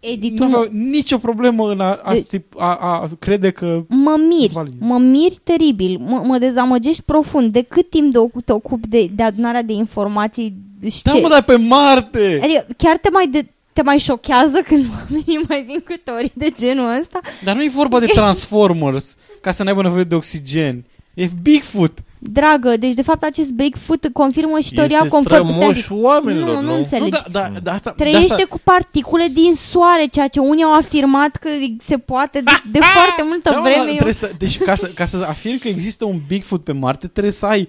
Edi, 0.00 0.28
nu 0.30 0.36
tu 0.36 0.42
aveau 0.44 0.66
nicio 0.70 1.18
problemă 1.18 1.70
în 1.70 1.80
a, 1.80 1.92
a, 2.02 2.14
De- 2.14 2.42
a, 2.56 2.74
a 2.76 3.08
crede 3.18 3.50
că... 3.50 3.84
Mă 3.88 4.16
miri, 4.28 4.52
Valid. 4.52 4.74
mă 4.78 4.98
miri 4.98 5.38
teribil, 5.42 5.98
mă, 5.98 6.22
mă 6.24 6.38
dezamăgești 6.38 7.02
profund. 7.02 7.52
De 7.52 7.62
cât 7.62 7.90
timp 7.90 8.12
de, 8.12 8.18
te 8.44 8.52
ocupi 8.52 8.88
de, 8.88 9.08
de 9.14 9.22
adunarea 9.22 9.62
de 9.62 9.72
informații? 9.72 10.56
Și 10.90 11.02
Da, 11.02 11.10
ce? 11.10 11.20
mă, 11.20 11.28
dar 11.28 11.42
pe 11.42 11.56
Marte! 11.56 12.40
Adică 12.42 12.66
chiar 12.76 12.96
te 12.96 13.10
mai, 13.12 13.28
de, 13.28 13.46
te 13.78 13.84
mai 13.84 13.98
șochează 13.98 14.60
când 14.66 14.84
oamenii 14.98 15.44
mai 15.48 15.62
vin 15.62 15.78
cu 15.78 15.94
teorii 16.04 16.32
de 16.34 16.50
genul 16.60 16.98
ăsta? 17.00 17.20
Dar 17.44 17.54
nu 17.56 17.62
e 17.62 17.68
vorba 17.68 18.00
de 18.00 18.06
Transformers 18.20 19.16
ca 19.40 19.50
să 19.52 19.62
n-aibă 19.62 19.82
nevoie 19.82 20.04
de 20.04 20.14
oxigen. 20.14 20.84
E 21.14 21.28
Bigfoot. 21.42 21.98
Dragă, 22.18 22.76
deci 22.76 22.94
de 22.94 23.02
fapt 23.02 23.22
acest 23.22 23.50
Bigfoot 23.50 24.08
confirmă 24.12 24.58
și 24.60 24.72
teoria 24.72 24.96
Este 25.04 25.08
conform... 25.08 25.50
strămoș 25.52 25.76
Stai, 25.78 25.98
oamenilor, 26.00 26.48
nu, 26.48 26.60
nu, 26.60 26.66
nu? 26.66 26.74
înțelegi. 26.74 27.10
Nu, 27.10 27.18
da, 27.32 27.48
da, 27.52 27.58
da, 27.62 27.72
asta, 27.72 27.90
Trăiește 27.90 28.26
de 28.26 28.32
asta, 28.32 28.44
cu 28.48 28.60
particule 28.64 29.26
din 29.32 29.54
soare, 29.70 30.06
ceea 30.06 30.28
ce 30.28 30.40
unii 30.40 30.64
au 30.64 30.74
afirmat 30.74 31.36
că 31.36 31.48
se 31.86 31.98
poate 31.98 32.40
de, 32.40 32.50
de 32.72 32.78
foarte 32.96 33.22
multă 33.24 33.50
da, 33.50 33.56
mă, 33.56 33.62
vreme. 33.62 33.76
dar 33.76 33.86
eu- 33.86 33.92
trebuie 33.92 34.14
să, 34.14 34.30
deci 34.38 34.58
ca 34.58 34.74
să, 34.74 34.86
ca 34.86 35.06
să 35.06 35.24
afirm 35.28 35.58
că 35.58 35.68
există 35.68 36.04
un 36.04 36.20
Bigfoot 36.26 36.64
pe 36.64 36.72
Marte, 36.72 37.06
trebuie 37.06 37.32
să 37.32 37.46
ai 37.46 37.68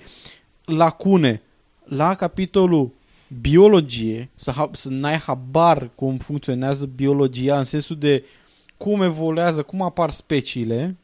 lacune 0.65 1.41
la 1.84 2.15
capitolul 2.15 2.91
biologie, 3.41 4.30
să, 4.35 4.51
ha, 4.51 4.69
să 4.72 4.89
n-ai 4.89 5.18
habar 5.18 5.89
cum 5.95 6.18
funcționează 6.18 6.85
biologia 6.85 7.57
în 7.57 7.64
sensul 7.64 7.97
de 7.97 8.26
cum 8.77 9.01
evoluează, 9.01 9.61
cum 9.61 9.81
apar 9.81 10.11
speciile, 10.11 10.97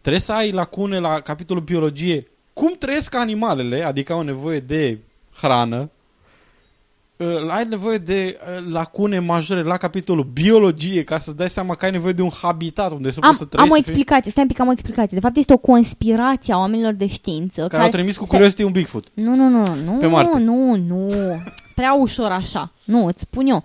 trebuie 0.00 0.22
să 0.22 0.32
ai 0.32 0.50
lacune 0.50 0.98
la 0.98 1.20
capitolul 1.20 1.62
biologie, 1.62 2.26
cum 2.52 2.72
trăiesc 2.78 3.14
animalele, 3.14 3.82
adică 3.82 4.12
au 4.12 4.22
nevoie 4.22 4.60
de 4.60 4.98
hrană, 5.32 5.78
Uh, 5.78 5.99
ai 7.48 7.66
nevoie 7.68 7.98
de 7.98 8.38
uh, 8.40 8.72
lacune 8.72 9.18
majore 9.18 9.62
la 9.62 9.76
capitolul 9.76 10.24
biologie 10.32 11.04
ca 11.04 11.18
să-ți 11.18 11.36
dai 11.36 11.50
seama 11.50 11.74
că 11.74 11.84
ai 11.84 11.90
nevoie 11.90 12.12
de 12.12 12.22
un 12.22 12.30
habitat 12.42 12.92
unde 12.92 13.10
să 13.10 13.18
Am, 13.22 13.28
poți 13.28 13.38
să 13.38 13.44
trăiești. 13.44 13.72
am 13.74 13.78
o 13.78 13.82
să 13.82 13.90
fii- 13.90 13.92
explicație, 13.92 14.30
stai 14.30 14.42
un 14.42 14.48
pic, 14.48 14.60
am 14.60 14.68
o 14.68 14.72
explicație. 14.72 15.10
De 15.14 15.20
fapt 15.20 15.36
este 15.36 15.52
o 15.52 15.56
conspirație 15.56 16.52
a 16.54 16.58
oamenilor 16.58 16.92
de 16.92 17.06
știință. 17.06 17.66
Care 17.66 17.82
au 17.82 17.88
trimis 17.88 18.16
cu 18.16 18.24
Stai- 18.24 18.34
Curiosity 18.36 18.62
un 18.62 18.72
Bigfoot. 18.72 19.06
Nu, 19.14 19.34
nu, 19.34 19.48
nu, 19.48 19.62
nu, 19.84 19.96
Pe 19.98 20.06
Marte. 20.06 20.38
nu, 20.38 20.74
nu, 20.76 21.10
prea 21.74 21.92
ușor 21.94 22.30
așa. 22.30 22.72
Nu, 22.84 23.06
îți 23.06 23.20
spun 23.20 23.46
eu. 23.46 23.64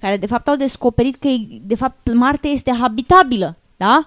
Care 0.00 0.16
de 0.16 0.26
fapt 0.26 0.48
au 0.48 0.56
descoperit 0.56 1.16
că 1.16 1.28
e- 1.28 1.60
de 1.62 1.74
fapt 1.74 2.12
Marte 2.14 2.48
este 2.48 2.72
habitabilă, 2.80 3.56
da? 3.76 4.04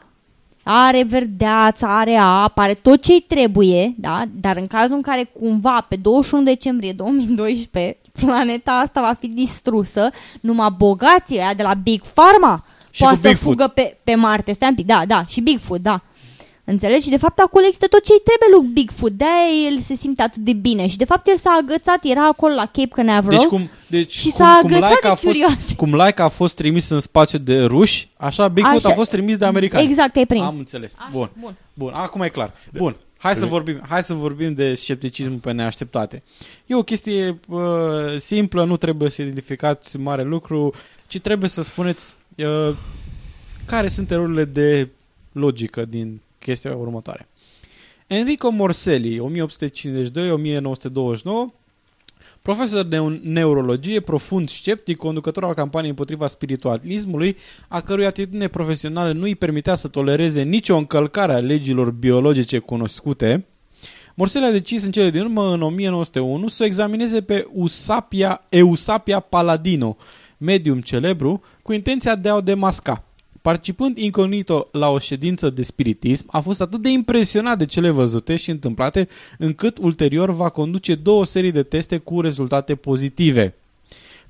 Are 0.64 1.04
verdeață, 1.04 1.86
are 1.86 2.16
apă, 2.16 2.62
are 2.62 2.74
tot 2.74 3.02
ce-i 3.02 3.26
trebuie, 3.28 3.94
da? 3.98 4.24
Dar 4.32 4.58
în 4.58 4.68
cazul 4.68 4.96
în 4.96 5.02
care 5.02 5.32
cumva 5.40 5.86
pe 5.90 5.96
21 5.96 6.44
decembrie 6.44 6.94
2012 6.94 7.98
planeta 8.26 8.72
asta 8.72 9.02
va 9.02 9.16
fi 9.20 9.28
distrusă, 9.28 10.10
numai 10.42 10.74
bogații 10.78 11.36
ăia 11.38 11.54
de 11.54 11.64
la 11.64 11.74
Big 11.74 12.02
Pharma 12.02 12.66
Și 12.92 13.02
poate 13.02 13.16
cu 13.16 13.22
să 13.22 13.28
Bigfoot. 13.28 13.52
fugă 13.52 13.68
pe, 13.68 13.98
pe 14.04 14.16
Marte. 14.16 14.54
Stai 14.54 14.70
un 14.70 14.76
pic, 14.76 14.86
da, 14.86 15.02
da, 15.08 15.26
și 15.28 15.42
Bigfoot, 15.42 15.82
da. 15.82 16.02
Înțelegi? 16.66 17.04
Și 17.04 17.10
de 17.10 17.18
fapt 17.18 17.40
acolo 17.40 17.66
există 17.66 17.88
tot 17.88 18.04
ce-i 18.04 18.22
trebuie 18.24 18.60
lui 18.60 18.70
Bigfoot. 18.74 19.12
De-aia 19.12 19.70
el 19.70 19.80
se 19.80 19.96
simte 19.96 20.22
atât 20.22 20.42
de 20.42 20.54
bine. 20.54 20.88
Și 20.88 20.98
de 20.98 21.06
fapt 21.06 21.28
el 21.28 21.38
s-a 21.38 21.58
agățat, 21.62 22.00
era 22.04 22.28
acolo 22.28 22.54
la 22.54 22.66
Cape 22.66 22.88
Canaveral. 22.88 23.38
Deci 23.40 23.48
cum, 23.48 23.70
deci 23.88 24.14
Și 24.14 24.30
cum, 24.30 24.32
s-a 24.32 24.58
cum 24.62 24.66
agățat 24.74 24.82
Laika 24.82 25.00
de 25.02 25.08
a 25.08 25.16
fost, 25.16 25.24
curioase. 25.24 25.76
cum 25.76 25.94
Laika 25.96 26.24
a 26.24 26.28
fost 26.28 26.56
trimis 26.56 26.90
în 26.90 27.00
spațiu 27.00 27.38
de 27.38 27.64
ruși, 27.64 28.10
așa 28.18 28.48
Bigfoot 28.48 28.76
Așa- 28.86 28.90
a 28.90 28.94
fost 28.94 29.10
trimis 29.12 29.38
de 29.38 29.46
americani. 29.46 29.86
Exact, 29.86 30.16
ai 30.16 30.26
prins. 30.26 30.44
Am 30.44 30.58
înțeles. 30.58 30.96
Așa, 30.98 31.10
bun. 31.12 31.30
bun. 31.40 31.56
Bun, 31.74 31.92
acum 31.94 32.22
e 32.22 32.30
clar. 32.30 32.54
Bun. 32.74 32.96
Hai 33.18 33.36
să 33.36 33.46
vorbim, 33.46 33.82
hai 33.90 34.04
să 34.04 34.14
vorbim 34.14 34.54
de 34.54 34.74
scepticism 34.74 35.40
pe 35.40 35.52
neașteptate. 35.52 36.24
E 36.66 36.76
o 36.76 36.84
chestie 36.84 37.40
uh, 37.48 37.62
simplă, 38.18 38.66
nu 38.66 38.78
trebuie 38.78 39.10
să 39.10 39.22
identificați 39.22 39.98
mare 39.98 40.24
lucru, 40.24 40.74
ci 41.08 41.20
trebuie 41.20 41.50
să 41.50 41.62
spuneți 41.62 42.14
uh, 42.38 42.70
care 43.66 43.88
sunt 43.88 44.12
erorile 44.12 44.46
de 44.46 44.88
logică 45.32 45.86
din 45.86 46.20
chestia 46.44 46.76
următoare. 46.76 47.28
Enrico 48.08 48.50
Morselli, 48.50 49.20
1852-1929, 49.20 51.54
profesor 52.42 52.86
de 52.86 53.00
un- 53.00 53.20
neurologie, 53.24 54.00
profund 54.00 54.50
sceptic, 54.50 54.98
conducător 54.98 55.44
al 55.44 55.54
campaniei 55.54 55.90
împotriva 55.90 56.28
spiritualismului, 56.28 57.38
a 57.68 57.82
cărui 57.82 58.06
atitudine 58.06 58.48
profesională 58.48 59.12
nu 59.12 59.24
îi 59.24 59.36
permitea 59.36 59.76
să 59.76 59.88
tolereze 59.88 60.42
nicio 60.42 60.78
încălcare 60.78 61.34
a 61.34 61.40
legilor 61.40 61.92
biologice 61.92 62.60
cunoscute, 62.60 63.46
Morselli 64.16 64.46
a 64.46 64.52
decis 64.52 64.84
în 64.84 64.92
cele 64.92 65.10
din 65.10 65.22
urmă, 65.22 65.54
în 65.54 65.62
1901, 65.62 66.48
să 66.48 66.64
o 66.64 66.66
examineze 66.66 67.22
pe 67.22 67.48
Usapia, 67.54 68.42
Eusapia 68.50 69.20
Paladino, 69.20 69.98
medium 70.38 70.82
celebru, 70.82 71.42
cu 71.62 71.74
intenția 71.74 72.16
de 72.16 72.30
a 72.30 72.36
o 72.36 72.42
demasca. 72.42 73.04
Participând 73.44 73.98
incognito 73.98 74.68
la 74.72 74.90
o 74.90 75.00
ședință 75.00 75.50
de 75.50 75.62
spiritism, 75.62 76.26
a 76.32 76.40
fost 76.40 76.62
atât 76.62 76.82
de 76.82 76.90
impresionat 76.90 77.58
de 77.58 77.66
cele 77.66 77.90
văzute 77.90 78.36
și 78.36 78.50
întâmplate, 78.50 79.08
încât 79.38 79.78
ulterior 79.78 80.32
va 80.32 80.50
conduce 80.50 80.96
două 80.96 81.26
serii 81.26 81.52
de 81.52 81.64
teste 81.64 81.98
cu 81.98 82.22
rezultate 82.22 82.76
pozitive. 82.76 83.56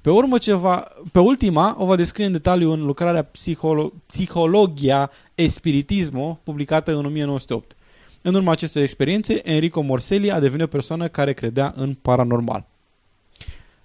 Pe, 0.02 0.10
urmă 0.10 0.38
ce 0.38 0.54
va, 0.54 0.88
pe 1.12 1.20
ultima 1.20 1.76
o 1.80 1.86
va 1.86 1.96
descrie 1.96 2.26
în 2.26 2.32
detaliu 2.32 2.72
în 2.72 2.86
lucrarea 2.86 3.30
Psiholo- 3.32 3.94
Psihologia 4.06 5.10
e 5.36 5.48
Spiritismo, 5.48 6.40
publicată 6.44 6.92
în 6.92 7.06
1908. 7.06 7.76
În 8.22 8.36
urma 8.36 8.52
acestei 8.52 8.82
experiențe, 8.82 9.50
Enrico 9.50 9.82
Morselli 9.82 10.32
a 10.32 10.40
devenit 10.40 10.66
o 10.66 10.70
persoană 10.70 11.08
care 11.08 11.34
credea 11.34 11.74
în 11.76 11.94
paranormal. 12.02 12.66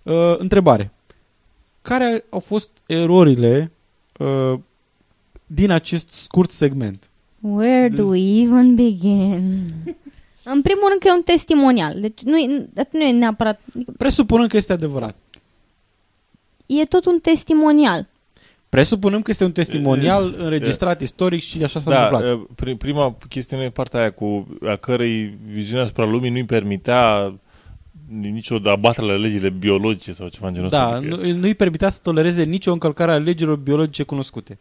Uh, 0.03 0.39
întrebare. 0.39 0.93
Care 1.83 2.25
au 2.31 2.41
fost 2.41 2.71
erorile 2.87 3.71
uh, 4.19 4.59
din 5.51 5.70
acest 5.70 6.11
scurt 6.11 6.51
segment? 6.51 7.09
Where 7.41 7.89
do 7.89 8.05
we 8.05 8.41
even 8.43 8.75
begin? 8.75 9.65
În 10.55 10.62
primul 10.62 10.89
rând 10.89 11.01
că 11.01 11.09
e 11.09 11.12
un 11.12 11.23
testimonial. 11.23 12.01
Deci 12.01 12.23
nu 12.23 12.39
e, 12.39 12.69
nu 12.91 13.03
e 13.03 13.12
neapărat... 13.12 13.61
Presupunând 13.97 14.49
că 14.51 14.57
este 14.57 14.73
adevărat. 14.73 15.16
E 16.66 16.85
tot 16.85 17.05
un 17.07 17.19
testimonial. 17.19 18.07
Presupunând 18.69 19.23
că 19.23 19.31
este 19.31 19.45
un 19.45 19.53
testimonial 19.53 20.35
înregistrat 20.39 21.01
istoric 21.01 21.43
și 21.43 21.62
așa 21.62 21.81
s-a 21.81 21.91
da, 21.91 22.07
întâmplat. 22.07 22.35
uh, 22.35 22.47
pri- 22.55 22.79
prima 22.79 23.16
chestiune 23.29 23.65
e 23.65 23.70
partea 23.70 24.01
aia 24.01 24.11
cu 24.11 24.59
a 24.66 24.77
cărei 24.77 25.39
viziunea 25.45 25.83
asupra 25.85 26.05
lumii 26.05 26.31
nu-i 26.31 26.45
permitea 26.45 27.35
nicio 28.09 28.61
abatere 28.65 29.07
la 29.07 29.16
legile 29.16 29.49
biologice 29.49 30.12
sau 30.12 30.29
ceva 30.29 30.49
în 30.49 30.55
genul 30.55 30.69
Da, 30.69 30.85
ăsta. 30.85 30.97
Adică, 30.97 31.15
nu, 31.15 31.33
nu 31.33 31.47
îi 31.47 31.55
permitea 31.55 31.89
să 31.89 31.99
tolereze 32.03 32.43
nicio 32.43 32.73
încălcare 32.73 33.12
a 33.12 33.19
legilor 33.19 33.57
biologice 33.57 34.03
cunoscute. 34.03 34.59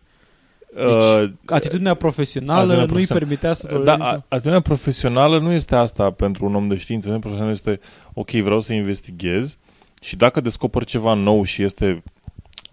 Deci, 0.75 0.85
uh, 0.85 1.29
atitudinea 1.45 1.93
profesională 1.93 2.73
atitudinea 2.73 2.85
nu 2.85 2.95
îi 2.95 3.05
profesională. 3.05 3.19
permitea 3.25 3.53
să 3.53 3.67
Da, 3.67 3.73
tolereze 3.73 4.03
a- 4.03 4.05
nicio... 4.05 4.25
atitudinea 4.27 4.61
profesională 4.61 5.39
nu 5.39 5.51
este 5.51 5.75
asta 5.75 6.11
pentru 6.11 6.45
un 6.45 6.55
om 6.55 6.67
de 6.67 6.75
știință. 6.77 7.09
Atitudinea 7.09 7.19
profesională 7.19 7.51
este, 7.51 7.79
ok, 8.13 8.29
vreau 8.29 8.59
să 8.59 8.73
investighez 8.73 9.57
și 10.01 10.15
dacă 10.15 10.41
descoper 10.41 10.83
ceva 10.83 11.13
nou 11.13 11.43
și 11.43 11.63
este, 11.63 12.03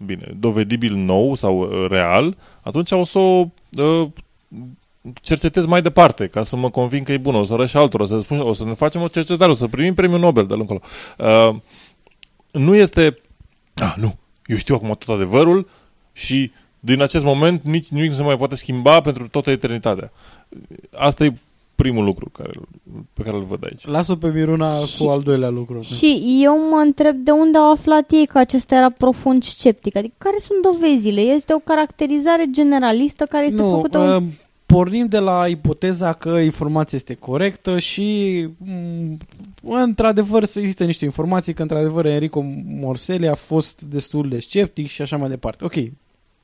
bine, 0.05 0.35
dovedibil 0.39 0.93
nou 0.95 1.35
sau 1.35 1.59
uh, 1.59 1.89
real, 1.89 2.37
atunci 2.61 2.91
o 2.91 3.03
să 3.03 3.19
o 3.19 3.45
uh, 3.77 4.07
cercetez 5.21 5.65
mai 5.65 5.81
departe, 5.81 6.27
ca 6.27 6.43
să 6.43 6.55
mă 6.55 6.69
convin 6.69 7.03
că 7.03 7.11
e 7.11 7.17
bună. 7.17 7.37
O 7.37 7.43
să 7.43 7.53
arăt 7.53 7.67
și 7.69 7.77
altora, 7.77 8.03
o 8.03 8.05
să, 8.05 8.19
spun, 8.19 8.39
o 8.39 8.53
să 8.53 8.63
ne 8.63 8.73
facem 8.73 9.01
o 9.01 9.07
cercetare, 9.07 9.51
o 9.51 9.53
să 9.53 9.67
primim 9.67 9.93
premiul 9.93 10.19
Nobel 10.19 10.45
de 10.45 10.53
încolo. 10.53 10.79
Uh, 11.17 11.55
nu 12.51 12.75
este, 12.75 13.17
ah, 13.73 13.93
nu, 13.97 14.15
eu 14.45 14.57
știu 14.57 14.75
acum 14.75 14.95
tot 14.99 15.15
adevărul 15.15 15.67
și 16.13 16.51
din 16.85 17.01
acest 17.01 17.23
moment 17.23 17.63
nici 17.63 17.87
nimic 17.89 18.09
nu 18.09 18.15
se 18.15 18.23
mai 18.23 18.37
poate 18.37 18.55
schimba 18.55 19.01
pentru 19.01 19.27
toată 19.27 19.49
eternitatea. 19.51 20.11
Asta 20.91 21.23
e 21.23 21.33
primul 21.75 22.03
lucru 22.03 22.29
care, 22.29 22.51
pe 23.13 23.23
care 23.23 23.35
îl 23.35 23.43
văd 23.43 23.63
aici. 23.63 23.85
Lasă 23.85 24.15
pe 24.15 24.27
Miruna 24.27 24.73
Și- 24.77 25.03
cu 25.03 25.09
al 25.09 25.21
doilea 25.21 25.49
lucru. 25.49 25.81
Și 25.81 26.39
eu 26.43 26.69
mă 26.69 26.81
întreb 26.85 27.15
de 27.15 27.31
unde 27.31 27.57
au 27.57 27.71
aflat 27.71 28.11
ei 28.11 28.25
că 28.25 28.37
acesta 28.37 28.75
era 28.75 28.89
profund 28.89 29.43
sceptic. 29.43 29.95
Adică 29.95 30.13
care 30.17 30.35
sunt 30.39 30.73
dovezile? 30.73 31.21
Este 31.21 31.53
o 31.53 31.59
caracterizare 31.59 32.45
generalistă 32.51 33.25
care 33.25 33.45
este 33.45 33.61
nu, 33.61 33.69
făcută... 33.69 33.99
uh, 33.99 34.15
un... 34.15 34.29
pornim 34.65 35.05
de 35.05 35.19
la 35.19 35.47
ipoteza 35.47 36.13
că 36.13 36.29
informația 36.29 36.97
este 36.97 37.13
corectă 37.13 37.79
și 37.79 38.39
m, 38.57 39.17
într-adevăr 39.61 40.43
să 40.43 40.59
există 40.59 40.83
niște 40.83 41.05
informații 41.05 41.53
că 41.53 41.61
într-adevăr 41.61 42.05
Enrico 42.05 42.43
Morselli 42.65 43.27
a 43.27 43.35
fost 43.35 43.81
destul 43.81 44.29
de 44.29 44.39
sceptic 44.39 44.87
și 44.87 45.01
așa 45.01 45.17
mai 45.17 45.29
departe. 45.29 45.63
Ok, 45.65 45.73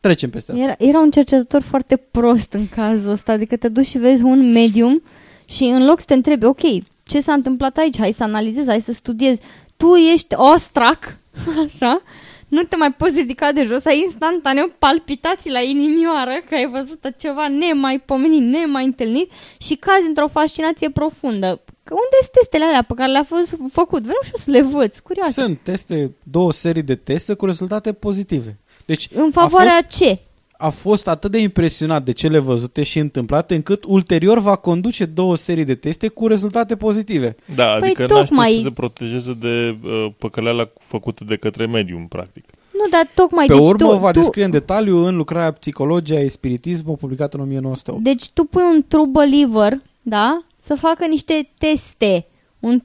trecem 0.01 0.29
peste 0.29 0.51
asta. 0.51 0.63
Era, 0.63 0.75
era 0.77 0.99
un 0.99 1.11
cercetător 1.11 1.61
foarte 1.61 1.95
prost 1.95 2.53
în 2.53 2.69
cazul 2.69 3.11
ăsta. 3.11 3.31
Adică 3.31 3.55
te 3.55 3.67
duci 3.67 3.85
și 3.85 3.97
vezi 3.97 4.23
un 4.23 4.51
medium 4.51 5.01
și 5.45 5.63
în 5.63 5.85
loc 5.85 5.99
să 5.99 6.05
te 6.05 6.13
întrebi, 6.13 6.45
ok, 6.45 6.61
ce 7.03 7.19
s-a 7.19 7.33
întâmplat 7.33 7.77
aici? 7.77 7.99
Hai 7.99 8.11
să 8.11 8.23
analizezi, 8.23 8.67
hai 8.67 8.81
să 8.81 8.91
studiezi. 8.91 9.41
Tu 9.77 9.95
ești 9.95 10.35
ostrac, 10.37 11.17
așa, 11.65 12.01
nu 12.47 12.63
te 12.63 12.75
mai 12.75 12.93
poți 12.93 13.19
ridica 13.19 13.51
de 13.51 13.63
jos, 13.63 13.85
ai 13.85 14.01
instantaneu 14.05 14.71
palpitații 14.79 15.51
la 15.51 15.59
inimioară 15.59 16.31
că 16.49 16.55
ai 16.55 16.67
văzut 16.67 17.13
ceva 17.17 17.47
nemaipomenit, 17.47 18.41
nemai 18.41 18.85
întâlnit 18.85 19.31
și 19.57 19.75
cazi 19.75 20.07
într-o 20.07 20.27
fascinație 20.27 20.89
profundă. 20.89 21.61
Că 21.83 21.93
unde 21.93 22.17
sunt 22.19 22.31
testele 22.31 22.63
alea 22.63 22.81
pe 22.81 22.93
care 22.93 23.11
le-a 23.11 23.23
fost 23.23 23.55
făcut? 23.71 24.01
Vreau 24.01 24.19
și 24.23 24.31
eu 24.33 24.41
să 24.43 24.51
le 24.51 24.61
văd, 24.61 24.91
sunt 24.91 25.03
curioasă. 25.03 25.41
Sunt 25.41 25.59
teste, 25.63 26.15
două 26.23 26.51
serii 26.51 26.83
de 26.83 26.95
teste 26.95 27.33
cu 27.33 27.45
rezultate 27.45 27.93
pozitive. 27.93 28.59
Deci 28.85 29.07
În 29.13 29.31
favoarea 29.31 29.71
a 29.71 29.81
fost, 29.81 29.97
ce? 29.97 30.19
a 30.57 30.69
fost 30.69 31.07
atât 31.07 31.31
de 31.31 31.37
impresionat 31.39 32.03
de 32.03 32.11
cele 32.11 32.39
văzute 32.39 32.83
și 32.83 32.99
întâmplate 32.99 33.55
încât 33.55 33.83
ulterior 33.87 34.39
va 34.39 34.55
conduce 34.55 35.05
două 35.05 35.35
serii 35.35 35.63
de 35.63 35.75
teste 35.75 36.07
cu 36.07 36.27
rezultate 36.27 36.75
pozitive. 36.75 37.35
Da, 37.55 37.65
Păi 37.65 37.87
adică 37.87 38.01
n-a 38.01 38.07
tocmai- 38.07 38.47
știut 38.47 38.61
să 38.61 38.67
se 38.67 38.73
protejeze 38.73 39.33
de 39.33 39.77
uh, 39.83 40.07
păcăleala 40.17 40.69
făcută 40.79 41.23
de 41.23 41.35
către 41.35 41.65
medium, 41.65 42.07
practic. 42.07 42.45
Nu, 42.73 42.87
dar 42.89 43.09
tocmai... 43.15 43.45
Pe 43.45 43.53
deci 43.53 43.61
urmă 43.63 43.87
tu, 43.87 43.93
o 43.93 43.97
va 43.97 44.11
tu, 44.11 44.19
descrie 44.19 44.43
în 44.43 44.51
detaliu 44.51 44.97
în 44.97 45.15
lucrarea 45.15 45.51
Psihologia 45.51 46.19
e 46.19 46.27
Spiritismul 46.27 46.95
publicată 46.95 47.37
în 47.37 47.43
1908. 47.43 48.03
Deci 48.03 48.29
tu 48.29 48.43
pui 48.43 48.63
un 48.73 48.83
true 48.87 49.05
believer, 49.11 49.81
da? 50.01 50.43
Să 50.59 50.75
facă 50.75 51.05
niște 51.05 51.49
teste. 51.57 52.25
Un... 52.59 52.81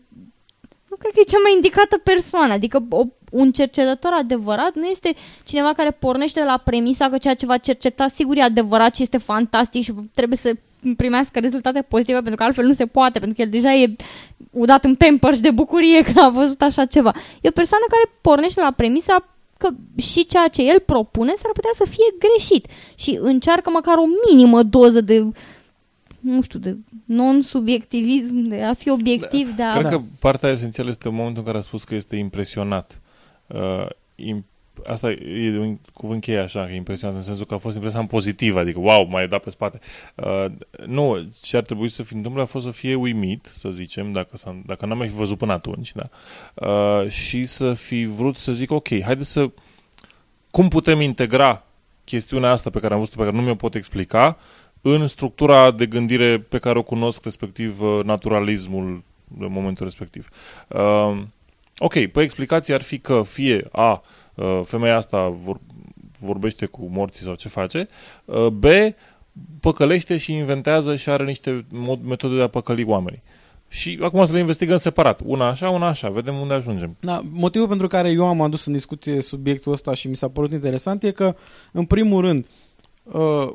Nu 0.89 0.97
cred 0.97 1.13
că 1.13 1.21
e 1.21 1.31
cea 1.31 1.39
mai 1.43 1.53
indicată 1.55 1.99
persoană. 1.99 2.53
Adică 2.53 2.87
o, 2.91 3.05
un 3.31 3.53
cercetător 3.53 4.13
adevărat 4.19 4.75
nu 4.75 4.85
este 4.85 5.15
cineva 5.45 5.73
care 5.73 5.91
pornește 5.91 6.41
de 6.41 6.47
la 6.47 6.57
premisa 6.57 7.09
că 7.09 7.19
ceea 7.19 7.35
ce 7.35 7.47
va 7.47 7.57
cerceta 7.57 8.09
sigur 8.09 8.37
e 8.37 8.43
adevărat 8.43 8.97
și 8.97 9.03
este 9.03 9.19
fantastic 9.19 9.83
și 9.83 9.93
trebuie 10.15 10.39
să 10.39 10.53
primească 10.97 11.39
rezultate 11.39 11.83
pozitive 11.83 12.19
pentru 12.19 12.37
că 12.37 12.43
altfel 12.43 12.67
nu 12.67 12.73
se 12.73 12.87
poate, 12.87 13.19
pentru 13.19 13.37
că 13.37 13.43
el 13.43 13.49
deja 13.49 13.75
e 13.75 13.97
udat 14.51 14.85
în 14.85 14.95
pampers 14.95 15.41
de 15.41 15.51
bucurie 15.51 16.03
că 16.03 16.21
a 16.21 16.29
văzut 16.29 16.63
așa 16.63 16.85
ceva. 16.85 17.13
E 17.41 17.49
o 17.49 17.61
persoană 17.61 17.85
care 17.89 18.19
pornește 18.21 18.61
de 18.61 18.67
la 18.67 18.73
premisa 18.73 19.29
că 19.59 19.69
și 19.97 20.27
ceea 20.27 20.49
ce 20.49 20.63
el 20.63 20.81
propune 20.81 21.33
s-ar 21.37 21.51
putea 21.53 21.71
să 21.75 21.85
fie 21.85 22.15
greșit 22.19 22.67
și 22.95 23.19
încearcă 23.21 23.71
măcar 23.71 23.97
o 23.97 24.05
minimă 24.31 24.63
doză 24.63 25.01
de 25.01 25.27
nu 26.21 26.43
știu, 26.43 26.59
de 26.59 26.77
non-subiectivism, 27.05 28.35
de 28.35 28.63
a 28.63 28.75
fi 28.75 28.91
obiectiv, 28.91 29.57
de 29.57 29.63
a... 29.63 29.79
Cred 29.79 29.91
că 29.91 30.01
partea 30.19 30.51
esențială 30.51 30.89
este 30.89 31.09
momentul 31.09 31.39
în 31.39 31.45
care 31.45 31.59
a 31.59 31.61
spus 31.61 31.85
că 31.85 31.95
este 31.95 32.17
impresionat. 32.17 33.01
Uh, 33.47 33.87
im- 34.17 34.45
asta 34.85 35.11
e 35.11 35.59
un 35.59 35.79
cuvânt 35.93 36.21
cheie 36.21 36.39
așa, 36.39 36.65
că 36.65 36.73
e 36.73 36.77
impresionat, 36.77 37.17
în 37.17 37.23
sensul 37.23 37.47
că 37.47 37.55
a 37.55 37.59
fost 37.59 37.75
impresionat 37.75 38.09
pozitiv, 38.09 38.57
adică 38.57 38.79
wow, 38.79 39.07
mai 39.09 39.29
dat 39.29 39.43
pe 39.43 39.51
spate. 39.51 39.81
Uh, 40.15 40.45
nu, 40.87 41.29
ce 41.43 41.57
ar 41.57 41.63
trebui 41.63 41.89
să 41.89 42.03
fi 42.03 42.15
întâmplat 42.15 42.45
a 42.45 42.49
fost 42.49 42.65
să 42.65 42.71
fie 42.71 42.95
uimit, 42.95 43.53
să 43.57 43.71
zicem, 43.71 44.13
dacă, 44.13 44.37
s-a, 44.37 44.63
dacă 44.67 44.87
n-am 44.87 44.99
mai 44.99 45.09
fi 45.09 45.15
văzut 45.15 45.39
până 45.39 45.53
atunci, 45.53 45.93
da? 45.93 46.09
Uh, 46.69 47.11
și 47.11 47.47
să 47.47 47.75
fi 47.75 48.05
vrut 48.05 48.37
să 48.37 48.53
zic, 48.53 48.71
ok, 48.71 48.89
haide 49.03 49.23
să... 49.23 49.51
Cum 50.51 50.69
putem 50.69 51.01
integra 51.01 51.65
chestiunea 52.05 52.51
asta 52.51 52.71
pe 52.71 52.81
care 52.81 52.93
am 52.93 52.99
văzut-o, 52.99 53.19
pe 53.19 53.25
care 53.25 53.37
nu 53.37 53.43
mi-o 53.43 53.55
pot 53.55 53.75
explica, 53.75 54.39
în 54.81 55.07
structura 55.07 55.71
de 55.71 55.87
gândire 55.87 56.39
pe 56.39 56.59
care 56.59 56.79
o 56.79 56.83
cunosc, 56.83 57.25
respectiv 57.25 57.81
uh, 57.81 58.05
naturalismul 58.05 59.03
în 59.39 59.53
momentul 59.53 59.85
respectiv. 59.85 60.29
Uh, 60.69 61.23
ok, 61.79 62.07
păi 62.07 62.25
explicația 62.25 62.75
ar 62.75 62.83
fi 62.83 62.99
că 62.99 63.23
fie 63.23 63.69
A, 63.73 64.03
uh, 64.35 64.61
femeia 64.65 64.97
asta 64.97 65.29
vor, 65.29 65.61
vorbește 66.19 66.67
cu 66.67 66.89
morții 66.91 67.25
sau 67.25 67.35
ce 67.35 67.49
face, 67.49 67.89
uh, 68.25 68.47
B, 68.47 68.65
păcălește 69.61 70.17
și 70.17 70.33
inventează 70.33 70.97
și 70.97 71.11
are 71.11 71.25
niște 71.25 71.67
mod, 71.71 72.05
metode 72.05 72.37
de 72.37 72.43
a 72.43 72.49
păcăli 72.49 72.85
oamenii. 72.85 73.23
Și 73.69 73.99
acum 74.03 74.25
să 74.25 74.33
le 74.33 74.39
investigăm 74.39 74.77
separat. 74.77 75.21
Una 75.25 75.49
așa, 75.49 75.71
una 75.71 75.87
așa. 75.87 76.09
Vedem 76.09 76.35
unde 76.35 76.55
ajungem. 76.55 76.97
Da, 77.01 77.25
motivul 77.31 77.69
pentru 77.69 77.87
care 77.87 78.11
eu 78.11 78.27
am 78.27 78.41
adus 78.41 78.65
în 78.65 78.73
discuție 78.73 79.21
subiectul 79.21 79.73
ăsta 79.73 79.95
și 79.95 80.09
mi 80.09 80.17
s-a 80.17 80.29
părut 80.29 80.53
interesant 80.53 81.03
e 81.03 81.11
că, 81.11 81.35
în 81.73 81.85
primul 81.85 82.21
rând, 82.21 82.47
uh, 83.03 83.53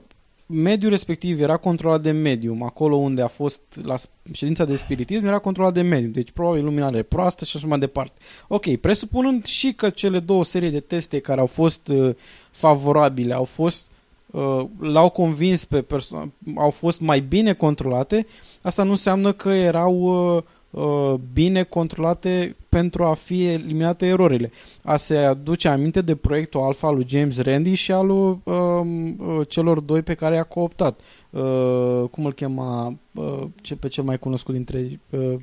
mediul 0.52 0.92
respectiv 0.92 1.42
era 1.42 1.58
controlat 1.58 2.02
de 2.02 2.12
medium, 2.12 2.64
acolo 2.64 2.96
unde 2.96 3.22
a 3.22 3.28
fost 3.28 3.62
la 3.84 3.96
ședința 4.32 4.66
de 4.66 4.76
spiritism 4.76 5.26
era 5.26 5.40
controlat 5.40 5.74
de 5.74 5.82
medium, 5.82 6.12
deci 6.12 6.32
probabil 6.32 6.62
iluminare 6.62 7.04
proastă 7.04 7.46
și 7.46 7.58
așa 7.58 7.68
mai 7.68 7.80
departe. 7.80 8.14
Ok, 8.48 8.76
presupunând 8.76 9.46
și 9.46 9.74
că 9.74 9.90
cele 9.90 10.20
două 10.20 10.46
serii 10.46 10.70
de 10.70 10.80
teste 10.80 11.20
care 11.20 11.40
au 11.40 11.46
fost 11.46 11.88
uh, 11.88 12.16
favorabile 12.52 13.34
au 13.34 13.44
fost 13.44 13.92
uh, 14.32 14.66
l-au 14.80 15.10
convins 15.10 15.66
pe 15.66 15.82
persoană, 15.82 16.32
au 16.56 16.70
fost 16.70 17.02
mai 17.02 17.20
bine 17.20 17.54
controlate, 17.54 18.26
asta 18.62 18.84
nu 18.84 18.90
înseamnă 18.90 19.32
că 19.32 19.50
erau 19.50 19.96
uh, 20.36 20.44
uh, 20.72 21.14
bine 21.34 21.64
controlate 21.64 22.56
pentru 22.70 23.04
a 23.04 23.14
fi 23.14 23.48
eliminate 23.48 24.06
erorile. 24.06 24.52
A 24.84 24.98
se 24.98 25.18
aduce 25.18 25.68
aminte 25.68 26.02
de 26.02 26.16
proiectul 26.16 26.62
Alpha 26.62 26.88
al 26.88 26.96
lui 26.96 27.06
James 27.08 27.38
Randi 27.42 27.74
și 27.74 27.92
al 27.92 28.06
lui 28.06 28.40
um, 28.44 29.10
uh, 29.20 29.48
celor 29.48 29.80
doi 29.80 30.02
pe 30.02 30.14
care 30.14 30.36
i-a 30.36 30.44
cooptat. 30.44 31.00
Uh, 31.30 32.04
cum 32.12 32.26
îl 32.26 32.34
chema 32.34 32.98
uh, 33.14 33.44
ce, 33.62 33.76
pe 33.76 33.88
cel 33.88 34.04
mai 34.04 34.20
cunoscut 34.20 34.54
dintre 34.54 35.00
uh, 35.10 35.34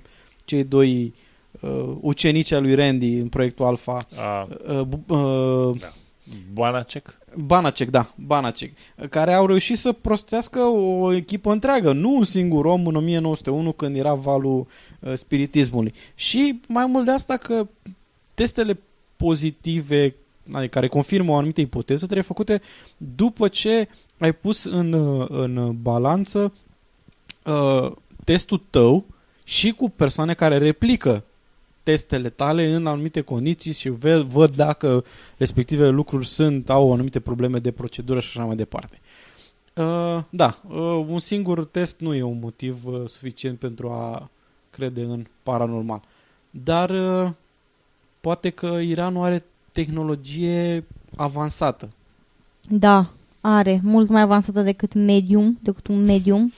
cei 0.45 0.65
doi 0.65 1.15
uh, 1.61 1.97
ucenici 2.01 2.53
al 2.53 2.63
lui 2.63 2.75
Randy 2.75 3.13
în 3.19 3.29
proiectul 3.29 3.65
Alpha? 3.67 4.07
A, 4.17 4.49
Uh, 4.69 4.81
bu- 4.81 5.15
uh, 5.15 5.79
da. 5.81 5.93
Banacek? 6.53 7.18
Banacek, 7.37 7.91
da, 7.91 8.13
Banacek, 8.15 8.73
care 9.11 9.33
au 9.33 9.47
reușit 9.47 9.79
să 9.79 9.93
prostească 9.93 10.61
o 10.61 11.13
echipă 11.13 11.53
întreagă, 11.53 11.93
nu 11.93 12.15
un 12.15 12.25
singur 12.25 12.65
om 12.65 12.87
în 12.87 12.95
1901 12.95 13.73
când 13.73 13.97
era 13.97 14.15
valul 14.15 14.67
uh, 15.01 15.13
spiritismului. 15.15 15.93
Și 16.15 16.61
mai 16.69 16.87
mult 16.87 17.05
de 17.05 17.11
asta 17.11 17.37
că 17.37 17.69
testele 18.35 18.79
pozitive 19.17 20.15
adică 20.53 20.71
care 20.71 20.89
confirmă 20.89 21.33
o 21.33 21.37
anumită 21.37 21.61
ipoteză 21.61 22.05
trebuie 22.05 22.25
făcute 22.25 22.61
după 22.97 23.49
ce 23.49 23.89
ai 24.19 24.33
pus 24.33 24.65
în, 24.65 24.93
uh, 24.93 25.27
în 25.29 25.77
balanță 25.83 26.53
uh, 27.45 27.93
testul 28.25 28.63
tău 28.71 29.05
și 29.45 29.73
cu 29.73 29.89
persoane 29.89 30.35
care 30.35 30.59
replică 30.59 31.25
testele 31.89 32.29
tale 32.29 32.75
în 32.75 32.87
anumite 32.87 33.21
condiții 33.21 33.73
și 33.73 33.89
ve- 33.89 34.17
văd 34.17 34.57
dacă 34.57 35.05
respectivele 35.37 35.89
lucruri 35.89 36.27
sunt, 36.27 36.71
au 36.71 36.93
anumite 36.93 37.21
probleme 37.21 37.59
de 37.59 37.71
procedură 37.71 38.21
și 38.21 38.29
așa 38.39 38.47
mai 38.47 38.57
departe. 38.57 38.99
Uh, 39.75 40.23
da, 40.31 40.59
uh, 40.69 41.05
un 41.09 41.19
singur 41.19 41.65
test 41.65 42.01
nu 42.01 42.15
e 42.15 42.23
un 42.23 42.39
motiv 42.41 42.87
uh, 42.87 43.03
suficient 43.07 43.59
pentru 43.59 43.89
a 43.91 44.31
crede 44.71 45.01
în 45.03 45.27
paranormal. 45.43 46.01
Dar 46.51 46.91
uh, 46.91 47.31
poate 48.21 48.51
că 48.51 48.67
Iranul 48.67 49.25
are 49.25 49.45
tehnologie 49.73 50.85
avansată. 51.17 51.89
Da, 52.69 53.11
are, 53.41 53.81
mult 53.83 54.09
mai 54.09 54.21
avansată 54.21 54.63
decât 54.63 54.95
medium, 54.95 55.59
decât 55.63 55.87
un 55.87 56.05
medium. 56.05 56.53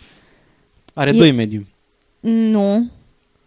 Are 0.94 1.10
E- 1.10 1.18
doi 1.18 1.32
mediumi. 1.32 1.68
Nu, 2.20 2.90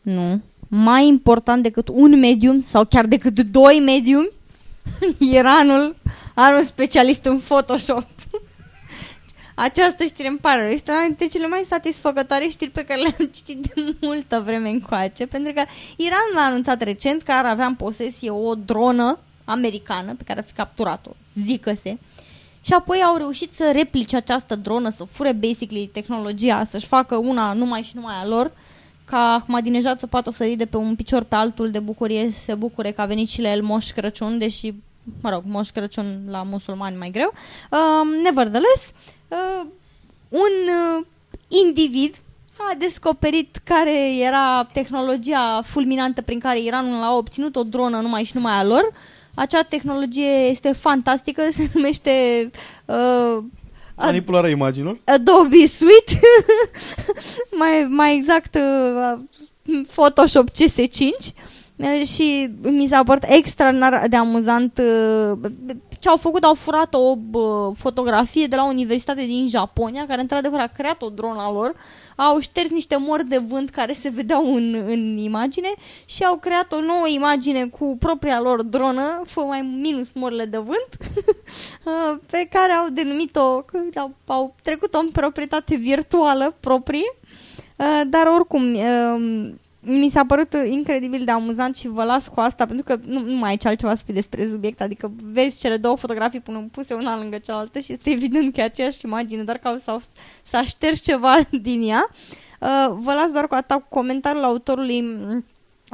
nu. 0.02 0.42
Mai 0.76 1.08
important 1.08 1.64
decât 1.64 1.88
un 1.88 2.20
medium 2.20 2.62
sau 2.62 2.86
chiar 2.86 3.06
decât 3.06 3.40
doi 3.40 3.82
mediumi, 3.86 4.30
Iranul 5.34 5.96
are 6.36 6.56
un 6.56 6.64
specialist 6.64 7.26
în 7.26 7.40
Photoshop. 7.40 8.06
Această 9.56 10.04
știre 10.04 10.28
îmi 10.28 10.38
pare 10.38 10.62
rău. 10.62 10.72
Este 10.72 10.92
una 10.92 11.06
dintre 11.06 11.28
cele 11.28 11.48
mai 11.48 11.64
satisfăcătoare 11.68 12.48
știri 12.48 12.72
pe 12.72 12.86
care 12.86 13.02
le-am 13.02 13.30
citit 13.36 13.62
de 13.62 13.96
multă 14.02 14.42
vreme 14.46 14.70
încoace, 14.70 15.26
pentru 15.26 15.54
că 15.54 15.64
Iranul 15.96 16.38
a 16.38 16.46
anunțat 16.46 16.82
recent 16.82 17.22
că 17.22 17.32
ar 17.32 17.46
avea 17.46 17.66
în 17.66 17.76
posesie 17.76 18.30
o 18.30 18.56
dronă 18.56 19.20
americană 19.46 20.14
pe 20.16 20.24
care 20.24 20.40
ar 20.40 20.46
fi 20.46 20.54
capturat-o, 20.54 21.12
zică-se, 21.46 21.98
și 22.62 22.74
apoi 22.74 23.02
au 23.02 23.18
reușit 23.18 23.54
să 23.54 23.72
replice 23.74 24.16
această 24.16 24.56
dronă, 24.56 24.90
să 24.90 25.04
fure 25.04 25.32
basically 25.32 25.90
tehnologia, 25.94 26.64
să-și 26.64 26.88
facă 26.88 27.16
una 27.16 27.54
numai 27.54 27.82
și 27.82 27.96
numai 27.96 28.16
a 28.16 28.28
lor, 28.28 28.52
ca 29.06 29.34
Ahmadinejad 29.34 30.00
să 30.00 30.08
poată 30.08 30.32
sări 30.32 30.56
de 30.56 30.66
pe 30.66 30.78
un 30.78 30.96
picior 30.96 31.24
pe 31.24 31.36
altul 31.36 31.72
de 31.72 31.80
bucurie, 31.80 32.32
să 32.32 32.40
se 32.40 32.56
bucure 32.56 32.92
că 32.92 33.02
a 33.02 33.06
venit 33.06 33.28
și 33.28 33.42
la 33.42 33.52
el 33.52 33.62
Moș 33.62 33.90
Crăciun, 33.90 34.38
deși, 34.38 34.74
mă 35.22 35.30
rog, 35.30 35.44
Moș 35.46 35.70
Crăciun 35.70 36.22
la 36.30 36.44
musulmani 36.44 36.98
mai 36.98 37.10
greu. 37.10 37.34
Uh, 37.72 38.22
nevertheless, 38.24 38.92
uh, 39.28 39.66
un 40.30 40.52
uh, 41.00 41.06
individ 41.66 42.16
a 42.58 42.76
descoperit 42.78 43.62
care 43.64 44.18
era 44.18 44.70
tehnologia 44.74 45.62
fulminantă 45.66 46.22
prin 46.22 46.40
care 46.40 46.62
Iranul 46.62 47.04
a 47.04 47.16
obținut 47.16 47.56
o 47.56 47.64
dronă 47.64 48.00
numai 48.00 48.24
și 48.24 48.36
numai 48.36 48.54
a 48.54 48.64
lor. 48.64 48.92
Acea 49.34 49.62
tehnologie 49.62 50.48
este 50.50 50.72
fantastică, 50.72 51.42
se 51.52 51.70
numește 51.74 52.12
uh, 52.86 53.38
Manipularea 53.98 54.52
imaginilor. 54.52 54.98
Adobe 55.06 55.68
Suite, 55.68 56.20
mai, 57.60 57.86
mai 57.90 58.16
exact 58.16 58.56
uh, 58.56 59.20
Photoshop 59.88 60.50
CS5 60.52 61.02
uh, 61.02 61.53
și 62.06 62.50
mi 62.62 62.88
s-a 62.88 63.04
părut 63.04 63.24
extraordinar 63.28 64.08
de 64.08 64.16
amuzant 64.16 64.78
uh, 64.78 65.52
ce 66.00 66.10
au 66.10 66.18
făcut, 66.18 66.44
au 66.44 66.54
furat 66.54 66.94
o 66.94 67.16
bă, 67.16 67.72
fotografie 67.76 68.46
de 68.46 68.56
la 68.56 68.64
o 68.64 68.68
universitate 68.68 69.26
din 69.26 69.48
Japonia, 69.48 70.06
care 70.08 70.22
într-adevăr 70.22 70.60
a 70.60 70.68
creat 70.68 71.02
o 71.02 71.10
dronă 71.10 71.42
a 71.42 71.52
lor, 71.52 71.76
au 72.16 72.40
șters 72.40 72.70
niște 72.70 72.96
mori 73.00 73.28
de 73.28 73.38
vânt 73.38 73.70
care 73.70 73.94
se 73.94 74.10
vedeau 74.10 74.56
în, 74.56 74.84
în 74.88 75.18
imagine 75.18 75.74
și 76.06 76.24
au 76.24 76.36
creat 76.36 76.72
o 76.72 76.82
nouă 76.82 77.08
imagine 77.08 77.66
cu 77.66 77.98
propria 78.00 78.42
lor 78.42 78.64
dronă, 78.64 79.22
fă 79.26 79.42
mai 79.42 79.62
minus 79.82 80.12
morile 80.14 80.46
de 80.46 80.58
vânt, 80.58 80.98
pe 82.32 82.48
care 82.52 82.72
au 82.72 82.90
denumit-o, 82.90 83.66
au, 83.96 84.16
au 84.26 84.56
trecut-o 84.64 84.98
în 84.98 85.10
proprietate 85.10 85.76
virtuală 85.76 86.56
proprie, 86.60 87.14
dar 88.08 88.28
oricum 88.28 88.76
mi 89.86 90.10
s-a 90.10 90.26
părut 90.26 90.54
incredibil 90.70 91.26
de 91.26 91.32
amuzant 91.32 91.76
și 91.76 91.88
vă 91.88 92.04
las 92.04 92.28
cu 92.28 92.40
asta 92.40 92.66
pentru 92.66 92.84
că 92.84 93.00
nu, 93.06 93.20
nu 93.20 93.36
mai 93.36 93.50
ai 93.50 93.58
ce 93.58 93.68
altceva 93.68 93.92
să 93.92 93.98
spui 93.98 94.14
despre 94.14 94.48
subiect, 94.48 94.82
adică 94.82 95.12
vezi 95.24 95.60
cele 95.60 95.78
două 95.78 95.96
fotografii 95.96 96.40
până 96.40 96.68
puse 96.72 96.94
una 96.94 97.18
lângă 97.18 97.38
cealaltă 97.38 97.80
și 97.80 97.92
este 97.92 98.10
evident 98.10 98.54
că 98.54 98.60
e 98.60 98.64
aceeași 98.64 99.06
imagine, 99.06 99.44
doar 99.44 99.58
că 99.58 99.76
s-a, 99.84 100.00
s-a 100.44 100.64
șters 100.64 101.02
ceva 101.02 101.36
din 101.62 101.82
ea. 101.82 102.10
Uh, 102.60 102.96
vă 103.00 103.14
las 103.14 103.32
doar 103.32 103.48
cu 103.48 103.54
atât 103.54 103.84
comentariul 103.90 104.44
autorului 104.44 105.18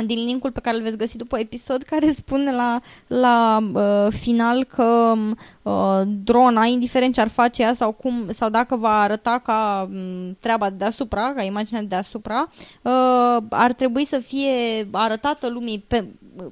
din 0.06 0.26
linkul 0.26 0.52
pe 0.52 0.60
care 0.60 0.78
îl 0.78 0.84
veți 0.84 0.98
găsi 0.98 1.18
după 1.18 1.40
episod, 1.40 1.82
care 1.82 2.11
spune 2.11 2.52
la, 2.52 2.82
la 3.07 3.60
uh, 3.74 4.14
final 4.20 4.64
că 4.64 5.14
uh, 5.61 6.02
drona, 6.24 6.66
indiferent 6.66 7.14
ce 7.14 7.22
ar 7.22 7.28
face 7.28 7.61
ea 7.61 7.74
sau, 7.74 7.91
cum, 7.91 8.30
sau 8.34 8.49
dacă 8.49 8.76
va 8.76 8.99
arăta 9.02 9.41
ca 9.44 9.90
um, 9.91 10.38
treaba 10.40 10.70
de 10.70 10.76
deasupra, 10.76 11.34
ca 11.34 11.44
imaginea 11.44 11.82
de 11.82 11.88
deasupra, 11.88 12.49
uh, 12.82 13.38
ar 13.49 13.74
trebui 13.74 14.06
să 14.06 14.18
fie 14.18 14.88
arătată 14.91 15.49
lumii 15.49 15.84
pe, 15.88 16.06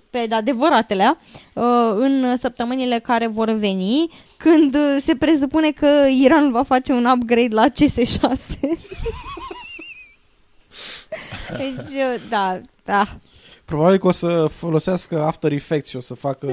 pe 0.09 0.27
adevăratelea 0.29 1.17
uh, 1.53 1.63
în 1.95 2.37
săptămânile 2.37 2.99
care 2.99 3.27
vor 3.27 3.49
veni, 3.49 4.09
când 4.37 4.77
se 5.01 5.15
presupune 5.15 5.71
că 5.71 6.05
Iranul 6.21 6.51
va 6.51 6.63
face 6.63 6.91
un 6.93 7.05
upgrade 7.05 7.53
la 7.53 7.65
CS6. 7.67 8.59
deci, 11.57 11.95
uh, 11.95 12.21
da, 12.29 12.61
da. 12.83 13.17
Probabil 13.65 13.97
că 13.97 14.07
o 14.07 14.11
să 14.11 14.45
folosească 14.45 15.23
After 15.23 15.51
Effects 15.51 15.89
și 15.89 15.95
o 15.95 15.99
să 15.99 16.13
facă 16.13 16.47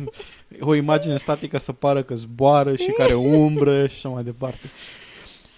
o 0.60 0.74
imagine 0.74 1.16
statică 1.16 1.58
să 1.58 1.72
pară 1.72 2.02
că 2.02 2.14
zboară 2.14 2.76
și 2.76 2.90
care 2.96 3.14
umbră 3.14 3.86
și 3.86 3.94
așa 3.94 4.08
mai 4.08 4.22
departe. 4.22 4.70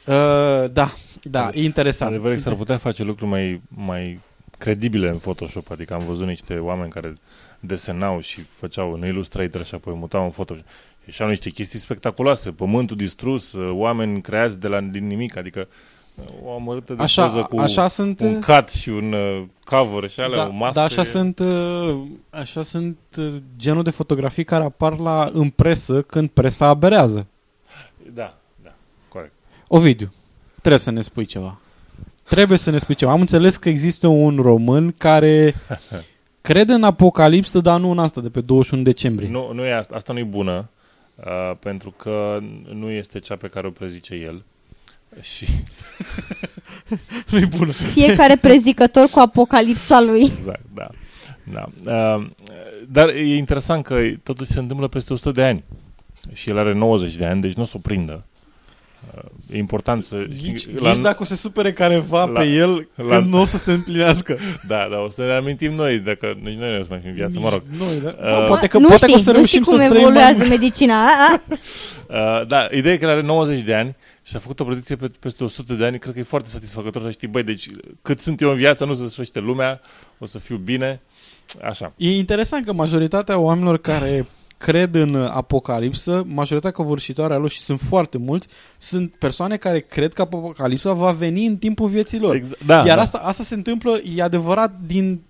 Uh, 0.06 0.70
da, 0.72 0.94
da, 1.22 1.50
e 1.52 1.62
interesant. 1.62 2.10
Adevărat 2.10 2.38
s-ar 2.38 2.54
putea 2.54 2.76
face 2.76 3.02
lucruri 3.02 3.30
mai, 3.30 3.60
mai 3.68 4.20
credibile 4.58 5.08
în 5.08 5.18
Photoshop, 5.18 5.70
adică 5.70 5.94
am 5.94 6.04
văzut 6.06 6.26
niște 6.26 6.54
oameni 6.54 6.90
care 6.90 7.14
desenau 7.60 8.20
și 8.20 8.40
făceau 8.40 8.92
în 8.92 9.06
Illustrator 9.06 9.64
și 9.64 9.74
apoi 9.74 9.94
mutau 9.94 10.24
în 10.24 10.30
Photoshop 10.30 10.66
și 11.06 11.22
au 11.22 11.28
niște 11.28 11.50
chestii 11.50 11.78
spectaculoase, 11.78 12.50
pământul 12.50 12.96
distrus, 12.96 13.56
oameni 13.68 14.20
creați 14.20 14.58
de 14.58 14.68
la 14.68 14.80
din 14.80 15.06
nimic, 15.06 15.36
adică 15.36 15.68
o 16.44 16.54
amărâtă 16.54 16.94
de 16.94 17.02
așa, 17.02 17.22
poză 17.22 17.42
cu 17.42 17.58
așa 17.58 17.88
sunt, 17.88 18.20
un 18.20 18.40
cut 18.40 18.68
și 18.68 18.88
un 18.88 19.12
uh, 19.12 19.44
cover 19.64 20.10
și 20.10 20.20
alea, 20.20 20.38
da, 20.38 20.46
o 20.46 20.52
mască. 20.52 20.78
Da, 20.78 20.84
așa 20.84 21.02
sunt, 21.02 21.38
uh, 21.38 22.00
așa 22.30 22.62
sunt 22.62 22.98
uh, 23.16 23.32
genul 23.56 23.82
de 23.82 23.90
fotografii 23.90 24.44
care 24.44 24.64
apar 24.64 24.98
la, 24.98 25.30
în 25.32 25.50
presă 25.50 26.02
când 26.02 26.28
presa 26.28 26.66
aberează. 26.66 27.26
Da, 28.14 28.34
da, 28.62 28.72
corect. 29.08 29.32
Ovidiu, 29.68 30.12
trebuie 30.58 30.78
să 30.78 30.90
ne 30.90 31.00
spui 31.00 31.24
ceva. 31.24 31.58
Trebuie 32.24 32.58
să 32.58 32.70
ne 32.70 32.78
spui 32.78 32.94
ceva. 32.94 33.12
Am 33.12 33.20
înțeles 33.20 33.56
că 33.56 33.68
există 33.68 34.06
un 34.06 34.36
român 34.36 34.92
care 34.92 35.54
crede 36.48 36.72
în 36.72 36.84
apocalipsă, 36.84 37.60
dar 37.60 37.80
nu 37.80 37.90
în 37.90 37.98
asta 37.98 38.20
de 38.20 38.28
pe 38.28 38.40
21 38.40 38.82
decembrie. 38.82 39.28
Nu, 39.28 39.52
nu 39.52 39.64
e 39.64 39.74
asta, 39.74 39.94
asta 39.94 40.12
nu 40.12 40.18
e 40.18 40.24
bună, 40.24 40.70
uh, 41.14 41.56
pentru 41.58 41.90
că 41.90 42.38
nu 42.72 42.90
este 42.90 43.18
cea 43.18 43.36
pe 43.36 43.46
care 43.46 43.66
o 43.66 43.70
prezice 43.70 44.14
el. 44.14 44.44
Și... 45.20 45.46
nu 47.30 47.38
e 47.38 47.48
bună. 47.56 47.72
Fiecare 47.72 48.36
prezicător 48.46 49.08
cu 49.08 49.18
apocalipsa 49.18 50.00
lui. 50.00 50.22
Exact, 50.22 50.64
da. 50.74 50.88
da. 51.52 51.68
Uh, 51.92 52.26
dar 52.88 53.08
e 53.08 53.36
interesant 53.36 53.84
că 53.84 54.00
totuși 54.22 54.52
se 54.52 54.58
întâmplă 54.58 54.88
peste 54.88 55.12
100 55.12 55.30
de 55.30 55.42
ani. 55.42 55.64
Și 56.32 56.48
el 56.48 56.58
are 56.58 56.74
90 56.74 57.14
de 57.14 57.24
ani, 57.26 57.40
deci 57.40 57.52
nu 57.52 57.62
o 57.62 57.66
să 57.66 57.74
o 57.76 57.80
prindă. 57.82 58.24
Uh, 59.14 59.22
e 59.52 59.58
important 59.58 60.02
să... 60.02 60.26
Ghici, 60.42 60.66
la, 60.78 60.92
ghici 60.92 61.02
dacă 61.02 61.16
o 61.20 61.24
să 61.24 61.34
se 61.34 61.40
supere 61.40 61.72
careva 61.72 62.24
la, 62.24 62.40
pe 62.40 62.46
el 62.46 62.88
la, 62.94 63.04
când 63.04 63.32
nu 63.32 63.40
o 63.40 63.44
să 63.44 63.56
se 63.56 63.72
împlinească. 63.72 64.38
Da, 64.66 64.88
da, 64.90 64.98
o 64.98 65.10
să 65.10 65.22
ne 65.22 65.32
amintim 65.32 65.72
noi, 65.72 65.98
dacă 65.98 66.38
nici 66.42 66.58
noi 66.58 66.70
nu 66.70 66.78
o 66.78 66.82
să 66.82 66.88
mai 66.90 67.00
fim 67.02 67.12
viață, 67.12 67.38
mă 67.38 67.48
rog. 67.48 67.62
Noi, 67.78 68.00
da. 68.02 68.38
Uh, 68.38 68.46
poate 68.46 68.66
că, 68.66 68.78
nu 68.78 68.86
poate 68.86 69.06
știi, 69.06 69.12
că 69.12 69.18
o 69.18 69.22
să 69.22 69.30
reușim 69.30 69.58
nu 69.58 69.64
știi 69.64 69.78
să 69.78 69.88
cum 69.88 69.98
evoluează 69.98 70.46
medicina. 70.46 70.94
uh, 72.06 72.46
da, 72.46 72.68
ideea 72.70 72.94
e 72.94 72.96
că 72.96 73.04
el 73.04 73.10
are 73.10 73.22
90 73.22 73.60
de 73.60 73.74
ani 73.74 73.96
și 74.28 74.36
a 74.36 74.38
făcut 74.38 74.60
o 74.60 74.64
predicție 74.64 74.96
pe, 74.96 75.10
peste 75.20 75.44
100 75.44 75.74
de 75.74 75.84
ani, 75.84 75.98
cred 75.98 76.12
că 76.12 76.18
e 76.18 76.22
foarte 76.22 76.48
satisfăcător 76.48 77.02
să 77.02 77.10
știi, 77.10 77.28
băi, 77.28 77.42
deci 77.42 77.66
cât 78.02 78.20
sunt 78.20 78.40
eu 78.40 78.50
în 78.50 78.56
viață, 78.56 78.84
nu 78.84 78.94
se 78.94 79.06
sfârșește 79.06 79.40
lumea, 79.40 79.80
o 80.18 80.26
să 80.26 80.38
fiu 80.38 80.56
bine, 80.56 81.00
așa. 81.62 81.92
E 81.96 82.16
interesant 82.16 82.64
că 82.64 82.72
majoritatea 82.72 83.38
oamenilor 83.38 83.78
care 83.78 84.26
cred 84.58 84.94
în 84.94 85.14
apocalipsă, 85.14 86.24
majoritatea 86.26 86.82
covârșitoare 86.82 87.34
a 87.34 87.36
lor 87.36 87.50
și 87.50 87.60
sunt 87.60 87.80
foarte 87.80 88.18
mulți, 88.18 88.48
sunt 88.78 89.14
persoane 89.14 89.56
care 89.56 89.80
cred 89.80 90.12
că 90.12 90.22
apocalipsa 90.22 90.92
va 90.92 91.10
veni 91.10 91.46
în 91.46 91.56
timpul 91.56 91.88
vieții 91.88 92.18
lor. 92.18 92.34
Exact, 92.34 92.64
da, 92.66 92.86
Iar 92.86 92.96
da. 92.96 93.02
asta, 93.02 93.18
asta 93.18 93.42
se 93.42 93.54
întâmplă, 93.54 94.00
e 94.16 94.22
adevărat, 94.22 94.80
din 94.86 95.20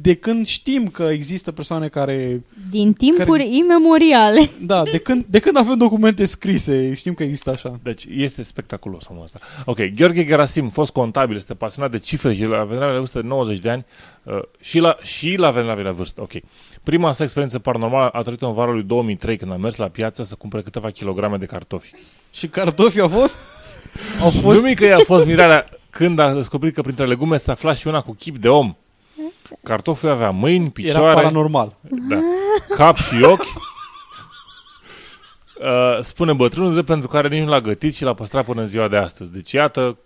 de 0.00 0.14
când 0.14 0.46
știm 0.46 0.88
că 0.88 1.02
există 1.02 1.52
persoane 1.52 1.88
care... 1.88 2.42
Din 2.70 2.92
timpuri 2.92 3.42
care, 3.42 3.56
imemoriale. 3.56 4.50
Da, 4.60 4.82
de 4.82 4.98
când, 4.98 5.24
de 5.28 5.38
când 5.38 5.56
avem 5.56 5.78
documente 5.78 6.26
scrise, 6.26 6.94
știm 6.94 7.14
că 7.14 7.22
există 7.22 7.50
așa. 7.50 7.78
Deci 7.82 8.06
este 8.10 8.42
spectaculos 8.42 9.06
omul 9.10 9.22
ăsta. 9.22 9.38
Ok, 9.64 9.78
Gheorghe 9.94 10.24
Gerasim, 10.24 10.68
fost 10.68 10.92
contabil, 10.92 11.36
este 11.36 11.54
pasionat 11.54 11.90
de 11.90 11.98
cifre 11.98 12.34
și 12.34 12.44
la 12.44 12.64
venea 12.64 12.86
la 12.86 12.98
vârstă 12.98 13.20
de 13.20 13.26
90 13.26 13.58
de 13.58 13.70
ani 13.70 13.84
uh, 14.22 14.38
și 14.60 14.78
la, 14.78 14.96
și 15.02 15.34
la 15.36 15.50
venea 15.50 15.74
la 15.74 15.90
vârstă. 15.90 16.20
Ok. 16.20 16.32
Prima 16.82 17.12
sa 17.12 17.22
experiență 17.22 17.58
paranormală 17.58 18.08
a 18.08 18.22
trăit 18.22 18.42
în 18.42 18.52
vara 18.52 18.72
lui 18.72 18.82
2003 18.82 19.36
când 19.36 19.52
a 19.52 19.56
mers 19.56 19.76
la 19.76 19.88
piață 19.88 20.22
să 20.22 20.34
cumpere 20.34 20.62
câteva 20.62 20.90
kilograme 20.90 21.36
de 21.36 21.46
cartofi. 21.46 21.90
Și 22.32 22.48
cartofii 22.48 23.00
au 23.00 23.08
fost? 23.08 23.36
au 24.20 24.30
fost... 24.30 24.62
Nu 24.62 24.68
mică 24.68 24.84
i-a 24.84 24.98
fost 24.98 25.26
mirarea 25.26 25.64
când 25.90 26.18
a 26.18 26.34
descoperit 26.34 26.74
că 26.74 26.82
printre 26.82 27.06
legume 27.06 27.36
se 27.36 27.50
afla 27.50 27.74
și 27.74 27.86
una 27.86 28.00
cu 28.00 28.12
chip 28.12 28.38
de 28.38 28.48
om. 28.48 28.76
Cartoful 29.62 30.08
avea 30.08 30.30
mâini, 30.30 30.70
picioare... 30.70 31.04
Era 31.04 31.14
paranormal. 31.14 31.76
Da. 32.08 32.18
Cap 32.74 32.96
și 32.96 33.22
ochi. 33.22 33.44
Uh, 35.60 35.98
spune 36.00 36.32
bătrânul 36.32 36.74
de 36.74 36.82
pentru 36.82 37.08
care 37.08 37.28
nici 37.28 37.42
nu 37.42 37.48
l-a 37.48 37.60
gătit 37.60 37.94
și 37.94 38.04
l-a 38.04 38.14
păstrat 38.14 38.44
până 38.44 38.60
în 38.60 38.66
ziua 38.66 38.88
de 38.88 38.96
astăzi. 38.96 39.32
Deci 39.32 39.52
iată, 39.52 39.98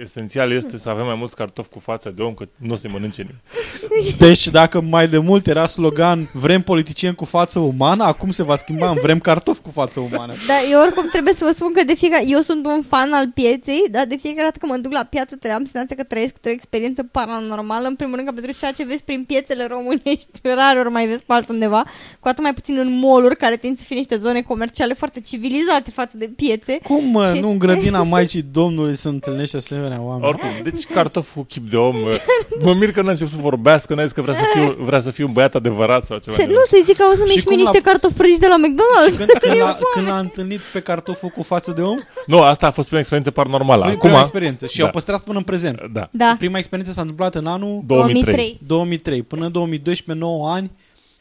esențial 0.00 0.52
este 0.52 0.78
să 0.78 0.88
avem 0.88 1.06
mai 1.06 1.14
mulți 1.14 1.36
cartofi 1.36 1.68
cu 1.68 1.78
fața 1.78 2.10
de 2.10 2.22
om, 2.22 2.34
că 2.34 2.48
nu 2.56 2.76
se 2.76 2.88
mănânce 2.88 3.22
nimeni. 3.22 3.42
Deci 4.26 4.48
dacă 4.48 4.80
mai 4.80 5.08
de 5.08 5.18
mult 5.18 5.46
era 5.46 5.66
slogan 5.66 6.28
vrem 6.32 6.62
politicieni 6.62 7.14
cu 7.14 7.24
față 7.24 7.58
umană, 7.58 8.04
acum 8.04 8.30
se 8.30 8.42
va 8.42 8.56
schimba 8.56 8.90
în 8.90 8.98
vrem 9.02 9.18
cartofi 9.18 9.60
cu 9.60 9.70
față 9.70 10.00
umană. 10.00 10.32
Da, 10.46 10.54
eu 10.70 10.80
oricum 10.80 11.08
trebuie 11.12 11.34
să 11.34 11.44
vă 11.44 11.52
spun 11.54 11.72
că 11.72 11.84
de 11.84 11.94
fiecare... 11.94 12.24
Eu 12.26 12.40
sunt 12.40 12.66
un 12.66 12.82
fan 12.88 13.12
al 13.12 13.30
pieței, 13.34 13.84
dar 13.90 14.06
de 14.06 14.16
fiecare 14.16 14.44
dată 14.44 14.58
când 14.58 14.72
mă 14.72 14.78
duc 14.78 14.92
la 14.92 15.04
piață 15.04 15.38
am 15.54 15.64
senzația 15.64 15.96
că 15.96 16.02
trăiesc 16.02 16.34
o 16.46 16.48
experiență 16.48 17.02
paranormală, 17.02 17.86
în 17.86 17.96
primul 17.96 18.14
rând 18.14 18.26
că 18.26 18.34
pentru 18.34 18.52
ceea 18.52 18.72
ce 18.72 18.84
vezi 18.84 19.02
prin 19.02 19.24
piețele 19.24 19.66
românești, 19.66 20.30
rar 20.58 20.76
ori 20.76 20.90
mai 20.90 21.06
vezi 21.06 21.24
pe 21.24 21.32
altundeva, 21.32 21.82
cu 22.20 22.28
atât 22.28 22.42
mai 22.42 22.54
puțin 22.54 22.78
în 22.78 22.98
mall 22.98 23.34
care 23.34 23.56
tind 23.56 23.78
să 23.78 23.84
fie 23.84 23.96
niște 23.96 24.16
zone 24.16 24.42
comerciale 24.42 24.94
foarte 24.94 25.20
civilizate 25.20 25.90
față 25.90 26.16
de 26.16 26.30
piețe. 26.36 26.78
Cum, 26.82 27.04
mă, 27.04 27.32
și... 27.34 27.40
nu 27.40 27.50
în 27.50 27.58
grădina 27.58 28.02
Maicii 28.18 28.42
Domnului 28.52 28.96
se 28.96 29.08
întâlnește 29.08 29.60
asemenea 29.78 30.04
oameni? 30.04 30.26
Oricum, 30.26 30.48
deci 30.62 30.86
cartoful 30.86 31.44
chip 31.44 31.70
de 31.70 31.76
om. 31.76 31.96
Mă 32.64 32.74
mir 32.74 32.92
că 32.92 33.02
n-a 33.02 33.10
început 33.10 33.32
să 33.32 33.38
vorbească, 33.40 33.94
n-a 33.94 34.02
zis 34.02 34.12
că 34.12 34.22
vrea 34.22 34.34
să 34.34 34.42
fiu, 34.52 34.76
vrea 34.78 34.98
să 34.98 35.10
fiu 35.10 35.26
un 35.26 35.32
băiat 35.32 35.54
adevărat 35.54 36.04
sau 36.04 36.18
ceva. 36.18 36.36
Se, 36.36 36.46
nu, 36.46 36.60
să-i 36.68 36.82
zic 36.84 36.96
că 36.96 37.04
o 37.12 37.16
să-mi 37.16 37.30
ieși 37.30 37.44
niște 37.48 37.80
cartofi 37.80 38.14
prăjiți 38.14 38.40
de 38.40 38.46
la 38.46 38.56
McDonald's. 38.56 39.12
Și 39.12 39.16
când, 39.16 39.30
când, 39.40 39.62
a, 39.62 39.78
când 39.94 40.08
a 40.08 40.18
întâlnit 40.18 40.60
pe 40.60 40.80
cartoful 40.80 41.28
cu 41.28 41.42
față 41.42 41.70
de 41.70 41.82
om? 41.82 41.96
Nu, 42.26 42.40
asta 42.40 42.66
a 42.66 42.70
fost 42.70 42.86
prima 42.86 43.00
experiență 43.00 43.32
paranormală. 43.32 43.82
Prima 43.82 43.96
Acum, 43.96 44.20
experiență 44.20 44.66
și 44.66 44.78
da. 44.78 44.84
au 44.84 44.90
păstrat 44.90 45.22
până 45.22 45.38
în 45.38 45.44
prezent. 45.44 45.82
Da. 45.92 46.08
da. 46.12 46.34
Prima 46.38 46.58
experiență 46.58 46.92
s-a 46.92 47.00
întâmplat 47.00 47.34
în 47.34 47.46
anul 47.46 47.82
2003. 47.86 48.60
2003. 48.66 49.22
Până 49.22 49.44
în 49.44 49.52
2012, 49.52 50.24
9 50.24 50.50
ani. 50.50 50.70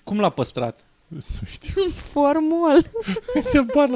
Cum 0.03 0.19
l-a 0.19 0.29
păstrat? 0.29 0.79
Nu 1.07 1.47
știu. 1.51 1.83
Formol. 2.11 2.85
Se 3.51 3.59
pare 3.73 3.93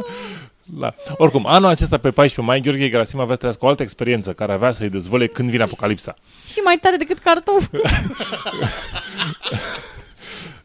Da. 0.74 0.94
Oricum, 1.18 1.46
anul 1.48 1.70
acesta 1.70 1.98
pe 1.98 2.12
14 2.12 2.42
mai, 2.42 2.62
Gheorghe 2.62 2.90
Gerasim 2.90 3.20
avea 3.20 3.34
să 3.34 3.38
trăiască 3.38 3.66
o 3.66 3.68
altă 3.68 3.82
experiență 3.82 4.34
care 4.34 4.54
avea 4.54 4.72
să-i 4.72 4.90
dezvăle 4.90 5.28
când 5.28 5.50
vine 5.50 5.64
apocalipsa. 5.64 6.16
Și 6.48 6.60
mai 6.64 6.78
tare 6.82 6.96
decât 6.96 7.18
cartof. 7.18 7.68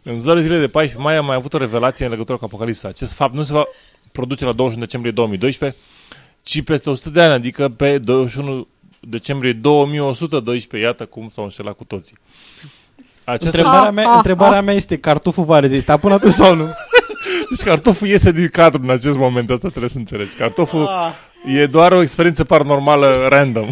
În 0.03 0.19
zilele 0.19 0.41
zile 0.41 0.59
de 0.59 0.69
14 0.69 1.09
mai 1.09 1.17
am 1.17 1.25
mai 1.25 1.37
avut 1.37 1.55
o 1.55 1.59
revelație 1.59 2.05
în 2.05 2.11
legătură 2.11 2.39
cu 2.39 2.45
apocalipsa. 2.45 2.89
Acest 2.89 3.13
fapt 3.13 3.33
nu 3.33 3.43
se 3.43 3.53
va 3.53 3.65
produce 4.13 4.45
la 4.45 4.53
21 4.53 4.85
decembrie 4.85 5.13
2012, 5.13 5.79
ci 6.43 6.63
peste 6.63 6.91
100 6.91 7.11
de 7.11 7.23
ani, 7.23 7.33
adică 7.33 7.69
pe 7.69 7.99
21 7.99 8.69
decembrie 9.01 9.53
2112. 9.53 10.89
Iată 10.89 11.07
cum 11.07 11.29
s-au 11.29 11.45
înșelat 11.45 11.77
cu 11.77 11.85
toții. 11.85 12.17
Aceasta... 13.25 13.59
Întrebarea, 13.59 13.91
mea, 13.91 14.17
întrebarea 14.17 14.63
mea 14.63 14.75
este, 14.75 14.99
cartoful 14.99 15.45
va 15.45 15.59
rezista 15.59 15.97
până 15.97 16.15
atunci 16.15 16.33
sau 16.33 16.55
nu? 16.55 16.69
Deci 17.49 17.63
cartoful 17.63 18.07
iese 18.07 18.33
din 18.33 18.49
cadru 18.49 18.81
în 18.83 18.91
acest 18.91 19.17
moment, 19.17 19.51
asta 19.51 19.69
trebuie 19.69 19.91
să 19.91 19.99
înțelegi. 19.99 20.35
Cartoful 20.35 20.87
ah. 20.87 21.13
e 21.57 21.67
doar 21.67 21.93
o 21.93 22.03
experiență 22.03 22.45
paranormală 22.45 23.27
random. 23.29 23.69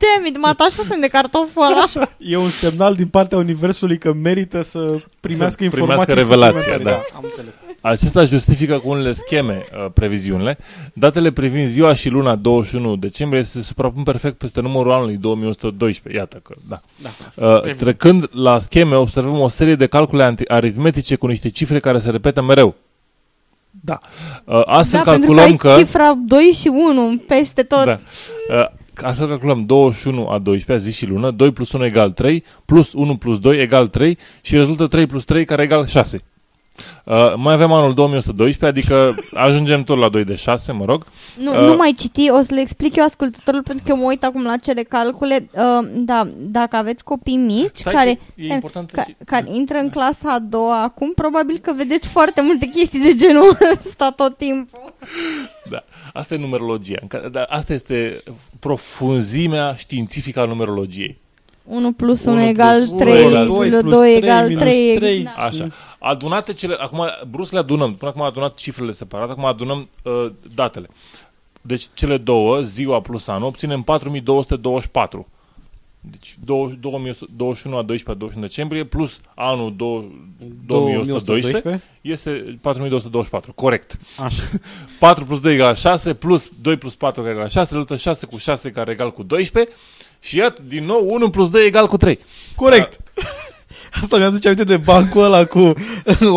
Damn 0.00 0.26
it, 0.26 0.38
mă 0.38 0.46
atașasem 0.46 1.00
de 1.00 1.08
cartoful 1.08 1.62
ăla. 1.62 2.06
E 2.18 2.36
un 2.36 2.50
semnal 2.50 2.94
din 2.94 3.06
partea 3.06 3.38
Universului 3.38 3.98
că 3.98 4.12
merită 4.12 4.62
să 4.62 5.00
primească 5.20 5.56
să 5.58 5.64
informații. 5.64 6.04
Primească 6.04 6.34
revelația, 6.34 6.78
da. 6.78 6.90
da. 6.90 7.02
Am 7.14 7.20
înțeles. 7.24 7.64
Acesta 7.80 8.24
justifică 8.24 8.78
cu 8.78 8.88
unele 8.88 9.12
scheme 9.12 9.64
uh, 9.72 9.90
previziunile. 9.94 10.58
Datele 10.92 11.30
privind 11.30 11.68
ziua 11.68 11.94
și 11.94 12.08
luna 12.08 12.34
21 12.34 12.96
decembrie 12.96 13.42
se 13.42 13.60
suprapun 13.60 14.02
perfect 14.02 14.38
peste 14.38 14.60
numărul 14.60 14.92
anului 14.92 15.16
2112. 15.16 16.20
Iată 16.20 16.40
că, 16.42 16.54
da. 16.68 16.80
da. 17.02 17.46
Uh, 17.46 17.74
trecând 17.74 18.28
la 18.32 18.58
scheme, 18.58 18.94
observăm 18.94 19.40
o 19.40 19.48
serie 19.48 19.74
de 19.74 19.86
calcule 19.86 20.34
aritmetice 20.48 21.16
cu 21.16 21.26
niște 21.26 21.48
cifre 21.48 21.80
care 21.80 21.98
se 21.98 22.10
repetă 22.10 22.42
mereu. 22.42 22.74
Da. 23.70 23.98
Uh, 24.44 24.62
astfel 24.64 25.02
da, 25.04 25.10
calculăm 25.10 25.44
pentru 25.44 25.56
că, 25.56 25.68
ai 25.68 25.76
că 25.76 25.82
cifra 25.82 26.14
2 26.26 26.42
și 26.42 26.68
1 26.68 27.22
peste 27.26 27.62
tot. 27.62 27.84
Da. 27.84 27.96
Uh, 28.48 28.78
Astfel 29.02 29.28
calculăm 29.28 29.66
21 29.66 30.28
a 30.28 30.38
12 30.38 30.88
zi 30.88 30.96
și 30.96 31.06
lună, 31.06 31.30
2 31.30 31.52
plus 31.52 31.72
1 31.72 31.84
egal 31.84 32.10
3, 32.10 32.44
plus 32.64 32.92
1 32.92 33.16
plus 33.16 33.38
2 33.38 33.60
egal 33.60 33.88
3 33.88 34.18
și 34.40 34.56
rezultă 34.56 34.86
3 34.86 35.06
plus 35.06 35.24
3 35.24 35.44
care 35.44 35.62
egal 35.62 35.86
6. 35.86 36.22
Uh, 37.04 37.34
mai 37.36 37.54
avem 37.54 37.72
anul 37.72 37.94
2112, 37.94 38.66
adică 38.66 39.14
ajungem 39.46 39.82
tot 39.82 39.98
la 39.98 40.08
2 40.08 40.24
de 40.24 40.34
6, 40.34 40.72
mă 40.72 40.84
rog. 40.84 41.06
Nu, 41.38 41.50
uh, 41.50 41.58
nu 41.58 41.76
mai 41.76 41.94
citi, 41.98 42.30
o 42.30 42.40
să 42.40 42.54
le 42.54 42.60
explic 42.60 42.96
eu 42.96 43.04
ascultătorul 43.04 43.62
pentru 43.62 43.84
că 43.86 43.94
mă 43.94 44.04
uit 44.04 44.24
acum 44.24 44.42
la 44.42 44.56
cele 44.56 44.82
calcule. 44.82 45.46
Uh, 45.54 45.88
da, 45.92 46.28
dacă 46.36 46.76
aveți 46.76 47.04
copii 47.04 47.36
mici 47.36 47.76
Stai 47.76 47.92
care, 47.92 48.20
e 48.34 48.52
important 48.52 48.90
ca, 48.90 49.02
și... 49.02 49.16
care 49.24 49.46
intră 49.52 49.78
în 49.78 49.88
clasa 49.88 50.32
a 50.32 50.38
doua 50.38 50.82
acum, 50.82 51.12
probabil 51.14 51.58
că 51.58 51.72
vedeți 51.76 52.08
foarte 52.08 52.40
multe 52.42 52.66
chestii 52.66 53.00
de 53.00 53.14
genul 53.14 53.58
ăsta 53.84 54.10
tot 54.10 54.36
timpul. 54.36 54.94
Da, 55.70 55.84
asta 56.12 56.34
e 56.34 56.38
numerologia. 56.38 56.98
Dar 57.32 57.46
asta 57.50 57.72
este 57.72 58.22
profunzimea 58.58 59.74
științifică 59.74 60.40
a 60.40 60.44
numerologiei. 60.44 61.18
1 61.64 61.92
plus 61.92 62.24
1 62.24 62.42
egal 62.42 62.86
3, 62.86 63.30
2 63.46 63.70
plus 63.70 63.92
2 63.92 64.16
egal 64.16 64.54
3. 64.54 64.94
3. 64.96 65.28
Așa. 65.36 65.68
Adunate 66.02 66.52
cele, 66.52 66.74
acum 66.74 67.06
brusc 67.28 67.52
le 67.52 67.58
adunăm, 67.58 67.94
până 67.94 68.10
acum 68.10 68.22
am 68.22 68.28
adunat 68.28 68.54
cifrele 68.54 68.90
separate, 68.90 69.30
acum 69.30 69.44
adunăm 69.44 69.88
uh, 70.02 70.32
datele. 70.54 70.88
Deci 71.60 71.88
cele 71.94 72.16
două, 72.16 72.60
ziua 72.60 73.00
plus 73.00 73.26
anul, 73.26 73.46
obținem 73.46 73.82
4224. 73.82 75.28
Deci 76.00 76.36
2021 76.44 77.76
a 77.76 77.82
12 77.82 78.10
a 78.10 78.14
21 78.14 78.46
decembrie 78.46 78.84
plus 78.84 79.20
anul 79.34 79.74
2112 79.76 81.82
este 82.00 82.58
4224. 82.60 83.52
Corect. 83.52 83.98
Așa. 84.18 84.42
4 84.98 85.24
plus 85.24 85.40
2 85.40 85.54
egal 85.54 85.74
6 85.74 86.14
plus 86.14 86.50
2 86.60 86.76
plus 86.76 86.94
4 86.94 87.30
egal 87.30 87.48
6, 87.48 87.72
rezultă 87.72 87.96
6 87.96 88.26
cu 88.26 88.36
6 88.36 88.70
care 88.70 88.90
egal 88.90 89.12
cu 89.12 89.22
12 89.22 89.74
și 90.20 90.36
iată 90.36 90.62
din 90.66 90.84
nou 90.84 91.10
1 91.10 91.30
plus 91.30 91.50
2 91.50 91.66
egal 91.66 91.86
cu 91.86 91.96
3. 91.96 92.18
Corect. 92.56 92.98
Da. 93.14 93.22
Asta 94.02 94.16
mi-aduce 94.16 94.48
aminte 94.48 94.76
de 94.76 94.76
bancul 94.76 95.24
ăla 95.24 95.44
cu 95.44 95.72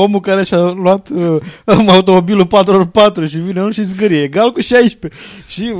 omul 0.05 0.19
care 0.19 0.43
și-a 0.43 0.57
luat 0.57 1.09
uh, 1.09 1.41
automobilul 1.87 2.47
4x4 2.47 3.29
și 3.29 3.37
vine 3.37 3.59
unul 3.59 3.71
și 3.71 3.83
zgârie, 3.83 4.21
egal 4.21 4.51
cu 4.51 4.61
16. 4.61 5.19
Și 5.47 5.73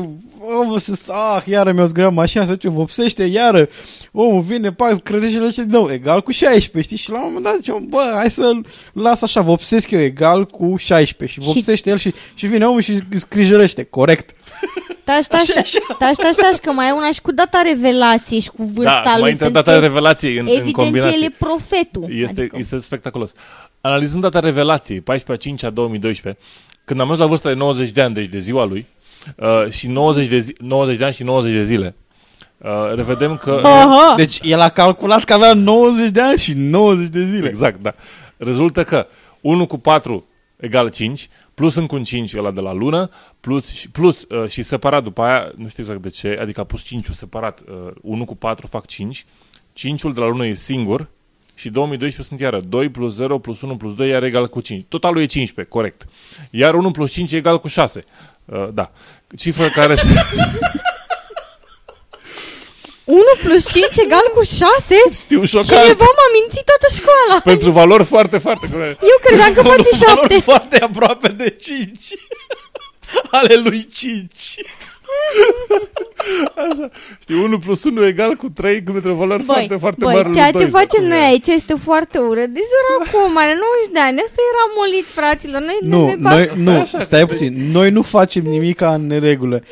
omul 0.61 0.79
se, 0.79 1.11
ah, 1.11 1.43
iară 1.45 1.71
mi-a 1.71 1.85
zgârat 1.85 2.13
mașina, 2.13 2.45
să 2.45 2.55
ce 2.55 2.69
vopsește, 2.69 3.23
iară, 3.23 3.69
omul 4.11 4.41
vine, 4.41 4.71
pac, 4.71 5.03
crărește 5.03 5.49
și 5.49 5.55
din 5.55 5.67
nou, 5.69 5.91
egal 5.91 6.21
cu 6.21 6.31
16, 6.31 6.81
știi? 6.81 6.97
Și 6.97 7.11
la 7.11 7.17
un 7.17 7.23
moment 7.25 7.43
dat 7.43 7.55
zice, 7.55 7.85
bă, 7.87 8.11
hai 8.15 8.29
să 8.29 8.51
las 8.93 9.21
așa, 9.21 9.41
vopsesc 9.41 9.91
eu 9.91 9.99
egal 9.99 10.45
cu 10.45 10.75
16 10.77 11.39
și 11.39 11.47
vopsește 11.47 11.89
el 11.89 11.97
și, 11.97 12.13
și 12.35 12.47
vine 12.47 12.65
omul 12.65 12.81
și 12.81 12.99
scrijărește, 13.15 13.83
corect. 13.83 14.35
Taci, 15.03 15.25
taci, 15.25 15.47
taci, 15.97 16.15
taci, 16.15 16.35
taci, 16.35 16.57
că 16.61 16.71
mai 16.71 16.87
e 16.87 16.91
una 16.91 17.11
și 17.11 17.21
cu 17.21 17.31
data 17.31 17.61
revelației 17.61 18.39
și 18.39 18.49
cu 18.49 18.63
vârsta 18.63 19.01
da, 19.03 19.11
lui. 19.11 19.21
mai 19.21 19.31
intră 19.31 19.49
data 19.49 19.79
revelației 19.79 20.37
în, 20.37 20.45
evident, 20.45 20.65
în 20.65 20.71
combinație. 20.71 21.17
el 21.17 21.23
e 21.23 21.35
profetul. 21.39 22.05
Este, 22.09 22.41
adică. 22.41 22.55
este 22.59 22.77
spectaculos. 22.77 23.33
Analizând 23.81 24.21
data 24.21 24.39
revelației, 24.39 25.01
14 25.01 25.47
5 25.47 25.63
a 25.63 25.69
2012, 25.69 26.41
când 26.85 26.99
am 26.99 27.05
ajuns 27.05 27.19
la 27.19 27.25
vârsta 27.25 27.49
de 27.49 27.55
90 27.55 27.89
de 27.89 28.01
ani, 28.01 28.13
deci 28.13 28.25
de 28.25 28.39
ziua 28.39 28.65
lui, 28.65 28.85
uh, 29.35 29.69
și 29.69 29.87
90 29.87 30.27
de, 30.27 30.37
zi, 30.39 30.55
90 30.59 30.97
de 30.97 31.03
ani 31.03 31.13
și 31.13 31.23
90 31.23 31.53
de 31.53 31.63
zile, 31.63 31.95
uh, 32.57 32.93
revedem 32.95 33.37
că... 33.37 33.61
Aha. 33.63 34.13
Deci 34.17 34.39
el 34.41 34.59
a 34.59 34.69
calculat 34.69 35.23
că 35.23 35.33
avea 35.33 35.53
90 35.53 36.09
de 36.09 36.21
ani 36.21 36.37
și 36.37 36.53
90 36.55 37.07
de 37.07 37.25
zile. 37.25 37.47
Exact, 37.47 37.81
da. 37.81 37.95
Rezultă 38.37 38.83
că 38.83 39.07
1 39.41 39.67
cu 39.67 39.77
4 39.77 40.25
egal 40.63 40.89
5, 40.89 41.29
plus 41.53 41.75
încă 41.75 41.95
un 41.95 42.03
5 42.03 42.33
ăla 42.33 42.51
de 42.51 42.59
la 42.59 42.71
lună, 42.73 43.09
plus, 43.39 43.85
plus 43.91 44.25
uh, 44.29 44.49
și 44.49 44.63
separat 44.63 45.03
după 45.03 45.21
aia, 45.21 45.51
nu 45.55 45.67
știu 45.67 45.83
exact 45.83 46.01
de 46.01 46.09
ce, 46.09 46.37
adică 46.41 46.59
a 46.59 46.63
pus 46.63 46.81
5 46.83 47.05
separat, 47.05 47.59
uh, 47.59 47.91
1 48.01 48.25
cu 48.25 48.35
4 48.35 48.67
fac 48.67 48.85
5, 48.85 49.25
5-ul 49.73 50.13
de 50.13 50.19
la 50.19 50.27
lună 50.27 50.45
e 50.45 50.53
singur 50.53 51.09
și 51.55 51.69
2012 51.69 52.21
sunt 52.21 52.39
iară 52.39 52.65
2 52.67 52.89
plus 52.89 53.13
0 53.13 53.37
plus 53.37 53.61
1 53.61 53.77
plus 53.77 53.95
2 53.95 54.09
iar 54.09 54.23
egal 54.23 54.47
cu 54.47 54.59
5. 54.59 54.85
Totalul 54.87 55.21
e 55.21 55.25
15, 55.25 55.73
corect. 55.73 56.05
Iar 56.49 56.73
1 56.73 56.91
plus 56.91 57.11
5 57.11 57.31
e 57.31 57.37
egal 57.37 57.59
cu 57.59 57.67
6. 57.67 58.03
Uh, 58.45 58.67
da. 58.73 58.91
Cifră 59.37 59.67
care 59.67 59.95
se... 59.95 60.09
1 63.05 63.21
plus 63.43 63.71
5 63.71 63.85
egal 64.05 64.25
cu 64.33 64.43
6? 64.43 64.65
Știu, 65.21 65.45
șocat. 65.45 65.65
Cineva 65.65 66.05
m-a 66.17 66.27
mințit 66.37 66.65
toată 66.65 66.87
școala. 66.99 67.41
Pentru 67.41 67.71
valori 67.71 68.03
foarte, 68.03 68.37
foarte 68.37 68.67
grele. 68.71 68.97
Eu 69.01 69.17
credeam 69.25 69.53
că 69.53 69.61
face 69.61 69.89
7. 69.89 70.05
Valori 70.05 70.41
foarte 70.41 70.79
aproape 70.79 71.27
de 71.27 71.49
5. 71.49 71.97
Ale 73.37 73.55
lui 73.55 73.87
5. 73.93 74.55
Așa. 76.69 76.89
Știi, 77.21 77.35
1 77.35 77.59
plus 77.59 77.83
1 77.83 78.05
egal 78.05 78.35
cu 78.35 78.49
3 78.49 78.83
într-o 78.85 79.13
valori 79.13 79.43
băi, 79.43 79.55
foarte, 79.55 79.75
foarte 79.75 80.03
băi, 80.03 80.13
mare. 80.13 80.29
ceea 80.33 80.51
ce 80.51 80.65
facem 80.65 81.03
noi 81.03 81.19
aici 81.19 81.47
este 81.47 81.73
foarte 81.73 82.17
urât. 82.17 82.47
Deci 82.47 82.63
acum, 82.99 83.37
are 83.37 83.57
90 83.81 83.93
de 83.93 83.99
ani. 83.99 84.19
Asta 84.19 84.41
era 84.51 84.73
molit, 84.77 85.05
fraților. 85.05 85.61
Noi 85.61 85.77
nu, 85.81 86.05
ne, 86.05 86.15
noi, 86.17 86.49
nu, 86.55 86.79
așa, 86.79 87.01
stai 87.01 87.25
puțin. 87.25 87.71
Noi 87.71 87.89
nu 87.89 88.01
facem 88.01 88.43
nimic 88.43 88.81
în 88.81 89.07
neregulă. 89.07 89.63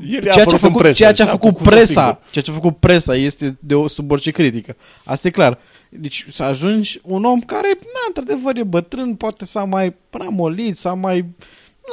El 0.00 0.20
ceea 0.20 0.44
ce 0.44 0.54
a 0.54 0.58
făcut, 0.58 0.76
presă, 0.76 0.96
ceea 0.96 1.12
ce 1.12 1.22
a 1.22 1.26
făcut 1.26 1.56
presa, 1.56 2.20
ceea 2.30 2.44
ce 2.44 2.50
a 2.50 2.54
făcut 2.54 2.76
presa 2.76 3.16
este 3.16 3.56
de 3.60 3.74
o, 3.74 3.88
sub 3.88 4.10
orice 4.10 4.30
critică. 4.30 4.76
Asta 5.04 5.28
e 5.28 5.30
clar. 5.30 5.58
Deci 5.88 6.26
să 6.30 6.42
ajungi 6.42 7.00
un 7.02 7.24
om 7.24 7.40
care, 7.40 7.68
na, 7.80 8.00
într-adevăr, 8.06 8.56
e 8.56 8.62
bătrân, 8.62 9.14
poate 9.14 9.44
s-a 9.44 9.64
mai 9.64 9.94
prea 10.10 10.28
molit, 10.28 10.76
s-a 10.76 10.92
mai... 10.92 11.24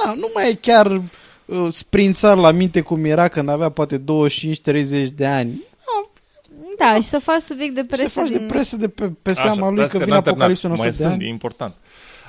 Na, 0.04 0.12
nu 0.12 0.30
mai 0.34 0.48
e 0.48 0.54
chiar 0.54 0.86
uh, 1.44 1.72
sprințar 1.72 2.36
la 2.36 2.50
minte 2.50 2.80
cum 2.80 3.04
era 3.04 3.28
când 3.28 3.48
avea 3.48 3.68
poate 3.68 3.98
25-30 3.98 4.02
de 5.14 5.26
ani. 5.26 5.68
Da, 6.78 6.94
și 6.94 7.02
să 7.02 7.18
faci 7.18 7.40
subiect 7.40 7.74
de 7.74 7.84
presă. 7.86 8.02
Să 8.02 8.08
faci 8.08 8.28
din... 8.28 8.38
de 8.38 8.44
presă 8.44 8.76
de 8.76 8.88
pe, 8.88 9.12
pe 9.22 9.32
seama 9.32 9.50
Așa, 9.50 9.68
lui 9.68 9.86
că, 9.88 9.98
că 9.98 10.04
vine 10.04 10.16
apocalipsa 10.16 10.68
în 10.68 10.74
100 10.74 10.86
mai 10.86 10.90
de 10.90 11.02
sunt, 11.02 11.12
ani. 11.12 11.24
e 11.24 11.28
important. 11.28 11.74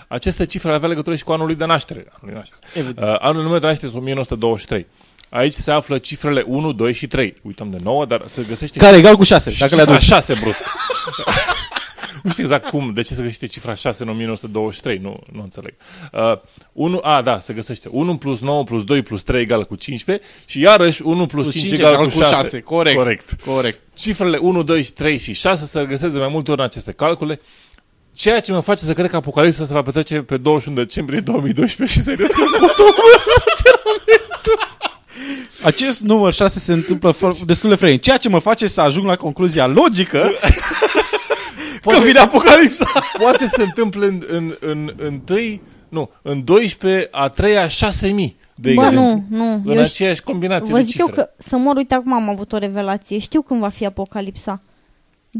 Aceste 0.07 0.45
cifre 0.45 0.73
avea 0.73 0.87
legătură 0.87 1.15
și 1.15 1.23
cu 1.23 1.31
anul 1.31 1.45
lui 1.45 1.55
de 1.55 1.65
naștere. 1.65 1.99
Anul, 1.99 2.19
lui 2.21 2.33
naștere. 2.33 3.09
Uh, 3.11 3.15
anul 3.19 3.43
meu 3.43 3.59
de 3.59 3.65
naștere 3.65 3.85
este 3.85 3.97
1923. 3.97 4.87
Aici 5.33 5.53
se 5.53 5.71
află 5.71 5.97
cifrele 5.97 6.43
1, 6.47 6.71
2 6.71 6.93
și 6.93 7.07
3. 7.07 7.35
Uităm 7.41 7.69
de 7.69 7.77
9, 7.83 8.05
dar 8.05 8.23
se 8.25 8.45
găsește... 8.47 8.79
Care 8.79 8.97
egal 8.97 9.15
cu 9.15 9.23
6, 9.23 9.55
dacă 9.59 9.75
le 9.75 9.81
aduci. 9.81 10.01
6 10.01 10.33
brusc. 10.41 10.63
nu 12.23 12.31
știu 12.31 12.43
exact 12.43 12.69
cum, 12.69 12.91
de 12.93 13.01
ce 13.01 13.13
se 13.13 13.21
găsește 13.21 13.45
cifra 13.47 13.73
6 13.73 14.03
în 14.03 14.09
1923, 14.09 14.97
nu, 14.97 15.15
nu 15.31 15.41
înțeleg. 15.41 15.73
Uh, 16.11 16.37
1, 16.73 16.99
a, 17.03 17.21
da, 17.21 17.39
se 17.39 17.53
găsește. 17.53 17.87
1 17.91 18.17
plus 18.17 18.39
9 18.39 18.63
plus 18.63 18.83
2 18.83 19.01
plus 19.01 19.23
3 19.23 19.41
egal 19.41 19.63
cu 19.63 19.75
15 19.75 20.27
și 20.45 20.59
iarăși 20.59 21.01
1 21.01 21.25
plus, 21.25 21.43
plus 21.43 21.53
5, 21.53 21.65
5 21.65 21.79
egal, 21.79 21.93
egal 21.93 22.05
cu 22.05 22.17
6. 22.17 22.25
6. 22.33 22.59
Corect. 22.59 22.97
Corect. 22.97 23.35
Corect. 23.45 23.79
Cifrele 23.93 24.37
1, 24.37 24.63
2, 24.63 24.83
3 24.83 25.17
și 25.17 25.33
6 25.33 25.65
se 25.65 25.85
găsesc 25.85 26.13
de 26.13 26.19
mai 26.19 26.29
multe 26.31 26.51
ori 26.51 26.59
în 26.59 26.65
aceste 26.65 26.91
calcule. 26.91 27.39
Ceea 28.13 28.39
ce 28.39 28.51
mă 28.51 28.59
face 28.59 28.83
să 28.83 28.93
cred 28.93 29.09
că 29.09 29.15
apocalipsa 29.15 29.65
se 29.65 29.73
va 29.73 29.81
petrece 29.81 30.21
pe 30.21 30.37
21 30.37 30.77
decembrie 30.77 31.19
2012 31.19 31.97
și 31.97 32.03
serios 32.03 32.31
că 32.31 32.43
nu 32.59 32.65
o 32.65 32.67
să 32.67 32.81
Acest 35.63 36.01
număr 36.01 36.33
6 36.33 36.59
se 36.59 36.73
întâmplă 36.73 37.15
destul 37.45 37.69
de 37.69 37.75
frecvent, 37.75 38.01
ceea 38.01 38.17
ce 38.17 38.29
mă 38.29 38.39
face 38.39 38.67
să 38.67 38.81
ajung 38.81 39.05
la 39.05 39.15
concluzia 39.15 39.67
logică 39.67 40.29
poate, 41.81 41.99
că 41.99 42.05
vine 42.05 42.19
apocalipsa. 42.19 42.91
Poate 43.19 43.47
se 43.47 43.63
întâmple 43.63 44.05
în, 44.05 44.23
în, 44.29 44.55
în, 44.59 44.93
întâi 44.97 45.61
Nu, 45.89 46.09
în 46.21 46.43
12 46.43 47.07
a 47.11 47.27
treia 47.29 47.67
6000 47.67 48.35
de 48.55 48.73
Bă, 48.73 48.81
exemplu. 48.83 49.23
nu, 49.29 49.37
nu. 49.37 49.61
În 49.65 49.77
Eu 49.77 49.81
aceeași 49.81 50.21
combinație 50.21 50.71
Vă 50.73 50.79
de 50.79 50.83
zic 50.83 50.91
cifre. 50.95 51.13
eu 51.17 51.23
că 51.23 51.29
să 51.37 51.57
mor, 51.57 51.75
uite, 51.75 51.93
acum 51.93 52.13
am 52.13 52.29
avut 52.29 52.51
o 52.53 52.57
revelație. 52.57 53.17
Știu 53.17 53.41
când 53.41 53.59
va 53.59 53.69
fi 53.69 53.85
apocalipsa. 53.85 54.61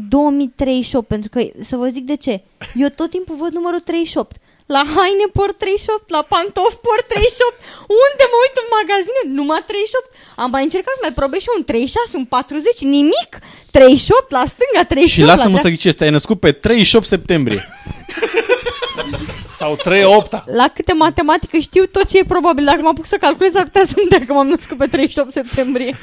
2038, 0.08 1.06
pentru 1.06 1.28
că, 1.28 1.40
să 1.60 1.76
vă 1.76 1.86
zic 1.88 2.04
de 2.04 2.16
ce. 2.16 2.42
Eu 2.74 2.88
tot 2.88 3.10
timpul 3.10 3.36
văd 3.38 3.52
numărul 3.52 3.78
38. 3.80 4.36
La 4.66 4.82
haine 4.94 5.26
por 5.32 5.50
38, 5.52 6.10
la 6.16 6.22
pantofi 6.32 6.78
por 6.86 6.98
38. 7.08 7.54
Unde 8.04 8.24
mă 8.32 8.36
uit 8.44 8.56
în 8.62 8.68
magazine? 8.78 9.20
Numai 9.38 9.62
38. 9.66 10.10
Am 10.42 10.50
mai 10.54 10.62
încercat 10.68 10.94
să 10.96 11.02
mai 11.06 11.14
probez 11.20 11.40
și 11.40 11.50
un 11.56 11.62
36, 11.64 12.16
un 12.20 12.24
40, 12.24 12.80
nimic. 12.96 13.30
38 13.70 14.30
la 14.38 14.44
stânga, 14.52 14.82
38 14.94 15.08
Și 15.14 15.22
lasă-mă 15.30 15.58
la 15.58 15.64
să 15.66 15.68
ghicesc, 15.74 15.96
te-ai 15.96 16.16
născut 16.18 16.38
pe 16.40 16.52
38 16.52 17.06
septembrie. 17.06 17.60
Sau 19.62 19.76
3 19.76 20.04
8 20.04 20.42
La 20.46 20.70
câte 20.74 20.92
matematică 20.92 21.56
știu 21.58 21.84
tot 21.84 22.08
ce 22.08 22.18
e 22.18 22.24
probabil. 22.24 22.64
Dacă 22.64 22.80
mă 22.82 22.88
apuc 22.88 23.06
să 23.06 23.16
calculez, 23.20 23.54
ar 23.54 23.62
putea 23.62 23.82
să-mi 23.86 24.08
dea 24.08 24.18
că 24.26 24.32
m-am 24.32 24.46
născut 24.46 24.76
pe 24.76 24.86
38 24.86 25.30
septembrie. 25.30 25.94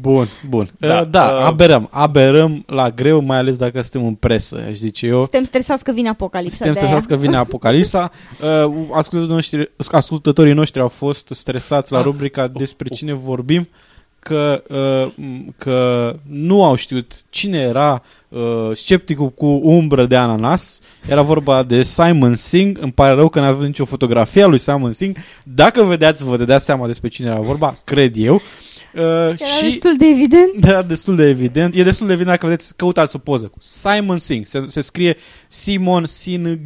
Bun, 0.00 0.28
bun. 0.48 0.70
Da, 0.78 0.88
Da, 0.88 1.04
da 1.04 1.24
uh, 1.24 1.44
aberăm. 1.44 1.88
Aberăm 1.90 2.62
la 2.66 2.90
greu, 2.90 3.20
mai 3.20 3.38
ales 3.38 3.56
dacă 3.56 3.80
suntem 3.80 4.06
în 4.06 4.14
presă, 4.14 4.64
aș 4.68 4.74
zice 4.74 5.06
eu. 5.06 5.20
Suntem 5.20 5.44
stresați 5.44 5.84
că 5.84 5.92
vine 5.92 6.08
apocalipsa 6.08 6.56
Suntem 6.56 6.72
de 6.72 6.78
stresați 6.78 7.08
că 7.08 7.16
vine 7.16 7.36
apocalipsa. 7.36 8.10
Uh, 8.40 8.72
ascultătorii, 8.92 9.34
noștri, 9.34 9.70
ascultătorii 9.90 10.52
noștri 10.52 10.80
au 10.80 10.88
fost 10.88 11.28
stresați 11.30 11.92
la 11.92 12.02
rubrica 12.02 12.48
despre 12.48 12.88
cine 12.88 13.12
vorbim 13.12 13.62
că, 13.62 13.68
uh, 13.72 13.89
m- 14.28 15.54
că 15.58 16.14
nu 16.26 16.64
au 16.64 16.74
știut 16.74 17.12
cine 17.30 17.58
era 17.58 18.02
uh, 18.28 18.70
scepticul 18.74 19.30
cu 19.30 19.46
umbră 19.46 20.06
de 20.06 20.16
ananas. 20.16 20.80
Era 21.08 21.22
vorba 21.22 21.62
de 21.62 21.82
Simon 21.82 22.34
Singh. 22.34 22.78
Îmi 22.82 22.92
pare 22.92 23.14
rău 23.14 23.28
că 23.28 23.40
n-a 23.40 23.46
avut 23.46 23.66
nicio 23.66 23.84
fotografie 23.84 24.42
a 24.42 24.46
lui 24.46 24.58
Simon 24.58 24.92
Singh. 24.92 25.18
Dacă 25.44 25.82
vedeați, 25.82 26.24
vă 26.24 26.36
dădeați 26.36 26.64
seama 26.64 26.86
despre 26.86 27.08
cine 27.08 27.28
era 27.28 27.40
vorba, 27.40 27.78
cred 27.84 28.14
eu. 28.16 28.34
Uh, 28.34 29.00
Era 29.00 29.36
și 29.36 29.62
destul 29.64 29.96
de 29.96 30.06
evident. 30.06 30.64
era 30.64 30.82
destul 30.82 31.16
de 31.16 31.24
evident. 31.28 31.74
E 31.74 31.82
destul 31.82 32.06
de 32.06 32.12
evident 32.12 32.34
dacă 32.36 32.46
vedeți, 32.50 32.76
căutați 32.76 33.16
o 33.16 33.18
poză 33.18 33.46
cu 33.46 33.58
Simon 33.60 34.18
Singh. 34.18 34.46
Se, 34.46 34.62
se 34.66 34.80
scrie 34.80 35.16
Simon 35.48 36.06
Singh. 36.06 36.60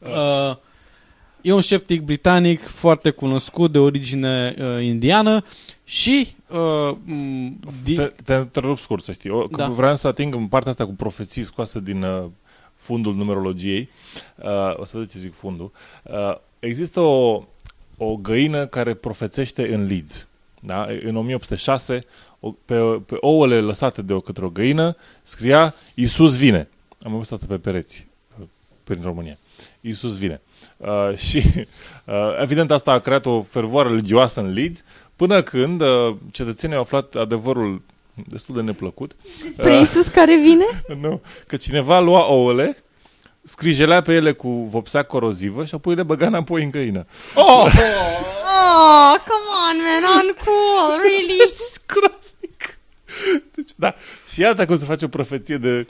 Uh, 0.00 0.56
e 1.46 1.52
un 1.52 1.60
sceptic 1.60 2.02
britanic 2.02 2.60
foarte 2.60 3.10
cunoscut 3.10 3.72
de 3.72 3.78
origine 3.78 4.54
uh, 4.58 4.84
indiană 4.84 5.44
și 5.84 6.34
uh, 6.48 6.96
m, 7.04 7.58
di- 7.84 7.94
Te, 7.96 8.12
te 8.24 8.34
întrerup 8.34 8.78
scurt 8.78 9.02
să 9.02 9.12
știi. 9.12 9.30
O, 9.30 9.46
că 9.46 9.56
Da. 9.56 9.68
Vreau 9.68 9.94
să 9.96 10.08
ating 10.08 10.34
în 10.34 10.46
partea 10.46 10.70
asta 10.70 10.86
cu 10.86 10.92
profeții 10.92 11.44
scoase 11.44 11.80
din 11.80 12.02
uh, 12.02 12.24
fundul 12.74 13.14
numerologiei. 13.14 13.88
Uh, 14.36 14.78
o 14.78 14.84
să 14.84 14.96
vedeți 14.96 15.12
ce 15.12 15.18
zic 15.18 15.34
fundul. 15.34 15.70
Uh, 16.02 16.36
există 16.58 17.00
o, 17.00 17.42
o 17.96 18.16
găină 18.16 18.66
care 18.66 18.94
profețește 18.94 19.74
în 19.74 19.86
Leeds. 19.86 20.26
Da? 20.60 20.86
În 21.02 21.16
1806, 21.16 22.04
o, 22.40 22.54
pe, 22.64 22.74
pe 23.06 23.16
ouăle 23.20 23.60
lăsate 23.60 24.02
de 24.02 24.12
o 24.12 24.20
către 24.20 24.44
o 24.44 24.48
găină, 24.48 24.96
scria 25.22 25.74
Iisus 25.94 26.36
vine. 26.36 26.68
Am 27.02 27.12
văzut 27.12 27.32
asta 27.32 27.46
pe 27.48 27.58
pereți 27.58 28.06
uh, 28.40 28.46
prin 28.84 29.02
România. 29.02 29.38
Iisus 29.80 30.18
vine. 30.18 30.40
Uh, 30.44 30.55
și 31.26 31.42
uh, 32.04 32.40
evident 32.40 32.70
asta 32.70 32.92
a 32.92 32.98
creat 32.98 33.26
o 33.26 33.42
fervoare 33.42 33.88
religioasă 33.88 34.40
în 34.40 34.52
Leeds, 34.52 34.84
până 35.16 35.42
când 35.42 35.80
uh, 35.80 36.16
cetățenii 36.30 36.76
au 36.76 36.82
aflat 36.82 37.14
adevărul 37.14 37.82
destul 38.14 38.54
de 38.54 38.60
neplăcut. 38.60 39.16
Spre 39.52 39.72
Uh, 39.72 39.78
Iisus 39.78 40.06
care 40.06 40.36
vine? 40.36 40.84
nu, 41.02 41.20
că 41.46 41.56
cineva 41.56 42.00
lua 42.00 42.26
ouăle, 42.28 42.76
scrijelea 43.42 44.00
pe 44.00 44.12
ele 44.12 44.32
cu 44.32 44.48
vopsea 44.48 45.02
corozivă 45.02 45.64
și 45.64 45.74
apoi 45.74 45.94
le 45.94 46.02
băga 46.02 46.26
înapoi 46.26 46.62
în 46.62 46.70
găină. 46.70 47.06
Oh! 47.34 47.72
Oh, 48.78 49.14
come 49.26 49.48
on, 49.66 49.76
man, 49.84 50.04
uncool, 50.04 51.00
really? 51.02 51.52
Groaznic. 51.86 52.78
Deci, 53.54 53.70
da. 53.76 53.94
Și 54.32 54.40
iată 54.40 54.64
cum 54.66 54.76
se 54.76 54.84
face 54.84 55.04
o 55.04 55.08
profeție 55.08 55.56
de 55.56 55.78
uh, 55.78 55.86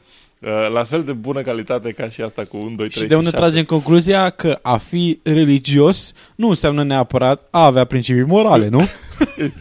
la 0.72 0.84
fel 0.84 1.04
de 1.04 1.12
bună 1.12 1.40
calitate 1.40 1.92
ca 1.92 2.08
și 2.08 2.20
asta 2.22 2.44
cu 2.44 2.56
1, 2.56 2.74
2, 2.74 2.88
3 2.88 3.02
și 3.02 3.08
de 3.08 3.16
unde 3.16 3.30
6. 3.30 3.42
tragem 3.42 3.64
concluzia 3.64 4.30
că 4.30 4.58
a 4.62 4.76
fi 4.76 5.20
religios 5.22 6.12
nu 6.34 6.48
înseamnă 6.48 6.84
neapărat 6.84 7.48
a 7.50 7.64
avea 7.64 7.84
principii 7.84 8.22
morale, 8.22 8.68
nu? 8.68 8.84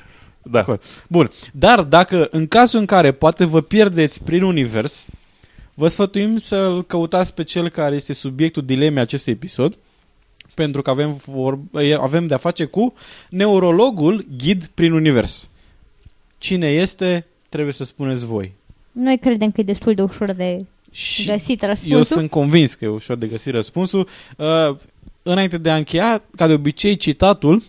Da. 0.51 0.65
Bun. 1.07 1.31
Dar 1.51 1.81
dacă 1.81 2.27
în 2.31 2.47
cazul 2.47 2.79
în 2.79 2.85
care 2.85 3.11
poate 3.11 3.45
vă 3.45 3.61
pierdeți 3.61 4.23
prin 4.23 4.43
univers, 4.43 5.07
vă 5.73 5.87
sfătuim 5.87 6.37
să-l 6.37 6.83
căutați 6.83 7.33
pe 7.33 7.43
cel 7.43 7.69
care 7.69 7.95
este 7.95 8.13
subiectul 8.13 8.65
dilemei 8.65 9.01
acestui 9.01 9.31
episod, 9.31 9.77
pentru 10.53 10.81
că 10.81 10.89
avem, 10.89 11.21
vor, 11.25 11.59
avem 11.99 12.27
de-a 12.27 12.37
face 12.37 12.65
cu 12.65 12.93
neurologul 13.29 14.25
ghid 14.37 14.65
prin 14.73 14.91
univers. 14.91 15.49
Cine 16.37 16.67
este, 16.67 17.25
trebuie 17.49 17.73
să 17.73 17.83
spuneți 17.83 18.25
voi. 18.25 18.53
Noi 18.95 19.17
credem 19.17 19.51
că 19.51 19.61
e 19.61 19.63
destul 19.63 19.93
de 19.93 20.01
ușor 20.01 20.31
de 20.31 20.65
Și 20.91 21.25
găsit 21.25 21.63
răspunsul. 21.63 21.97
Eu 21.97 22.03
sunt 22.03 22.29
convins 22.29 22.73
că 22.73 22.85
e 22.85 22.87
ușor 22.87 23.17
de 23.17 23.27
găsit 23.27 23.53
răspunsul. 23.53 24.07
Uh, 24.37 24.75
înainte 25.23 25.57
de 25.57 25.69
a 25.69 25.75
încheia, 25.75 26.21
ca 26.35 26.47
de 26.47 26.53
obicei, 26.53 26.95
citatul 26.95 27.63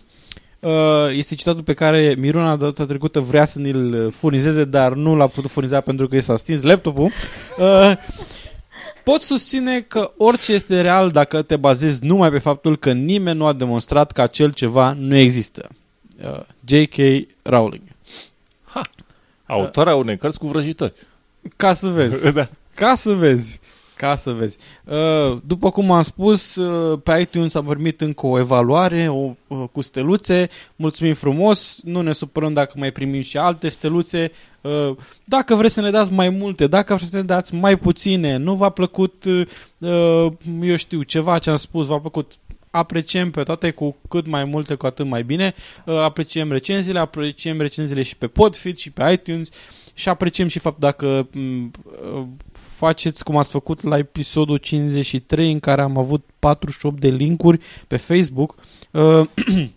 uh, 0.59 0.71
este 1.11 1.35
citatul 1.35 1.63
pe 1.63 1.73
care 1.73 2.15
Miruna 2.17 2.55
data 2.55 2.85
trecută 2.85 3.19
vrea 3.19 3.45
să 3.45 3.59
ne-l 3.59 4.11
furnizeze, 4.11 4.63
dar 4.63 4.93
nu 4.93 5.15
l-a 5.15 5.27
putut 5.27 5.49
furniza 5.49 5.81
pentru 5.81 6.07
că 6.07 6.15
i 6.15 6.21
s-a 6.21 6.37
stins 6.37 6.61
laptopul. 6.61 7.11
Uh, 7.57 7.91
pot 9.03 9.21
susține 9.21 9.81
că 9.81 10.11
orice 10.17 10.53
este 10.53 10.81
real 10.81 11.09
dacă 11.09 11.41
te 11.41 11.55
bazezi 11.55 12.05
numai 12.05 12.29
pe 12.29 12.39
faptul 12.39 12.77
că 12.77 12.91
nimeni 12.91 13.37
nu 13.37 13.45
a 13.45 13.53
demonstrat 13.53 14.11
că 14.11 14.21
acel 14.21 14.53
ceva 14.53 14.93
nu 14.99 15.15
există. 15.15 15.69
Uh, 16.23 16.41
J.K. 16.65 16.95
Rowling. 17.41 17.83
Autoarea 19.45 19.95
unei 19.95 20.17
cărți 20.17 20.39
cu 20.39 20.47
vrăjitori. 20.47 20.93
Ca 21.55 21.73
să 21.73 21.87
vezi. 21.87 22.31
da. 22.33 22.49
Ca 22.75 22.95
să 22.95 23.13
vezi. 23.13 23.59
Ca 23.95 24.15
să 24.15 24.31
vezi. 24.31 24.57
Uh, 24.83 25.37
După 25.45 25.69
cum 25.71 25.91
am 25.91 26.01
spus, 26.01 26.55
uh, 26.55 26.99
pe 27.03 27.19
iTunes 27.19 27.53
a 27.53 27.61
primit 27.63 28.01
încă 28.01 28.25
o 28.25 28.39
evaluare 28.39 29.09
o, 29.09 29.33
uh, 29.47 29.63
cu 29.71 29.81
steluțe. 29.81 30.49
Mulțumim 30.75 31.13
frumos. 31.13 31.79
Nu 31.83 32.01
ne 32.01 32.11
supărăm 32.11 32.53
dacă 32.53 32.73
mai 32.77 32.91
primim 32.91 33.21
și 33.21 33.37
alte 33.37 33.69
steluțe. 33.69 34.31
Uh, 34.61 34.95
Dacă 35.23 35.55
vreți 35.55 35.73
să 35.73 35.81
ne 35.81 35.89
dați 35.89 36.11
mai 36.11 36.29
multe, 36.29 36.67
dacă 36.67 36.95
vreți 36.95 37.09
să 37.09 37.17
ne 37.17 37.23
dați 37.23 37.53
mai 37.55 37.77
puține, 37.77 38.35
nu 38.35 38.55
v-a 38.55 38.69
plăcut, 38.69 39.23
uh, 39.79 40.27
eu 40.61 40.75
știu, 40.75 41.01
ceva 41.01 41.39
ce 41.39 41.49
am 41.49 41.55
spus, 41.55 41.87
v-a 41.87 41.99
plăcut 41.99 42.31
apreciem 42.71 43.31
pe 43.31 43.43
toate 43.43 43.71
cu 43.71 43.95
cât 44.09 44.27
mai 44.27 44.43
multe, 44.43 44.75
cu 44.75 44.85
atât 44.85 45.05
mai 45.05 45.23
bine. 45.23 45.53
Uh, 45.85 45.95
Apreciem 45.95 46.51
recenziile, 46.51 46.99
apreciem 46.99 47.61
recenziile 47.61 48.01
și 48.03 48.15
pe 48.15 48.27
Podfeed 48.27 48.77
și 48.77 48.91
pe 48.91 49.11
iTunes 49.11 49.49
și 49.97 50.09
apreciem 50.09 50.47
și 50.47 50.59
faptul 50.59 50.89
dacă 50.89 51.27
m, 51.31 51.71
uh, 52.15 52.23
faceți 52.51 53.23
cum 53.23 53.37
ați 53.37 53.49
făcut 53.49 53.83
la 53.83 53.97
episodul 53.97 54.57
53 54.57 55.51
în 55.51 55.59
care 55.59 55.81
am 55.81 55.97
avut 55.97 56.25
48 56.39 56.99
de 56.99 57.07
linkuri 57.07 57.59
pe 57.87 57.97
Facebook. 57.97 58.55
Uh, 58.91 59.21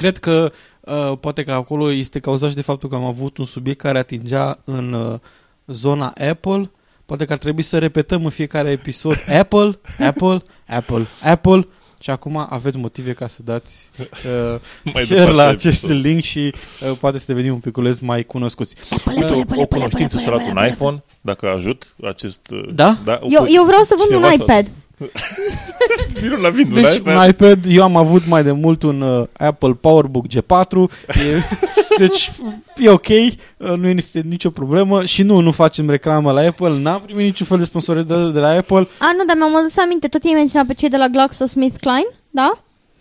Cred 0.00 0.18
că 0.18 0.52
uh, 0.80 1.18
poate 1.20 1.42
că 1.42 1.52
acolo 1.52 1.92
este 1.92 2.18
cauzat 2.18 2.48
și 2.48 2.54
de 2.54 2.62
faptul 2.62 2.88
că 2.88 2.94
am 2.94 3.04
avut 3.04 3.36
un 3.36 3.44
subiect 3.44 3.80
care 3.80 3.98
atingea 3.98 4.58
în 4.64 4.92
uh, 4.92 5.18
zona 5.66 6.12
Apple. 6.30 6.70
Poate 7.06 7.24
că 7.24 7.32
ar 7.32 7.38
trebui 7.38 7.62
să 7.62 7.78
repetăm 7.78 8.24
în 8.24 8.30
fiecare 8.30 8.70
episod 8.70 9.16
Apple, 9.40 9.78
Apple, 9.98 10.42
Apple, 10.66 11.06
Apple 11.22 11.68
și 12.00 12.10
acum 12.10 12.46
aveți 12.50 12.76
motive 12.76 13.12
ca 13.12 13.26
să 13.26 13.40
dați 13.44 13.90
uh, 13.98 14.60
Mai 14.84 14.92
share 15.04 15.06
departe 15.06 15.32
la 15.32 15.46
acest 15.46 15.82
episod. 15.84 16.04
link 16.04 16.22
și 16.22 16.54
uh, 16.90 16.96
poate 17.00 17.18
să 17.18 17.24
devenim 17.28 17.52
un 17.52 17.58
piculeț 17.60 17.98
mai 17.98 18.24
cunoscuți. 18.24 18.74
Uite, 19.06 19.24
o, 19.24 19.60
o 19.60 19.66
cunoștință 19.66 20.18
și-a 20.18 20.30
luat 20.30 20.48
un 20.48 20.66
iPhone, 20.66 21.02
dacă 21.20 21.48
ajut 21.48 21.94
acest... 22.04 22.40
uh, 22.50 22.68
Da? 22.74 22.96
da 23.04 23.18
Eu, 23.28 23.44
eu 23.48 23.64
vreau 23.64 23.82
să 23.82 23.94
vând 23.96 24.08
Cineva 24.08 24.26
un 24.26 24.32
s-a- 24.36 24.42
iPad. 24.42 24.70
Mirun 26.22 26.40
la 26.40 26.48
vind 26.50 26.76
un 26.76 26.82
Deci 26.82 26.94
iPad. 26.96 27.16
un 27.16 27.28
iPad, 27.28 27.64
eu 27.68 27.82
am 27.82 27.96
avut 27.96 28.26
mai 28.26 28.42
de 28.42 28.52
mult 28.52 28.82
un 28.82 29.00
uh, 29.00 29.26
Apple 29.32 29.72
PowerBook 29.72 30.24
G4, 30.26 30.90
e, 31.08 31.42
deci 31.98 32.30
e 32.76 32.90
ok, 32.90 33.06
uh, 33.08 33.68
nu 33.76 33.88
este 33.88 34.20
nicio 34.20 34.50
problemă 34.50 35.04
și 35.04 35.22
nu, 35.22 35.40
nu 35.40 35.50
facem 35.50 35.90
reclamă 35.90 36.32
la 36.32 36.40
Apple, 36.40 36.78
n-am 36.78 37.00
primit 37.00 37.24
niciun 37.24 37.46
fel 37.46 37.58
de 37.58 37.64
sponsorizare 37.64 38.30
de 38.30 38.38
la 38.38 38.48
Apple. 38.48 38.88
A, 38.98 39.12
nu, 39.16 39.24
dar 39.26 39.36
mi-am 39.36 39.56
adus 39.56 39.76
aminte, 39.76 40.08
tot 40.08 40.24
ei 40.24 40.32
menționat 40.32 40.66
pe 40.66 40.74
cei 40.74 40.88
de 40.88 40.96
la 40.96 41.08
GlaxoSmithKline, 41.08 42.08
da? 42.30 42.58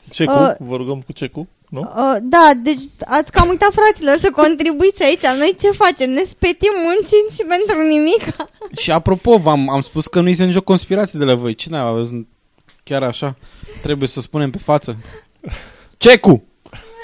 Ce 0.09 0.25
cu? 0.25 0.31
Uh, 0.31 0.51
Vă 0.57 0.75
rugăm 0.75 1.03
cu 1.05 1.11
ce 1.11 1.27
cu? 1.27 1.47
Nu? 1.69 1.79
Uh, 1.81 2.17
da, 2.21 2.51
deci 2.63 2.81
ați 3.05 3.31
cam 3.31 3.49
uitat, 3.49 3.71
fraților, 3.71 4.17
să 4.17 4.29
contribuiți 4.35 5.03
aici. 5.03 5.21
Noi 5.21 5.55
ce 5.59 5.71
facem? 5.71 6.09
Ne 6.09 6.23
spetim 6.23 6.71
muncind 6.83 7.29
și 7.33 7.43
pentru 7.47 7.87
nimic. 7.87 8.23
Și 8.81 8.91
apropo, 8.91 9.37
v-am 9.37 9.69
am 9.69 9.81
spus 9.81 10.07
că 10.07 10.21
nu 10.21 10.29
este 10.29 10.45
nicio 10.45 10.61
conspirație 10.61 11.19
de 11.19 11.25
la 11.25 11.35
voi. 11.35 11.55
Cine 11.55 11.77
a 11.77 11.91
văzut 11.91 12.27
chiar 12.83 13.03
așa? 13.03 13.37
Trebuie 13.81 14.07
să 14.07 14.21
spunem 14.21 14.49
pe 14.49 14.57
față. 14.57 14.97
Cecu! 15.97 16.43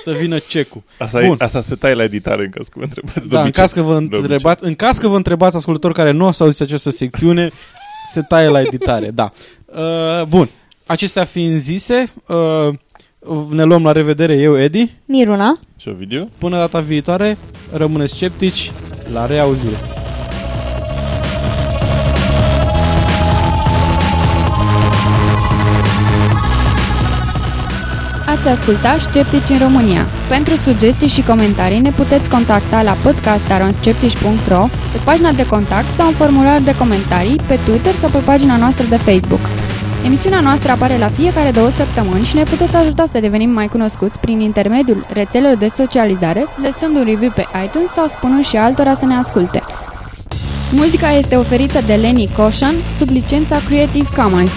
Să 0.04 0.12
vină 0.12 0.40
cecu. 0.40 0.84
Asta, 0.98 1.20
Bun. 1.20 1.38
e, 1.40 1.44
asta 1.44 1.62
se 1.62 1.76
taie 1.76 1.94
la 1.94 2.04
editare 2.04 2.44
în 2.44 2.50
caz 2.50 2.68
că 2.68 2.80
vă 2.80 2.84
întrebați. 2.84 3.30
Da, 3.30 3.42
în 3.42 3.52
caz 3.52 3.72
că 3.72 3.82
vă 3.82 3.92
de 3.92 3.98
obicei. 3.98 4.20
întrebați, 4.20 4.64
în 4.64 4.76
caz 4.76 4.98
că 4.98 5.08
vă 5.08 5.16
întrebați 5.16 5.56
ascultători 5.56 5.94
care 5.94 6.12
nu 6.12 6.26
au 6.26 6.34
auzit 6.40 6.62
această 6.62 6.90
secțiune, 6.90 7.52
se 8.12 8.22
taie 8.22 8.48
la 8.48 8.62
editare, 8.62 9.12
da. 9.12 9.32
Uh, 9.66 10.24
bun. 10.28 10.50
acestea 10.86 11.24
fiind 11.24 11.60
zise, 11.60 12.14
uh, 12.28 12.70
ne 13.50 13.64
luăm 13.64 13.84
la 13.84 13.92
revedere 13.92 14.34
eu, 14.34 14.60
Edi. 14.60 14.92
Miruna. 15.06 15.60
Și 15.78 15.88
Ovidiu. 15.88 16.30
Până 16.38 16.58
data 16.58 16.80
viitoare, 16.80 17.38
rămâneți 17.72 18.14
sceptici, 18.14 18.72
la 19.14 19.26
reauzire. 19.26 19.78
Ați 28.26 28.48
ascultat 28.48 29.02
Sceptici 29.02 29.50
în 29.50 29.60
România. 29.60 30.06
Pentru 30.30 30.56
sugestii 30.56 31.08
și 31.08 31.22
comentarii 31.22 31.80
ne 31.80 31.92
puteți 31.92 32.30
contacta 32.30 32.82
la 32.82 32.92
podcast.aronsceptici.ro 33.04 34.64
pe 34.92 35.00
pagina 35.04 35.32
de 35.32 35.46
contact 35.46 35.92
sau 35.92 36.08
în 36.08 36.14
formular 36.14 36.62
de 36.62 36.76
comentarii, 36.76 37.36
pe 37.48 37.60
Twitter 37.66 37.96
sau 37.96 38.10
pe 38.10 38.18
pagina 38.18 38.58
noastră 38.58 38.86
de 38.90 38.98
Facebook. 38.98 39.42
Emisiunea 40.06 40.40
noastră 40.40 40.72
apare 40.72 40.98
la 40.98 41.08
fiecare 41.08 41.52
două 41.52 41.70
săptămâni 41.70 42.26
și 42.26 42.36
ne 42.36 42.44
puteți 42.44 42.76
ajuta 42.76 43.06
să 43.06 43.20
devenim 43.20 43.50
mai 43.50 43.68
cunoscuți 43.68 44.20
prin 44.20 44.40
intermediul 44.40 45.06
rețelelor 45.10 45.58
de 45.58 45.68
socializare, 45.68 46.46
lăsând 46.64 46.96
un 46.96 47.04
review 47.04 47.32
pe 47.36 47.46
iTunes 47.66 47.92
sau 47.92 48.08
spunând 48.08 48.44
și 48.44 48.58
altora 48.58 48.94
să 48.94 49.06
ne 49.06 49.14
asculte. 49.14 49.64
Muzica 50.72 51.12
este 51.12 51.36
oferită 51.36 51.82
de 51.86 51.94
Lenny 51.94 52.30
Koshan 52.38 52.76
sub 52.98 53.10
licența 53.10 53.60
Creative 53.68 54.10
Commons. 54.16 54.54